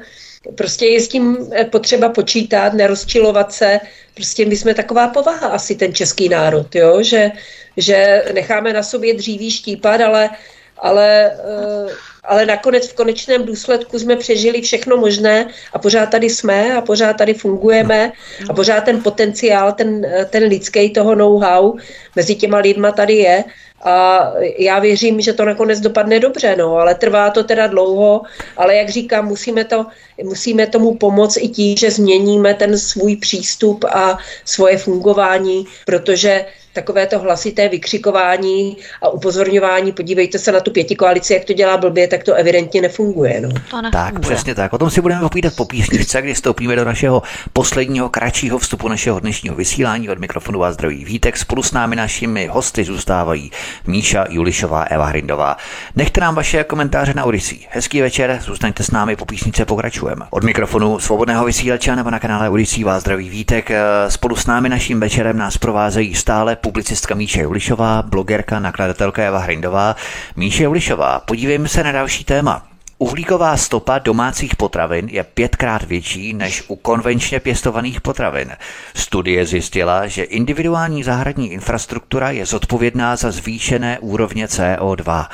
Prostě 0.55 0.85
je 0.85 1.01
s 1.01 1.07
tím 1.07 1.37
potřeba 1.71 2.09
počítat, 2.09 2.73
nerozčilovat 2.73 3.53
se. 3.53 3.79
Prostě 4.15 4.45
my 4.45 4.57
jsme 4.57 4.73
taková 4.73 5.07
povaha 5.07 5.47
asi 5.47 5.75
ten 5.75 5.93
český 5.93 6.29
národ, 6.29 6.75
jo? 6.75 7.03
Že, 7.03 7.31
že 7.77 8.23
necháme 8.33 8.73
na 8.73 8.83
sobě 8.83 9.13
dříví 9.13 9.51
štípat, 9.51 10.01
ale, 10.01 10.29
ale, 10.77 11.31
eh, 11.31 11.93
ale 12.23 12.45
nakonec 12.45 12.87
v 12.87 12.93
konečném 12.93 13.45
důsledku 13.45 13.99
jsme 13.99 14.15
přežili 14.15 14.61
všechno 14.61 14.97
možné 14.97 15.47
a 15.73 15.79
pořád 15.79 16.05
tady 16.05 16.29
jsme 16.29 16.73
a 16.73 16.81
pořád 16.81 17.13
tady 17.13 17.33
fungujeme 17.33 18.11
a 18.49 18.53
pořád 18.53 18.81
ten 18.81 19.03
potenciál, 19.03 19.73
ten, 19.73 20.07
ten 20.29 20.43
lidský 20.43 20.89
toho 20.89 21.15
know-how 21.15 21.77
mezi 22.15 22.35
těma 22.35 22.57
lidma 22.57 22.91
tady 22.91 23.13
je 23.13 23.43
a 23.83 24.19
já 24.57 24.79
věřím, 24.79 25.21
že 25.21 25.33
to 25.33 25.45
nakonec 25.45 25.79
dopadne 25.79 26.19
dobře, 26.19 26.55
no, 26.55 26.75
ale 26.75 26.95
trvá 26.95 27.29
to 27.29 27.43
teda 27.43 27.67
dlouho, 27.67 28.21
ale 28.57 28.75
jak 28.75 28.89
říkám, 28.89 29.25
musíme, 29.27 29.65
to, 29.65 29.85
musíme 30.23 30.67
tomu 30.67 30.95
pomoct 30.95 31.37
i 31.37 31.47
tím, 31.47 31.77
že 31.77 31.91
změníme 31.91 32.53
ten 32.53 32.77
svůj 32.77 33.15
přístup 33.15 33.85
a 33.91 34.17
svoje 34.45 34.77
fungování, 34.77 35.65
protože 35.85 36.45
takové 36.73 37.07
to 37.07 37.19
hlasité 37.19 37.69
vykřikování 37.69 38.77
a 39.01 39.09
upozorňování, 39.09 39.91
podívejte 39.91 40.39
se 40.39 40.51
na 40.51 40.59
tu 40.59 40.71
pěti 40.71 40.95
koalici, 40.95 41.33
jak 41.33 41.45
to 41.45 41.53
dělá 41.53 41.77
blbě, 41.77 42.07
tak 42.07 42.23
to 42.23 42.33
evidentně 42.33 42.81
nefunguje. 42.81 43.41
No. 43.41 43.49
To 43.49 43.55
nefunguje. 43.55 43.91
Tak, 43.91 44.19
přesně 44.19 44.55
tak. 44.55 44.73
O 44.73 44.77
tom 44.77 44.89
si 44.89 45.01
budeme 45.01 45.29
povídat 45.29 45.55
po 45.55 45.65
písničce, 45.65 46.21
kdy 46.21 46.35
stoupíme 46.35 46.75
do 46.75 46.85
našeho 46.85 47.21
posledního, 47.53 48.09
kratšího 48.09 48.57
vstupu 48.57 48.87
našeho 48.87 49.19
dnešního 49.19 49.55
vysílání. 49.55 50.09
Od 50.09 50.19
mikrofonu 50.19 50.59
vás 50.59 50.73
zdraví 50.73 51.05
Vítek. 51.05 51.37
Spolu 51.37 51.63
s 51.63 51.71
námi 51.71 51.95
našimi 51.95 52.47
hosty 52.47 52.83
zůstávají 52.83 53.51
Míša 53.87 54.25
Julišová, 54.29 54.83
Eva 54.83 55.05
Hrindová. 55.05 55.57
Nechte 55.95 56.21
nám 56.21 56.35
vaše 56.35 56.63
komentáře 56.63 57.13
na 57.15 57.25
Odisí. 57.25 57.67
Hezký 57.69 58.01
večer, 58.01 58.39
zůstaňte 58.45 58.83
s 58.83 58.91
námi, 58.91 59.15
po 59.15 59.25
písničce 59.25 59.65
pokračujeme. 59.65 60.25
Od 60.29 60.43
mikrofonu 60.43 60.99
svobodného 60.99 61.45
vysílače 61.45 61.95
nebo 61.95 62.09
na 62.09 62.19
kanále 62.19 62.49
Odisí 62.49 62.83
vás 62.83 63.01
zdraví 63.01 63.29
Vítek. 63.29 63.71
Spolu 64.07 64.35
s 64.35 64.45
námi 64.45 64.69
naším 64.69 64.99
večerem 64.99 65.37
nás 65.37 65.57
provázejí 65.57 66.15
stále 66.15 66.55
publicistka 66.61 67.15
Míše 67.15 67.41
Julišová, 67.41 68.01
blogerka, 68.01 68.59
nakladatelka 68.59 69.23
Eva 69.23 69.39
Hrindová. 69.39 69.95
Míše 70.35 70.63
Julišová, 70.63 71.19
podívejme 71.19 71.67
se 71.67 71.83
na 71.83 71.91
další 71.91 72.23
téma. 72.23 72.69
Uhlíková 73.01 73.57
stopa 73.57 73.99
domácích 73.99 74.55
potravin 74.55 75.07
je 75.11 75.23
pětkrát 75.23 75.83
větší 75.83 76.33
než 76.33 76.63
u 76.67 76.75
konvenčně 76.75 77.39
pěstovaných 77.39 78.01
potravin. 78.01 78.51
Studie 78.95 79.45
zjistila, 79.45 80.07
že 80.07 80.23
individuální 80.23 81.03
zahradní 81.03 81.51
infrastruktura 81.51 82.31
je 82.31 82.45
zodpovědná 82.45 83.15
za 83.15 83.31
zvýšené 83.31 83.99
úrovně 83.99 84.45
CO2. 84.45 85.27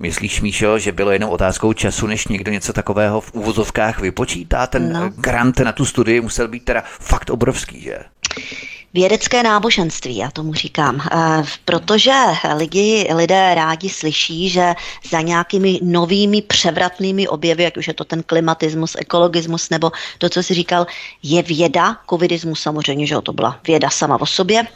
Myslíš, 0.00 0.40
Míšo, 0.40 0.78
že 0.78 0.92
bylo 0.92 1.10
jenom 1.10 1.30
otázkou 1.30 1.72
času, 1.72 2.06
než 2.06 2.28
někdo 2.28 2.52
něco 2.52 2.72
takového 2.72 3.20
v 3.20 3.34
úvozovkách 3.34 4.00
vypočítá? 4.00 4.66
Ten 4.66 4.92
no. 4.92 5.10
grant 5.16 5.60
na 5.60 5.72
tu 5.72 5.84
studii 5.84 6.20
musel 6.20 6.48
být 6.48 6.64
teda 6.64 6.82
fakt 7.00 7.30
obrovský, 7.30 7.80
že? 7.80 7.98
Vědecké 8.94 9.42
náboženství, 9.42 10.16
já 10.16 10.30
tomu 10.30 10.54
říkám, 10.54 11.00
eh, 11.00 11.42
protože 11.64 12.12
lidi, 12.56 13.08
lidé 13.14 13.54
rádi 13.54 13.88
slyší, 13.88 14.48
že 14.48 14.74
za 15.10 15.20
nějakými 15.20 15.78
novými 15.82 16.42
převratnými 16.42 17.28
objevy, 17.28 17.62
jak 17.62 17.76
už 17.76 17.88
je 17.88 17.94
to 17.94 18.04
ten 18.04 18.22
klimatismus, 18.22 18.96
ekologismus 18.98 19.70
nebo 19.70 19.92
to, 20.18 20.28
co 20.28 20.42
si 20.42 20.54
říkal, 20.54 20.86
je 21.22 21.42
věda, 21.42 21.96
covidismus 22.10 22.60
samozřejmě, 22.60 23.06
že 23.06 23.20
to 23.22 23.32
byla 23.32 23.60
věda 23.66 23.90
sama 23.90 24.20
o 24.20 24.26
sobě. 24.26 24.66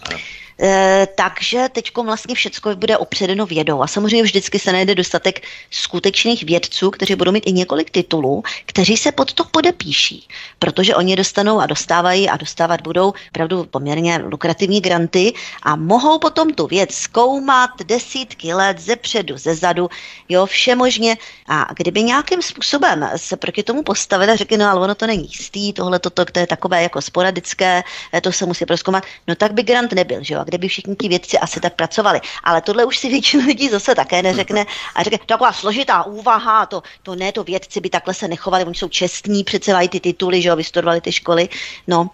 E, 0.61 1.09
takže 1.15 1.69
teď 1.73 1.97
vlastně 1.97 2.35
všechno 2.35 2.77
bude 2.77 2.99
opředeno 2.99 3.47
vědou. 3.47 3.83
A 3.83 3.87
samozřejmě 3.87 4.23
vždycky 4.23 4.59
se 4.59 4.73
najde 4.73 4.95
dostatek 4.95 5.41
skutečných 5.71 6.45
vědců, 6.45 6.91
kteří 6.91 7.15
budou 7.15 7.33
mít 7.33 7.47
i 7.47 7.53
několik 7.53 7.91
titulů, 7.91 8.43
kteří 8.67 8.97
se 8.97 9.13
pod 9.13 9.33
to 9.33 9.45
podepíší, 9.45 10.29
protože 10.59 10.95
oni 10.95 11.17
dostanou 11.17 11.61
a 11.61 11.67
dostávají 11.67 12.29
a 12.29 12.37
dostávat 12.37 12.81
budou 12.81 13.13
opravdu 13.29 13.65
poměrně 13.65 14.17
lukrativní 14.17 14.81
granty 14.81 15.33
a 15.63 15.77
mohou 15.77 16.19
potom 16.19 16.55
tu 16.55 16.67
věc 16.67 16.95
zkoumat 16.95 17.71
desítky 17.85 18.55
let 18.55 18.79
ze 18.79 18.97
předu, 18.97 19.39
ze 19.39 19.55
zadu, 19.55 19.89
jo, 20.29 20.47
vše 20.47 20.75
možně. 20.75 21.17
A 21.49 21.67
kdyby 21.77 22.03
nějakým 22.03 22.43
způsobem 22.43 23.11
se 23.17 23.37
proti 23.37 23.63
tomu 23.63 23.83
postavili 23.83 24.33
a 24.33 24.37
řekli, 24.37 24.57
no 24.57 24.71
ale 24.71 24.81
ono 24.81 24.95
to 24.95 25.07
není 25.07 25.23
jistý, 25.23 25.73
tohle 25.73 25.99
to, 25.99 26.11
to, 26.11 26.25
je 26.39 26.47
takové 26.47 26.83
jako 26.83 27.03
sporadické, 27.03 27.83
to 28.23 28.33
se 28.33 28.47
musí 28.47 28.67
proskoumat, 28.67 29.05
no 29.29 29.35
tak 29.35 29.53
by 29.53 29.63
grant 29.63 29.93
nebyl, 29.93 30.19
že 30.23 30.35
jo 30.35 30.44
kde 30.45 30.59
by 30.59 30.69
všichni 30.69 30.97
ti 30.97 31.09
vědci 31.09 31.39
asi 31.39 31.61
tak 31.61 31.75
pracovali. 31.75 32.21
Ale 32.45 32.61
tohle 32.61 32.85
už 32.85 32.99
si 32.99 33.09
většina 33.15 33.47
lidí 33.47 33.69
zase 33.69 33.95
také 33.95 34.23
neřekne 34.23 34.67
a 34.95 35.03
řekne, 35.03 35.19
taková 35.27 35.53
složitá 35.53 36.03
úvaha, 36.03 36.67
to, 36.67 36.83
to 37.03 37.15
ne, 37.15 37.33
to 37.33 37.45
vědci 37.45 37.81
by 37.81 37.91
takhle 37.91 38.15
se 38.15 38.29
nechovali, 38.29 38.65
oni 38.65 38.75
jsou 38.75 38.89
čestní, 38.89 39.45
přece 39.45 39.73
mají 39.73 39.89
ty 39.89 40.01
tituly, 40.01 40.43
že 40.43 40.49
jo, 40.49 40.57
vystudovali 40.57 41.01
ty 41.01 41.13
školy. 41.13 41.49
No, 41.87 42.11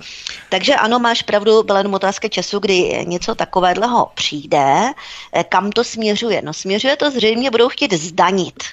takže 0.49 0.75
ano, 0.75 0.99
máš 0.99 1.23
pravdu, 1.23 1.63
byla 1.63 1.79
jenom 1.79 1.95
otázka 1.95 2.29
času, 2.29 2.59
kdy 2.59 3.05
něco 3.07 3.35
takového 3.35 4.11
přijde. 4.15 4.93
Eh, 5.33 5.45
kam 5.45 5.71
to 5.73 5.85
směřuje? 5.85 6.43
No 6.45 6.53
směřuje 6.53 6.97
to 6.97 7.11
zřejmě, 7.11 7.51
budou 7.51 7.69
chtít 7.69 7.93
zdanit 7.93 8.65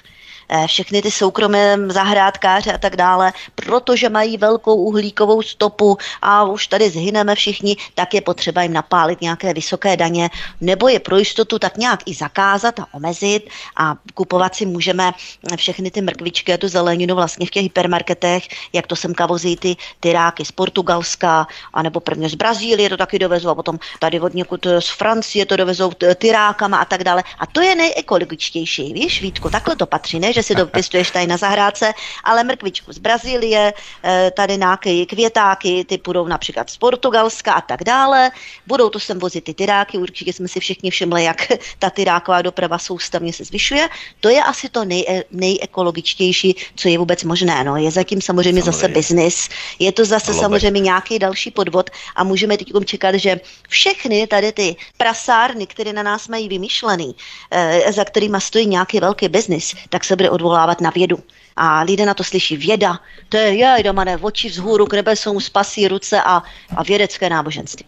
všechny 0.66 1.02
ty 1.02 1.10
soukromé 1.10 1.76
zahrádkáře 1.88 2.72
a 2.72 2.78
tak 2.78 2.96
dále, 2.96 3.32
protože 3.54 4.08
mají 4.08 4.36
velkou 4.36 4.74
uhlíkovou 4.74 5.42
stopu 5.42 5.98
a 6.22 6.44
už 6.44 6.66
tady 6.66 6.90
zhyneme 6.90 7.34
všichni, 7.34 7.76
tak 7.94 8.14
je 8.14 8.20
potřeba 8.20 8.62
jim 8.62 8.72
napálit 8.72 9.20
nějaké 9.20 9.54
vysoké 9.54 9.96
daně, 9.96 10.30
nebo 10.60 10.88
je 10.88 11.00
pro 11.00 11.18
jistotu 11.18 11.58
tak 11.58 11.76
nějak 11.76 12.00
i 12.06 12.14
zakázat 12.14 12.80
a 12.80 12.86
omezit 12.92 13.50
a 13.76 13.94
kupovat 14.14 14.54
si 14.54 14.66
můžeme 14.66 15.12
všechny 15.56 15.90
ty 15.90 16.00
mrkvičky 16.00 16.54
a 16.54 16.56
tu 16.56 16.68
zeleninu 16.68 17.14
vlastně 17.14 17.46
v 17.46 17.50
těch 17.50 17.62
hypermarketech, 17.62 18.48
jak 18.72 18.86
to 18.86 18.96
semka 18.96 19.26
vozí 19.26 19.56
ty 19.56 19.76
tyráky 20.00 20.44
z 20.44 20.52
Portugalska, 20.52 21.46
anebo 21.74 22.00
prvně 22.00 22.28
z 22.28 22.34
Brazílie 22.34 22.88
to 22.88 22.96
taky 22.96 23.18
dovezou 23.18 23.48
a 23.48 23.54
potom 23.54 23.78
tady 23.98 24.20
od 24.20 24.34
někud 24.34 24.66
z 24.78 24.88
Francie 24.88 25.46
to 25.46 25.56
dovezou 25.56 25.92
tyrákama 26.14 26.78
a 26.78 26.84
tak 26.84 27.04
dále. 27.04 27.24
A 27.38 27.46
to 27.46 27.60
je 27.60 27.74
nejekologičtější, 27.74 28.92
víš, 28.92 29.22
Vítku, 29.22 29.50
takhle 29.50 29.76
to 29.76 29.86
patří, 29.86 30.20
ne, 30.20 30.32
že 30.38 30.42
si 30.42 30.54
to 30.54 30.66
pěstuješ 30.66 31.10
tady 31.10 31.26
na 31.26 31.36
zahrádce, 31.36 31.92
ale 32.24 32.44
mrkvičku 32.44 32.92
z 32.92 32.98
Brazílie, 32.98 33.72
eh, 33.74 34.30
tady 34.36 34.56
nějaké 34.56 35.06
květáky, 35.06 35.84
ty 35.84 35.98
půjdou 35.98 36.26
například 36.26 36.70
z 36.70 36.76
Portugalska 36.76 37.52
a 37.52 37.60
tak 37.60 37.84
dále. 37.84 38.30
Budou 38.66 38.88
to 38.88 39.00
sem 39.00 39.18
vozit 39.18 39.44
ty 39.44 39.54
tyráky, 39.54 39.98
určitě 39.98 40.32
jsme 40.32 40.48
si 40.48 40.60
všichni 40.60 40.90
všimli, 40.90 41.24
jak 41.24 41.52
ta 41.78 41.90
tyráková 41.90 42.42
doprava 42.42 42.78
soustavně 42.78 43.32
se 43.32 43.44
zvyšuje. 43.44 43.88
To 44.20 44.28
je 44.28 44.42
asi 44.42 44.68
to 44.68 44.84
nej, 44.84 45.24
nejekologičtější, 45.30 46.54
co 46.76 46.88
je 46.88 46.98
vůbec 46.98 47.24
možné. 47.24 47.64
No. 47.64 47.76
Je 47.76 47.90
zatím 47.90 48.22
samozřejmě, 48.22 48.62
samozřejmě. 48.62 48.78
zase 48.78 48.88
biznis, 48.88 49.48
je 49.78 49.92
to 49.92 50.04
zase 50.04 50.30
Lobe. 50.30 50.42
samozřejmě 50.42 50.80
nějaký 50.80 51.18
další 51.18 51.50
podvod 51.50 51.90
a 52.14 52.24
můžeme 52.24 52.56
teď 52.56 52.68
čekat, 52.84 53.14
že 53.14 53.40
všechny 53.68 54.26
tady 54.26 54.52
ty 54.52 54.76
prasárny, 54.96 55.66
které 55.66 55.92
na 55.92 56.02
nás 56.02 56.28
mají 56.28 56.48
vymyšlený, 56.48 57.14
eh, 57.50 57.92
za 57.92 58.04
kterými 58.04 58.38
stojí 58.40 58.66
nějaký 58.66 59.00
velký 59.00 59.28
biznis, 59.28 59.74
tak 59.88 60.04
se 60.04 60.16
bude 60.16 60.27
odvolávat 60.30 60.80
na 60.80 60.90
vědu. 60.90 61.18
A 61.58 61.82
lidé 61.82 62.06
na 62.06 62.14
to 62.14 62.24
slyší 62.24 62.56
věda, 62.56 62.98
to 63.28 63.36
je, 63.36 63.54
jej, 63.54 63.82
doma 63.82 64.04
ne, 64.04 64.16
oči 64.16 64.48
vzhůru 64.48 64.86
k 64.86 64.92
nebesům, 64.92 65.40
spasí 65.40 65.88
ruce 65.88 66.22
a, 66.22 66.42
a 66.76 66.82
vědecké 66.82 67.30
náboženství. 67.30 67.86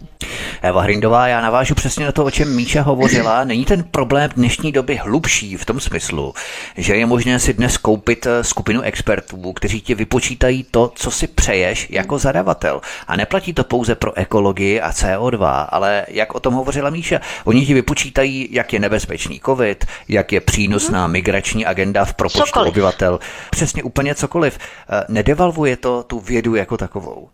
Eva 0.62 0.82
Hrindová, 0.82 1.28
já 1.28 1.40
navážu 1.40 1.74
přesně 1.74 2.04
na 2.06 2.12
to, 2.12 2.24
o 2.24 2.30
čem 2.30 2.56
Míša 2.56 2.82
hovořila. 2.82 3.44
Není 3.44 3.64
ten 3.64 3.84
problém 3.84 4.30
dnešní 4.36 4.72
doby 4.72 4.96
hlubší 4.96 5.56
v 5.56 5.64
tom 5.64 5.80
smyslu, 5.80 6.34
že 6.76 6.96
je 6.96 7.06
možné 7.06 7.38
si 7.38 7.54
dnes 7.54 7.76
koupit 7.76 8.26
eh, 8.26 8.44
skupinu 8.44 8.80
expertů, 8.80 9.52
kteří 9.52 9.80
ti 9.80 9.94
vypočítají 9.94 10.66
to, 10.70 10.92
co 10.94 11.10
si 11.10 11.26
přeješ 11.26 11.86
jako 11.90 12.18
zadavatel. 12.18 12.80
A 13.06 13.16
neplatí 13.16 13.52
to 13.52 13.64
pouze 13.64 13.94
pro 13.94 14.18
ekologii 14.18 14.80
a 14.80 14.90
CO2, 14.90 15.66
ale 15.68 16.06
jak 16.08 16.34
o 16.34 16.40
tom 16.40 16.54
hovořila 16.54 16.90
Míša, 16.90 17.20
oni 17.44 17.66
ti 17.66 17.74
vypočítají, 17.74 18.48
jak 18.50 18.72
je 18.72 18.78
nebezpečný 18.78 19.40
COVID, 19.44 19.86
jak 20.08 20.32
je 20.32 20.40
přínosná 20.40 21.06
migrační 21.06 21.66
agenda 21.66 22.04
v 22.04 22.14
propočtu 22.14 22.46
Cokoliv. 22.46 22.68
obyvatel 22.68 23.18
přesně 23.60 23.82
úplně 23.82 24.14
cokoliv. 24.14 24.58
Eh, 24.58 25.04
nedevalvuje 25.08 25.76
to 25.76 26.02
tu 26.02 26.20
vědu 26.20 26.54
jako 26.54 26.76
takovou? 26.76 27.28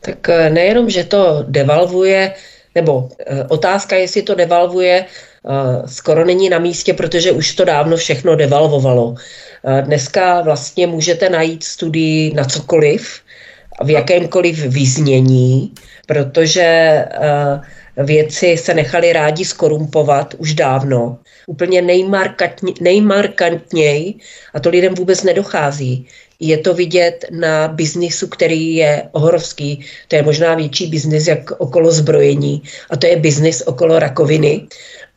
Tak 0.00 0.28
eh, 0.28 0.50
nejenom, 0.50 0.90
že 0.90 1.04
to 1.04 1.44
devalvuje, 1.48 2.34
nebo 2.74 3.08
e, 3.26 3.44
otázka, 3.44 3.96
jestli 3.96 4.22
to 4.22 4.34
devalvuje, 4.34 5.04
skoro 5.86 6.24
není 6.24 6.48
na 6.48 6.58
místě, 6.58 6.94
protože 6.94 7.32
už 7.32 7.54
to 7.54 7.64
dávno 7.64 7.96
všechno 7.96 8.36
devalvovalo. 8.36 9.14
Dneska 9.80 10.40
vlastně 10.40 10.86
můžete 10.86 11.30
najít 11.30 11.64
studii 11.64 12.34
na 12.34 12.44
cokoliv, 12.44 13.20
v 13.84 13.90
jakémkoliv 13.90 14.58
vyznění, 14.58 15.72
protože 16.06 17.04
věci 17.96 18.56
se 18.56 18.74
nechali 18.74 19.12
rádi 19.12 19.44
skorumpovat 19.44 20.34
už 20.38 20.54
dávno. 20.54 21.18
Úplně 21.46 21.82
nejmarkantněji, 22.80 24.14
a 24.54 24.60
to 24.60 24.70
lidem 24.70 24.94
vůbec 24.94 25.22
nedochází, 25.22 26.06
je 26.40 26.58
to 26.58 26.74
vidět 26.74 27.24
na 27.30 27.68
biznisu, 27.68 28.28
který 28.28 28.74
je 28.74 29.08
ohorovský. 29.12 29.84
To 30.08 30.16
je 30.16 30.22
možná 30.22 30.54
větší 30.54 30.86
biznis 30.86 31.26
jak 31.26 31.50
okolo 31.50 31.92
zbrojení 31.92 32.62
a 32.90 32.96
to 32.96 33.06
je 33.06 33.16
biznis 33.16 33.62
okolo 33.66 33.98
rakoviny. 33.98 34.66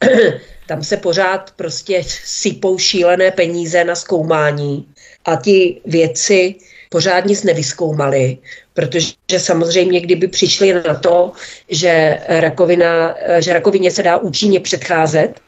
Tam 0.68 0.84
se 0.84 0.98
pořád 0.98 1.52
prostě 1.56 2.04
sypou 2.26 2.78
šílené 2.78 3.32
peníze 3.32 3.84
na 3.84 3.96
zkoumání 3.96 4.88
a 5.26 5.36
ti 5.36 5.82
věci 5.86 6.56
pořád 6.90 7.26
nic 7.26 7.44
nevyskoumali, 7.44 8.38
protože 8.74 9.40
samozřejmě, 9.40 10.00
kdyby 10.02 10.28
přišli 10.28 10.74
na 10.74 10.96
to, 10.96 11.32
že, 11.70 12.20
rakovina, 12.28 13.16
že 13.40 13.54
rakovině 13.54 13.92
se 13.92 14.04
dá 14.04 14.18
účinně 14.18 14.60
předcházet, 14.60 15.40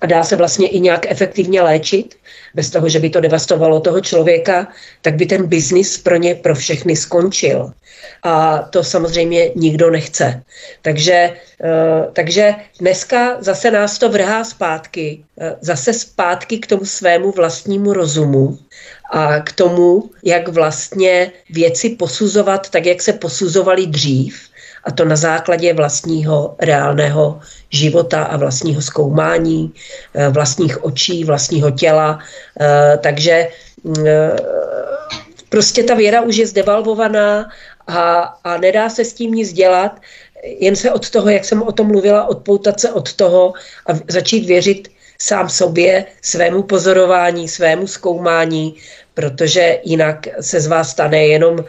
a 0.00 0.06
dá 0.06 0.24
se 0.24 0.36
vlastně 0.36 0.68
i 0.68 0.80
nějak 0.80 1.06
efektivně 1.10 1.62
léčit, 1.62 2.14
bez 2.54 2.70
toho, 2.70 2.88
že 2.88 2.98
by 2.98 3.10
to 3.10 3.20
devastovalo 3.20 3.80
toho 3.80 4.00
člověka, 4.00 4.68
tak 5.02 5.14
by 5.14 5.26
ten 5.26 5.46
biznis 5.46 5.98
pro 5.98 6.16
ně, 6.16 6.34
pro 6.34 6.54
všechny 6.54 6.96
skončil. 6.96 7.72
A 8.22 8.58
to 8.58 8.84
samozřejmě 8.84 9.50
nikdo 9.54 9.90
nechce. 9.90 10.42
Takže, 10.82 11.36
uh, 11.64 12.12
takže 12.12 12.54
dneska 12.80 13.36
zase 13.42 13.70
nás 13.70 13.98
to 13.98 14.08
vrhá 14.08 14.44
zpátky, 14.44 15.24
uh, 15.36 15.46
zase 15.60 15.92
zpátky 15.92 16.58
k 16.58 16.66
tomu 16.66 16.84
svému 16.84 17.30
vlastnímu 17.32 17.92
rozumu 17.92 18.58
a 19.10 19.40
k 19.40 19.52
tomu, 19.52 20.10
jak 20.24 20.48
vlastně 20.48 21.32
věci 21.50 21.88
posuzovat 21.88 22.70
tak, 22.70 22.86
jak 22.86 23.02
se 23.02 23.12
posuzovali 23.12 23.86
dřív, 23.86 24.49
a 24.84 24.90
to 24.90 25.04
na 25.04 25.16
základě 25.16 25.74
vlastního 25.74 26.54
reálného 26.58 27.40
života 27.70 28.22
a 28.24 28.36
vlastního 28.36 28.82
zkoumání, 28.82 29.72
eh, 30.14 30.28
vlastních 30.28 30.84
očí, 30.84 31.24
vlastního 31.24 31.70
těla. 31.70 32.18
Eh, 32.60 32.98
takže 33.02 33.48
eh, 34.06 34.36
prostě 35.48 35.82
ta 35.82 35.94
věra 35.94 36.20
už 36.20 36.36
je 36.36 36.46
zdevalvovaná 36.46 37.48
a, 37.86 38.20
a 38.44 38.56
nedá 38.56 38.88
se 38.88 39.04
s 39.04 39.14
tím 39.14 39.32
nic 39.32 39.52
dělat, 39.52 40.00
jen 40.44 40.76
se 40.76 40.92
od 40.92 41.10
toho, 41.10 41.28
jak 41.28 41.44
jsem 41.44 41.62
o 41.62 41.72
tom 41.72 41.86
mluvila, 41.86 42.26
odpoutat 42.26 42.80
se 42.80 42.92
od 42.92 43.12
toho 43.12 43.52
a 43.86 43.92
začít 44.08 44.46
věřit 44.46 44.88
sám 45.20 45.48
sobě, 45.48 46.04
svému 46.22 46.62
pozorování, 46.62 47.48
svému 47.48 47.86
zkoumání, 47.86 48.74
protože 49.14 49.78
jinak 49.84 50.26
se 50.40 50.60
z 50.60 50.66
vás 50.66 50.90
stane 50.90 51.26
jenom 51.26 51.64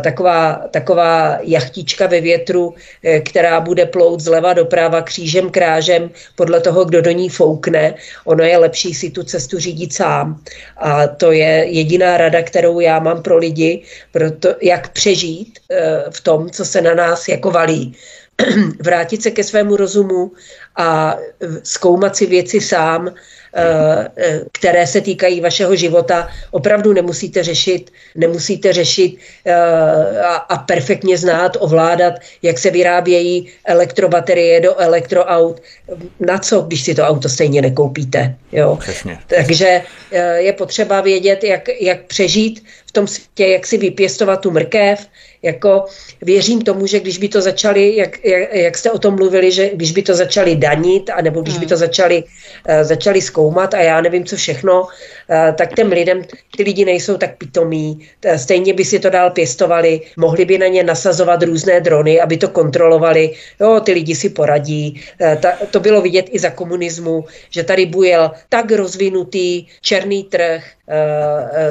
taková, 0.00 0.68
taková 0.70 1.38
jachtička 1.42 2.06
ve 2.06 2.20
větru, 2.20 2.74
eh, 3.04 3.20
která 3.20 3.60
bude 3.60 3.86
plout 3.86 4.20
zleva 4.20 4.52
doprava 4.52 5.02
křížem 5.02 5.50
krážem 5.50 6.10
podle 6.34 6.60
toho, 6.60 6.84
kdo 6.84 7.02
do 7.02 7.10
ní 7.10 7.28
foukne. 7.28 7.94
Ono 8.24 8.44
je 8.44 8.58
lepší 8.58 8.94
si 8.94 9.10
tu 9.10 9.22
cestu 9.22 9.58
řídit 9.58 9.92
sám. 9.94 10.42
A 10.76 11.06
to 11.06 11.32
je 11.32 11.66
jediná 11.70 12.16
rada, 12.16 12.42
kterou 12.42 12.80
já 12.80 12.98
mám 12.98 13.22
pro 13.22 13.38
lidi, 13.38 13.82
pro 14.12 14.30
to, 14.30 14.54
jak 14.62 14.88
přežít 14.92 15.58
eh, 15.70 16.04
v 16.10 16.20
tom, 16.20 16.50
co 16.50 16.64
se 16.64 16.80
na 16.82 16.94
nás 16.94 17.28
jako 17.28 17.50
valí. 17.50 17.94
Vrátit 18.82 19.22
se 19.22 19.30
ke 19.30 19.44
svému 19.44 19.76
rozumu 19.76 20.32
a 20.76 21.18
zkoumat 21.62 22.16
si 22.16 22.26
věci 22.26 22.60
sám, 22.60 23.10
Eh, 23.10 23.14
eh, 23.14 23.37
které 24.52 24.86
se 24.86 25.00
týkají 25.00 25.40
vašeho 25.40 25.76
života, 25.76 26.28
opravdu 26.50 26.92
nemusíte 26.92 27.42
řešit, 27.42 27.92
nemusíte 28.14 28.72
řešit 28.72 29.18
eh, 29.44 29.54
a, 30.20 30.34
a 30.34 30.58
perfektně 30.58 31.18
znát, 31.18 31.56
ovládat, 31.60 32.14
jak 32.42 32.58
se 32.58 32.70
vyrábějí 32.70 33.48
elektrobaterie 33.64 34.60
do 34.60 34.80
elektroaut. 34.80 35.62
Na 36.20 36.38
co, 36.38 36.60
když 36.60 36.82
si 36.82 36.94
to 36.94 37.02
auto 37.02 37.28
stejně 37.28 37.62
nekoupíte? 37.62 38.34
Jo? 38.52 38.76
Přesně. 38.80 39.18
Takže 39.26 39.82
je 40.36 40.52
potřeba 40.52 41.00
vědět, 41.00 41.44
jak, 41.44 41.68
jak 41.80 42.02
přežít 42.02 42.64
v 42.88 42.92
tom 42.92 43.06
světě, 43.06 43.46
jak 43.46 43.66
si 43.66 43.78
vypěstovat 43.78 44.40
tu 44.40 44.50
mrkev, 44.50 45.06
jako 45.42 45.84
věřím 46.22 46.62
tomu, 46.62 46.86
že 46.86 47.00
když 47.00 47.18
by 47.18 47.28
to 47.28 47.40
začali, 47.40 47.96
jak, 47.96 48.24
jak, 48.24 48.54
jak 48.54 48.78
jste 48.78 48.90
o 48.90 48.98
tom 48.98 49.14
mluvili, 49.14 49.52
že 49.52 49.70
když 49.74 49.92
by 49.92 50.02
to 50.02 50.14
začali 50.14 50.56
danit, 50.56 51.10
anebo 51.10 51.42
když 51.42 51.58
by 51.58 51.66
to 51.66 51.74
hmm. 51.74 51.78
začali, 51.78 52.24
uh, 52.24 52.82
začali 52.82 53.20
zkoumat 53.20 53.74
a 53.74 53.80
já 53.80 54.00
nevím, 54.00 54.24
co 54.24 54.36
všechno, 54.36 54.82
uh, 54.82 54.88
tak 55.54 55.74
těm 55.74 55.92
lidem, 55.92 56.22
ty 56.56 56.62
lidi 56.62 56.84
nejsou 56.84 57.16
tak 57.16 57.36
pitomí, 57.38 58.08
stejně 58.36 58.72
by 58.72 58.84
si 58.84 58.98
to 58.98 59.10
dál 59.10 59.30
pěstovali, 59.30 60.00
mohli 60.16 60.44
by 60.44 60.58
na 60.58 60.66
ně 60.66 60.82
nasazovat 60.82 61.42
různé 61.42 61.80
drony, 61.80 62.20
aby 62.20 62.36
to 62.36 62.48
kontrolovali, 62.48 63.34
jo, 63.60 63.80
ty 63.80 63.92
lidi 63.92 64.14
si 64.16 64.30
poradí. 64.30 65.00
Uh, 65.20 65.34
ta, 65.40 65.52
to 65.70 65.80
bylo 65.80 66.02
vidět 66.02 66.26
i 66.30 66.38
za 66.38 66.50
komunismu, 66.50 67.24
že 67.50 67.62
tady 67.62 67.86
bujel 67.86 68.30
tak 68.48 68.72
rozvinutý 68.72 69.66
černý 69.80 70.24
trh, 70.24 70.64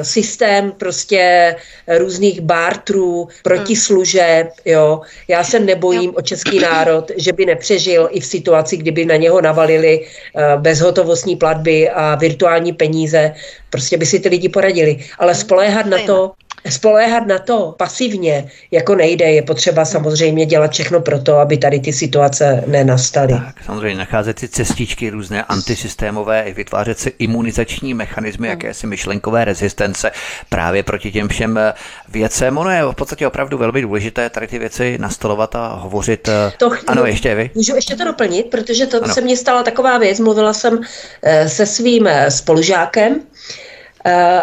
systém 0.02 0.72
prostě 0.72 1.56
různých 1.98 2.40
bartrů, 2.40 3.28
protislužeb, 3.42 4.48
jo. 4.64 5.00
Já 5.28 5.44
se 5.44 5.60
nebojím 5.60 6.12
o 6.16 6.22
český 6.22 6.58
národ, 6.58 7.10
že 7.16 7.32
by 7.32 7.46
nepřežil 7.46 8.08
i 8.12 8.20
v 8.20 8.26
situaci, 8.26 8.76
kdyby 8.76 9.04
na 9.04 9.16
něho 9.16 9.40
navalili 9.40 10.00
uh, 10.00 10.62
bezhotovostní 10.62 11.36
platby 11.36 11.90
a 11.90 12.14
virtuální 12.14 12.72
peníze. 12.72 13.34
Prostě 13.70 13.96
by 13.96 14.06
si 14.06 14.20
ty 14.20 14.28
lidi 14.28 14.48
poradili. 14.48 14.98
Ale 15.18 15.34
spoléhat 15.34 15.86
na 15.86 15.98
to, 16.06 16.32
spoléhat 16.70 17.26
na 17.26 17.38
to 17.38 17.74
pasivně 17.78 18.50
jako 18.70 18.94
nejde. 18.94 19.24
Je 19.24 19.42
potřeba 19.42 19.84
samozřejmě 19.84 20.46
dělat 20.46 20.72
všechno 20.72 21.00
pro 21.00 21.18
to, 21.18 21.38
aby 21.38 21.56
tady 21.56 21.80
ty 21.80 21.92
situace 21.92 22.64
nenastaly. 22.66 23.32
Tak, 23.32 23.54
samozřejmě 23.64 23.98
nacházet 23.98 24.38
si 24.38 24.48
cestičky 24.48 25.10
různé 25.10 25.44
antisystémové, 25.44 26.42
i 26.42 26.52
vytvářet 26.52 26.98
si 26.98 27.12
imunizační 27.18 27.94
mechanismy, 27.94 28.48
hmm. 28.48 28.50
jakési 28.50 28.86
myšlenkové 28.86 29.44
rezistence 29.44 30.10
právě 30.48 30.82
proti 30.82 31.12
těm 31.12 31.28
všem 31.28 31.58
eh, 31.58 31.72
věcem. 32.08 32.58
Ono 32.58 32.70
je 32.70 32.82
v 32.82 32.94
podstatě 32.94 33.26
opravdu 33.26 33.58
velmi 33.58 33.82
důležité 33.82 34.30
tady 34.30 34.46
ty 34.46 34.58
věci 34.58 34.98
nastolovat 35.00 35.56
a 35.56 35.74
hovořit. 35.74 36.28
Eh, 36.28 36.52
to, 36.58 36.70
ano, 36.86 37.06
ještě 37.06 37.34
vy. 37.34 37.50
Můžu 37.54 37.74
ještě 37.74 37.96
to 37.96 38.04
doplnit, 38.04 38.46
protože 38.50 38.86
to 38.86 39.04
ano. 39.04 39.14
se 39.14 39.20
mně 39.20 39.36
stala 39.36 39.62
taková 39.62 39.98
věc. 39.98 40.20
Mluvila 40.20 40.52
jsem 40.52 40.80
eh, 41.22 41.48
se 41.48 41.66
svým 41.66 42.08
spolužákem, 42.28 43.20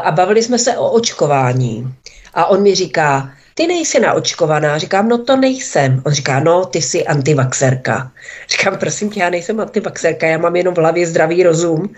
a 0.04 0.12
bavili 0.12 0.44
jsme 0.44 0.60
se 0.60 0.78
o 0.78 0.90
očkování. 0.90 1.94
A 2.34 2.46
on 2.46 2.62
mi 2.62 2.76
říká, 2.76 3.32
ty 3.58 3.68
nejsi 3.68 4.00
naočkovaná. 4.00 4.78
Říkám, 4.78 5.10
no 5.10 5.18
to 5.18 5.36
nejsem. 5.36 6.02
On 6.06 6.14
říká, 6.14 6.40
no 6.40 6.66
ty 6.66 6.82
jsi 6.82 7.06
antivaxerka. 7.06 8.12
Říkám, 8.50 8.78
prosím 8.78 9.10
tě, 9.10 9.20
já 9.20 9.30
nejsem 9.30 9.60
antivaxerka, 9.60 10.28
já 10.28 10.38
mám 10.38 10.56
jenom 10.56 10.74
v 10.76 10.78
hlavě 10.78 11.08
zdravý 11.08 11.44
rozum 11.44 11.90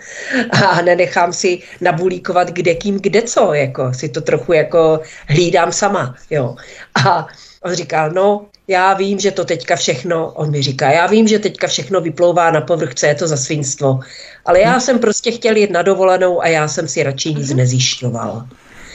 a 0.50 0.82
nenechám 0.82 1.32
si 1.32 1.62
nabulíkovat 1.80 2.48
kde 2.48 2.74
kým, 2.74 3.00
kde 3.00 3.22
co, 3.22 3.54
jako 3.54 3.94
si 3.94 4.08
to 4.08 4.20
trochu 4.20 4.52
jako 4.52 5.00
hlídám 5.28 5.72
sama, 5.72 6.14
jo. 6.30 6.56
A 7.04 7.26
on 7.62 7.74
říkal, 7.74 8.10
no, 8.10 8.46
já 8.68 8.94
vím, 8.94 9.18
že 9.18 9.30
to 9.30 9.44
teďka 9.44 9.76
všechno, 9.76 10.32
on 10.32 10.50
mi 10.50 10.62
říká, 10.62 10.90
já 10.90 11.06
vím, 11.06 11.28
že 11.28 11.38
teďka 11.38 11.66
všechno 11.66 12.00
vyplouvá 12.00 12.50
na 12.50 12.60
povrch, 12.60 12.94
co 12.94 13.06
je 13.06 13.14
to 13.14 13.28
za 13.28 13.36
svinstvo, 13.36 14.00
ale 14.48 14.60
já 14.60 14.80
jsem 14.80 14.98
prostě 14.98 15.30
chtěl 15.30 15.56
jít 15.56 15.70
na 15.70 15.82
dovolenou 15.82 16.42
a 16.42 16.48
já 16.48 16.68
jsem 16.68 16.88
si 16.88 17.02
radši 17.02 17.34
nic 17.34 17.48
mhm. 17.48 17.56
nezjišťoval. 17.56 18.46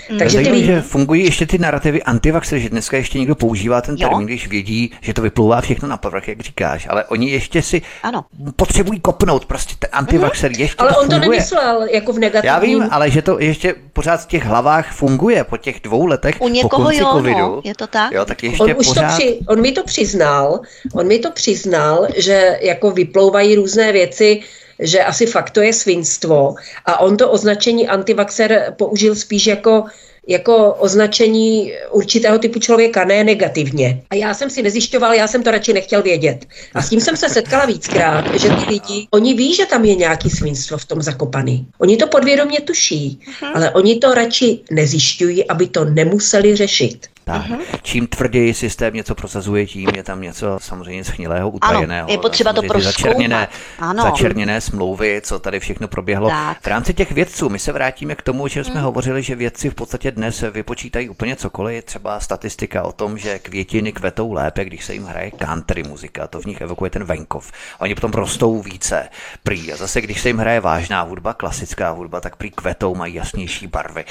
Mm. 0.10 0.20
Takže 0.20 0.38
ty 0.38 0.50
lidi... 0.50 0.66
že 0.66 0.82
fungují 0.82 1.26
ještě 1.26 1.46
ty 1.46 1.58
narrativy 1.58 2.04
antivaxer, 2.04 2.60
že 2.60 2.70
dneska 2.70 2.98
ještě 2.98 3.20
někdo 3.20 3.36
používá 3.36 3.82
ten 3.82 3.98
termín, 3.98 4.20
jo? 4.20 4.26
když 4.26 4.48
vědí, 4.48 4.92
že 5.02 5.14
to 5.14 5.22
vyplouvá 5.22 5.62
všechno 5.62 5.88
na 5.88 5.98
povrch, 5.98 6.28
jak 6.28 6.40
říkáš, 6.40 6.88
ale 6.90 7.06
oni 7.06 7.32
ještě 7.32 7.62
si 7.62 7.82
ano. 8.04 8.26
potřebují 8.56 9.00
kopnout, 9.00 9.46
prostě 9.46 9.76
ten 9.80 9.90
antivaxer 9.94 10.52
mm. 10.52 10.60
ještě 10.60 10.76
Ale 10.78 10.90
to 10.90 11.00
on 11.00 11.02
funguje. 11.02 11.20
to 11.20 11.30
nemyslel 11.30 11.88
jako 11.92 12.14
v 12.14 12.20
negativním. 12.20 12.54
Já 12.54 12.60
vím, 12.60 12.88
ale 12.92 13.12
že 13.12 13.22
to 13.22 13.40
ještě 13.40 13.76
pořád 13.94 14.22
v 14.22 14.26
těch 14.26 14.46
hlavách 14.46 14.94
funguje 14.94 15.44
po 15.44 15.58
těch 15.58 15.80
dvou 15.80 16.06
letech 16.06 16.36
U 16.40 16.48
někoho 16.48 16.70
po 16.70 16.76
konci 16.76 17.02
jo, 17.02 17.10
covidu. 17.14 17.40
No, 17.40 17.62
je 17.64 17.76
to 17.76 17.88
tak? 17.88 18.12
Jo, 18.12 18.26
tak 18.26 18.44
ještě 18.44 18.64
on, 18.64 18.74
už 18.78 18.88
pořád... 18.88 19.08
to 19.08 19.18
při, 19.18 19.40
on 19.48 19.62
mi 19.62 19.72
to 19.72 19.84
přiznal, 19.84 20.60
on 20.94 21.08
mi 21.08 21.20
to 21.20 21.32
přiznal, 21.32 22.08
že 22.18 22.60
jako 22.62 22.92
vyplouvají 22.92 23.56
různé 23.56 23.92
věci, 23.92 24.42
že 24.84 25.04
asi 25.04 25.26
fakt 25.26 25.50
to 25.50 25.62
je 25.62 25.74
svinstvo 25.74 26.56
a 26.86 27.00
on 27.00 27.18
to 27.18 27.32
označení 27.32 27.88
antivaxer 27.88 28.74
použil 28.78 29.16
spíš 29.16 29.48
jako 29.48 29.84
jako 30.28 30.74
označení 30.74 31.74
určitého 31.92 32.40
typu 32.40 32.60
člověka, 32.60 33.06
ne 33.06 33.24
negativně. 33.24 34.04
A 34.10 34.16
já 34.16 34.34
jsem 34.34 34.50
si 34.50 34.62
nezjišťoval, 34.62 35.14
já 35.14 35.28
jsem 35.28 35.44
to 35.44 35.52
radši 35.52 35.74
nechtěl 35.74 36.02
vědět. 36.02 36.46
A 36.74 36.82
s 36.82 36.90
tím 36.90 37.02
jsem 37.02 37.18
se 37.18 37.30
setkala 37.30 37.66
víckrát, 37.66 38.26
že 38.34 38.50
ty 38.50 38.66
lidi, 38.70 39.08
oni 39.12 39.34
ví, 39.34 39.56
že 39.56 39.66
tam 39.66 39.86
je 39.86 39.96
nějaký 39.96 40.30
svinstvo 40.30 40.78
v 40.78 40.86
tom 40.86 41.02
zakopaný. 41.02 41.68
Oni 41.78 41.98
to 41.98 42.08
podvědomě 42.08 42.62
tuší, 42.62 43.20
uh-huh. 43.26 43.52
ale 43.56 43.72
oni 43.72 43.96
to 43.96 44.14
radši 44.14 44.60
nezjišťují, 44.72 45.48
aby 45.48 45.68
to 45.68 45.86
nemuseli 45.86 46.56
řešit. 46.56 47.08
Tak. 47.24 47.46
Uh-huh. 47.46 47.60
Čím 47.82 48.08
tvrději 48.08 48.54
systém 48.54 48.94
něco 48.94 49.16
prosazuje, 49.16 49.66
tím 49.66 49.90
je 49.96 50.04
tam 50.04 50.22
něco 50.22 50.60
samozřejmě 50.62 51.04
schnilého, 51.04 51.50
utajeného. 51.50 52.06
Ano, 52.08 52.14
je 52.14 52.18
potřeba 52.18 52.54
to 52.54 52.62
začerněné, 52.80 53.48
ano. 53.80 54.04
začerněné 54.04 54.62
smlouvy, 54.62 55.22
co 55.24 55.40
tady 55.40 55.60
všechno 55.60 55.88
proběhlo. 55.88 56.30
Tak. 56.30 56.62
V 56.62 56.68
rámci 56.68 56.94
těch 56.94 57.12
vědců, 57.12 57.50
my 57.50 57.60
se 57.60 57.72
vrátíme 57.72 58.16
k 58.16 58.22
tomu, 58.22 58.48
že 58.48 58.64
jsme 58.64 58.76
hmm. 58.76 58.84
hovořili, 58.84 59.24
že 59.24 59.36
vědci 59.36 59.70
v 59.70 59.76
podstatě 59.76 60.12
dnes 60.12 60.44
vypočítají 60.52 61.10
úplně 61.10 61.36
cokoliv. 61.36 61.84
Třeba 61.84 62.20
statistika 62.20 62.84
o 62.84 62.92
tom, 62.92 63.18
že 63.18 63.40
květiny 63.40 63.92
kvetou 63.92 64.34
lépe, 64.34 64.66
když 64.66 64.86
se 64.86 64.94
jim 64.94 65.06
hraje 65.06 65.32
country 65.32 65.84
muzika, 65.84 66.28
to 66.28 66.42
v 66.42 66.46
nich 66.46 66.62
evokuje 66.62 66.90
ten 66.90 67.04
venkov. 67.04 67.52
Oni 67.80 67.96
potom 67.96 68.12
rostou 68.12 68.62
více. 68.62 69.10
Prý. 69.44 69.74
A 69.74 69.78
zase, 69.78 70.02
když 70.02 70.22
se 70.22 70.30
jim 70.30 70.38
hraje 70.38 70.60
vážná 70.60 71.02
hudba, 71.02 71.34
klasická 71.34 71.90
hudba, 71.90 72.22
tak 72.22 72.36
prý 72.36 72.52
kvetou 72.52 72.96
mají 72.96 73.14
jasnější 73.14 73.68
barvy. 73.68 74.06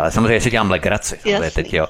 Ale 0.00 0.10
samozřejmě 0.10 0.40
si 0.40 0.50
dělám 0.50 0.70
legraci. 0.70 1.18
Teď, 1.54 1.74
jo. 1.74 1.86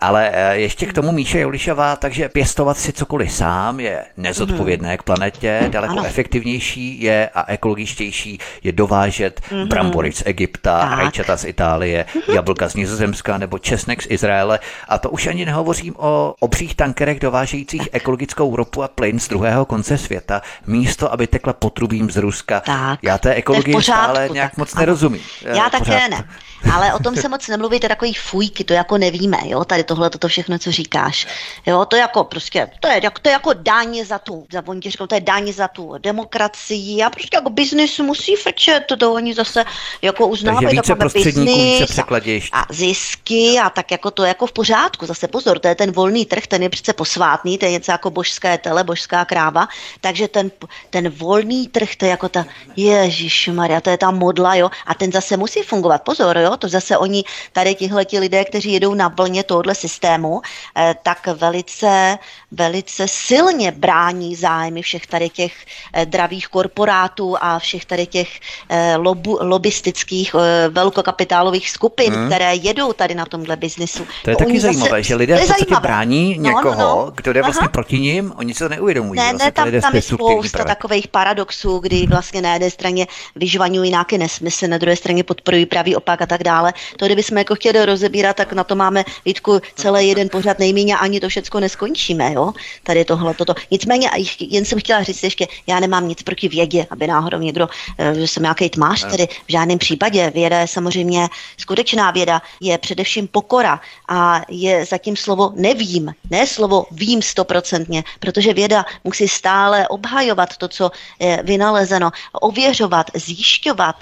Ale 0.00 0.30
eh, 0.32 0.56
ještě 0.58 0.86
k 0.86 0.92
tomu 0.92 1.12
Míše 1.12 1.40
Jolišová, 1.40 1.96
takže 1.96 2.28
pěstovat 2.28 2.78
si 2.78 2.92
cokoliv 2.92 3.32
sám 3.32 3.80
je 3.80 4.04
nezodpovědné 4.16 4.98
k 4.98 5.02
planetě, 5.02 5.68
daleko 5.68 5.92
ano. 5.92 6.04
efektivnější 6.06 7.02
je 7.02 7.30
a 7.34 7.52
ekologičtější 7.52 8.38
je 8.62 8.72
dovážet 8.72 9.40
mm-hmm. 9.40 9.68
brambory 9.68 10.12
z 10.12 10.22
Egypta, 10.26 10.80
tak. 10.80 10.98
rajčata 10.98 11.36
z 11.36 11.44
Itálie, 11.44 12.04
jablka 12.34 12.68
z 12.68 12.74
Nizozemska 12.74 13.38
nebo 13.38 13.58
česnek 13.58 14.02
z 14.02 14.06
Izraele. 14.10 14.58
A 14.88 14.98
to 14.98 15.10
už 15.10 15.26
ani 15.26 15.44
nehovořím 15.44 15.94
o 15.96 16.34
obřích 16.40 16.74
tankerech 16.74 17.20
dovážejících 17.20 17.88
ekologickou 17.92 18.56
ropu 18.56 18.82
a 18.82 18.88
plyn 18.88 19.20
z 19.20 19.28
druhého 19.28 19.64
konce 19.64 19.98
světa, 19.98 20.42
místo 20.66 21.12
aby 21.12 21.26
tekla 21.26 21.52
potrubím 21.52 22.10
z 22.10 22.16
Ruska. 22.16 22.60
Tak. 22.60 22.98
Já 23.02 23.18
té 23.18 23.34
ekologii 23.34 23.82
stále 23.82 24.28
nějak 24.32 24.50
tak, 24.50 24.58
moc 24.58 24.74
ano. 24.74 24.80
nerozumím. 24.80 25.22
Já 25.54 25.70
také 25.70 26.08
ne. 26.08 26.24
Ale 26.72 26.94
o 26.94 26.98
tom 26.98 27.16
se 27.16 27.28
moc 27.28 27.48
nemluví, 27.48 27.80
to 27.80 27.84
je 27.84 27.88
takový 27.88 28.14
fujky, 28.14 28.64
to 28.64 28.72
jako 28.72 28.98
nevíme, 28.98 29.38
jo, 29.44 29.64
tady 29.64 29.84
tohle, 29.86 30.10
toto 30.10 30.28
všechno, 30.28 30.58
co 30.58 30.72
říkáš. 30.72 31.26
Jo, 31.66 31.84
to 31.84 31.96
jako 31.96 32.24
prostě, 32.24 32.70
to 32.80 32.88
je, 32.88 33.00
to 33.22 33.28
je 33.28 33.32
jako 33.32 33.52
dáně 33.52 34.04
za 34.04 34.18
tu, 34.18 34.46
za 34.52 34.62
oni 34.66 34.80
říkal, 34.90 35.06
to 35.06 35.14
je 35.14 35.20
dáně 35.20 35.52
za 35.52 35.68
tu 35.68 35.94
demokracii 35.98 37.02
a 37.02 37.10
prostě 37.10 37.36
jako 37.36 37.50
biznis 37.50 37.98
musí 37.98 38.36
frčet, 38.36 38.84
to 38.98 39.12
oni 39.12 39.34
zase 39.34 39.64
jako 40.02 40.26
uznávají 40.26 40.76
takové 40.76 41.08
biznis 41.14 41.98
a, 41.98 42.60
a 42.60 42.66
zisky 42.70 43.58
a 43.62 43.70
tak 43.70 43.90
jako 43.90 44.10
to 44.10 44.22
je 44.22 44.28
jako 44.28 44.46
v 44.46 44.52
pořádku. 44.52 45.06
Zase 45.06 45.28
pozor, 45.28 45.58
to 45.58 45.68
je 45.68 45.74
ten 45.74 45.92
volný 45.92 46.26
trh, 46.26 46.46
ten 46.46 46.62
je 46.62 46.68
přece 46.68 46.92
posvátný, 46.92 47.58
to 47.58 47.64
je 47.64 47.70
něco 47.70 47.92
jako 47.92 48.10
božské 48.10 48.58
tele, 48.58 48.84
božská 48.84 49.24
kráva, 49.24 49.68
takže 50.00 50.28
ten, 50.28 50.50
ten 50.90 51.08
volný 51.08 51.68
trh, 51.68 51.96
to 51.96 52.04
je 52.04 52.10
jako 52.10 52.28
ta, 52.28 52.46
Ježíš 52.76 53.48
Maria, 53.52 53.80
to 53.80 53.90
je 53.90 53.98
ta 53.98 54.10
modla, 54.10 54.54
jo, 54.54 54.70
a 54.86 54.94
ten 54.94 55.12
zase 55.12 55.36
musí 55.36 55.62
fungovat. 55.62 56.02
Pozor, 56.02 56.38
jo, 56.38 56.56
to 56.56 56.68
zase 56.68 56.98
oni, 56.98 57.24
tady 57.52 57.74
tihleti 57.74 58.18
lidé, 58.18 58.44
kteří 58.44 58.72
jedou 58.72 58.94
na 58.94 59.08
vlně 59.08 59.42
tohohle 59.42 59.74
systému, 59.76 60.40
eh, 60.76 60.94
tak 61.02 61.26
velice, 61.26 62.18
velice 62.50 63.08
silně 63.08 63.72
brání 63.72 64.34
zájmy 64.36 64.82
všech 64.82 65.06
tady 65.06 65.28
těch 65.28 65.52
eh, 65.92 66.06
dravých 66.06 66.48
korporátů 66.48 67.36
a 67.40 67.58
všech 67.58 67.84
tady 67.84 68.06
těch 68.06 68.40
eh, 68.68 68.96
lobu, 68.96 69.38
lobistických 69.40 70.34
velkokapitálových 70.68 71.70
skupin, 71.70 72.12
hmm. 72.12 72.26
které 72.26 72.54
jedou 72.54 72.92
tady 72.92 73.14
na 73.14 73.26
tomhle 73.26 73.56
biznisu. 73.56 74.06
To 74.24 74.30
je 74.30 74.36
taky 74.36 74.60
zajímavé, 74.60 74.90
zase, 74.90 75.02
že 75.02 75.14
lidé 75.14 75.36
v 75.36 75.40
podstatě 75.40 75.74
brání 75.82 76.38
někoho, 76.38 76.74
no, 76.74 76.78
no, 76.78 76.96
no. 77.06 77.12
kdo 77.14 77.32
jde 77.32 77.42
vlastně 77.42 77.68
Aha. 77.68 77.72
proti 77.72 77.98
ním, 77.98 78.32
oni 78.36 78.54
se 78.54 78.64
to 78.64 78.68
neuvědomují. 78.68 79.20
Ne, 79.20 79.32
ne, 79.32 79.52
tam, 79.52 79.70
tam 79.80 79.94
je 79.94 80.02
spousta 80.02 80.64
takových 80.64 81.08
paradoxů, 81.08 81.78
kdy 81.78 82.06
vlastně 82.06 82.42
na 82.42 82.52
jedné 82.52 82.70
straně 82.70 83.06
vyžvaňují 83.36 83.90
nějaké 83.90 84.18
nesmysly, 84.18 84.68
na 84.68 84.78
druhé 84.78 84.96
straně 84.96 85.24
podporují 85.24 85.66
pravý 85.66 85.96
opak 85.96 86.22
a 86.22 86.26
tak 86.26 86.42
dále. 86.42 86.72
To, 86.96 87.06
kdybychom 87.06 87.38
jako 87.38 87.54
chtěli 87.54 87.86
rozebírat, 87.86 88.36
tak 88.36 88.52
na 88.52 88.64
to 88.64 88.74
máme 88.74 89.04
Vítku 89.24 89.60
celý 89.74 90.08
jeden 90.08 90.28
pořad 90.28 90.58
nejméně, 90.58 90.96
ani 90.96 91.20
to 91.20 91.28
všechno 91.28 91.60
neskončíme, 91.60 92.32
jo? 92.32 92.52
Tady 92.82 93.04
tohle, 93.04 93.34
toto. 93.34 93.54
Nicméně, 93.70 94.10
jen 94.40 94.64
jsem 94.64 94.78
chtěla 94.78 95.02
říct 95.02 95.22
ještě, 95.22 95.46
já 95.66 95.80
nemám 95.80 96.08
nic 96.08 96.22
proti 96.22 96.48
vědě, 96.48 96.86
aby 96.90 97.06
náhodou 97.06 97.38
někdo, 97.38 97.68
eh, 97.98 98.14
že 98.14 98.28
jsem 98.28 98.42
nějaký 98.42 98.70
tmář, 98.70 99.10
tedy 99.10 99.26
v 99.26 99.52
žádném 99.52 99.78
případě. 99.78 100.30
Věda 100.34 100.60
je 100.60 100.66
samozřejmě 100.66 101.28
skutečná 101.56 102.10
věda, 102.10 102.42
je 102.60 102.78
především 102.78 103.28
pokora 103.28 103.80
a 104.08 104.42
je 104.48 104.84
zatím 104.84 105.16
slovo 105.16 105.52
nevím, 105.56 106.14
ne 106.30 106.46
slovo 106.46 106.86
vím 106.90 107.22
stoprocentně, 107.22 108.04
protože 108.20 108.54
věda 108.54 108.84
musí 109.04 109.28
stále 109.28 109.88
obhajovat 109.88 110.56
to, 110.56 110.68
co 110.68 110.90
je 111.18 111.42
vynalezeno, 111.44 112.10
ověřovat, 112.32 113.10
zjišťovat, 113.14 113.96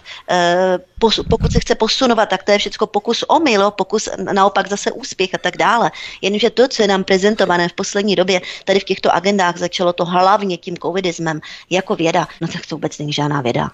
pokud 1.28 1.52
se 1.52 1.60
chce 1.60 1.74
posunovat, 1.74 2.28
tak 2.28 2.42
to 2.42 2.52
je 2.52 2.58
všechno 2.58 2.86
pokus 2.86 3.24
o 3.28 3.40
milo, 3.40 3.70
pokus 3.70 4.08
naopak 4.32 4.68
zase 4.68 4.92
úspěch 4.92 5.34
a 5.34 5.38
tak 5.38 5.56
dále. 5.56 5.90
Jenomže 6.22 6.50
to, 6.50 6.68
co 6.68 6.82
je 6.82 6.88
nám 6.88 7.04
prezentované 7.04 7.68
v 7.68 7.72
poslední 7.72 8.16
době, 8.16 8.40
tady 8.64 8.80
v 8.80 8.84
těchto 8.84 9.14
agendách 9.14 9.56
začalo 9.56 9.92
to 9.92 10.04
hlavně 10.04 10.56
tím 10.56 10.76
covidismem 10.76 11.40
jako 11.70 11.96
věda, 11.96 12.28
no 12.40 12.48
tak 12.48 12.66
to 12.66 12.76
vůbec 12.76 12.98
není 12.98 13.12
žádná 13.12 13.40
věda. 13.40 13.70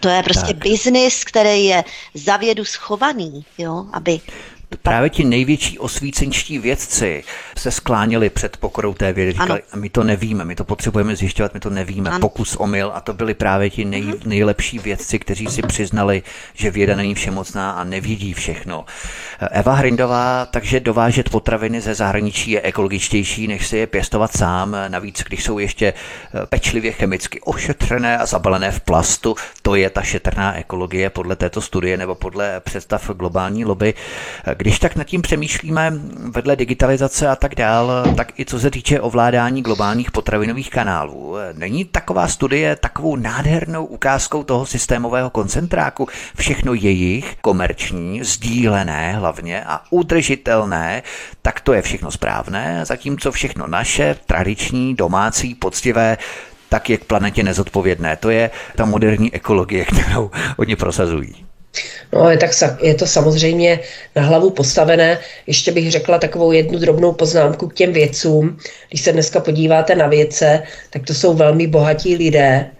To 0.00 0.08
je 0.08 0.22
prostě 0.22 0.54
biznis, 0.54 1.24
který 1.24 1.64
je 1.64 1.84
za 2.14 2.36
vědu 2.36 2.64
schovaný, 2.64 3.44
jo, 3.58 3.86
aby 3.92 4.20
právě 4.82 5.10
ti 5.10 5.24
největší 5.24 5.78
osvícenčtí 5.78 6.58
vědci 6.58 7.24
se 7.58 7.70
skláněli 7.70 8.30
před 8.30 8.56
pokorou 8.56 8.94
té 8.94 9.12
vědy. 9.12 9.32
Říkali, 9.32 9.62
ano. 9.72 9.82
my 9.82 9.88
to 9.88 10.04
nevíme, 10.04 10.44
my 10.44 10.54
to 10.54 10.64
potřebujeme 10.64 11.16
zjišťovat, 11.16 11.54
my 11.54 11.60
to 11.60 11.70
nevíme. 11.70 12.10
Ano. 12.10 12.20
Pokus 12.20 12.56
omyl 12.56 12.92
a 12.94 13.00
to 13.00 13.14
byli 13.14 13.34
právě 13.34 13.70
ti 13.70 13.84
nej, 13.84 14.02
mhm. 14.02 14.16
nejlepší 14.24 14.78
vědci, 14.78 15.18
kteří 15.18 15.46
si 15.46 15.62
přiznali, 15.62 16.22
že 16.54 16.70
věda 16.70 16.96
není 16.96 17.14
všemocná 17.14 17.70
a 17.70 17.84
nevidí 17.84 18.32
všechno. 18.32 18.84
Eva 19.50 19.74
Hrindová, 19.74 20.46
takže 20.46 20.80
dovážet 20.80 21.30
potraviny 21.30 21.80
ze 21.80 21.94
zahraničí 21.94 22.50
je 22.50 22.60
ekologičtější, 22.60 23.48
než 23.48 23.66
si 23.66 23.76
je 23.76 23.86
pěstovat 23.86 24.36
sám. 24.36 24.76
Navíc, 24.88 25.22
když 25.28 25.44
jsou 25.44 25.58
ještě 25.58 25.86
eh, 25.86 26.46
pečlivě 26.46 26.92
chemicky 26.92 27.40
ošetřené 27.40 28.18
a 28.18 28.26
zabalené 28.26 28.70
v 28.70 28.80
plastu, 28.80 29.36
to 29.62 29.74
je 29.74 29.90
ta 29.90 30.02
šetrná 30.02 30.54
ekologie 30.56 31.10
podle 31.10 31.36
této 31.36 31.60
studie 31.60 31.96
nebo 31.96 32.14
podle 32.14 32.60
představ 32.60 33.10
globální 33.10 33.64
lobby. 33.64 33.94
Když 34.64 34.78
tak 34.78 34.96
nad 34.96 35.04
tím 35.04 35.22
přemýšlíme 35.22 35.92
vedle 36.30 36.56
digitalizace 36.56 37.28
a 37.28 37.36
tak 37.36 37.54
dál, 37.54 38.04
tak 38.16 38.40
i 38.40 38.44
co 38.44 38.60
se 38.60 38.70
týče 38.70 39.00
ovládání 39.00 39.62
globálních 39.62 40.10
potravinových 40.10 40.70
kanálů. 40.70 41.36
Není 41.52 41.84
taková 41.84 42.28
studie 42.28 42.76
takovou 42.76 43.16
nádhernou 43.16 43.84
ukázkou 43.84 44.42
toho 44.42 44.66
systémového 44.66 45.30
koncentráku? 45.30 46.08
Všechno 46.36 46.74
jejich, 46.74 47.36
komerční, 47.40 48.24
sdílené 48.24 49.12
hlavně 49.12 49.64
a 49.64 49.80
udržitelné, 49.90 51.02
tak 51.42 51.60
to 51.60 51.72
je 51.72 51.82
všechno 51.82 52.10
správné, 52.10 52.84
zatímco 52.84 53.32
všechno 53.32 53.66
naše, 53.66 54.16
tradiční, 54.26 54.94
domácí, 54.94 55.54
poctivé, 55.54 56.18
tak 56.68 56.90
je 56.90 56.96
k 56.96 57.04
planetě 57.04 57.42
nezodpovědné. 57.42 58.16
To 58.16 58.30
je 58.30 58.50
ta 58.76 58.84
moderní 58.84 59.34
ekologie, 59.34 59.84
kterou 59.92 60.30
oni 60.56 60.76
prosazují. 60.76 61.53
No, 62.12 62.30
je, 62.30 62.36
tak 62.36 62.50
je 62.82 62.94
to 62.94 63.06
samozřejmě 63.06 63.80
na 64.16 64.22
hlavu 64.22 64.50
postavené. 64.50 65.18
Ještě 65.46 65.72
bych 65.72 65.90
řekla 65.90 66.18
takovou 66.18 66.52
jednu 66.52 66.78
drobnou 66.78 67.12
poznámku 67.12 67.68
k 67.68 67.74
těm 67.74 67.92
vědcům. 67.92 68.58
Když 68.88 69.00
se 69.00 69.12
dneska 69.12 69.40
podíváte 69.40 69.94
na 69.94 70.06
vědce, 70.06 70.62
tak 70.90 71.06
to 71.06 71.14
jsou 71.14 71.34
velmi 71.34 71.66
bohatí 71.66 72.16
lidé, 72.16 72.70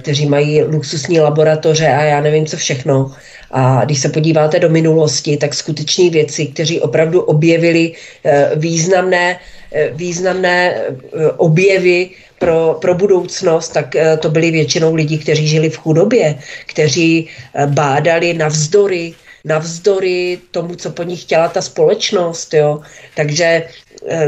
kteří 0.00 0.26
mají 0.26 0.62
luxusní 0.62 1.20
laboratoře 1.20 1.86
a 1.86 2.02
já 2.02 2.20
nevím 2.20 2.46
co 2.46 2.56
všechno. 2.56 3.12
A 3.50 3.84
když 3.84 4.00
se 4.00 4.08
podíváte 4.08 4.58
do 4.58 4.68
minulosti, 4.68 5.36
tak 5.36 5.54
skuteční 5.54 6.10
věci, 6.10 6.46
kteří 6.46 6.80
opravdu 6.80 7.20
objevili 7.20 7.92
eh, 8.24 8.50
významné, 8.56 9.40
eh, 9.72 9.90
významné 9.94 10.82
objevy 11.36 12.10
pro, 12.38 12.78
pro 12.80 12.94
budoucnost, 12.94 13.68
tak 13.68 13.96
eh, 13.96 14.16
to 14.16 14.30
byli 14.30 14.50
většinou 14.50 14.94
lidi, 14.94 15.18
kteří 15.18 15.48
žili 15.48 15.70
v 15.70 15.76
chudobě, 15.76 16.38
kteří 16.66 17.28
eh, 17.54 17.66
bádali 17.66 18.34
navzdory, 18.34 19.14
navzdory 19.44 20.38
tomu, 20.50 20.74
co 20.74 20.90
po 20.90 21.02
nich 21.02 21.22
chtěla 21.22 21.48
ta 21.48 21.62
společnost. 21.62 22.54
Jo. 22.54 22.80
Takže 23.14 23.44
eh, 23.44 23.66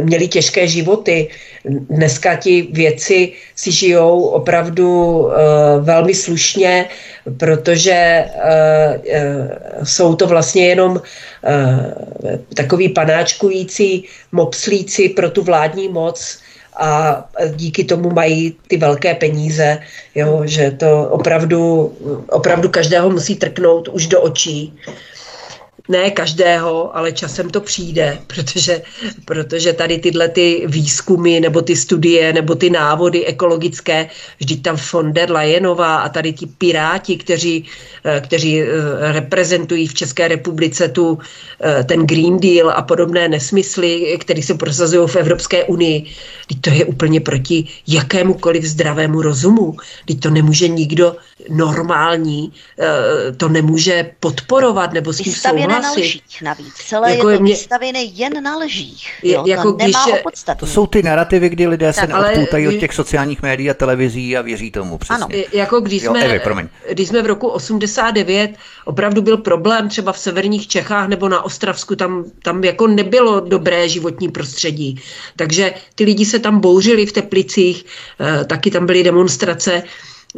měli 0.00 0.28
těžké 0.28 0.68
životy. 0.68 1.28
Dneska 1.64 2.36
ti 2.36 2.68
věci 2.72 3.32
si 3.56 3.72
žijou 3.72 4.22
opravdu 4.22 5.18
uh, 5.18 5.32
velmi 5.80 6.14
slušně, 6.14 6.88
protože 7.36 8.24
uh, 8.34 9.84
jsou 9.84 10.14
to 10.14 10.26
vlastně 10.26 10.66
jenom 10.66 11.00
takový 12.54 12.88
panáčkující 12.88 14.04
mopslíci 14.32 15.08
pro 15.08 15.30
tu 15.30 15.42
vládní 15.42 15.88
moc, 15.88 16.38
a 16.76 17.24
díky 17.54 17.84
tomu 17.84 18.10
mají 18.10 18.56
ty 18.66 18.76
velké 18.76 19.14
peníze, 19.14 19.78
jo, 20.14 20.42
že 20.44 20.70
to 20.70 21.08
opravdu, 21.10 21.92
opravdu 22.28 22.68
každého 22.68 23.10
musí 23.10 23.36
trknout 23.36 23.88
už 23.88 24.06
do 24.06 24.20
očí. 24.20 24.74
Ne 25.90 26.10
každého, 26.10 26.96
ale 26.96 27.12
časem 27.12 27.50
to 27.50 27.60
přijde, 27.60 28.18
protože, 28.26 28.82
protože 29.24 29.72
tady 29.72 29.98
tyhle 29.98 30.28
ty 30.28 30.64
výzkumy 30.66 31.40
nebo 31.40 31.62
ty 31.62 31.76
studie 31.76 32.32
nebo 32.32 32.54
ty 32.54 32.70
návody 32.70 33.26
ekologické, 33.26 34.08
vždyť 34.38 34.62
tam 34.62 34.76
von 34.92 35.12
der 35.12 35.30
Leyenová 35.30 35.96
a 35.96 36.08
tady 36.08 36.32
ti 36.32 36.46
piráti, 36.46 37.16
kteří, 37.16 37.64
eh, 38.04 38.20
kteří 38.20 38.62
eh, 38.62 38.66
reprezentují 39.12 39.86
v 39.86 39.94
České 39.94 40.28
republice 40.28 40.88
tu, 40.88 41.18
eh, 41.60 41.84
ten 41.84 42.06
Green 42.06 42.40
Deal 42.40 42.70
a 42.70 42.82
podobné 42.82 43.28
nesmysly, 43.28 44.16
které 44.20 44.42
se 44.42 44.54
prosazují 44.54 45.08
v 45.08 45.16
Evropské 45.16 45.64
unii, 45.64 46.06
to 46.60 46.70
je 46.70 46.84
úplně 46.84 47.20
proti 47.20 47.64
jakémukoliv 47.86 48.64
zdravému 48.64 49.22
rozumu. 49.22 49.76
Teď 50.06 50.20
to 50.20 50.30
nemůže 50.30 50.68
nikdo 50.68 51.16
normální, 51.48 52.52
to 53.36 53.48
nemůže 53.48 54.10
podporovat 54.20 54.92
nebo 54.92 55.12
s 55.12 55.18
tím 55.18 55.32
souhlasit 55.32 55.82
na 55.82 55.92
lžích 55.92 56.42
navíc. 56.42 56.74
Celé 56.74 57.10
jako 57.10 57.28
je 57.28 57.36
to 57.36 57.42
mě... 57.42 57.52
vystavěné 57.52 58.02
jen 58.02 58.42
na 58.42 58.56
lžích. 58.56 59.10
Jo? 59.22 59.42
Je, 59.46 59.52
jako 59.52 59.72
to 59.72 59.78
nemá 59.78 60.04
když 60.04 60.14
je... 60.14 60.54
To 60.56 60.66
jsou 60.66 60.86
ty 60.86 61.02
narrativy, 61.02 61.48
kdy 61.48 61.66
lidé 61.66 61.92
tak, 61.92 61.94
se 61.94 62.06
neodpoutají 62.06 62.68
od 62.68 62.72
těch 62.80 62.94
sociálních 62.94 63.42
médií 63.42 63.70
a 63.70 63.74
televizí 63.74 64.36
a 64.36 64.42
věří 64.42 64.70
tomu 64.70 64.98
přesně. 64.98 65.24
Ano. 65.24 65.28
Jako 65.52 65.80
když, 65.80 66.02
jo, 66.02 66.10
jsme, 66.10 66.24
Evi, 66.24 66.68
když 66.92 67.08
jsme 67.08 67.22
v 67.22 67.26
roku 67.26 67.48
89, 67.48 68.56
opravdu 68.84 69.22
byl 69.22 69.36
problém 69.36 69.88
třeba 69.88 70.12
v 70.12 70.18
severních 70.18 70.68
Čechách 70.68 71.08
nebo 71.08 71.28
na 71.28 71.42
Ostravsku, 71.42 71.96
tam, 71.96 72.24
tam 72.42 72.64
jako 72.64 72.86
nebylo 72.86 73.40
dobré 73.40 73.88
životní 73.88 74.28
prostředí. 74.28 75.00
Takže 75.36 75.74
ty 75.94 76.04
lidi 76.04 76.24
se 76.24 76.38
tam 76.38 76.60
bouřili 76.60 77.06
v 77.06 77.12
Teplicích, 77.12 77.84
eh, 78.20 78.44
taky 78.44 78.70
tam 78.70 78.86
byly 78.86 79.02
demonstrace. 79.02 79.82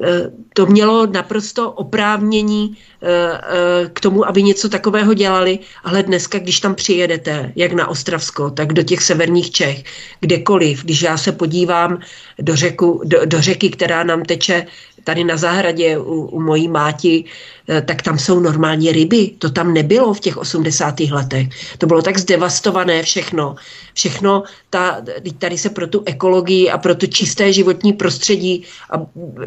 Eh, 0.00 0.30
to 0.54 0.66
mělo 0.66 1.06
naprosto 1.06 1.72
oprávnění 1.72 2.78
eh, 3.02 3.08
eh, 3.08 3.90
k 3.92 4.00
tomu, 4.00 4.28
aby 4.28 4.42
něco 4.42 4.68
takového 4.68 5.14
dělali, 5.14 5.58
ale 5.84 6.02
dneska, 6.02 6.38
když 6.38 6.60
tam 6.60 6.74
přijedete, 6.74 7.52
jak 7.56 7.72
na 7.72 7.88
Ostravsko, 7.88 8.50
tak 8.50 8.72
do 8.72 8.82
těch 8.82 9.02
severních 9.02 9.50
Čech, 9.50 9.84
kdekoliv, 10.20 10.84
když 10.84 11.02
já 11.02 11.16
se 11.18 11.32
podívám 11.32 12.00
do, 12.38 12.56
řeku, 12.56 13.00
do, 13.04 13.26
do 13.26 13.40
řeky, 13.40 13.70
která 13.70 14.04
nám 14.04 14.22
teče 14.22 14.66
tady 15.04 15.24
na 15.24 15.36
zahradě 15.36 15.98
u, 15.98 16.22
u 16.22 16.40
mojí 16.40 16.68
máti, 16.68 17.24
eh, 17.68 17.82
tak 17.82 18.02
tam 18.02 18.18
jsou 18.18 18.40
normálně 18.40 18.92
ryby. 18.92 19.30
To 19.38 19.50
tam 19.50 19.74
nebylo 19.74 20.14
v 20.14 20.20
těch 20.20 20.36
80. 20.36 21.00
letech. 21.10 21.48
To 21.78 21.86
bylo 21.86 22.02
tak 22.02 22.18
zdevastované 22.18 23.02
všechno. 23.02 23.54
Všechno, 23.94 24.42
ta, 24.70 25.02
tady 25.38 25.58
se 25.58 25.70
pro 25.70 25.86
tu 25.86 26.02
ekologii 26.06 26.70
a 26.70 26.78
pro 26.78 26.94
to 26.94 27.06
čisté 27.06 27.52
životní 27.52 27.92
prostředí 27.92 28.64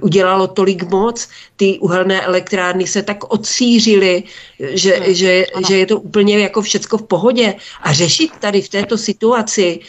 udělalo 0.02 0.48
tolik 0.48 0.84
moc. 0.84 1.30
Ty 1.56 1.80
uhelné 1.80 2.22
elektrárny 2.22 2.88
se 2.88 3.04
tak 3.04 3.34
odsířily, 3.34 4.24
že, 4.60 5.00
no, 5.00 5.14
že, 5.14 5.46
že 5.68 5.78
je 5.78 5.86
to 5.86 6.00
úplně 6.00 6.40
jako 6.40 6.62
všecko 6.62 6.98
v 6.98 7.04
pohodě. 7.04 7.56
A 7.82 7.94
řešit 7.94 8.32
tady 8.40 8.62
v 8.62 8.70
této 8.70 8.98
situaci, 8.98 9.80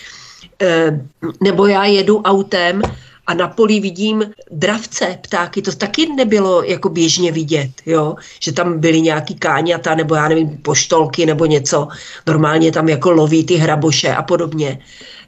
eh, 0.63 1.01
nebo 1.41 1.67
já 1.67 1.85
jedu 1.85 2.23
autem 2.23 2.83
a 3.27 3.35
na 3.35 3.49
poli 3.49 3.81
vidím 3.81 4.25
dravce, 4.51 5.19
ptáky, 5.21 5.63
to 5.63 5.73
taky 5.73 6.07
nebylo 6.13 6.63
jako 6.63 6.89
běžně 6.89 7.33
vidět, 7.33 7.71
jo? 7.87 8.15
že 8.41 8.53
tam 8.53 8.81
byly 8.81 9.01
nějaký 9.01 9.35
káňata 9.35 9.95
nebo 9.95 10.15
já 10.15 10.29
nevím, 10.29 10.59
poštolky 10.59 11.27
nebo 11.27 11.47
něco, 11.47 11.89
normálně 12.27 12.73
tam 12.73 12.89
jako 12.89 13.11
loví 13.11 13.45
ty 13.45 13.55
hraboše 13.55 14.15
a 14.15 14.23
podobně. 14.23 14.79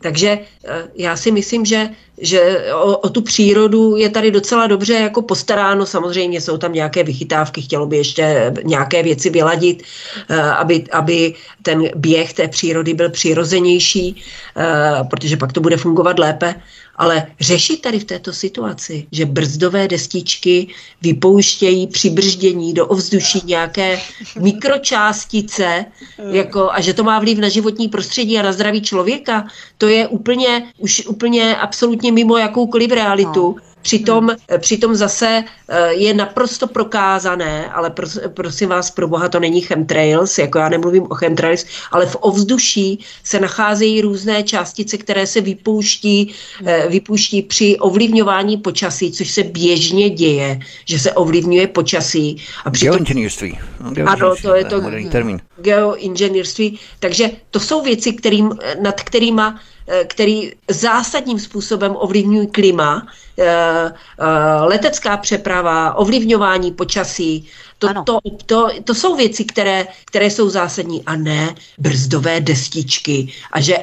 Takže 0.01 0.39
eh, 0.65 0.89
já 0.95 1.17
si 1.17 1.31
myslím, 1.31 1.65
že, 1.65 1.91
že 2.19 2.73
o, 2.75 2.99
o 2.99 3.09
tu 3.09 3.23
přírodu 3.23 3.97
je 3.97 4.11
tady 4.11 4.31
docela 4.31 4.67
dobře 4.67 4.95
jako 4.95 5.23
postaráno. 5.23 5.87
Samozřejmě 5.87 6.41
jsou 6.41 6.59
tam 6.59 6.73
nějaké 6.73 7.03
vychytávky, 7.03 7.63
chtělo 7.63 7.87
by 7.87 7.97
ještě 7.97 8.55
nějaké 8.65 9.03
věci 9.03 9.31
vyladit, 9.31 9.83
eh, 10.29 10.43
aby, 10.43 10.85
aby 10.93 11.35
ten 11.63 11.89
běh 11.97 12.33
té 12.33 12.49
přírody 12.49 12.95
byl 12.95 13.11
přirozenější, 13.11 14.23
eh, 14.57 15.05
protože 15.11 15.37
pak 15.37 15.53
to 15.53 15.61
bude 15.61 15.77
fungovat 15.77 16.19
lépe. 16.19 16.55
Ale 16.99 17.27
řešit 17.41 17.83
tady 17.83 18.01
v 18.01 18.05
této 18.05 18.33
situaci, 18.33 19.07
že 19.13 19.27
brzdové 19.27 19.89
destičky 19.89 20.67
vypouštějí 21.03 21.87
při 21.87 22.11
brždění 22.11 22.75
do 22.75 22.87
ovzduší 22.87 23.43
nějaké 23.45 24.01
mikročástice 24.41 25.85
jako, 26.31 26.71
a 26.71 26.81
že 26.81 26.95
to 26.95 27.05
má 27.05 27.19
vliv 27.19 27.39
na 27.39 27.49
životní 27.49 27.89
prostředí 27.89 28.39
a 28.39 28.43
na 28.43 28.53
zdraví 28.53 28.83
člověka, 28.83 29.47
to 29.79 29.89
je 29.89 30.09
úplně, 30.09 30.73
už 30.79 31.07
úplně 31.07 31.57
absolutně 31.57 32.13
mimo 32.13 32.37
jakoukoliv 32.37 32.91
realitu. 32.91 33.57
No. 33.59 33.68
Přitom, 33.89 34.31
přitom 34.59 34.95
zase 34.95 35.45
eh, 35.69 35.93
je 35.93 36.15
naprosto 36.15 36.67
prokázané, 36.67 37.71
ale 37.71 37.91
pros, 37.91 38.19
prosím 38.35 38.69
vás, 38.69 38.91
pro 38.91 39.09
boha 39.09 39.29
to 39.29 39.41
není 39.41 39.61
chemtrails, 39.61 40.39
jako 40.39 40.59
já 40.59 40.69
nemluvím 40.69 41.03
o 41.03 41.15
chemtrails, 41.15 41.65
ale 41.93 42.07
v 42.07 42.17
ovzduší 42.21 43.05
se 43.25 43.41
nacházejí 43.41 44.01
různé 44.01 44.43
částice, 44.43 44.97
které 44.99 45.27
se 45.27 45.41
vypouští, 45.41 46.35
eh, 46.67 46.89
vypouští 46.89 47.43
při 47.43 47.77
ovlivňování 47.81 48.57
počasí, 48.57 49.13
což 49.13 49.31
se 49.31 49.43
běžně 49.43 50.11
děje, 50.11 50.61
že 50.85 50.99
se 50.99 51.13
ovlivňuje 51.13 51.67
počasí. 51.67 52.37
A 52.65 52.71
přitom, 52.71 52.93
geoinženýrství. 52.93 53.59
Ano, 54.07 54.35
to 54.43 54.55
je 54.55 54.65
to 54.65 54.81
termín. 55.11 55.41
geoinženýrství. 55.61 56.79
Takže 57.01 57.31
to 57.51 57.61
jsou 57.61 57.83
věci, 57.83 58.13
kterým, 58.13 58.53
nad 58.83 59.01
kterýma 59.01 59.57
Eh, 59.57 59.78
který 60.09 60.53
zásadním 60.69 61.39
způsobem 61.39 61.97
ovlivňují 61.99 62.47
klima, 62.47 63.07
eh, 63.39 63.45
eh, 63.47 64.25
letecká 64.61 65.17
přeprava, 65.17 65.95
ovlivňování 65.95 66.73
počasí. 66.73 67.49
To, 67.79 67.89
to, 68.05 68.19
to, 68.47 68.69
to 68.85 68.95
jsou 68.95 69.17
věci, 69.17 69.45
které, 69.45 69.87
které 70.05 70.31
jsou 70.31 70.49
zásadní 70.49 71.03
a 71.05 71.17
ne 71.17 71.55
brzdové 71.79 72.41
destičky 72.41 73.33
a 73.53 73.61
že 73.61 73.77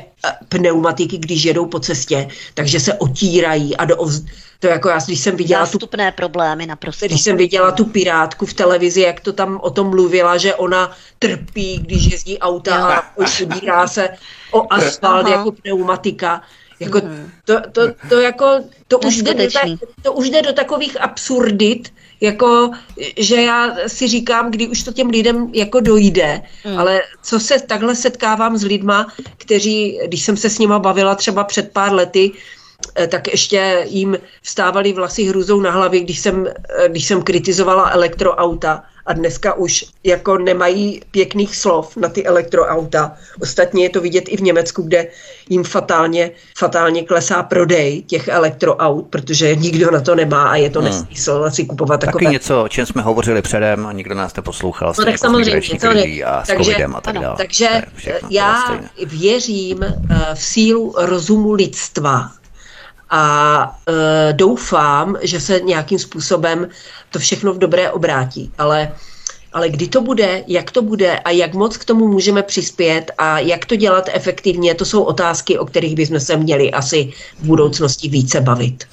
pneumatiky, 0.50 1.18
když 1.18 1.44
jedou 1.44 1.66
po 1.66 1.80
cestě, 1.80 2.28
takže 2.54 2.80
se 2.80 2.94
otírají 2.94 3.78
a 3.78 3.86
do 3.86 3.98
ovz... 3.98 4.22
To 4.60 4.68
jako 4.68 4.90
já, 4.90 5.00
když 5.06 5.20
jsem 5.20 5.36
viděla 5.36 5.66
Zástupné 5.66 6.12
tu, 6.12 6.16
problémy 6.16 6.66
naprosto. 6.66 7.06
Když 7.06 7.22
jsem 7.22 7.38
viděla 7.38 7.72
tu 7.72 7.86
pirátku 7.86 8.46
v 8.46 8.54
televizi, 8.54 9.02
jak 9.02 9.20
to 9.20 9.34
tam 9.34 9.60
o 9.64 9.70
tom 9.70 9.90
mluvila, 9.90 10.38
že 10.38 10.56
ona 10.56 10.92
trpí, 11.20 11.80
když 11.80 12.12
jezdí 12.12 12.40
auta 12.40 12.80
jo. 12.80 12.86
a 12.86 13.04
podírá 13.16 13.88
se 13.88 14.10
o 14.52 14.74
asfalt 14.74 15.26
Aha. 15.26 15.36
jako 15.36 15.52
pneumatika. 15.52 16.42
Jako 16.80 16.98
mhm. 16.98 17.32
to, 17.46 17.54
to, 17.72 17.82
to, 18.10 18.20
jako, 18.20 18.46
to, 18.88 19.00
už 19.00 19.18
jde 19.22 19.34
do, 19.34 19.60
to 20.02 20.14
už 20.14 20.30
jde 20.30 20.42
do 20.42 20.54
takových 20.54 21.02
absurdit, 21.02 21.94
jako, 22.22 22.72
že 23.18 23.42
já 23.42 23.76
si 23.88 24.08
říkám, 24.08 24.52
kdy 24.52 24.68
už 24.68 24.84
to 24.84 24.94
těm 24.94 25.10
lidem 25.10 25.50
jako 25.54 25.80
dojde, 25.80 26.42
mm. 26.66 26.80
ale 26.80 27.02
co 27.24 27.40
se 27.40 27.60
takhle 27.60 27.96
setkávám 27.96 28.58
s 28.58 28.64
lidma, 28.64 29.08
kteří, 29.38 30.00
když 30.08 30.24
jsem 30.24 30.38
se 30.38 30.50
s 30.50 30.60
nima 30.60 30.80
bavila 30.80 31.16
třeba 31.16 31.44
před 31.44 31.72
pár 31.74 31.94
lety, 31.94 32.32
eh, 32.96 33.08
tak 33.08 33.28
ještě 33.28 33.86
jim 33.90 34.18
vstávaly 34.42 34.94
vlasy 34.94 35.24
hruzou 35.24 35.62
na 35.62 35.72
hlavě, 35.72 36.00
když 36.00 36.20
jsem, 36.20 36.48
eh, 36.48 36.90
když 36.90 37.06
jsem 37.06 37.22
kritizovala 37.22 37.90
elektroauta 37.90 38.84
a 39.06 39.14
dneska 39.14 39.54
už 39.54 39.86
jako 40.04 40.38
nemají 40.38 41.02
pěkných 41.12 41.56
slov 41.56 41.98
na 41.98 42.10
ty 42.10 42.26
elektroauta. 42.26 43.12
Ostatně 43.42 43.84
je 43.84 43.90
to 43.90 44.02
vidět 44.02 44.24
i 44.28 44.38
v 44.38 44.42
Německu, 44.42 44.82
kde 44.82 45.08
jim 45.50 45.64
fatálně, 45.64 46.32
fatálně 46.58 47.04
klesá 47.04 47.44
prodej 47.44 48.02
těch 48.02 48.28
elektroaut, 48.28 49.08
protože 49.08 49.56
nikdo 49.56 49.92
na 49.92 50.02
to 50.02 50.16
nemá 50.16 50.50
a 50.50 50.56
je 50.56 50.70
to 50.70 50.82
hmm. 50.82 50.90
nesmysl 50.90 51.50
si 51.50 51.66
kupovat 51.66 52.00
Taky 52.00 52.12
takové. 52.12 52.32
něco, 52.32 52.64
o 52.64 52.68
čem 52.68 52.86
jsme 52.86 53.02
hovořili 53.02 53.42
předem 53.42 53.86
a 53.88 53.92
nikdo 53.92 54.16
nás 54.16 54.36
neposlouchal. 54.36 54.94
No 54.98 55.06
tak 55.06 55.08
jako 55.08 55.18
samozřejmě, 55.18 55.80
samozřejmě. 55.80 56.24
A 56.24 56.44
s 56.44 56.48
takže, 56.48 56.76
a 56.76 57.02
tak 57.02 57.20
dále. 57.20 57.36
Takže 57.38 57.82
já 58.30 58.80
věřím 59.06 59.84
eh, 59.84 59.96
v 60.34 60.42
sílu 60.44 60.94
rozumu 60.98 61.54
lidstva 61.54 62.32
a 63.16 63.80
e, 63.88 64.34
doufám, 64.34 65.18
že 65.22 65.40
se 65.40 65.60
nějakým 65.60 66.00
způsobem 66.00 66.68
to 67.12 67.20
všechno 67.20 67.54
v 67.54 67.58
dobré 67.58 67.92
obrátí. 67.92 68.52
Ale 68.58 68.92
ale 69.56 69.70
kdy 69.70 69.88
to 69.88 70.02
bude, 70.02 70.44
jak 70.48 70.72
to 70.72 70.82
bude 70.82 71.20
a 71.20 71.30
jak 71.30 71.54
moc 71.54 71.78
k 71.78 71.86
tomu 71.86 72.08
můžeme 72.08 72.44
přispět 72.44 73.12
a 73.18 73.40
jak 73.40 73.66
to 73.66 73.76
dělat 73.76 74.10
efektivně, 74.14 74.76
to 74.76 74.86
jsou 74.86 75.04
otázky, 75.04 75.58
o 75.58 75.66
kterých 75.66 75.96
bychom 75.96 76.20
se 76.20 76.38
měli 76.38 76.72
asi 76.72 77.14
v 77.40 77.46
budoucnosti 77.46 78.10
více 78.10 78.42
bavit. 78.42 78.88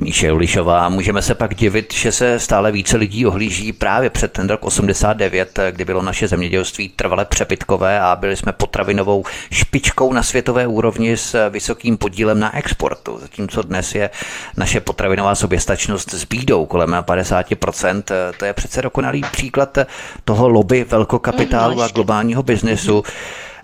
Míše 0.00 0.32
Ulišová, 0.32 0.88
můžeme 0.88 1.22
se 1.22 1.34
pak 1.34 1.54
divit, 1.54 1.94
že 1.94 2.12
se 2.12 2.38
stále 2.38 2.72
více 2.72 2.96
lidí 2.96 3.26
ohlíží 3.26 3.72
právě 3.72 4.10
před 4.10 4.32
ten 4.32 4.48
rok 4.48 4.64
89, 4.64 5.58
kdy 5.70 5.84
bylo 5.84 6.02
naše 6.02 6.28
zemědělství 6.28 6.88
trvale 6.88 7.24
přebytkové 7.24 8.00
a 8.00 8.16
byli 8.16 8.36
jsme 8.36 8.52
potravinovou 8.52 9.24
špičkou 9.50 10.12
na 10.12 10.22
světové 10.22 10.66
úrovni 10.66 11.16
s 11.16 11.48
vysokým 11.50 11.96
podílem 11.96 12.40
na 12.40 12.56
exportu. 12.56 13.18
Zatímco 13.20 13.62
dnes 13.62 13.94
je 13.94 14.10
naše 14.56 14.80
potravinová 14.80 15.34
soběstačnost 15.34 16.14
s 16.14 16.24
bídou 16.24 16.66
kolem 16.66 16.90
50%. 16.90 18.02
To 18.38 18.44
je 18.44 18.52
přece 18.52 18.82
dokonalý 18.82 19.22
příklad 19.32 19.78
toho 20.24 20.48
lobby 20.48 20.84
velkokapitálu 20.84 21.82
a 21.82 21.88
globálního 21.88 22.42
biznesu. 22.42 23.02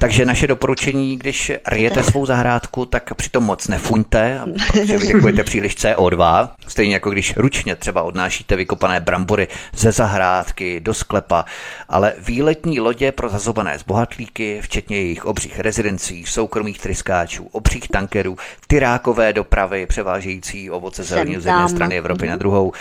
Takže 0.00 0.24
naše 0.24 0.46
doporučení, 0.46 1.16
když 1.16 1.52
ryjete 1.68 2.02
svou 2.02 2.26
zahrádku, 2.26 2.86
tak 2.86 3.14
přitom 3.14 3.44
moc 3.44 3.68
nefuňte, 3.68 4.40
protože 4.66 4.98
vydechujete 4.98 5.44
příliš 5.44 5.76
CO2. 5.76 6.48
Stejně 6.68 6.94
jako 6.94 7.10
když 7.10 7.36
ručně 7.36 7.76
třeba 7.76 8.02
odnášíte 8.02 8.56
vykopané 8.56 9.00
brambory 9.00 9.48
ze 9.76 9.92
zahrádky 9.92 10.80
do 10.80 10.94
sklepa, 10.94 11.44
ale 11.88 12.12
výletní 12.18 12.80
lodě 12.80 13.12
pro 13.12 13.28
zazobané 13.28 13.78
zbohatlíky, 13.78 14.60
včetně 14.62 14.96
jejich 14.96 15.24
obřích 15.24 15.60
rezidencí, 15.60 16.24
soukromých 16.26 16.78
tryskáčů, 16.78 17.48
obřích 17.52 17.88
tankerů, 17.88 18.36
tyrákové 18.66 19.32
dopravy 19.32 19.86
převážející 19.86 20.70
ovoce 20.70 21.02
zeleninu 21.02 21.40
z 21.40 21.46
jedné 21.46 21.68
strany 21.68 21.98
Evropy 21.98 22.26
na 22.26 22.36
druhou, 22.36 22.72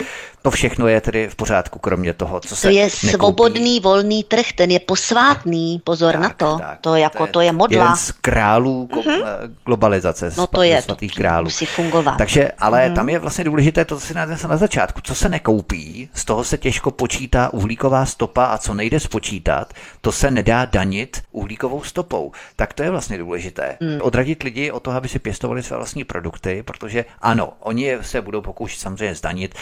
to 0.42 0.50
všechno 0.50 0.88
je 0.88 1.00
tedy 1.00 1.28
v 1.28 1.34
pořádku, 1.34 1.78
kromě 1.78 2.12
toho, 2.12 2.40
co 2.40 2.56
se 2.56 2.62
To 2.68 2.74
je 2.74 2.84
nekoupí. 2.84 3.08
svobodný, 3.08 3.80
volný 3.80 4.24
trh, 4.24 4.52
ten 4.54 4.70
je 4.70 4.80
posvátný, 4.80 5.80
pozor 5.84 6.12
Tak, 6.12 6.22
na 6.22 6.28
to. 6.28 6.58
tak. 6.58 6.78
to 6.80 6.94
jako, 6.96 7.26
to 7.26 7.40
je 7.40 7.52
modla. 7.52 7.82
Jeden 7.84 7.96
z 7.96 8.12
králů 8.12 8.88
mm-hmm. 8.92 9.22
globalizace, 9.66 10.32
No 10.36 10.46
z 10.46 10.50
to 10.50 10.62
je, 10.62 10.82
svatých 10.82 11.12
to 11.14 11.16
králů. 11.16 11.44
musí 11.44 11.66
fungovat. 11.66 12.14
Takže, 12.18 12.50
ale 12.58 12.88
mm. 12.88 12.94
tam 12.94 13.08
je 13.08 13.18
vlastně 13.18 13.44
důležité 13.44 13.84
to, 13.84 13.94
co 14.00 14.06
si 14.06 14.14
nadnesl 14.14 14.48
na 14.48 14.56
začátku. 14.56 15.00
Co 15.00 15.14
se 15.14 15.28
nekoupí, 15.28 16.08
z 16.14 16.24
toho 16.24 16.44
se 16.44 16.58
těžko 16.58 16.90
počítá 16.90 17.52
uhlíková 17.52 18.06
stopa 18.06 18.44
a 18.44 18.58
co 18.58 18.74
nejde 18.74 19.00
spočítat, 19.00 19.74
to 20.00 20.12
se 20.12 20.30
nedá 20.30 20.64
danit 20.64 21.22
uhlíkovou 21.32 21.82
stopou. 21.82 22.32
Tak 22.56 22.72
to 22.74 22.82
je 22.82 22.90
vlastně 22.90 23.18
důležité. 23.18 23.76
Mm. 23.80 23.98
Odradit 24.02 24.42
lidi 24.42 24.70
o 24.70 24.80
to, 24.80 24.90
aby 24.90 25.08
si 25.08 25.18
pěstovali 25.18 25.62
své 25.62 25.76
vlastní 25.76 26.04
produkty, 26.04 26.62
protože 26.62 27.04
ano, 27.22 27.52
oni 27.60 27.98
se 28.00 28.20
budou 28.22 28.40
pokoušet 28.40 28.80
samozřejmě 28.80 29.14
zdanit 29.14 29.54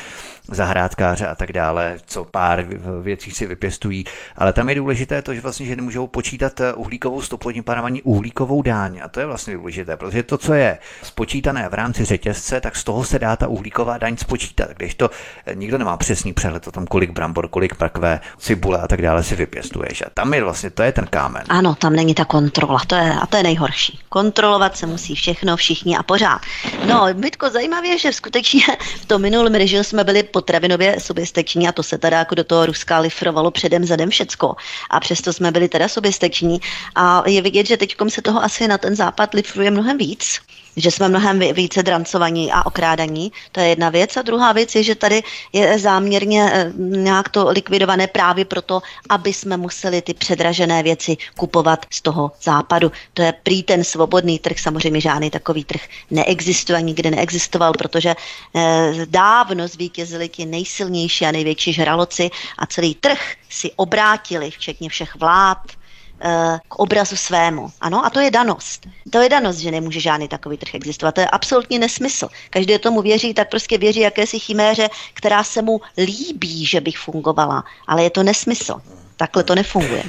zahrádkáře 0.49 1.27
a 1.27 1.35
tak 1.35 1.53
dále, 1.53 1.97
co 2.07 2.25
pár 2.25 2.65
věcí 3.03 3.31
si 3.31 3.47
vypěstují, 3.47 4.05
ale 4.37 4.53
tam 4.53 4.69
je 4.69 4.75
důležité 4.75 5.23
to, 5.23 5.35
že 5.35 5.41
vlastně, 5.41 5.67
že 5.67 5.77
nemůžou 5.77 6.07
počítat 6.07 6.61
eh, 6.61 6.73
uhlíkovou 6.73 7.23
stopu, 7.23 7.53
tím 7.53 7.65
ani 7.69 8.03
uhlíkovou 8.03 8.63
dáň. 8.63 9.01
A 9.05 9.09
to 9.09 9.21
je 9.21 9.27
vlastně 9.27 9.55
důležité, 9.55 9.97
protože 9.97 10.23
to, 10.23 10.39
co 10.39 10.55
je 10.55 10.79
spočítané 11.03 11.69
v 11.69 11.75
rámci 11.75 12.05
řetězce, 12.05 12.61
tak 12.61 12.77
z 12.77 12.85
toho 12.85 13.05
se 13.05 13.19
dá 13.19 13.37
ta 13.37 13.49
uhlíková 13.49 13.99
daň 13.99 14.17
spočítat. 14.17 14.71
Když 14.77 14.95
to 14.95 15.11
eh, 15.47 15.55
nikdo 15.55 15.79
nemá 15.79 15.97
přesný 15.97 16.33
přehled 16.33 16.69
o 16.69 16.73
tom, 16.73 16.87
kolik 16.87 17.11
brambor, 17.11 17.49
kolik 17.49 17.75
prakvé, 17.75 18.21
cibule 18.39 18.79
a 18.79 18.89
tak 18.89 19.03
dále 19.03 19.23
si 19.23 19.37
vypěstuješ. 19.37 20.03
A 20.03 20.11
tam 20.15 20.35
je 20.35 20.45
vlastně, 20.45 20.71
to 20.71 20.83
je 20.83 20.93
ten 20.93 21.07
kámen. 21.07 21.43
Ano, 21.49 21.75
tam 21.75 21.93
není 21.93 22.15
ta 22.15 22.25
kontrola, 22.25 22.81
to 22.87 22.95
je, 22.95 23.13
a 23.13 23.27
to 23.27 23.37
je 23.37 23.43
nejhorší. 23.43 24.01
Kontrolovat 24.09 24.77
se 24.77 24.87
musí 24.87 25.15
všechno, 25.15 25.57
všichni 25.57 25.97
a 25.97 26.03
pořád. 26.03 26.41
No, 26.87 27.07
Mitko, 27.15 27.51
zajímavé 27.51 27.99
že 27.99 28.13
skutečně 28.13 28.61
v 29.01 29.07
tom 29.07 29.23
minulém 29.23 29.55
režimu 29.55 29.85
jsme 29.85 30.05
byli 30.05 30.23
potravinově 30.39 31.01
soběstační 31.01 31.69
a 31.69 31.73
to 31.73 31.83
se 31.83 31.99
teda 31.99 32.19
jako 32.19 32.35
do 32.35 32.45
toho 32.45 32.67
Ruska 32.67 32.99
lifrovalo 32.99 33.51
předem 33.51 33.85
zadem 33.85 34.11
všecko. 34.11 34.55
A 34.91 35.01
přesto 35.01 35.33
jsme 35.33 35.51
byli 35.51 35.69
teda 35.69 35.89
soběstační 35.89 36.61
a 36.95 37.29
je 37.29 37.43
vidět, 37.43 37.67
že 37.67 37.77
teď 37.77 37.97
se 38.09 38.23
toho 38.23 38.43
asi 38.43 38.69
na 38.69 38.79
ten 38.79 38.97
západ 38.97 39.35
lifruje 39.35 39.71
mnohem 39.71 39.99
víc 39.99 40.41
že 40.79 40.91
jsme 40.91 41.09
mnohem 41.09 41.39
více 41.39 41.83
drancovaní 41.83 42.53
a 42.53 42.67
okrádaní, 42.67 43.33
to 43.53 43.61
je 43.61 43.69
jedna 43.69 43.91
věc. 43.91 44.17
A 44.17 44.23
druhá 44.23 44.53
věc 44.53 44.75
je, 44.75 44.83
že 44.83 44.95
tady 44.95 45.23
je 45.53 45.79
záměrně 45.79 46.51
eh, 46.53 46.73
nějak 46.79 47.29
to 47.29 47.49
likvidované 47.49 48.07
právě 48.07 48.45
proto, 48.45 48.83
aby 49.09 49.33
jsme 49.33 49.57
museli 49.57 50.03
ty 50.03 50.15
předražené 50.15 50.83
věci 50.83 51.17
kupovat 51.37 51.87
z 51.91 52.03
toho 52.03 52.33
západu. 52.43 52.93
To 53.15 53.23
je 53.23 53.33
prý 53.33 53.63
ten 53.63 53.85
svobodný 53.85 54.39
trh, 54.39 54.59
samozřejmě 54.59 55.01
žádný 55.01 55.31
takový 55.31 55.65
trh 55.65 55.81
neexistuje, 56.11 56.83
nikdy 56.83 57.11
neexistoval, 57.11 57.73
protože 57.73 58.15
eh, 58.15 58.93
dávno 59.07 59.69
zvítězili 59.69 60.29
ti 60.29 60.47
nejsilnější 60.47 61.27
a 61.27 61.33
největší 61.33 61.73
žraloci 61.73 62.31
a 62.59 62.67
celý 62.67 62.95
trh 62.95 63.35
si 63.49 63.71
obrátili, 63.77 64.51
včetně 64.51 64.89
všech 64.89 65.17
vlád, 65.17 65.59
k 66.69 66.77
obrazu 66.77 67.17
svému. 67.17 67.71
Ano, 67.81 68.07
a 68.07 68.11
to 68.11 68.21
je 68.21 68.31
danost. 68.31 68.87
To 69.11 69.19
je 69.23 69.29
danost, 69.29 69.59
že 69.59 69.71
nemůže 69.71 70.01
žádný 70.01 70.29
takový 70.29 70.57
trh 70.57 70.75
existovat. 70.75 71.15
To 71.15 71.21
je 71.21 71.27
absolutně 71.27 71.79
nesmysl. 71.79 72.29
Každý 72.51 72.79
tomu 72.79 73.03
věří, 73.03 73.35
tak 73.35 73.51
prostě 73.51 73.79
věří 73.79 74.01
jakési 74.01 74.39
chiméře, 74.39 74.89
která 75.15 75.45
se 75.45 75.63
mu 75.63 75.81
líbí, 75.99 76.67
že 76.67 76.81
bych 76.81 76.99
fungovala. 76.99 77.65
Ale 77.87 78.03
je 78.03 78.11
to 78.11 78.23
nesmysl. 78.23 78.81
Takhle 79.17 79.45
to 79.45 79.55
nefunguje. 79.55 80.05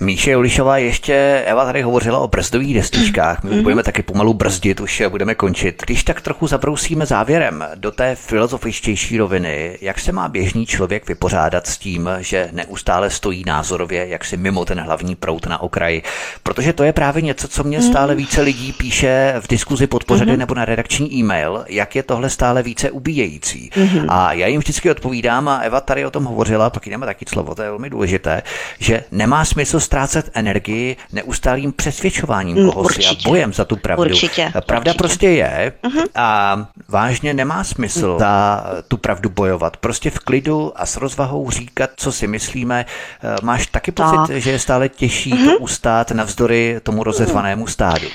Míše 0.00 0.30
Julišová, 0.30 0.78
ještě 0.78 1.42
Eva 1.46 1.64
tady 1.64 1.82
hovořila 1.82 2.18
o 2.18 2.28
brzdových 2.28 2.74
destičkách. 2.74 3.42
My 3.42 3.50
mm-hmm. 3.50 3.62
budeme 3.62 3.82
taky 3.82 4.02
pomalu 4.02 4.34
brzdit, 4.34 4.80
už 4.80 5.02
budeme 5.08 5.34
končit. 5.34 5.82
Když 5.86 6.04
tak 6.04 6.20
trochu 6.20 6.46
zabrousíme 6.46 7.06
závěrem 7.06 7.64
do 7.74 7.90
té 7.90 8.14
filozofičtější 8.14 9.18
roviny, 9.18 9.78
jak 9.80 10.00
se 10.00 10.12
má 10.12 10.28
běžný 10.28 10.66
člověk 10.66 11.08
vypořádat 11.08 11.66
s 11.66 11.78
tím, 11.78 12.10
že 12.18 12.48
neustále 12.52 13.10
stojí 13.10 13.42
názorově, 13.46 14.08
jak 14.08 14.24
si 14.24 14.36
mimo 14.36 14.64
ten 14.64 14.80
hlavní 14.80 15.14
prout 15.14 15.46
na 15.46 15.62
okraji. 15.62 16.02
Protože 16.42 16.72
to 16.72 16.82
je 16.82 16.92
právě 16.92 17.22
něco, 17.22 17.48
co 17.48 17.64
mě 17.64 17.82
stále 17.82 18.14
mhm. 18.14 18.16
více 18.16 18.42
lidí 18.42 18.72
píše 18.72 19.34
v 19.40 19.48
diskuzi 19.48 19.86
pod 19.86 20.04
pořady 20.04 20.32
mm-hmm. 20.32 20.38
nebo 20.38 20.54
na 20.54 20.64
redakční 20.64 21.14
e-mail, 21.14 21.64
jak 21.68 21.96
je 21.96 22.02
tohle 22.02 22.30
stále 22.30 22.62
více 22.62 22.90
ubíjející. 22.90 23.70
Mm-hmm. 23.74 24.06
A 24.08 24.32
já 24.32 24.46
jim 24.46 24.60
vždycky 24.60 24.90
odpovídám, 24.90 25.48
a 25.48 25.58
Eva 25.58 25.80
tady 25.80 26.06
o 26.06 26.10
tom 26.10 26.24
hovořila, 26.24 26.70
pak 26.70 26.86
jdeme 26.86 27.06
taky 27.06 27.24
slovo, 27.28 27.54
to 27.54 27.62
je 27.62 27.68
velmi 27.68 27.90
důležité, 27.90 28.42
že 28.78 29.04
nemá 29.10 29.44
smysl 29.44 29.87
ztrácet 29.88 30.30
energii 30.34 30.96
neustálým 31.12 31.72
přesvědčováním 31.72 32.56
mm, 32.56 32.70
koho 32.70 32.88
si 32.88 33.06
a 33.06 33.14
bojem 33.24 33.52
za 33.52 33.64
tu 33.64 33.76
pravdu. 33.76 34.04
Určitě, 34.04 34.52
Pravda 34.66 34.90
určitě. 34.90 34.98
prostě 34.98 35.28
je 35.28 35.72
uh-huh. 35.82 36.06
a 36.14 36.58
vážně 36.88 37.34
nemá 37.34 37.64
smysl 37.64 38.06
uh-huh. 38.06 38.18
za 38.18 38.64
tu 38.88 38.96
pravdu 38.96 39.30
bojovat. 39.30 39.76
Prostě 39.76 40.10
v 40.10 40.18
klidu 40.18 40.72
a 40.76 40.86
s 40.86 40.96
rozvahou 40.96 41.50
říkat, 41.50 41.90
co 41.96 42.12
si 42.12 42.26
myslíme. 42.26 42.86
Eh, 42.86 43.36
máš 43.42 43.66
taky 43.66 43.92
pocit, 43.92 44.26
tak. 44.26 44.36
že 44.36 44.50
je 44.50 44.58
stále 44.58 44.88
těžší 44.88 45.32
uh-huh. 45.32 45.52
to 45.52 45.58
ustát 45.58 46.10
navzdory 46.10 46.80
tomu 46.82 47.04
rozezvanému 47.04 47.66
stádu? 47.66 48.06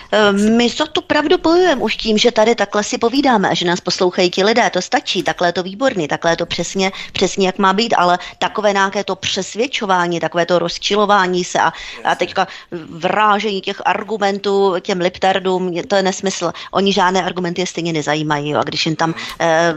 My 0.58 0.70
za 0.70 0.86
tu 0.86 1.02
pravdu 1.02 1.38
bojujeme 1.38 1.82
už 1.82 1.98
tím, 1.98 2.18
že 2.18 2.32
tady 2.32 2.56
takhle 2.56 2.84
si 2.84 2.98
povídáme 2.98 3.50
a 3.50 3.54
že 3.54 3.66
nás 3.66 3.82
poslouchají 3.82 4.30
ti 4.30 4.44
lidé. 4.44 4.70
To 4.70 4.82
stačí, 4.82 5.24
takhle 5.24 5.48
je 5.48 5.52
to 5.52 5.64
výborný, 5.64 6.08
takhle 6.08 6.32
je 6.32 6.38
to 6.38 6.46
přesně, 6.46 6.92
přesně 7.14 7.46
jak 7.48 7.58
má 7.58 7.74
být, 7.74 7.94
ale 7.98 8.20
takové 8.40 8.74
nějaké 8.74 9.04
to 9.04 9.16
přesvědčování, 9.16 10.20
takové 10.20 10.46
to 10.46 10.60
rozčilování 10.60 11.44
se 11.44 11.60
a, 11.64 11.74
a 12.04 12.16
teďka 12.16 12.48
vrážení 12.90 13.62
těch 13.62 13.82
argumentů 13.86 14.76
těm 14.82 15.00
liptardům, 15.00 15.74
to 15.88 15.96
je 15.96 16.04
nesmysl. 16.04 16.52
Oni 16.72 16.94
žádné 16.94 17.24
argumenty 17.24 17.62
je 17.62 17.68
stejně 17.68 17.94
nezajímají. 17.94 18.50
Jo. 18.50 18.60
A 18.60 18.64
když 18.64 18.86
jim 18.86 18.96
tam 18.96 19.14
eh, 19.40 19.74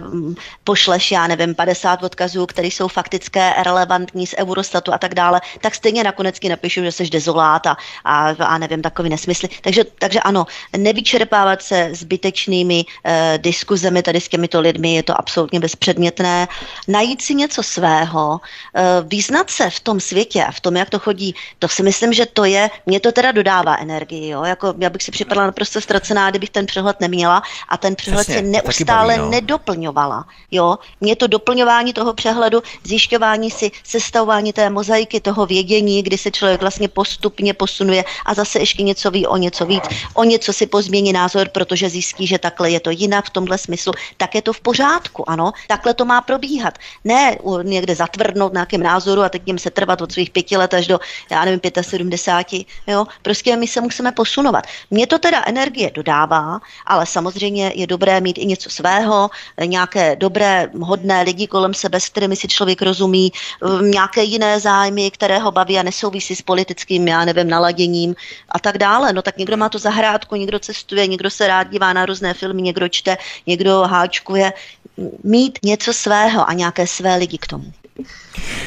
pošleš, 0.65 1.11
já 1.11 1.27
nevím, 1.27 1.55
50 1.55 2.03
odkazů, 2.03 2.47
které 2.47 2.69
jsou 2.69 2.89
faktické, 2.89 3.53
relevantní 3.63 4.27
z 4.27 4.35
Eurostatu 4.39 4.95
a 4.95 4.99
tak 4.99 5.15
dále, 5.15 5.41
tak 5.61 5.75
stejně 5.75 6.05
nakonec 6.05 6.39
ti 6.39 6.49
napíšu, 6.49 6.83
že 6.83 6.93
jsi 6.93 7.11
dezolát 7.11 7.67
a, 7.67 7.77
a, 8.05 8.29
a 8.29 8.59
nevím, 8.59 8.83
takový 8.83 9.09
nesmysly. 9.09 9.49
Takže, 9.61 9.85
takže 9.99 10.21
ano, 10.21 10.47
nevyčerpávat 10.77 11.63
se 11.63 11.91
zbytečnými 11.93 12.85
eh, 13.05 13.39
diskuzemi 13.43 14.03
tady 14.03 14.21
s 14.21 14.29
těmito 14.29 14.61
lidmi, 14.61 14.95
je 14.95 15.03
to 15.03 15.19
absolutně 15.19 15.61
bezpředmětné. 15.61 16.49
Najít 16.89 17.23
si 17.23 17.35
něco 17.35 17.63
svého, 17.63 18.41
eh, 18.75 18.83
význat 19.05 19.51
se 19.51 19.71
v 19.71 19.81
tom 19.81 20.01
světě 20.01 20.45
a 20.45 20.53
v 20.53 20.61
tom, 20.61 20.77
jak 20.77 20.91
to 20.91 20.99
chodí, 20.99 21.35
to 21.59 21.69
si 21.77 21.83
myslím, 21.83 22.13
že 22.13 22.27
to 22.27 22.45
je, 22.45 22.71
mě 22.87 23.01
to 23.01 23.13
teda 23.13 23.33
dodává 23.33 23.77
energii, 23.77 24.29
jo? 24.29 24.45
Jako, 24.45 24.75
já 24.79 24.91
bych 24.91 25.03
si 25.03 25.11
připadala 25.11 25.47
naprosto 25.47 25.81
ztracená, 25.81 26.31
kdybych 26.31 26.51
ten 26.51 26.67
přehled 26.67 27.01
neměla 27.01 27.43
a 27.69 27.77
ten 27.77 27.97
přehled 27.97 28.25
Přesně, 28.25 28.35
se 28.35 28.43
neustále 28.43 29.17
baví, 29.17 29.23
no. 29.23 29.31
nedoplňovala, 29.31 30.25
jo? 30.51 30.79
Mě 31.01 31.17
to 31.17 31.27
doplňování 31.27 31.93
toho 31.93 32.15
přehledu, 32.15 32.63
zjišťování 32.85 33.51
si, 33.51 33.71
sestavování 33.85 34.53
té 34.53 34.71
mozaiky, 34.71 35.21
toho 35.21 35.47
vědění, 35.47 36.03
kdy 36.03 36.19
se 36.19 36.31
člověk 36.31 36.61
vlastně 36.61 36.89
postupně 36.89 37.55
posunuje 37.55 38.05
a 38.27 38.35
zase 38.35 38.59
ještě 38.59 38.83
něco 38.83 39.11
ví 39.11 39.27
o 39.27 39.37
něco 39.37 39.67
víc, 39.67 39.85
o 40.15 40.25
něco 40.25 40.53
si 40.53 40.67
pozmění 40.67 41.13
názor, 41.13 41.49
protože 41.49 41.91
zjistí, 41.91 42.27
že 42.27 42.39
takhle 42.39 42.71
je 42.71 42.81
to 42.81 42.91
jinak 42.91 43.27
v 43.27 43.31
tomhle 43.31 43.59
smyslu, 43.59 43.93
tak 44.17 44.35
je 44.35 44.43
to 44.43 44.53
v 44.53 44.61
pořádku, 44.61 45.31
ano, 45.31 45.53
takhle 45.69 45.95
to 45.95 46.05
má 46.05 46.21
probíhat. 46.21 46.79
Ne 47.05 47.37
někde 47.63 47.95
zatvrdnout 47.95 48.53
na 48.53 48.59
nějakém 48.59 48.83
názoru 48.83 49.23
a 49.23 49.29
teď 49.29 49.47
něm 49.47 49.59
se 49.59 49.71
trvat 49.71 50.01
od 50.01 50.13
svých 50.13 50.31
pěti 50.31 50.57
let 50.57 50.75
až 50.75 50.87
do, 50.87 50.99
já 51.31 51.45
nevím, 51.45 51.61
75, 51.81 52.67
jo, 52.87 53.07
prostě 53.23 53.57
my 53.57 53.67
se 53.67 53.81
musíme 53.81 54.13
posunovat. 54.13 54.65
Mně 54.91 55.07
to 55.07 55.19
teda 55.19 55.43
energie 55.47 55.91
dodává, 55.95 56.61
ale 56.87 57.07
samozřejmě 57.07 57.73
je 57.75 57.87
dobré 57.87 58.21
mít 58.21 58.39
i 58.39 58.47
něco 58.47 58.71
svého, 58.71 59.31
nějaké 59.65 60.17
dobré, 60.17 60.71
hodné 60.81 61.23
lidi 61.23 61.47
kolem 61.47 61.75
sebe, 61.75 62.01
s 62.01 62.09
kterými 62.09 62.37
si 62.37 62.49
člověk 62.49 62.83
rozumí, 62.83 63.33
nějaké 63.83 64.23
jiné 64.23 64.61
zájmy, 64.61 65.11
které 65.11 65.39
ho 65.39 65.53
baví 65.53 65.79
a 65.79 65.83
nesouvisí 65.83 66.37
s 66.37 66.43
politickým, 66.43 67.09
já 67.09 67.25
nevím, 67.25 67.49
naladěním 67.49 68.15
a 68.49 68.59
tak 68.59 68.79
dále. 68.79 69.13
No 69.13 69.23
tak 69.23 69.39
někdo 69.39 69.57
má 69.57 69.69
tu 69.69 69.79
zahrádku, 69.79 70.37
někdo 70.37 70.59
cestuje, 70.59 71.07
někdo 71.07 71.31
se 71.31 71.47
rád 71.47 71.71
dívá 71.71 71.93
na 71.93 72.07
různé 72.07 72.35
filmy, 72.35 72.63
někdo 72.63 72.89
čte, 72.89 73.17
někdo 73.47 73.81
háčkuje. 73.81 74.53
Mít 75.25 75.59
něco 75.63 75.93
svého 75.93 76.49
a 76.49 76.53
nějaké 76.53 76.87
své 76.87 77.17
lidi 77.17 77.39
k 77.39 77.47
tomu. 77.47 77.73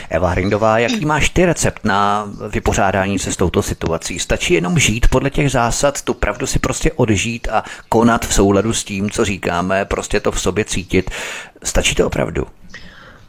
Eva 0.09 0.29
Hrindová, 0.29 0.79
jaký 0.79 1.05
máš 1.05 1.29
ty 1.29 1.45
recept 1.45 1.85
na 1.85 2.27
vypořádání 2.49 3.19
se 3.19 3.31
s 3.31 3.37
touto 3.37 3.63
situací? 3.63 4.19
Stačí 4.19 4.53
jenom 4.53 4.79
žít 4.79 5.07
podle 5.07 5.29
těch 5.29 5.51
zásad, 5.51 6.01
tu 6.01 6.13
pravdu 6.13 6.47
si 6.47 6.59
prostě 6.59 6.91
odžít 6.91 7.47
a 7.51 7.63
konat 7.89 8.25
v 8.25 8.33
souladu 8.33 8.73
s 8.73 8.83
tím, 8.83 9.09
co 9.09 9.25
říkáme, 9.25 9.85
prostě 9.85 10.19
to 10.19 10.31
v 10.31 10.41
sobě 10.41 10.65
cítit. 10.65 11.11
Stačí 11.63 11.95
to 11.95 12.07
opravdu? 12.07 12.47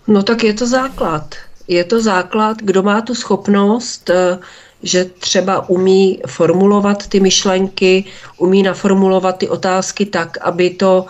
No 0.06 0.22
tak 0.22 0.44
je 0.44 0.54
to 0.54 0.66
základ. 0.66 1.34
Je 1.68 1.84
to 1.84 2.02
základ, 2.02 2.56
kdo 2.62 2.82
má 2.82 3.00
tu 3.00 3.14
schopnost 3.14 4.10
eh, 4.10 4.38
že 4.82 5.04
třeba 5.04 5.68
umí 5.68 6.20
formulovat 6.26 7.06
ty 7.06 7.20
myšlenky, 7.20 8.04
umí 8.38 8.62
naformulovat 8.62 9.38
ty 9.38 9.48
otázky 9.48 10.06
tak, 10.06 10.38
aby 10.40 10.70
to 10.70 11.06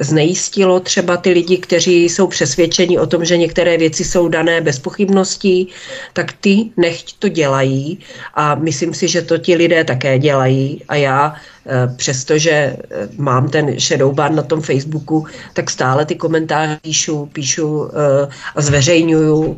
znejistilo 0.00 0.80
třeba 0.80 1.16
ty 1.16 1.30
lidi, 1.30 1.58
kteří 1.58 2.04
jsou 2.04 2.26
přesvědčeni 2.26 2.98
o 2.98 3.06
tom, 3.06 3.24
že 3.24 3.36
některé 3.36 3.78
věci 3.78 4.04
jsou 4.04 4.28
dané 4.28 4.60
bez 4.60 4.78
pochybností, 4.78 5.68
tak 6.12 6.32
ty 6.40 6.70
nechť 6.76 7.16
to 7.18 7.28
dělají 7.28 7.98
a 8.34 8.54
myslím 8.54 8.94
si, 8.94 9.08
že 9.08 9.22
to 9.22 9.38
ti 9.38 9.54
lidé 9.54 9.84
také 9.84 10.18
dělají. 10.18 10.82
A 10.88 10.94
já 10.94 11.34
eh, 11.66 11.94
přestože 11.96 12.50
eh, 12.50 12.76
mám 13.18 13.48
ten 13.48 13.80
shadow 13.80 14.14
ban 14.14 14.34
na 14.34 14.42
tom 14.42 14.60
Facebooku, 14.60 15.26
tak 15.52 15.70
stále 15.70 16.06
ty 16.06 16.14
komentáře 16.14 16.78
píšu, 16.82 17.26
píšu 17.32 17.88
eh, 17.88 18.28
a 18.54 18.62
zveřejňuju 18.62 19.56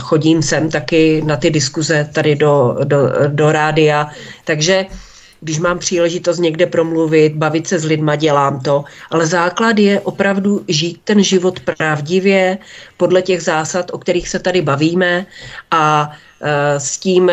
chodím 0.00 0.42
sem 0.42 0.70
taky 0.70 1.22
na 1.24 1.36
ty 1.36 1.50
diskuze 1.50 2.08
tady 2.12 2.36
do, 2.36 2.76
do, 2.84 2.98
do 3.28 3.52
rádia, 3.52 4.10
takže 4.44 4.86
když 5.40 5.58
mám 5.58 5.78
příležitost 5.78 6.38
někde 6.38 6.66
promluvit, 6.66 7.34
bavit 7.34 7.66
se 7.66 7.78
s 7.78 7.84
lidma, 7.84 8.16
dělám 8.16 8.60
to. 8.60 8.84
Ale 9.10 9.26
základ 9.26 9.78
je 9.78 10.00
opravdu 10.00 10.64
žít 10.68 11.00
ten 11.04 11.22
život 11.22 11.60
pravdivě, 11.60 12.58
podle 12.96 13.22
těch 13.22 13.42
zásad, 13.42 13.90
o 13.92 13.98
kterých 13.98 14.28
se 14.28 14.38
tady 14.38 14.62
bavíme 14.62 15.26
a 15.70 16.12
e, 16.40 16.80
s 16.80 16.98
tím 16.98 17.30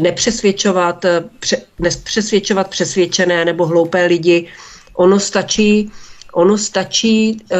nepřesvědčovat, 0.00 1.06
pře, 1.38 1.56
nepřesvědčovat 1.78 2.68
přesvědčené 2.70 3.44
nebo 3.44 3.66
hloupé 3.66 4.06
lidi. 4.06 4.48
Ono 4.94 5.20
stačí, 5.20 5.92
ono 6.32 6.58
stačí 6.58 7.42
uh, 7.52 7.58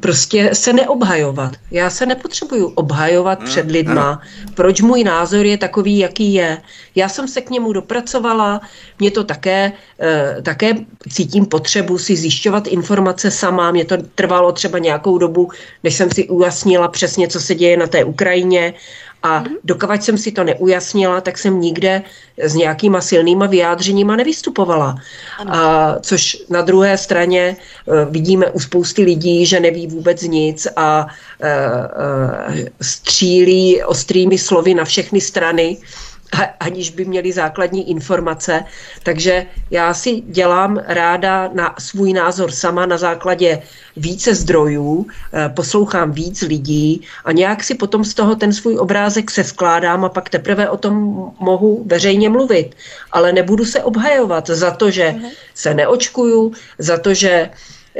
prostě 0.00 0.50
se 0.52 0.72
neobhajovat. 0.72 1.52
Já 1.70 1.90
se 1.90 2.06
nepotřebuju 2.06 2.66
obhajovat 2.66 3.38
hmm, 3.38 3.48
před 3.48 3.70
lidma, 3.70 4.20
proč 4.54 4.80
můj 4.80 5.04
názor 5.04 5.46
je 5.46 5.58
takový, 5.58 5.98
jaký 5.98 6.34
je. 6.34 6.58
Já 6.94 7.08
jsem 7.08 7.28
se 7.28 7.40
k 7.40 7.50
němu 7.50 7.72
dopracovala, 7.72 8.60
mě 8.98 9.10
to 9.10 9.24
také, 9.24 9.72
eh, 10.00 10.36
také 10.42 10.74
cítím 11.12 11.46
potřebu 11.46 11.98
si 11.98 12.16
zjišťovat 12.16 12.66
informace 12.66 13.30
sama, 13.30 13.70
mě 13.70 13.84
to 13.84 13.96
trvalo 14.14 14.52
třeba 14.52 14.78
nějakou 14.78 15.18
dobu, 15.18 15.50
než 15.84 15.94
jsem 15.94 16.10
si 16.10 16.28
ujasnila 16.28 16.88
přesně, 16.88 17.28
co 17.28 17.40
se 17.40 17.54
děje 17.54 17.76
na 17.76 17.86
té 17.86 18.04
Ukrajině 18.04 18.74
a 19.22 19.40
mhm. 19.40 19.54
dokovat 19.64 20.04
jsem 20.04 20.18
si 20.18 20.32
to 20.32 20.44
neujasnila, 20.44 21.20
tak 21.20 21.38
jsem 21.38 21.60
nikde 21.60 22.02
s 22.38 22.54
nějakýma 22.54 23.00
silnýma 23.00 23.46
vyjádřeníma 23.46 24.16
nevystupovala. 24.16 24.96
A, 25.46 25.96
což 26.00 26.36
na 26.50 26.62
druhé 26.62 26.98
straně 26.98 27.56
uh, 27.86 28.12
vidíme 28.12 28.50
u 28.50 28.60
spousty 28.60 29.02
lidí, 29.02 29.46
že 29.46 29.60
neví 29.60 29.86
vůbec 29.86 30.22
nic 30.22 30.68
a 30.76 31.06
uh, 31.06 31.48
uh, 31.48 32.58
střílí 32.80 33.82
ostrými 33.82 34.38
slovy 34.38 34.74
na 34.74 34.84
všechny 34.84 35.20
strany 35.20 35.76
aniž 36.60 36.90
by 36.90 37.04
měli 37.04 37.32
základní 37.32 37.90
informace. 37.90 38.64
Takže 39.02 39.46
já 39.70 39.94
si 39.94 40.20
dělám 40.20 40.80
ráda 40.86 41.50
na 41.54 41.74
svůj 41.78 42.12
názor 42.12 42.50
sama 42.50 42.86
na 42.86 42.98
základě 42.98 43.62
více 43.96 44.34
zdrojů, 44.34 45.06
eh, 45.32 45.48
poslouchám 45.48 46.12
víc 46.12 46.42
lidí 46.42 47.02
a 47.24 47.32
nějak 47.32 47.64
si 47.64 47.74
potom 47.74 48.04
z 48.04 48.14
toho 48.14 48.36
ten 48.36 48.52
svůj 48.52 48.78
obrázek 48.78 49.30
se 49.30 49.44
skládám 49.44 50.04
a 50.04 50.08
pak 50.08 50.28
teprve 50.28 50.70
o 50.70 50.76
tom 50.76 50.94
mohu 51.40 51.84
veřejně 51.86 52.28
mluvit. 52.28 52.74
Ale 53.12 53.32
nebudu 53.32 53.64
se 53.64 53.82
obhajovat 53.82 54.46
za 54.46 54.70
to, 54.70 54.90
že 54.90 55.12
mhm. 55.12 55.28
se 55.54 55.74
neočkuju, 55.74 56.52
za 56.78 56.98
to, 56.98 57.14
že 57.14 57.50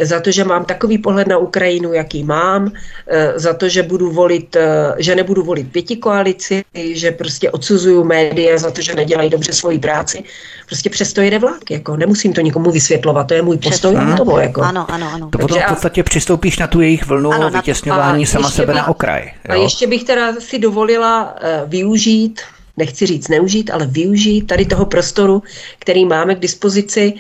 za 0.01 0.21
to, 0.21 0.31
že 0.31 0.45
mám 0.45 0.65
takový 0.65 0.99
pohled 0.99 1.29
na 1.29 1.39
Ukrajinu, 1.39 1.93
jaký 1.93 2.25
mám, 2.25 2.73
eh, 3.09 3.33
za 3.37 3.55
to, 3.55 3.69
že 3.69 3.83
budu 3.83 4.11
volit, 4.11 4.57
eh, 4.57 4.95
že 4.99 5.15
nebudu 5.15 5.43
volit 5.43 5.73
pěti 5.73 5.97
koalici, 5.97 6.65
že 6.75 7.11
prostě 7.11 7.51
odsuzuju 7.51 8.05
média 8.05 8.59
za 8.59 8.71
to, 8.71 8.83
že 8.83 8.95
nedělají 8.95 9.31
dobře 9.31 9.53
svoji 9.53 9.79
práci. 9.79 10.25
Prostě 10.67 10.91
přesto 10.91 11.21
jede 11.21 11.39
vlak, 11.39 11.71
jako 11.71 11.97
nemusím 11.97 12.33
to 12.33 12.41
nikomu 12.41 12.71
vysvětlovat, 12.71 13.27
to 13.27 13.35
je 13.35 13.43
můj 13.43 13.59
postoj 13.59 13.97
ano, 13.97 14.17
tomu, 14.17 14.39
jako. 14.39 14.63
Ano, 14.63 14.87
ano, 14.91 15.11
ano. 15.15 15.31
To 15.31 15.39
potom 15.39 15.59
v 15.61 15.69
podstatě 15.69 16.03
přistoupíš 16.03 16.59
na 16.59 16.67
tu 16.67 16.81
jejich 16.81 17.07
vlnu 17.07 17.33
ano, 17.33 17.51
vytěsňování 17.51 18.27
sama 18.27 18.51
sebe 18.51 18.67
bych, 18.67 18.77
na 18.77 18.89
okraj. 18.89 19.23
Jo? 19.23 19.53
A 19.53 19.55
ještě 19.55 19.87
bych 19.87 20.05
teda 20.05 20.33
si 20.39 20.59
dovolila 20.59 21.35
uh, 21.35 21.71
využít 21.71 22.41
nechci 22.77 23.07
říct 23.07 23.29
neužít, 23.29 23.71
ale 23.71 23.87
využít 23.87 24.47
tady 24.47 24.65
toho 24.65 24.87
prostoru, 24.87 25.43
který 25.79 26.05
máme 26.05 26.35
k 26.35 26.39
dispozici 26.39 27.13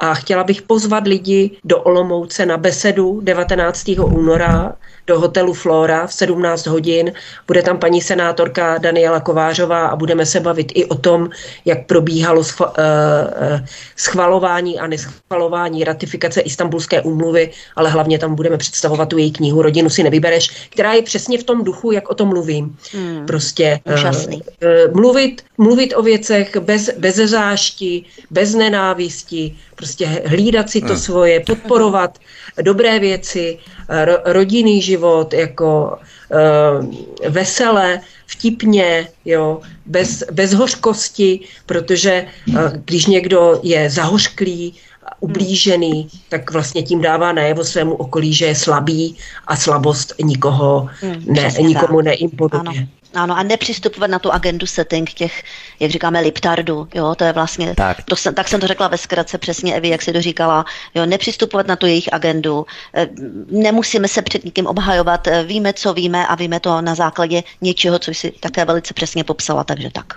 a 0.00 0.14
chtěla 0.14 0.44
bych 0.44 0.62
pozvat 0.62 1.06
lidi 1.06 1.50
do 1.64 1.82
Olomouce 1.82 2.46
na 2.46 2.56
besedu 2.56 3.20
19. 3.20 3.90
února 4.10 4.72
do 5.10 5.20
hotelu 5.20 5.52
Flora 5.52 6.06
v 6.06 6.12
17 6.12 6.66
hodin. 6.66 7.12
Bude 7.46 7.62
tam 7.62 7.78
paní 7.78 8.00
senátorka 8.00 8.78
Daniela 8.78 9.20
Kovářová 9.20 9.86
a 9.86 9.96
budeme 9.96 10.26
se 10.26 10.40
bavit 10.40 10.72
i 10.74 10.84
o 10.84 10.94
tom, 10.94 11.30
jak 11.64 11.86
probíhalo 11.86 12.42
eh, 12.42 12.64
eh, 12.78 13.66
schvalování 13.96 14.78
a 14.78 14.86
neschvalování 14.86 15.84
ratifikace 15.84 16.40
Istanbulské 16.40 17.02
úmluvy, 17.02 17.50
ale 17.76 17.90
hlavně 17.90 18.18
tam 18.18 18.34
budeme 18.34 18.56
představovat 18.56 19.08
tu 19.08 19.18
její 19.18 19.32
knihu 19.32 19.62
Rodinu 19.62 19.90
si 19.90 20.02
nevybereš, 20.02 20.70
která 20.70 20.92
je 20.92 21.02
přesně 21.02 21.38
v 21.38 21.44
tom 21.44 21.64
duchu, 21.64 21.92
jak 21.92 22.10
o 22.10 22.14
tom 22.14 22.28
mluvím. 22.28 22.76
Hmm. 22.92 23.26
Prostě 23.26 23.80
uh, 23.84 24.94
mluvit, 24.94 25.42
mluvit 25.58 25.94
o 25.96 26.02
věcech 26.02 26.56
bez, 26.56 26.90
bez 26.98 27.16
zášti, 27.16 28.04
bez 28.30 28.54
nenávisti, 28.54 29.56
prostě 29.74 30.06
hlídat 30.06 30.70
si 30.70 30.80
to 30.80 30.94
hmm. 30.94 30.98
svoje, 30.98 31.40
podporovat 31.40 32.18
dobré 32.62 32.98
věci, 32.98 33.58
ro, 34.04 34.18
rodinný 34.24 34.82
život, 34.82 35.34
jako 35.34 35.98
uh, 36.30 36.94
veselé, 37.28 38.00
vtipně, 38.26 39.08
jo, 39.24 39.60
bez, 39.86 40.22
bez 40.32 40.54
hořkosti, 40.54 41.40
protože 41.66 42.26
uh, 42.48 42.72
když 42.84 43.06
někdo 43.06 43.60
je 43.62 43.90
zahořklý, 43.90 44.74
ublížený, 45.20 46.08
tak 46.28 46.50
vlastně 46.50 46.82
tím 46.82 47.02
dává 47.02 47.32
najevo 47.32 47.64
svému 47.64 47.94
okolí, 47.94 48.34
že 48.34 48.46
je 48.46 48.54
slabý 48.54 49.16
a 49.46 49.56
slabost 49.56 50.14
nikoho 50.22 50.88
hmm, 51.00 51.24
ne, 51.26 51.48
nikomu 51.60 52.00
neimponuje. 52.00 52.88
Ano, 53.14 53.36
a 53.38 53.42
nepřistupovat 53.42 54.10
na 54.10 54.18
tu 54.18 54.32
agendu 54.32 54.66
setting 54.66 55.12
těch, 55.12 55.42
jak 55.80 55.90
říkáme, 55.90 56.20
liptardů, 56.20 56.88
jo, 56.94 57.14
to 57.14 57.24
je 57.24 57.32
vlastně, 57.32 57.74
tak, 57.74 58.02
to 58.02 58.16
jsem, 58.16 58.34
tak 58.34 58.48
jsem 58.48 58.60
to 58.60 58.66
řekla 58.66 58.88
ve 58.88 58.98
zkratce 58.98 59.38
přesně, 59.38 59.74
Evi, 59.74 59.88
jak 59.88 60.02
si 60.02 60.12
to 60.12 60.22
říkala, 60.22 60.64
jo, 60.94 61.06
nepřistupovat 61.06 61.66
na 61.66 61.76
tu 61.76 61.86
jejich 61.86 62.12
agendu, 62.12 62.66
eh, 62.94 63.08
nemusíme 63.50 64.08
se 64.08 64.22
před 64.22 64.44
nikým 64.44 64.66
obhajovat, 64.66 65.26
eh, 65.26 65.42
víme, 65.44 65.72
co 65.72 65.94
víme 65.94 66.26
a 66.26 66.34
víme 66.34 66.60
to 66.60 66.80
na 66.80 66.94
základě 66.94 67.42
něčeho, 67.60 67.98
co 67.98 68.14
si 68.14 68.32
také 68.40 68.64
velice 68.64 68.94
přesně 68.94 69.24
popsala, 69.24 69.64
takže 69.64 69.90
tak. 69.92 70.14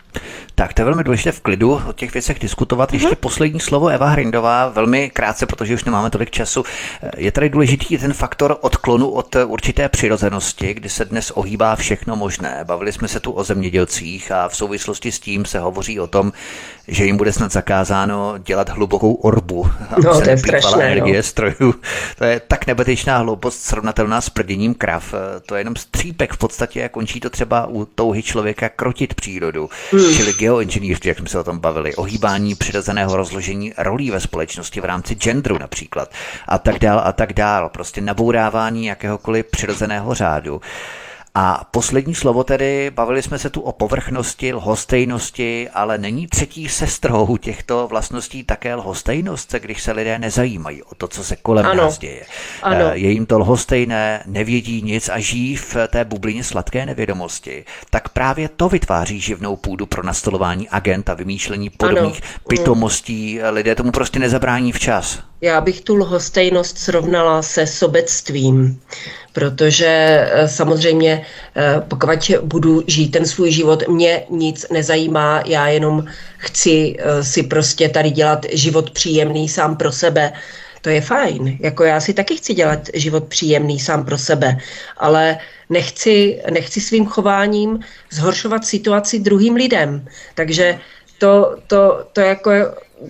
Tak 0.56 0.74
to 0.74 0.82
je 0.82 0.86
velmi 0.86 1.03
důležité 1.03 1.32
v 1.32 1.41
klidu 1.41 1.82
o 1.90 1.94
těch 1.94 2.14
věcech 2.14 2.40
diskutovat. 2.40 2.91
Mm-hmm. 2.91 2.94
Ještě 2.94 3.15
poslední 3.15 3.60
slovo 3.60 3.88
Eva 3.88 4.10
Hrindová, 4.10 4.70
velmi 4.70 5.10
krátce, 5.10 5.45
protože 5.45 5.74
už 5.74 5.84
nemáme 5.84 6.10
tolik 6.10 6.32
času. 6.32 6.64
Je 7.18 7.32
tady 7.32 7.49
důležitý 7.49 7.98
ten 7.98 8.14
faktor 8.14 8.57
odklonu 8.61 9.10
od 9.10 9.36
určité 9.36 9.90
přirozenosti, 9.90 10.74
kdy 10.74 10.90
se 10.90 11.06
dnes 11.06 11.32
ohýbá 11.32 11.76
všechno 11.76 12.15
možné. 12.15 12.60
Bavili 12.64 12.82
jsme 12.91 13.07
se 13.07 13.19
tu 13.19 13.31
o 13.31 13.43
zemědělcích 13.43 14.31
a 14.31 14.49
v 14.49 14.55
souvislosti 14.55 15.11
s 15.11 15.19
tím 15.19 15.45
se 15.45 15.60
hovoří 15.60 15.99
o 15.99 16.07
tom, 16.07 16.34
že 16.88 17.05
jim 17.05 17.18
bude 17.18 17.34
snad 17.34 17.51
zakázáno 17.51 18.38
dělat 18.38 18.69
hlubokou 18.69 19.14
orbu, 19.14 19.69
aby 19.89 20.01
no, 20.05 20.15
se 20.15 20.26
neplýtvala 20.26 20.77
no. 20.77 20.81
energie 20.81 21.18
no. 21.18 21.23
strojů. 21.23 21.76
To 22.18 22.23
je 22.23 22.39
tak 22.39 22.68
nebetečná 22.68 23.18
hloupost 23.18 23.61
srovnatelná 23.61 24.22
s 24.22 24.30
prděním 24.30 24.73
krav. 24.73 25.14
To 25.45 25.55
je 25.55 25.61
jenom 25.61 25.76
střípek 25.76 26.34
v 26.34 26.38
podstatě 26.38 26.85
a 26.85 26.89
končí 26.89 27.19
to 27.19 27.30
třeba 27.30 27.68
u 27.68 27.85
touhy 27.85 28.23
člověka 28.23 28.69
krotit 28.69 29.14
přírodu. 29.14 29.69
Hmm. 29.91 30.14
Čili 30.15 30.34
geoinženýrství, 30.34 31.07
jak 31.07 31.18
jsme 31.18 31.30
se 31.30 31.39
o 31.39 31.43
tom 31.43 31.60
bavili, 31.60 31.95
ohýbání 31.95 32.55
přirozeného 32.55 33.18
rozložení 33.18 33.73
rolí 33.77 34.11
ve 34.11 34.19
společnosti 34.19 34.81
v 34.81 34.85
rámci 34.85 35.15
genderu 35.15 35.57
například 35.57 36.11
a 36.47 36.57
tak 36.57 36.80
dál 36.80 37.01
a 37.03 37.14
tak 37.14 37.34
dál. 37.34 37.69
Prostě 37.69 38.01
nabourávání 38.01 38.85
jakéhokoliv 38.85 39.45
přirozeného 39.45 40.14
řádu. 40.14 40.61
A 41.35 41.68
poslední 41.72 42.15
slovo 42.15 42.43
tedy, 42.43 42.91
bavili 42.95 43.22
jsme 43.22 43.39
se 43.39 43.49
tu 43.49 43.61
o 43.61 43.72
povrchnosti, 43.72 44.53
lhostejnosti, 44.53 45.69
ale 45.69 45.97
není 45.97 46.27
třetí 46.27 46.69
sestrou 46.69 47.38
těchto 47.38 47.88
vlastností 47.88 48.43
také 48.43 48.76
lhostejnost, 48.76 49.55
když 49.60 49.84
se 49.84 49.91
lidé 49.91 50.19
nezajímají 50.19 50.84
o 50.84 50.95
to, 50.95 51.07
co 51.07 51.23
se 51.23 51.35
kolem 51.35 51.65
ano. 51.65 51.84
nás 51.84 51.97
děje. 51.97 52.26
Ano. 52.64 52.85
Eh, 52.91 52.97
je 52.97 53.11
jim 53.11 53.26
to 53.26 53.39
lhostejné, 53.39 54.23
nevědí 54.26 54.81
nic 54.81 55.10
a 55.10 55.19
žijí 55.19 55.55
v 55.55 55.76
té 55.88 56.05
bublině 56.05 56.43
sladké 56.43 56.85
nevědomosti. 56.85 57.65
Tak 57.89 58.10
právě 58.10 58.49
to 58.49 58.69
vytváří 58.69 59.19
živnou 59.19 59.55
půdu 59.55 59.85
pro 59.85 60.03
nastolování 60.03 60.69
agent 60.69 61.10
a 61.10 61.14
vymýšlení 61.14 61.69
podobných 61.69 62.22
ano. 62.23 62.43
pitomostí. 62.47 63.39
Lidé 63.49 63.76
tomu 63.76 63.91
prostě 63.91 64.19
nezabrání 64.19 64.72
včas. 64.72 65.32
Já 65.44 65.61
bych 65.61 65.82
tu 65.82 65.95
lhostejnost 65.95 66.78
srovnala 66.78 67.41
se 67.41 67.68
sobectvím 67.68 68.82
protože 69.34 69.88
eh, 69.88 70.48
samozřejmě 70.48 71.26
eh, 71.56 71.82
pokud 71.88 72.10
budu 72.44 72.84
žít 72.88 73.10
ten 73.10 73.26
svůj 73.26 73.52
život, 73.52 73.88
mě 73.88 74.24
nic 74.30 74.65
nezajímá, 74.72 75.44
já 75.45 75.68
jenom 75.68 76.06
chci 76.38 76.95
eh, 76.99 77.24
si 77.24 77.44
prostě 77.44 77.90
tady 77.90 78.10
dělat 78.10 78.45
život 78.53 78.91
příjemný 78.91 79.49
sám 79.49 79.76
pro 79.78 79.91
sebe, 79.91 80.34
to 80.82 80.90
je 80.90 81.02
fajn. 81.02 81.57
Jako 81.60 81.84
já 81.84 81.99
si 81.99 82.14
taky 82.14 82.38
chci 82.38 82.53
dělat 82.53 82.90
život 82.94 83.24
příjemný 83.24 83.80
sám 83.80 84.06
pro 84.06 84.18
sebe, 84.18 84.57
ale 84.98 85.38
nechci, 85.70 86.41
nechci 86.52 86.82
svým 86.82 87.06
chováním 87.06 87.80
zhoršovat 88.11 88.65
situaci 88.65 89.20
druhým 89.20 89.56
lidem. 89.56 90.06
Takže 90.36 90.80
to, 91.24 91.56
to, 91.68 92.08
to 92.14 92.22
jako 92.22 92.52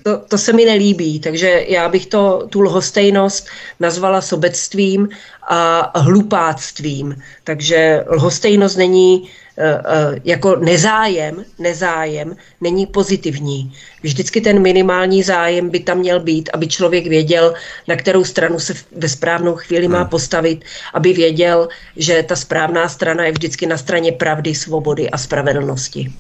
to, 0.04 0.18
to 0.18 0.38
se 0.38 0.54
mi 0.54 0.66
nelíbí, 0.66 1.20
takže 1.20 1.66
já 1.68 1.90
bych 1.90 2.06
to, 2.06 2.48
tu 2.50 2.62
lhostejnost 2.62 3.48
nazvala 3.80 4.22
sobectvím 4.22 5.10
a 5.50 5.92
hlupáctvím. 6.00 7.22
Takže 7.44 8.06
lhostejnost 8.10 8.78
není 8.78 9.30
Eh, 9.58 9.82
eh, 9.86 10.20
jako 10.24 10.56
nezájem, 10.56 11.46
nezájem 11.60 12.36
není 12.62 12.86
pozitivní. 12.86 13.74
Vždycky 14.04 14.42
ten 14.42 14.62
minimální 14.62 15.24
zájem 15.24 15.70
by 15.70 15.80
tam 15.80 15.98
měl 15.98 16.20
být, 16.20 16.50
aby 16.54 16.68
člověk 16.68 17.08
věděl, 17.08 17.54
na 17.88 17.96
kterou 17.96 18.24
stranu 18.24 18.60
se 18.60 18.74
ve 18.92 19.10
správnou 19.10 19.56
chvíli 19.56 19.88
má 19.88 20.00
hmm. 20.00 20.10
postavit, 20.10 20.66
aby 20.94 21.14
věděl, 21.14 21.68
že 21.96 22.24
ta 22.24 22.36
správná 22.36 22.90
strana 22.90 23.26
je 23.26 23.32
vždycky 23.32 23.66
na 23.66 23.78
straně 23.78 24.12
pravdy, 24.12 24.56
svobody 24.56 25.10
a 25.10 25.18
spravedlnosti. 25.18 26.12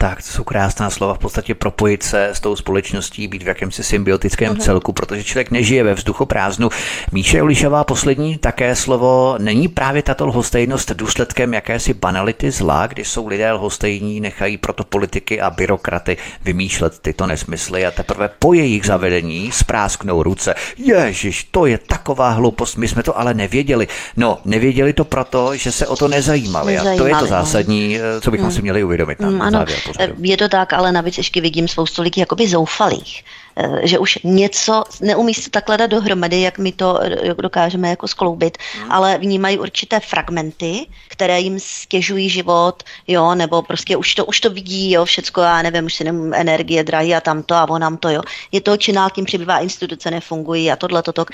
Tak, 0.00 0.22
to 0.22 0.28
jsou 0.28 0.44
krásná 0.44 0.90
slova, 0.90 1.14
v 1.14 1.18
podstatě 1.18 1.54
propojit 1.54 2.02
se 2.02 2.28
s 2.28 2.40
tou 2.40 2.56
společností, 2.56 3.28
být 3.28 3.42
v 3.42 3.46
jakémsi 3.46 3.84
symbiotickém 3.84 4.54
uh-huh. 4.54 4.60
celku, 4.60 4.92
protože 4.92 5.24
člověk 5.24 5.50
nežije 5.50 5.84
ve 5.84 5.94
vzduchu 5.94 6.26
prázdnu. 6.26 6.68
Míše 7.12 7.42
Olišová 7.42 7.84
poslední 7.84 8.38
také 8.38 8.76
slovo, 8.76 9.34
není 9.38 9.68
právě 9.68 10.02
tato 10.02 10.26
lhostejnost 10.26 10.90
důsledkem 10.92 11.54
jakési 11.54 11.94
banality 11.94 12.50
zla, 12.50 12.86
kdy 12.86 13.04
jsou 13.04 13.26
lidé 13.26 13.52
lhostejní, 13.52 14.20
nechají 14.20 14.56
proto 14.56 14.84
politiky 14.84 15.40
a 15.40 15.50
byrokraty 15.50 16.16
vymýšlet 16.44 16.98
tyto 16.98 17.26
nesmysly 17.26 17.86
a 17.86 17.90
teprve 17.90 18.30
po 18.38 18.52
jejich 18.52 18.86
zavedení 18.86 19.52
sprásknou 19.52 20.22
ruce. 20.22 20.54
Ježiš, 20.76 21.44
to 21.44 21.66
je 21.66 21.78
taková 21.78 22.30
hloupost, 22.30 22.76
my 22.76 22.88
jsme 22.88 23.02
to 23.02 23.18
ale 23.18 23.34
nevěděli. 23.34 23.88
No, 24.16 24.38
nevěděli 24.44 24.92
to 24.92 25.04
proto, 25.04 25.56
že 25.56 25.72
se 25.72 25.86
o 25.86 25.96
to 25.96 26.08
nezajímali, 26.08 26.72
nezajímali 26.72 26.98
a 26.98 27.02
to 27.02 27.06
je 27.06 27.14
to 27.14 27.20
no. 27.20 27.26
zásadní, 27.26 27.98
eh, 27.98 28.20
co 28.20 28.30
bychom 28.30 28.46
hmm. 28.46 28.56
si 28.56 28.62
měli 28.62 28.84
uvědomit. 28.84 29.20
Hmm, 29.20 29.42
ano, 29.42 29.58
závěr 29.58 29.78
pořadu. 29.89 29.89
Je 30.18 30.36
to 30.36 30.48
tak, 30.48 30.72
ale 30.72 30.92
navíc 30.92 31.18
ještě 31.18 31.40
vidím 31.40 31.68
spoustu 31.68 32.02
lidí 32.02 32.20
jakoby 32.20 32.48
zoufalých 32.48 33.24
eh, 33.56 33.86
že 33.86 33.98
už 33.98 34.18
něco 34.24 34.84
neumí 35.00 35.34
se 35.34 35.50
takhle 35.50 35.76
dát 35.76 35.86
dohromady, 35.86 36.40
jak 36.40 36.58
my 36.58 36.72
to 36.72 37.00
eh, 37.02 37.34
dokážeme 37.34 37.90
jako 37.90 38.08
skloubit, 38.08 38.58
hmm. 38.74 38.92
ale 38.92 39.18
vnímají 39.18 39.58
určité 39.58 40.00
fragmenty, 40.00 40.86
které 41.08 41.40
jim 41.40 41.60
stěžují 41.60 42.28
život, 42.28 42.82
jo, 43.08 43.34
nebo 43.34 43.62
prostě 43.62 43.96
už 43.96 44.14
to, 44.14 44.24
už 44.24 44.40
to 44.40 44.50
vidí, 44.50 44.92
jo, 44.92 45.04
všecko, 45.04 45.40
já 45.40 45.62
nevím, 45.62 45.84
už 45.84 45.94
si 45.94 46.04
nemůžu 46.04 46.32
energie 46.34 46.84
drahý 46.84 47.14
a 47.14 47.20
tamto 47.20 47.54
a 47.54 47.68
onam 47.68 47.96
to, 47.96 48.08
jo. 48.08 48.22
Je 48.52 48.60
to 48.60 48.76
činál 48.76 49.10
tím 49.10 49.24
přibývá, 49.24 49.58
instituce 49.58 50.10
nefungují 50.10 50.72
a 50.72 50.76
tohle, 50.76 51.02
toto 51.02 51.24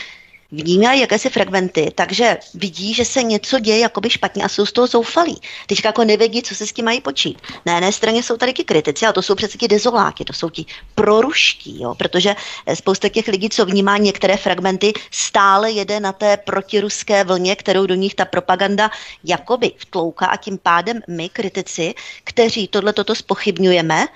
vnímají 0.53 1.01
jakési 1.01 1.31
fragmenty, 1.31 1.93
takže 1.95 2.39
vidí, 2.55 2.95
že 2.95 3.05
se 3.05 3.23
něco 3.23 3.59
děje 3.59 3.79
jakoby 3.79 4.11
špatně 4.11 4.45
a 4.45 4.49
jsou 4.49 4.67
z 4.67 4.73
toho 4.73 4.87
zoufalí. 4.87 5.41
Teďka 5.67 5.89
jako 5.89 6.05
nevědí, 6.05 6.43
co 6.43 6.55
se 6.55 6.67
s 6.67 6.73
tím 6.73 6.85
mají 6.85 7.01
počít. 7.01 7.43
Na 7.67 7.75
jedné 7.75 7.93
straně 7.93 8.23
jsou 8.23 8.37
tady 8.37 8.53
ti 8.53 8.65
kritici, 8.65 9.07
a 9.07 9.13
to 9.13 9.23
jsou 9.23 9.35
přece 9.35 9.59
ti 9.59 9.69
dezoláky, 9.69 10.25
to 10.25 10.33
jsou 10.33 10.51
ti 10.51 10.65
proruští, 10.95 11.83
jo, 11.83 11.95
protože 11.95 12.35
spousta 12.75 13.09
těch 13.09 13.29
lidí, 13.29 13.49
co 13.49 13.67
vnímá 13.67 13.97
některé 13.97 14.37
fragmenty, 14.37 14.93
stále 15.11 15.71
jede 15.71 16.01
na 16.01 16.13
té 16.13 16.37
protiruské 16.37 17.25
vlně, 17.25 17.57
kterou 17.57 17.87
do 17.87 17.95
nich 17.95 18.15
ta 18.15 18.25
propaganda 18.25 18.91
jakoby 19.25 19.73
vtlouká 19.77 20.27
a 20.27 20.37
tím 20.37 20.59
pádem 20.59 21.01
my, 21.09 21.29
kritici, 21.29 21.95
kteří 22.25 22.69
tohle 22.69 22.93
toto 22.93 23.15
spochybňujeme, 23.15 24.07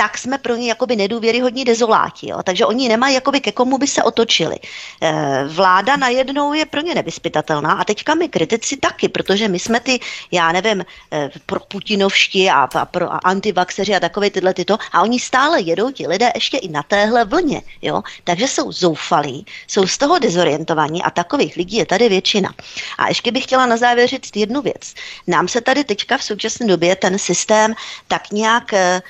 tak 0.00 0.18
jsme 0.18 0.38
pro 0.38 0.56
ně 0.56 0.68
jakoby 0.68 0.96
nedůvěryhodní 0.96 1.64
dezoláti. 1.64 2.30
Jo? 2.30 2.38
Takže 2.42 2.66
oni 2.66 2.88
nemají 2.88 3.14
jakoby 3.14 3.40
ke 3.40 3.52
komu 3.52 3.78
by 3.78 3.86
se 3.86 4.02
otočili. 4.02 4.56
E, 5.02 5.44
vláda 5.44 5.96
najednou 5.96 6.52
je 6.52 6.66
pro 6.66 6.80
ně 6.80 6.94
nevyspytatelná 6.94 7.72
a 7.72 7.84
teďka 7.84 8.14
my 8.14 8.28
kritici 8.28 8.76
taky, 8.76 9.08
protože 9.08 9.48
my 9.48 9.58
jsme 9.58 9.80
ty, 9.80 9.98
já 10.30 10.52
nevím, 10.52 10.84
e, 11.12 11.30
pro 11.46 11.60
putinovští 11.60 12.50
a, 12.50 12.68
a 12.74 12.84
pro 12.84 13.12
a 13.12 13.18
antivaxeři 13.24 13.94
a 13.94 14.00
takové 14.00 14.30
tyhle 14.30 14.54
tyto 14.54 14.78
a 14.92 15.02
oni 15.02 15.20
stále 15.20 15.60
jedou 15.60 15.90
ti 15.90 16.06
lidé 16.06 16.30
ještě 16.34 16.58
i 16.58 16.68
na 16.68 16.82
téhle 16.82 17.24
vlně. 17.24 17.62
Jo? 17.82 18.02
Takže 18.24 18.48
jsou 18.48 18.72
zoufalí, 18.72 19.46
jsou 19.66 19.86
z 19.86 19.98
toho 19.98 20.18
dezorientovaní 20.18 21.02
a 21.02 21.10
takových 21.10 21.56
lidí 21.56 21.76
je 21.76 21.86
tady 21.86 22.08
většina. 22.08 22.54
A 22.98 23.08
ještě 23.08 23.32
bych 23.32 23.44
chtěla 23.44 23.66
na 23.66 23.76
závěr 23.76 24.08
říct 24.08 24.36
jednu 24.36 24.62
věc. 24.62 24.94
Nám 25.26 25.48
se 25.48 25.60
tady 25.60 25.84
teďka 25.84 26.18
v 26.18 26.22
současné 26.22 26.66
době 26.66 26.96
ten 26.96 27.18
systém 27.18 27.74
tak 28.08 28.30
nějak 28.30 28.72
e, 28.72 29.02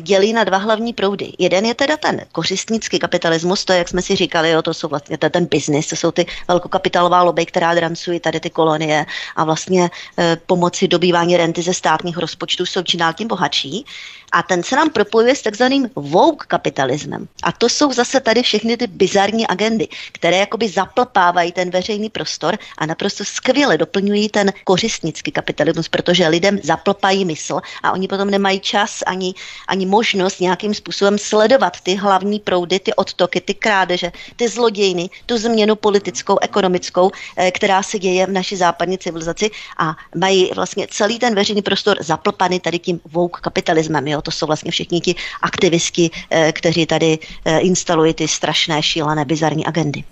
dělí 0.00 0.32
na 0.32 0.44
dva 0.44 0.58
hlavní 0.58 0.92
proudy. 0.92 1.32
Jeden 1.38 1.66
je 1.66 1.74
teda 1.74 1.96
ten 1.96 2.20
kořistnický 2.32 2.98
kapitalismus, 2.98 3.64
to 3.64 3.72
je, 3.72 3.78
jak 3.78 3.88
jsme 3.88 4.02
si 4.02 4.16
říkali, 4.16 4.50
jo, 4.50 4.62
to 4.62 4.74
jsou 4.74 4.88
vlastně 4.88 5.18
ten 5.18 5.46
business, 5.46 5.86
to 5.86 5.96
jsou 5.96 6.10
ty 6.10 6.26
velkokapitálová 6.48 7.22
lobby, 7.22 7.46
která 7.46 7.74
drancují 7.74 8.20
tady 8.20 8.40
ty 8.40 8.50
kolonie 8.50 9.06
a 9.36 9.44
vlastně 9.44 9.90
e, 10.18 10.36
pomocí 10.46 10.88
dobývání 10.88 11.36
renty 11.36 11.62
ze 11.62 11.74
státních 11.74 12.16
rozpočtů 12.16 12.66
jsou 12.66 12.82
čím 12.82 13.00
dál 13.00 13.12
tím 13.12 13.28
bohatší. 13.28 13.84
A 14.32 14.42
ten 14.42 14.62
se 14.62 14.76
nám 14.76 14.90
propojuje 14.90 15.34
s 15.34 15.42
takzvaným 15.42 15.90
woke 15.96 16.46
kapitalismem. 16.48 17.28
A 17.42 17.52
to 17.52 17.68
jsou 17.68 17.92
zase 17.92 18.20
tady 18.20 18.42
všechny 18.42 18.76
ty 18.76 18.86
bizarní 18.86 19.46
agendy, 19.46 19.88
které 20.12 20.36
jakoby 20.36 20.68
zaplpávají 20.68 21.52
ten 21.52 21.70
veřejný 21.70 22.10
prostor 22.10 22.58
a 22.78 22.86
naprosto 22.86 23.24
skvěle 23.24 23.78
doplňují 23.78 24.28
ten 24.28 24.52
kořistnický 24.64 25.32
kapitalismus, 25.32 25.88
protože 25.88 26.28
lidem 26.28 26.58
zaplpají 26.62 27.24
mysl 27.24 27.60
a 27.82 27.92
oni 27.92 28.08
potom 28.08 28.30
nemají 28.30 28.60
čas 28.60 29.02
ani, 29.06 29.34
ani 29.68 29.86
možnost 29.86 30.40
nějakým 30.40 30.74
způsobem 30.74 31.18
sledovat 31.18 31.80
ty 31.80 31.94
hlavní 31.94 32.40
proudy, 32.40 32.80
ty 32.80 32.94
odtoky, 32.94 33.40
ty 33.40 33.54
krádeže, 33.54 34.12
ty 34.36 34.48
zlodějny, 34.48 35.10
tu 35.26 35.38
změnu 35.38 35.76
politickou, 35.76 36.38
ekonomickou, 36.40 37.10
eh, 37.36 37.50
která 37.50 37.82
se 37.82 37.98
děje 37.98 38.26
v 38.26 38.30
naší 38.30 38.56
západní 38.56 38.98
civilizaci 38.98 39.50
a 39.78 39.96
mají 40.16 40.50
vlastně 40.54 40.86
celý 40.90 41.18
ten 41.18 41.34
veřejný 41.34 41.62
prostor 41.62 41.96
zaplpaný 42.00 42.60
tady 42.60 42.78
tím 42.78 43.00
woke 43.12 43.40
kapitalismem. 43.40 44.08
Jo? 44.08 44.22
To 44.22 44.30
jsou 44.30 44.46
vlastně 44.46 44.70
všichni 44.70 45.00
ti 45.00 45.14
aktivisti, 45.42 46.10
eh, 46.30 46.52
kteří 46.52 46.86
tady 46.86 47.18
eh, 47.44 47.58
instalují 47.58 48.14
ty 48.14 48.28
strašné, 48.28 48.82
šílené, 48.82 49.24
bizarní 49.24 49.66
agendy. 49.66 50.04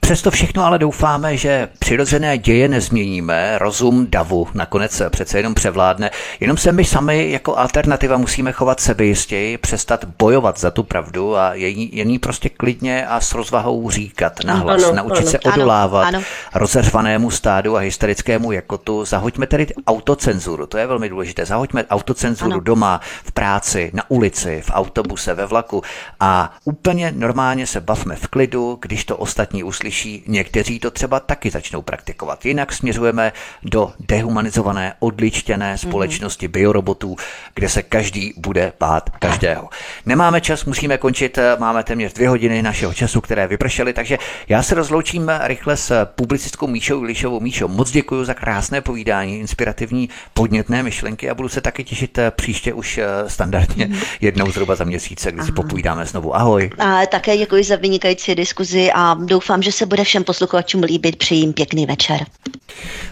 Přesto 0.00 0.30
všechno 0.30 0.64
ale 0.64 0.78
doufáme, 0.78 1.36
že 1.36 1.68
přirozené 1.78 2.38
děje 2.38 2.68
nezměníme, 2.68 3.58
rozum 3.58 4.06
davu 4.10 4.48
nakonec 4.54 5.02
přece 5.10 5.38
jenom 5.38 5.54
převládne. 5.54 6.10
Jenom 6.40 6.56
se 6.56 6.72
my 6.72 6.84
sami 6.84 7.30
jako 7.30 7.58
alternativa 7.58 8.16
musíme 8.16 8.52
chovat 8.52 8.80
sebejistěji, 8.80 9.58
přestat 9.58 10.04
bojovat 10.04 10.60
za 10.60 10.70
tu 10.70 10.82
pravdu 10.82 11.36
a 11.36 11.54
jen 11.54 12.18
prostě 12.18 12.48
klidně 12.48 13.06
a 13.06 13.20
s 13.20 13.34
rozvahou 13.34 13.90
říkat 13.90 14.44
nahlas, 14.44 14.84
ano, 14.84 14.94
naučit 14.94 15.22
ano, 15.22 15.30
se 15.30 15.38
odolávat 15.38 16.08
ano, 16.08 16.18
ano. 16.18 16.26
rozeřvanému 16.54 17.30
stádu 17.30 17.76
a 17.76 17.80
hysterickému 17.80 18.52
jakotu. 18.52 19.04
Zahoďme 19.04 19.46
tedy 19.46 19.66
autocenzuru, 19.86 20.66
to 20.66 20.78
je 20.78 20.86
velmi 20.86 21.08
důležité. 21.08 21.46
Zahoďme 21.46 21.84
autocenzuru 21.84 22.52
ano. 22.52 22.60
doma, 22.60 23.00
v 23.24 23.32
práci, 23.32 23.90
na 23.94 24.10
ulici, 24.10 24.62
v 24.66 24.70
autobuse, 24.74 25.34
ve 25.34 25.46
vlaku 25.46 25.82
a 26.20 26.54
úplně 26.64 27.12
normálně 27.16 27.66
se 27.66 27.80
bavme 27.80 28.16
v 28.16 28.26
klidu, 28.26 28.78
když 28.80 29.04
to 29.04 29.16
ostatní 29.16 29.64
uslyší 29.64 29.87
uslyší, 29.88 30.22
někteří 30.26 30.78
to 30.78 30.90
třeba 30.90 31.20
taky 31.20 31.50
začnou 31.50 31.82
praktikovat. 31.82 32.46
Jinak 32.46 32.72
směřujeme 32.72 33.32
do 33.62 33.92
dehumanizované, 34.00 34.94
odličtěné 34.98 35.68
mhm. 35.68 35.78
společnosti 35.78 36.48
mm-hmm. 36.48 36.52
biorobotů, 36.52 37.16
kde 37.54 37.68
se 37.68 37.82
každý 37.82 38.34
bude 38.36 38.72
bát 38.80 39.10
každého. 39.10 39.68
Nemáme 40.06 40.40
čas, 40.40 40.64
musíme 40.64 40.98
končit, 40.98 41.38
máme 41.58 41.84
téměř 41.84 42.12
dvě 42.12 42.28
hodiny 42.28 42.62
našeho 42.62 42.94
času, 42.94 43.20
které 43.20 43.46
vypršely, 43.46 43.92
takže 43.92 44.18
já 44.48 44.62
se 44.62 44.74
rozloučím 44.74 45.30
rychle 45.42 45.76
s 45.76 46.04
publicistkou 46.04 46.66
Míšou 46.66 47.02
Lišovou. 47.02 47.40
Míšo, 47.40 47.68
moc 47.68 47.90
děkuji 47.90 48.24
za 48.24 48.34
krásné 48.34 48.80
povídání, 48.80 49.38
inspirativní, 49.40 50.08
podnětné 50.34 50.82
myšlenky 50.82 51.30
a 51.30 51.34
budu 51.34 51.48
se 51.48 51.60
taky 51.60 51.84
těšit 51.84 52.18
eh, 52.18 52.30
příště 52.30 52.72
už 52.72 52.98
eh, 52.98 53.06
standardně 53.26 53.86
mm-hmm. 53.86 54.06
jednou 54.20 54.50
zhruba 54.50 54.74
za 54.74 54.84
měsíc, 54.84 55.26
kdy 55.30 55.42
si 55.42 55.52
popovídáme 55.52 56.06
znovu. 56.06 56.36
Ahoj. 56.36 56.70
A 56.78 57.06
také 57.06 57.36
děkuji 57.36 57.64
za 57.64 57.76
vynikající 57.76 58.34
diskuzi 58.34 58.90
a 58.94 59.14
doufám, 59.14 59.62
že 59.62 59.72
se 59.78 59.86
bude 59.86 60.04
všem 60.04 60.24
posluchačům 60.24 60.82
líbit. 60.82 61.16
Přejím 61.16 61.52
pěkný 61.52 61.86
večer. 61.86 62.20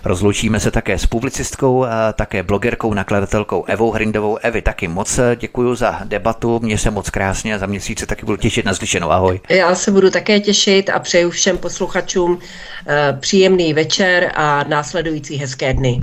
Rozloučíme 0.05 0.61
se 0.61 0.71
také 0.71 0.99
s 0.99 1.07
publicistkou, 1.07 1.85
a 1.85 2.13
také 2.13 2.43
blogerkou, 2.43 2.95
nakladatelkou 2.95 3.65
Evou 3.65 3.91
Hrindovou. 3.91 4.37
Evi, 4.37 4.63
taky 4.63 4.89
moc 4.89 5.21
děkuji 5.37 5.75
za 5.75 6.01
debatu, 6.05 6.61
mě 6.63 6.79
se 6.79 6.91
moc 6.91 7.11
krásně 7.11 7.55
a 7.55 7.59
za 7.59 7.67
měsíc 7.67 7.99
se 7.99 8.07
taky 8.07 8.27
budu 8.27 8.37
těšit 8.37 8.67
na 8.67 8.75
slyšenou. 8.75 9.11
Ahoj. 9.11 9.41
Já 9.49 9.75
se 9.75 9.91
budu 9.91 10.11
také 10.11 10.41
těšit 10.41 10.91
a 10.91 10.99
přeju 10.99 11.31
všem 11.31 11.59
posluchačům 11.59 12.39
eh, 12.87 13.17
příjemný 13.21 13.75
večer 13.75 14.33
a 14.35 14.65
následující 14.65 15.37
hezké 15.37 15.75
dny. 15.75 16.01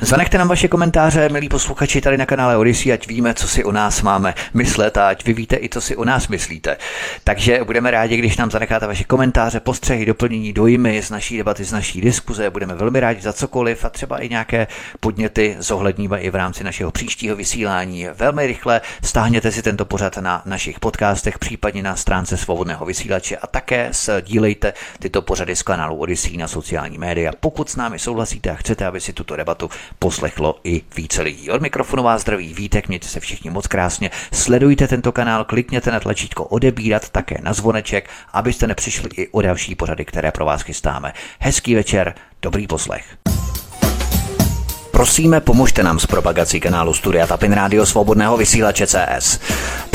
Zanechte 0.00 0.38
nám 0.38 0.48
vaše 0.48 0.68
komentáře, 0.68 1.28
milí 1.28 1.48
posluchači, 1.48 2.00
tady 2.00 2.16
na 2.16 2.26
kanále 2.26 2.56
Odyssey, 2.56 2.92
ať 2.92 3.06
víme, 3.06 3.34
co 3.34 3.48
si 3.48 3.64
o 3.64 3.72
nás 3.72 4.02
máme 4.02 4.34
myslet 4.54 4.96
a 4.96 5.08
ať 5.08 5.24
vy 5.24 5.32
víte 5.32 5.56
i, 5.56 5.68
co 5.68 5.80
si 5.80 5.96
o 5.96 6.04
nás 6.04 6.28
myslíte. 6.28 6.76
Takže 7.24 7.64
budeme 7.64 7.90
rádi, 7.90 8.16
když 8.16 8.36
nám 8.36 8.50
zanecháte 8.50 8.86
vaše 8.86 9.04
komentáře, 9.04 9.60
postřehy, 9.60 10.06
doplnění, 10.06 10.52
dojmy 10.52 11.02
z 11.02 11.10
naší 11.10 11.36
debaty, 11.36 11.64
z 11.64 11.72
naší 11.72 12.00
diskuze. 12.00 12.50
Budeme 12.50 12.74
velmi 12.74 13.00
rádi 13.00 13.20
za 13.20 13.32
cokoliv 13.32 13.84
a 13.84 13.88
třeba 13.88 14.18
i 14.18 14.28
nějaké 14.28 14.66
podněty 15.00 15.56
zohledníme 15.58 16.20
i 16.20 16.30
v 16.30 16.34
rámci 16.34 16.64
našeho 16.64 16.90
příštího 16.90 17.36
vysílání. 17.36 18.06
Velmi 18.14 18.46
rychle 18.46 18.80
stáhněte 19.04 19.52
si 19.52 19.62
tento 19.62 19.84
pořad 19.84 20.16
na 20.16 20.42
našich 20.44 20.80
podcastech, 20.80 21.38
případně 21.38 21.82
na 21.82 21.96
stránce 21.96 22.36
svobodného 22.36 22.86
vysílače 22.86 23.36
a 23.36 23.46
také 23.46 23.88
sdílejte 23.92 24.72
tyto 24.98 25.22
pořady 25.22 25.56
z 25.56 25.62
kanálu 25.62 25.96
Odyssey 25.96 26.36
na 26.36 26.48
sociální 26.48 26.98
média. 26.98 27.32
Pokud 27.40 27.70
s 27.70 27.76
námi 27.76 27.98
souhlasíte 27.98 28.50
a 28.50 28.54
chcete, 28.54 28.86
aby 28.86 29.00
si 29.00 29.12
tuto 29.12 29.36
debatu 29.40 29.70
poslechlo 29.98 30.60
i 30.64 30.82
více 30.96 31.22
lidí. 31.22 31.50
Od 31.50 31.62
mikrofonu 31.62 32.02
vás 32.02 32.20
zdraví 32.20 32.54
Vítek, 32.54 32.88
mějte 32.88 33.08
se 33.08 33.20
všichni 33.20 33.50
moc 33.50 33.66
krásně. 33.66 34.10
Sledujte 34.32 34.88
tento 34.88 35.12
kanál, 35.12 35.44
klikněte 35.44 35.90
na 35.90 36.00
tlačítko 36.00 36.44
odebírat, 36.44 37.08
také 37.08 37.38
na 37.42 37.52
zvoneček, 37.52 38.10
abyste 38.32 38.66
nepřišli 38.66 39.08
i 39.16 39.28
o 39.28 39.42
další 39.42 39.74
pořady, 39.74 40.04
které 40.04 40.32
pro 40.32 40.44
vás 40.44 40.62
chystáme. 40.62 41.12
Hezký 41.38 41.74
večer, 41.74 42.14
dobrý 42.42 42.66
poslech. 42.66 43.04
Prosíme, 44.90 45.40
pomožte 45.40 45.82
nám 45.82 45.98
s 45.98 46.06
propagací 46.06 46.60
kanálu 46.60 46.94
Studia 46.94 47.26
Tapin 47.26 47.52
Rádio 47.52 47.86
Svobodného 47.86 48.36
vysílače 48.36 48.86
CS. 48.86 49.40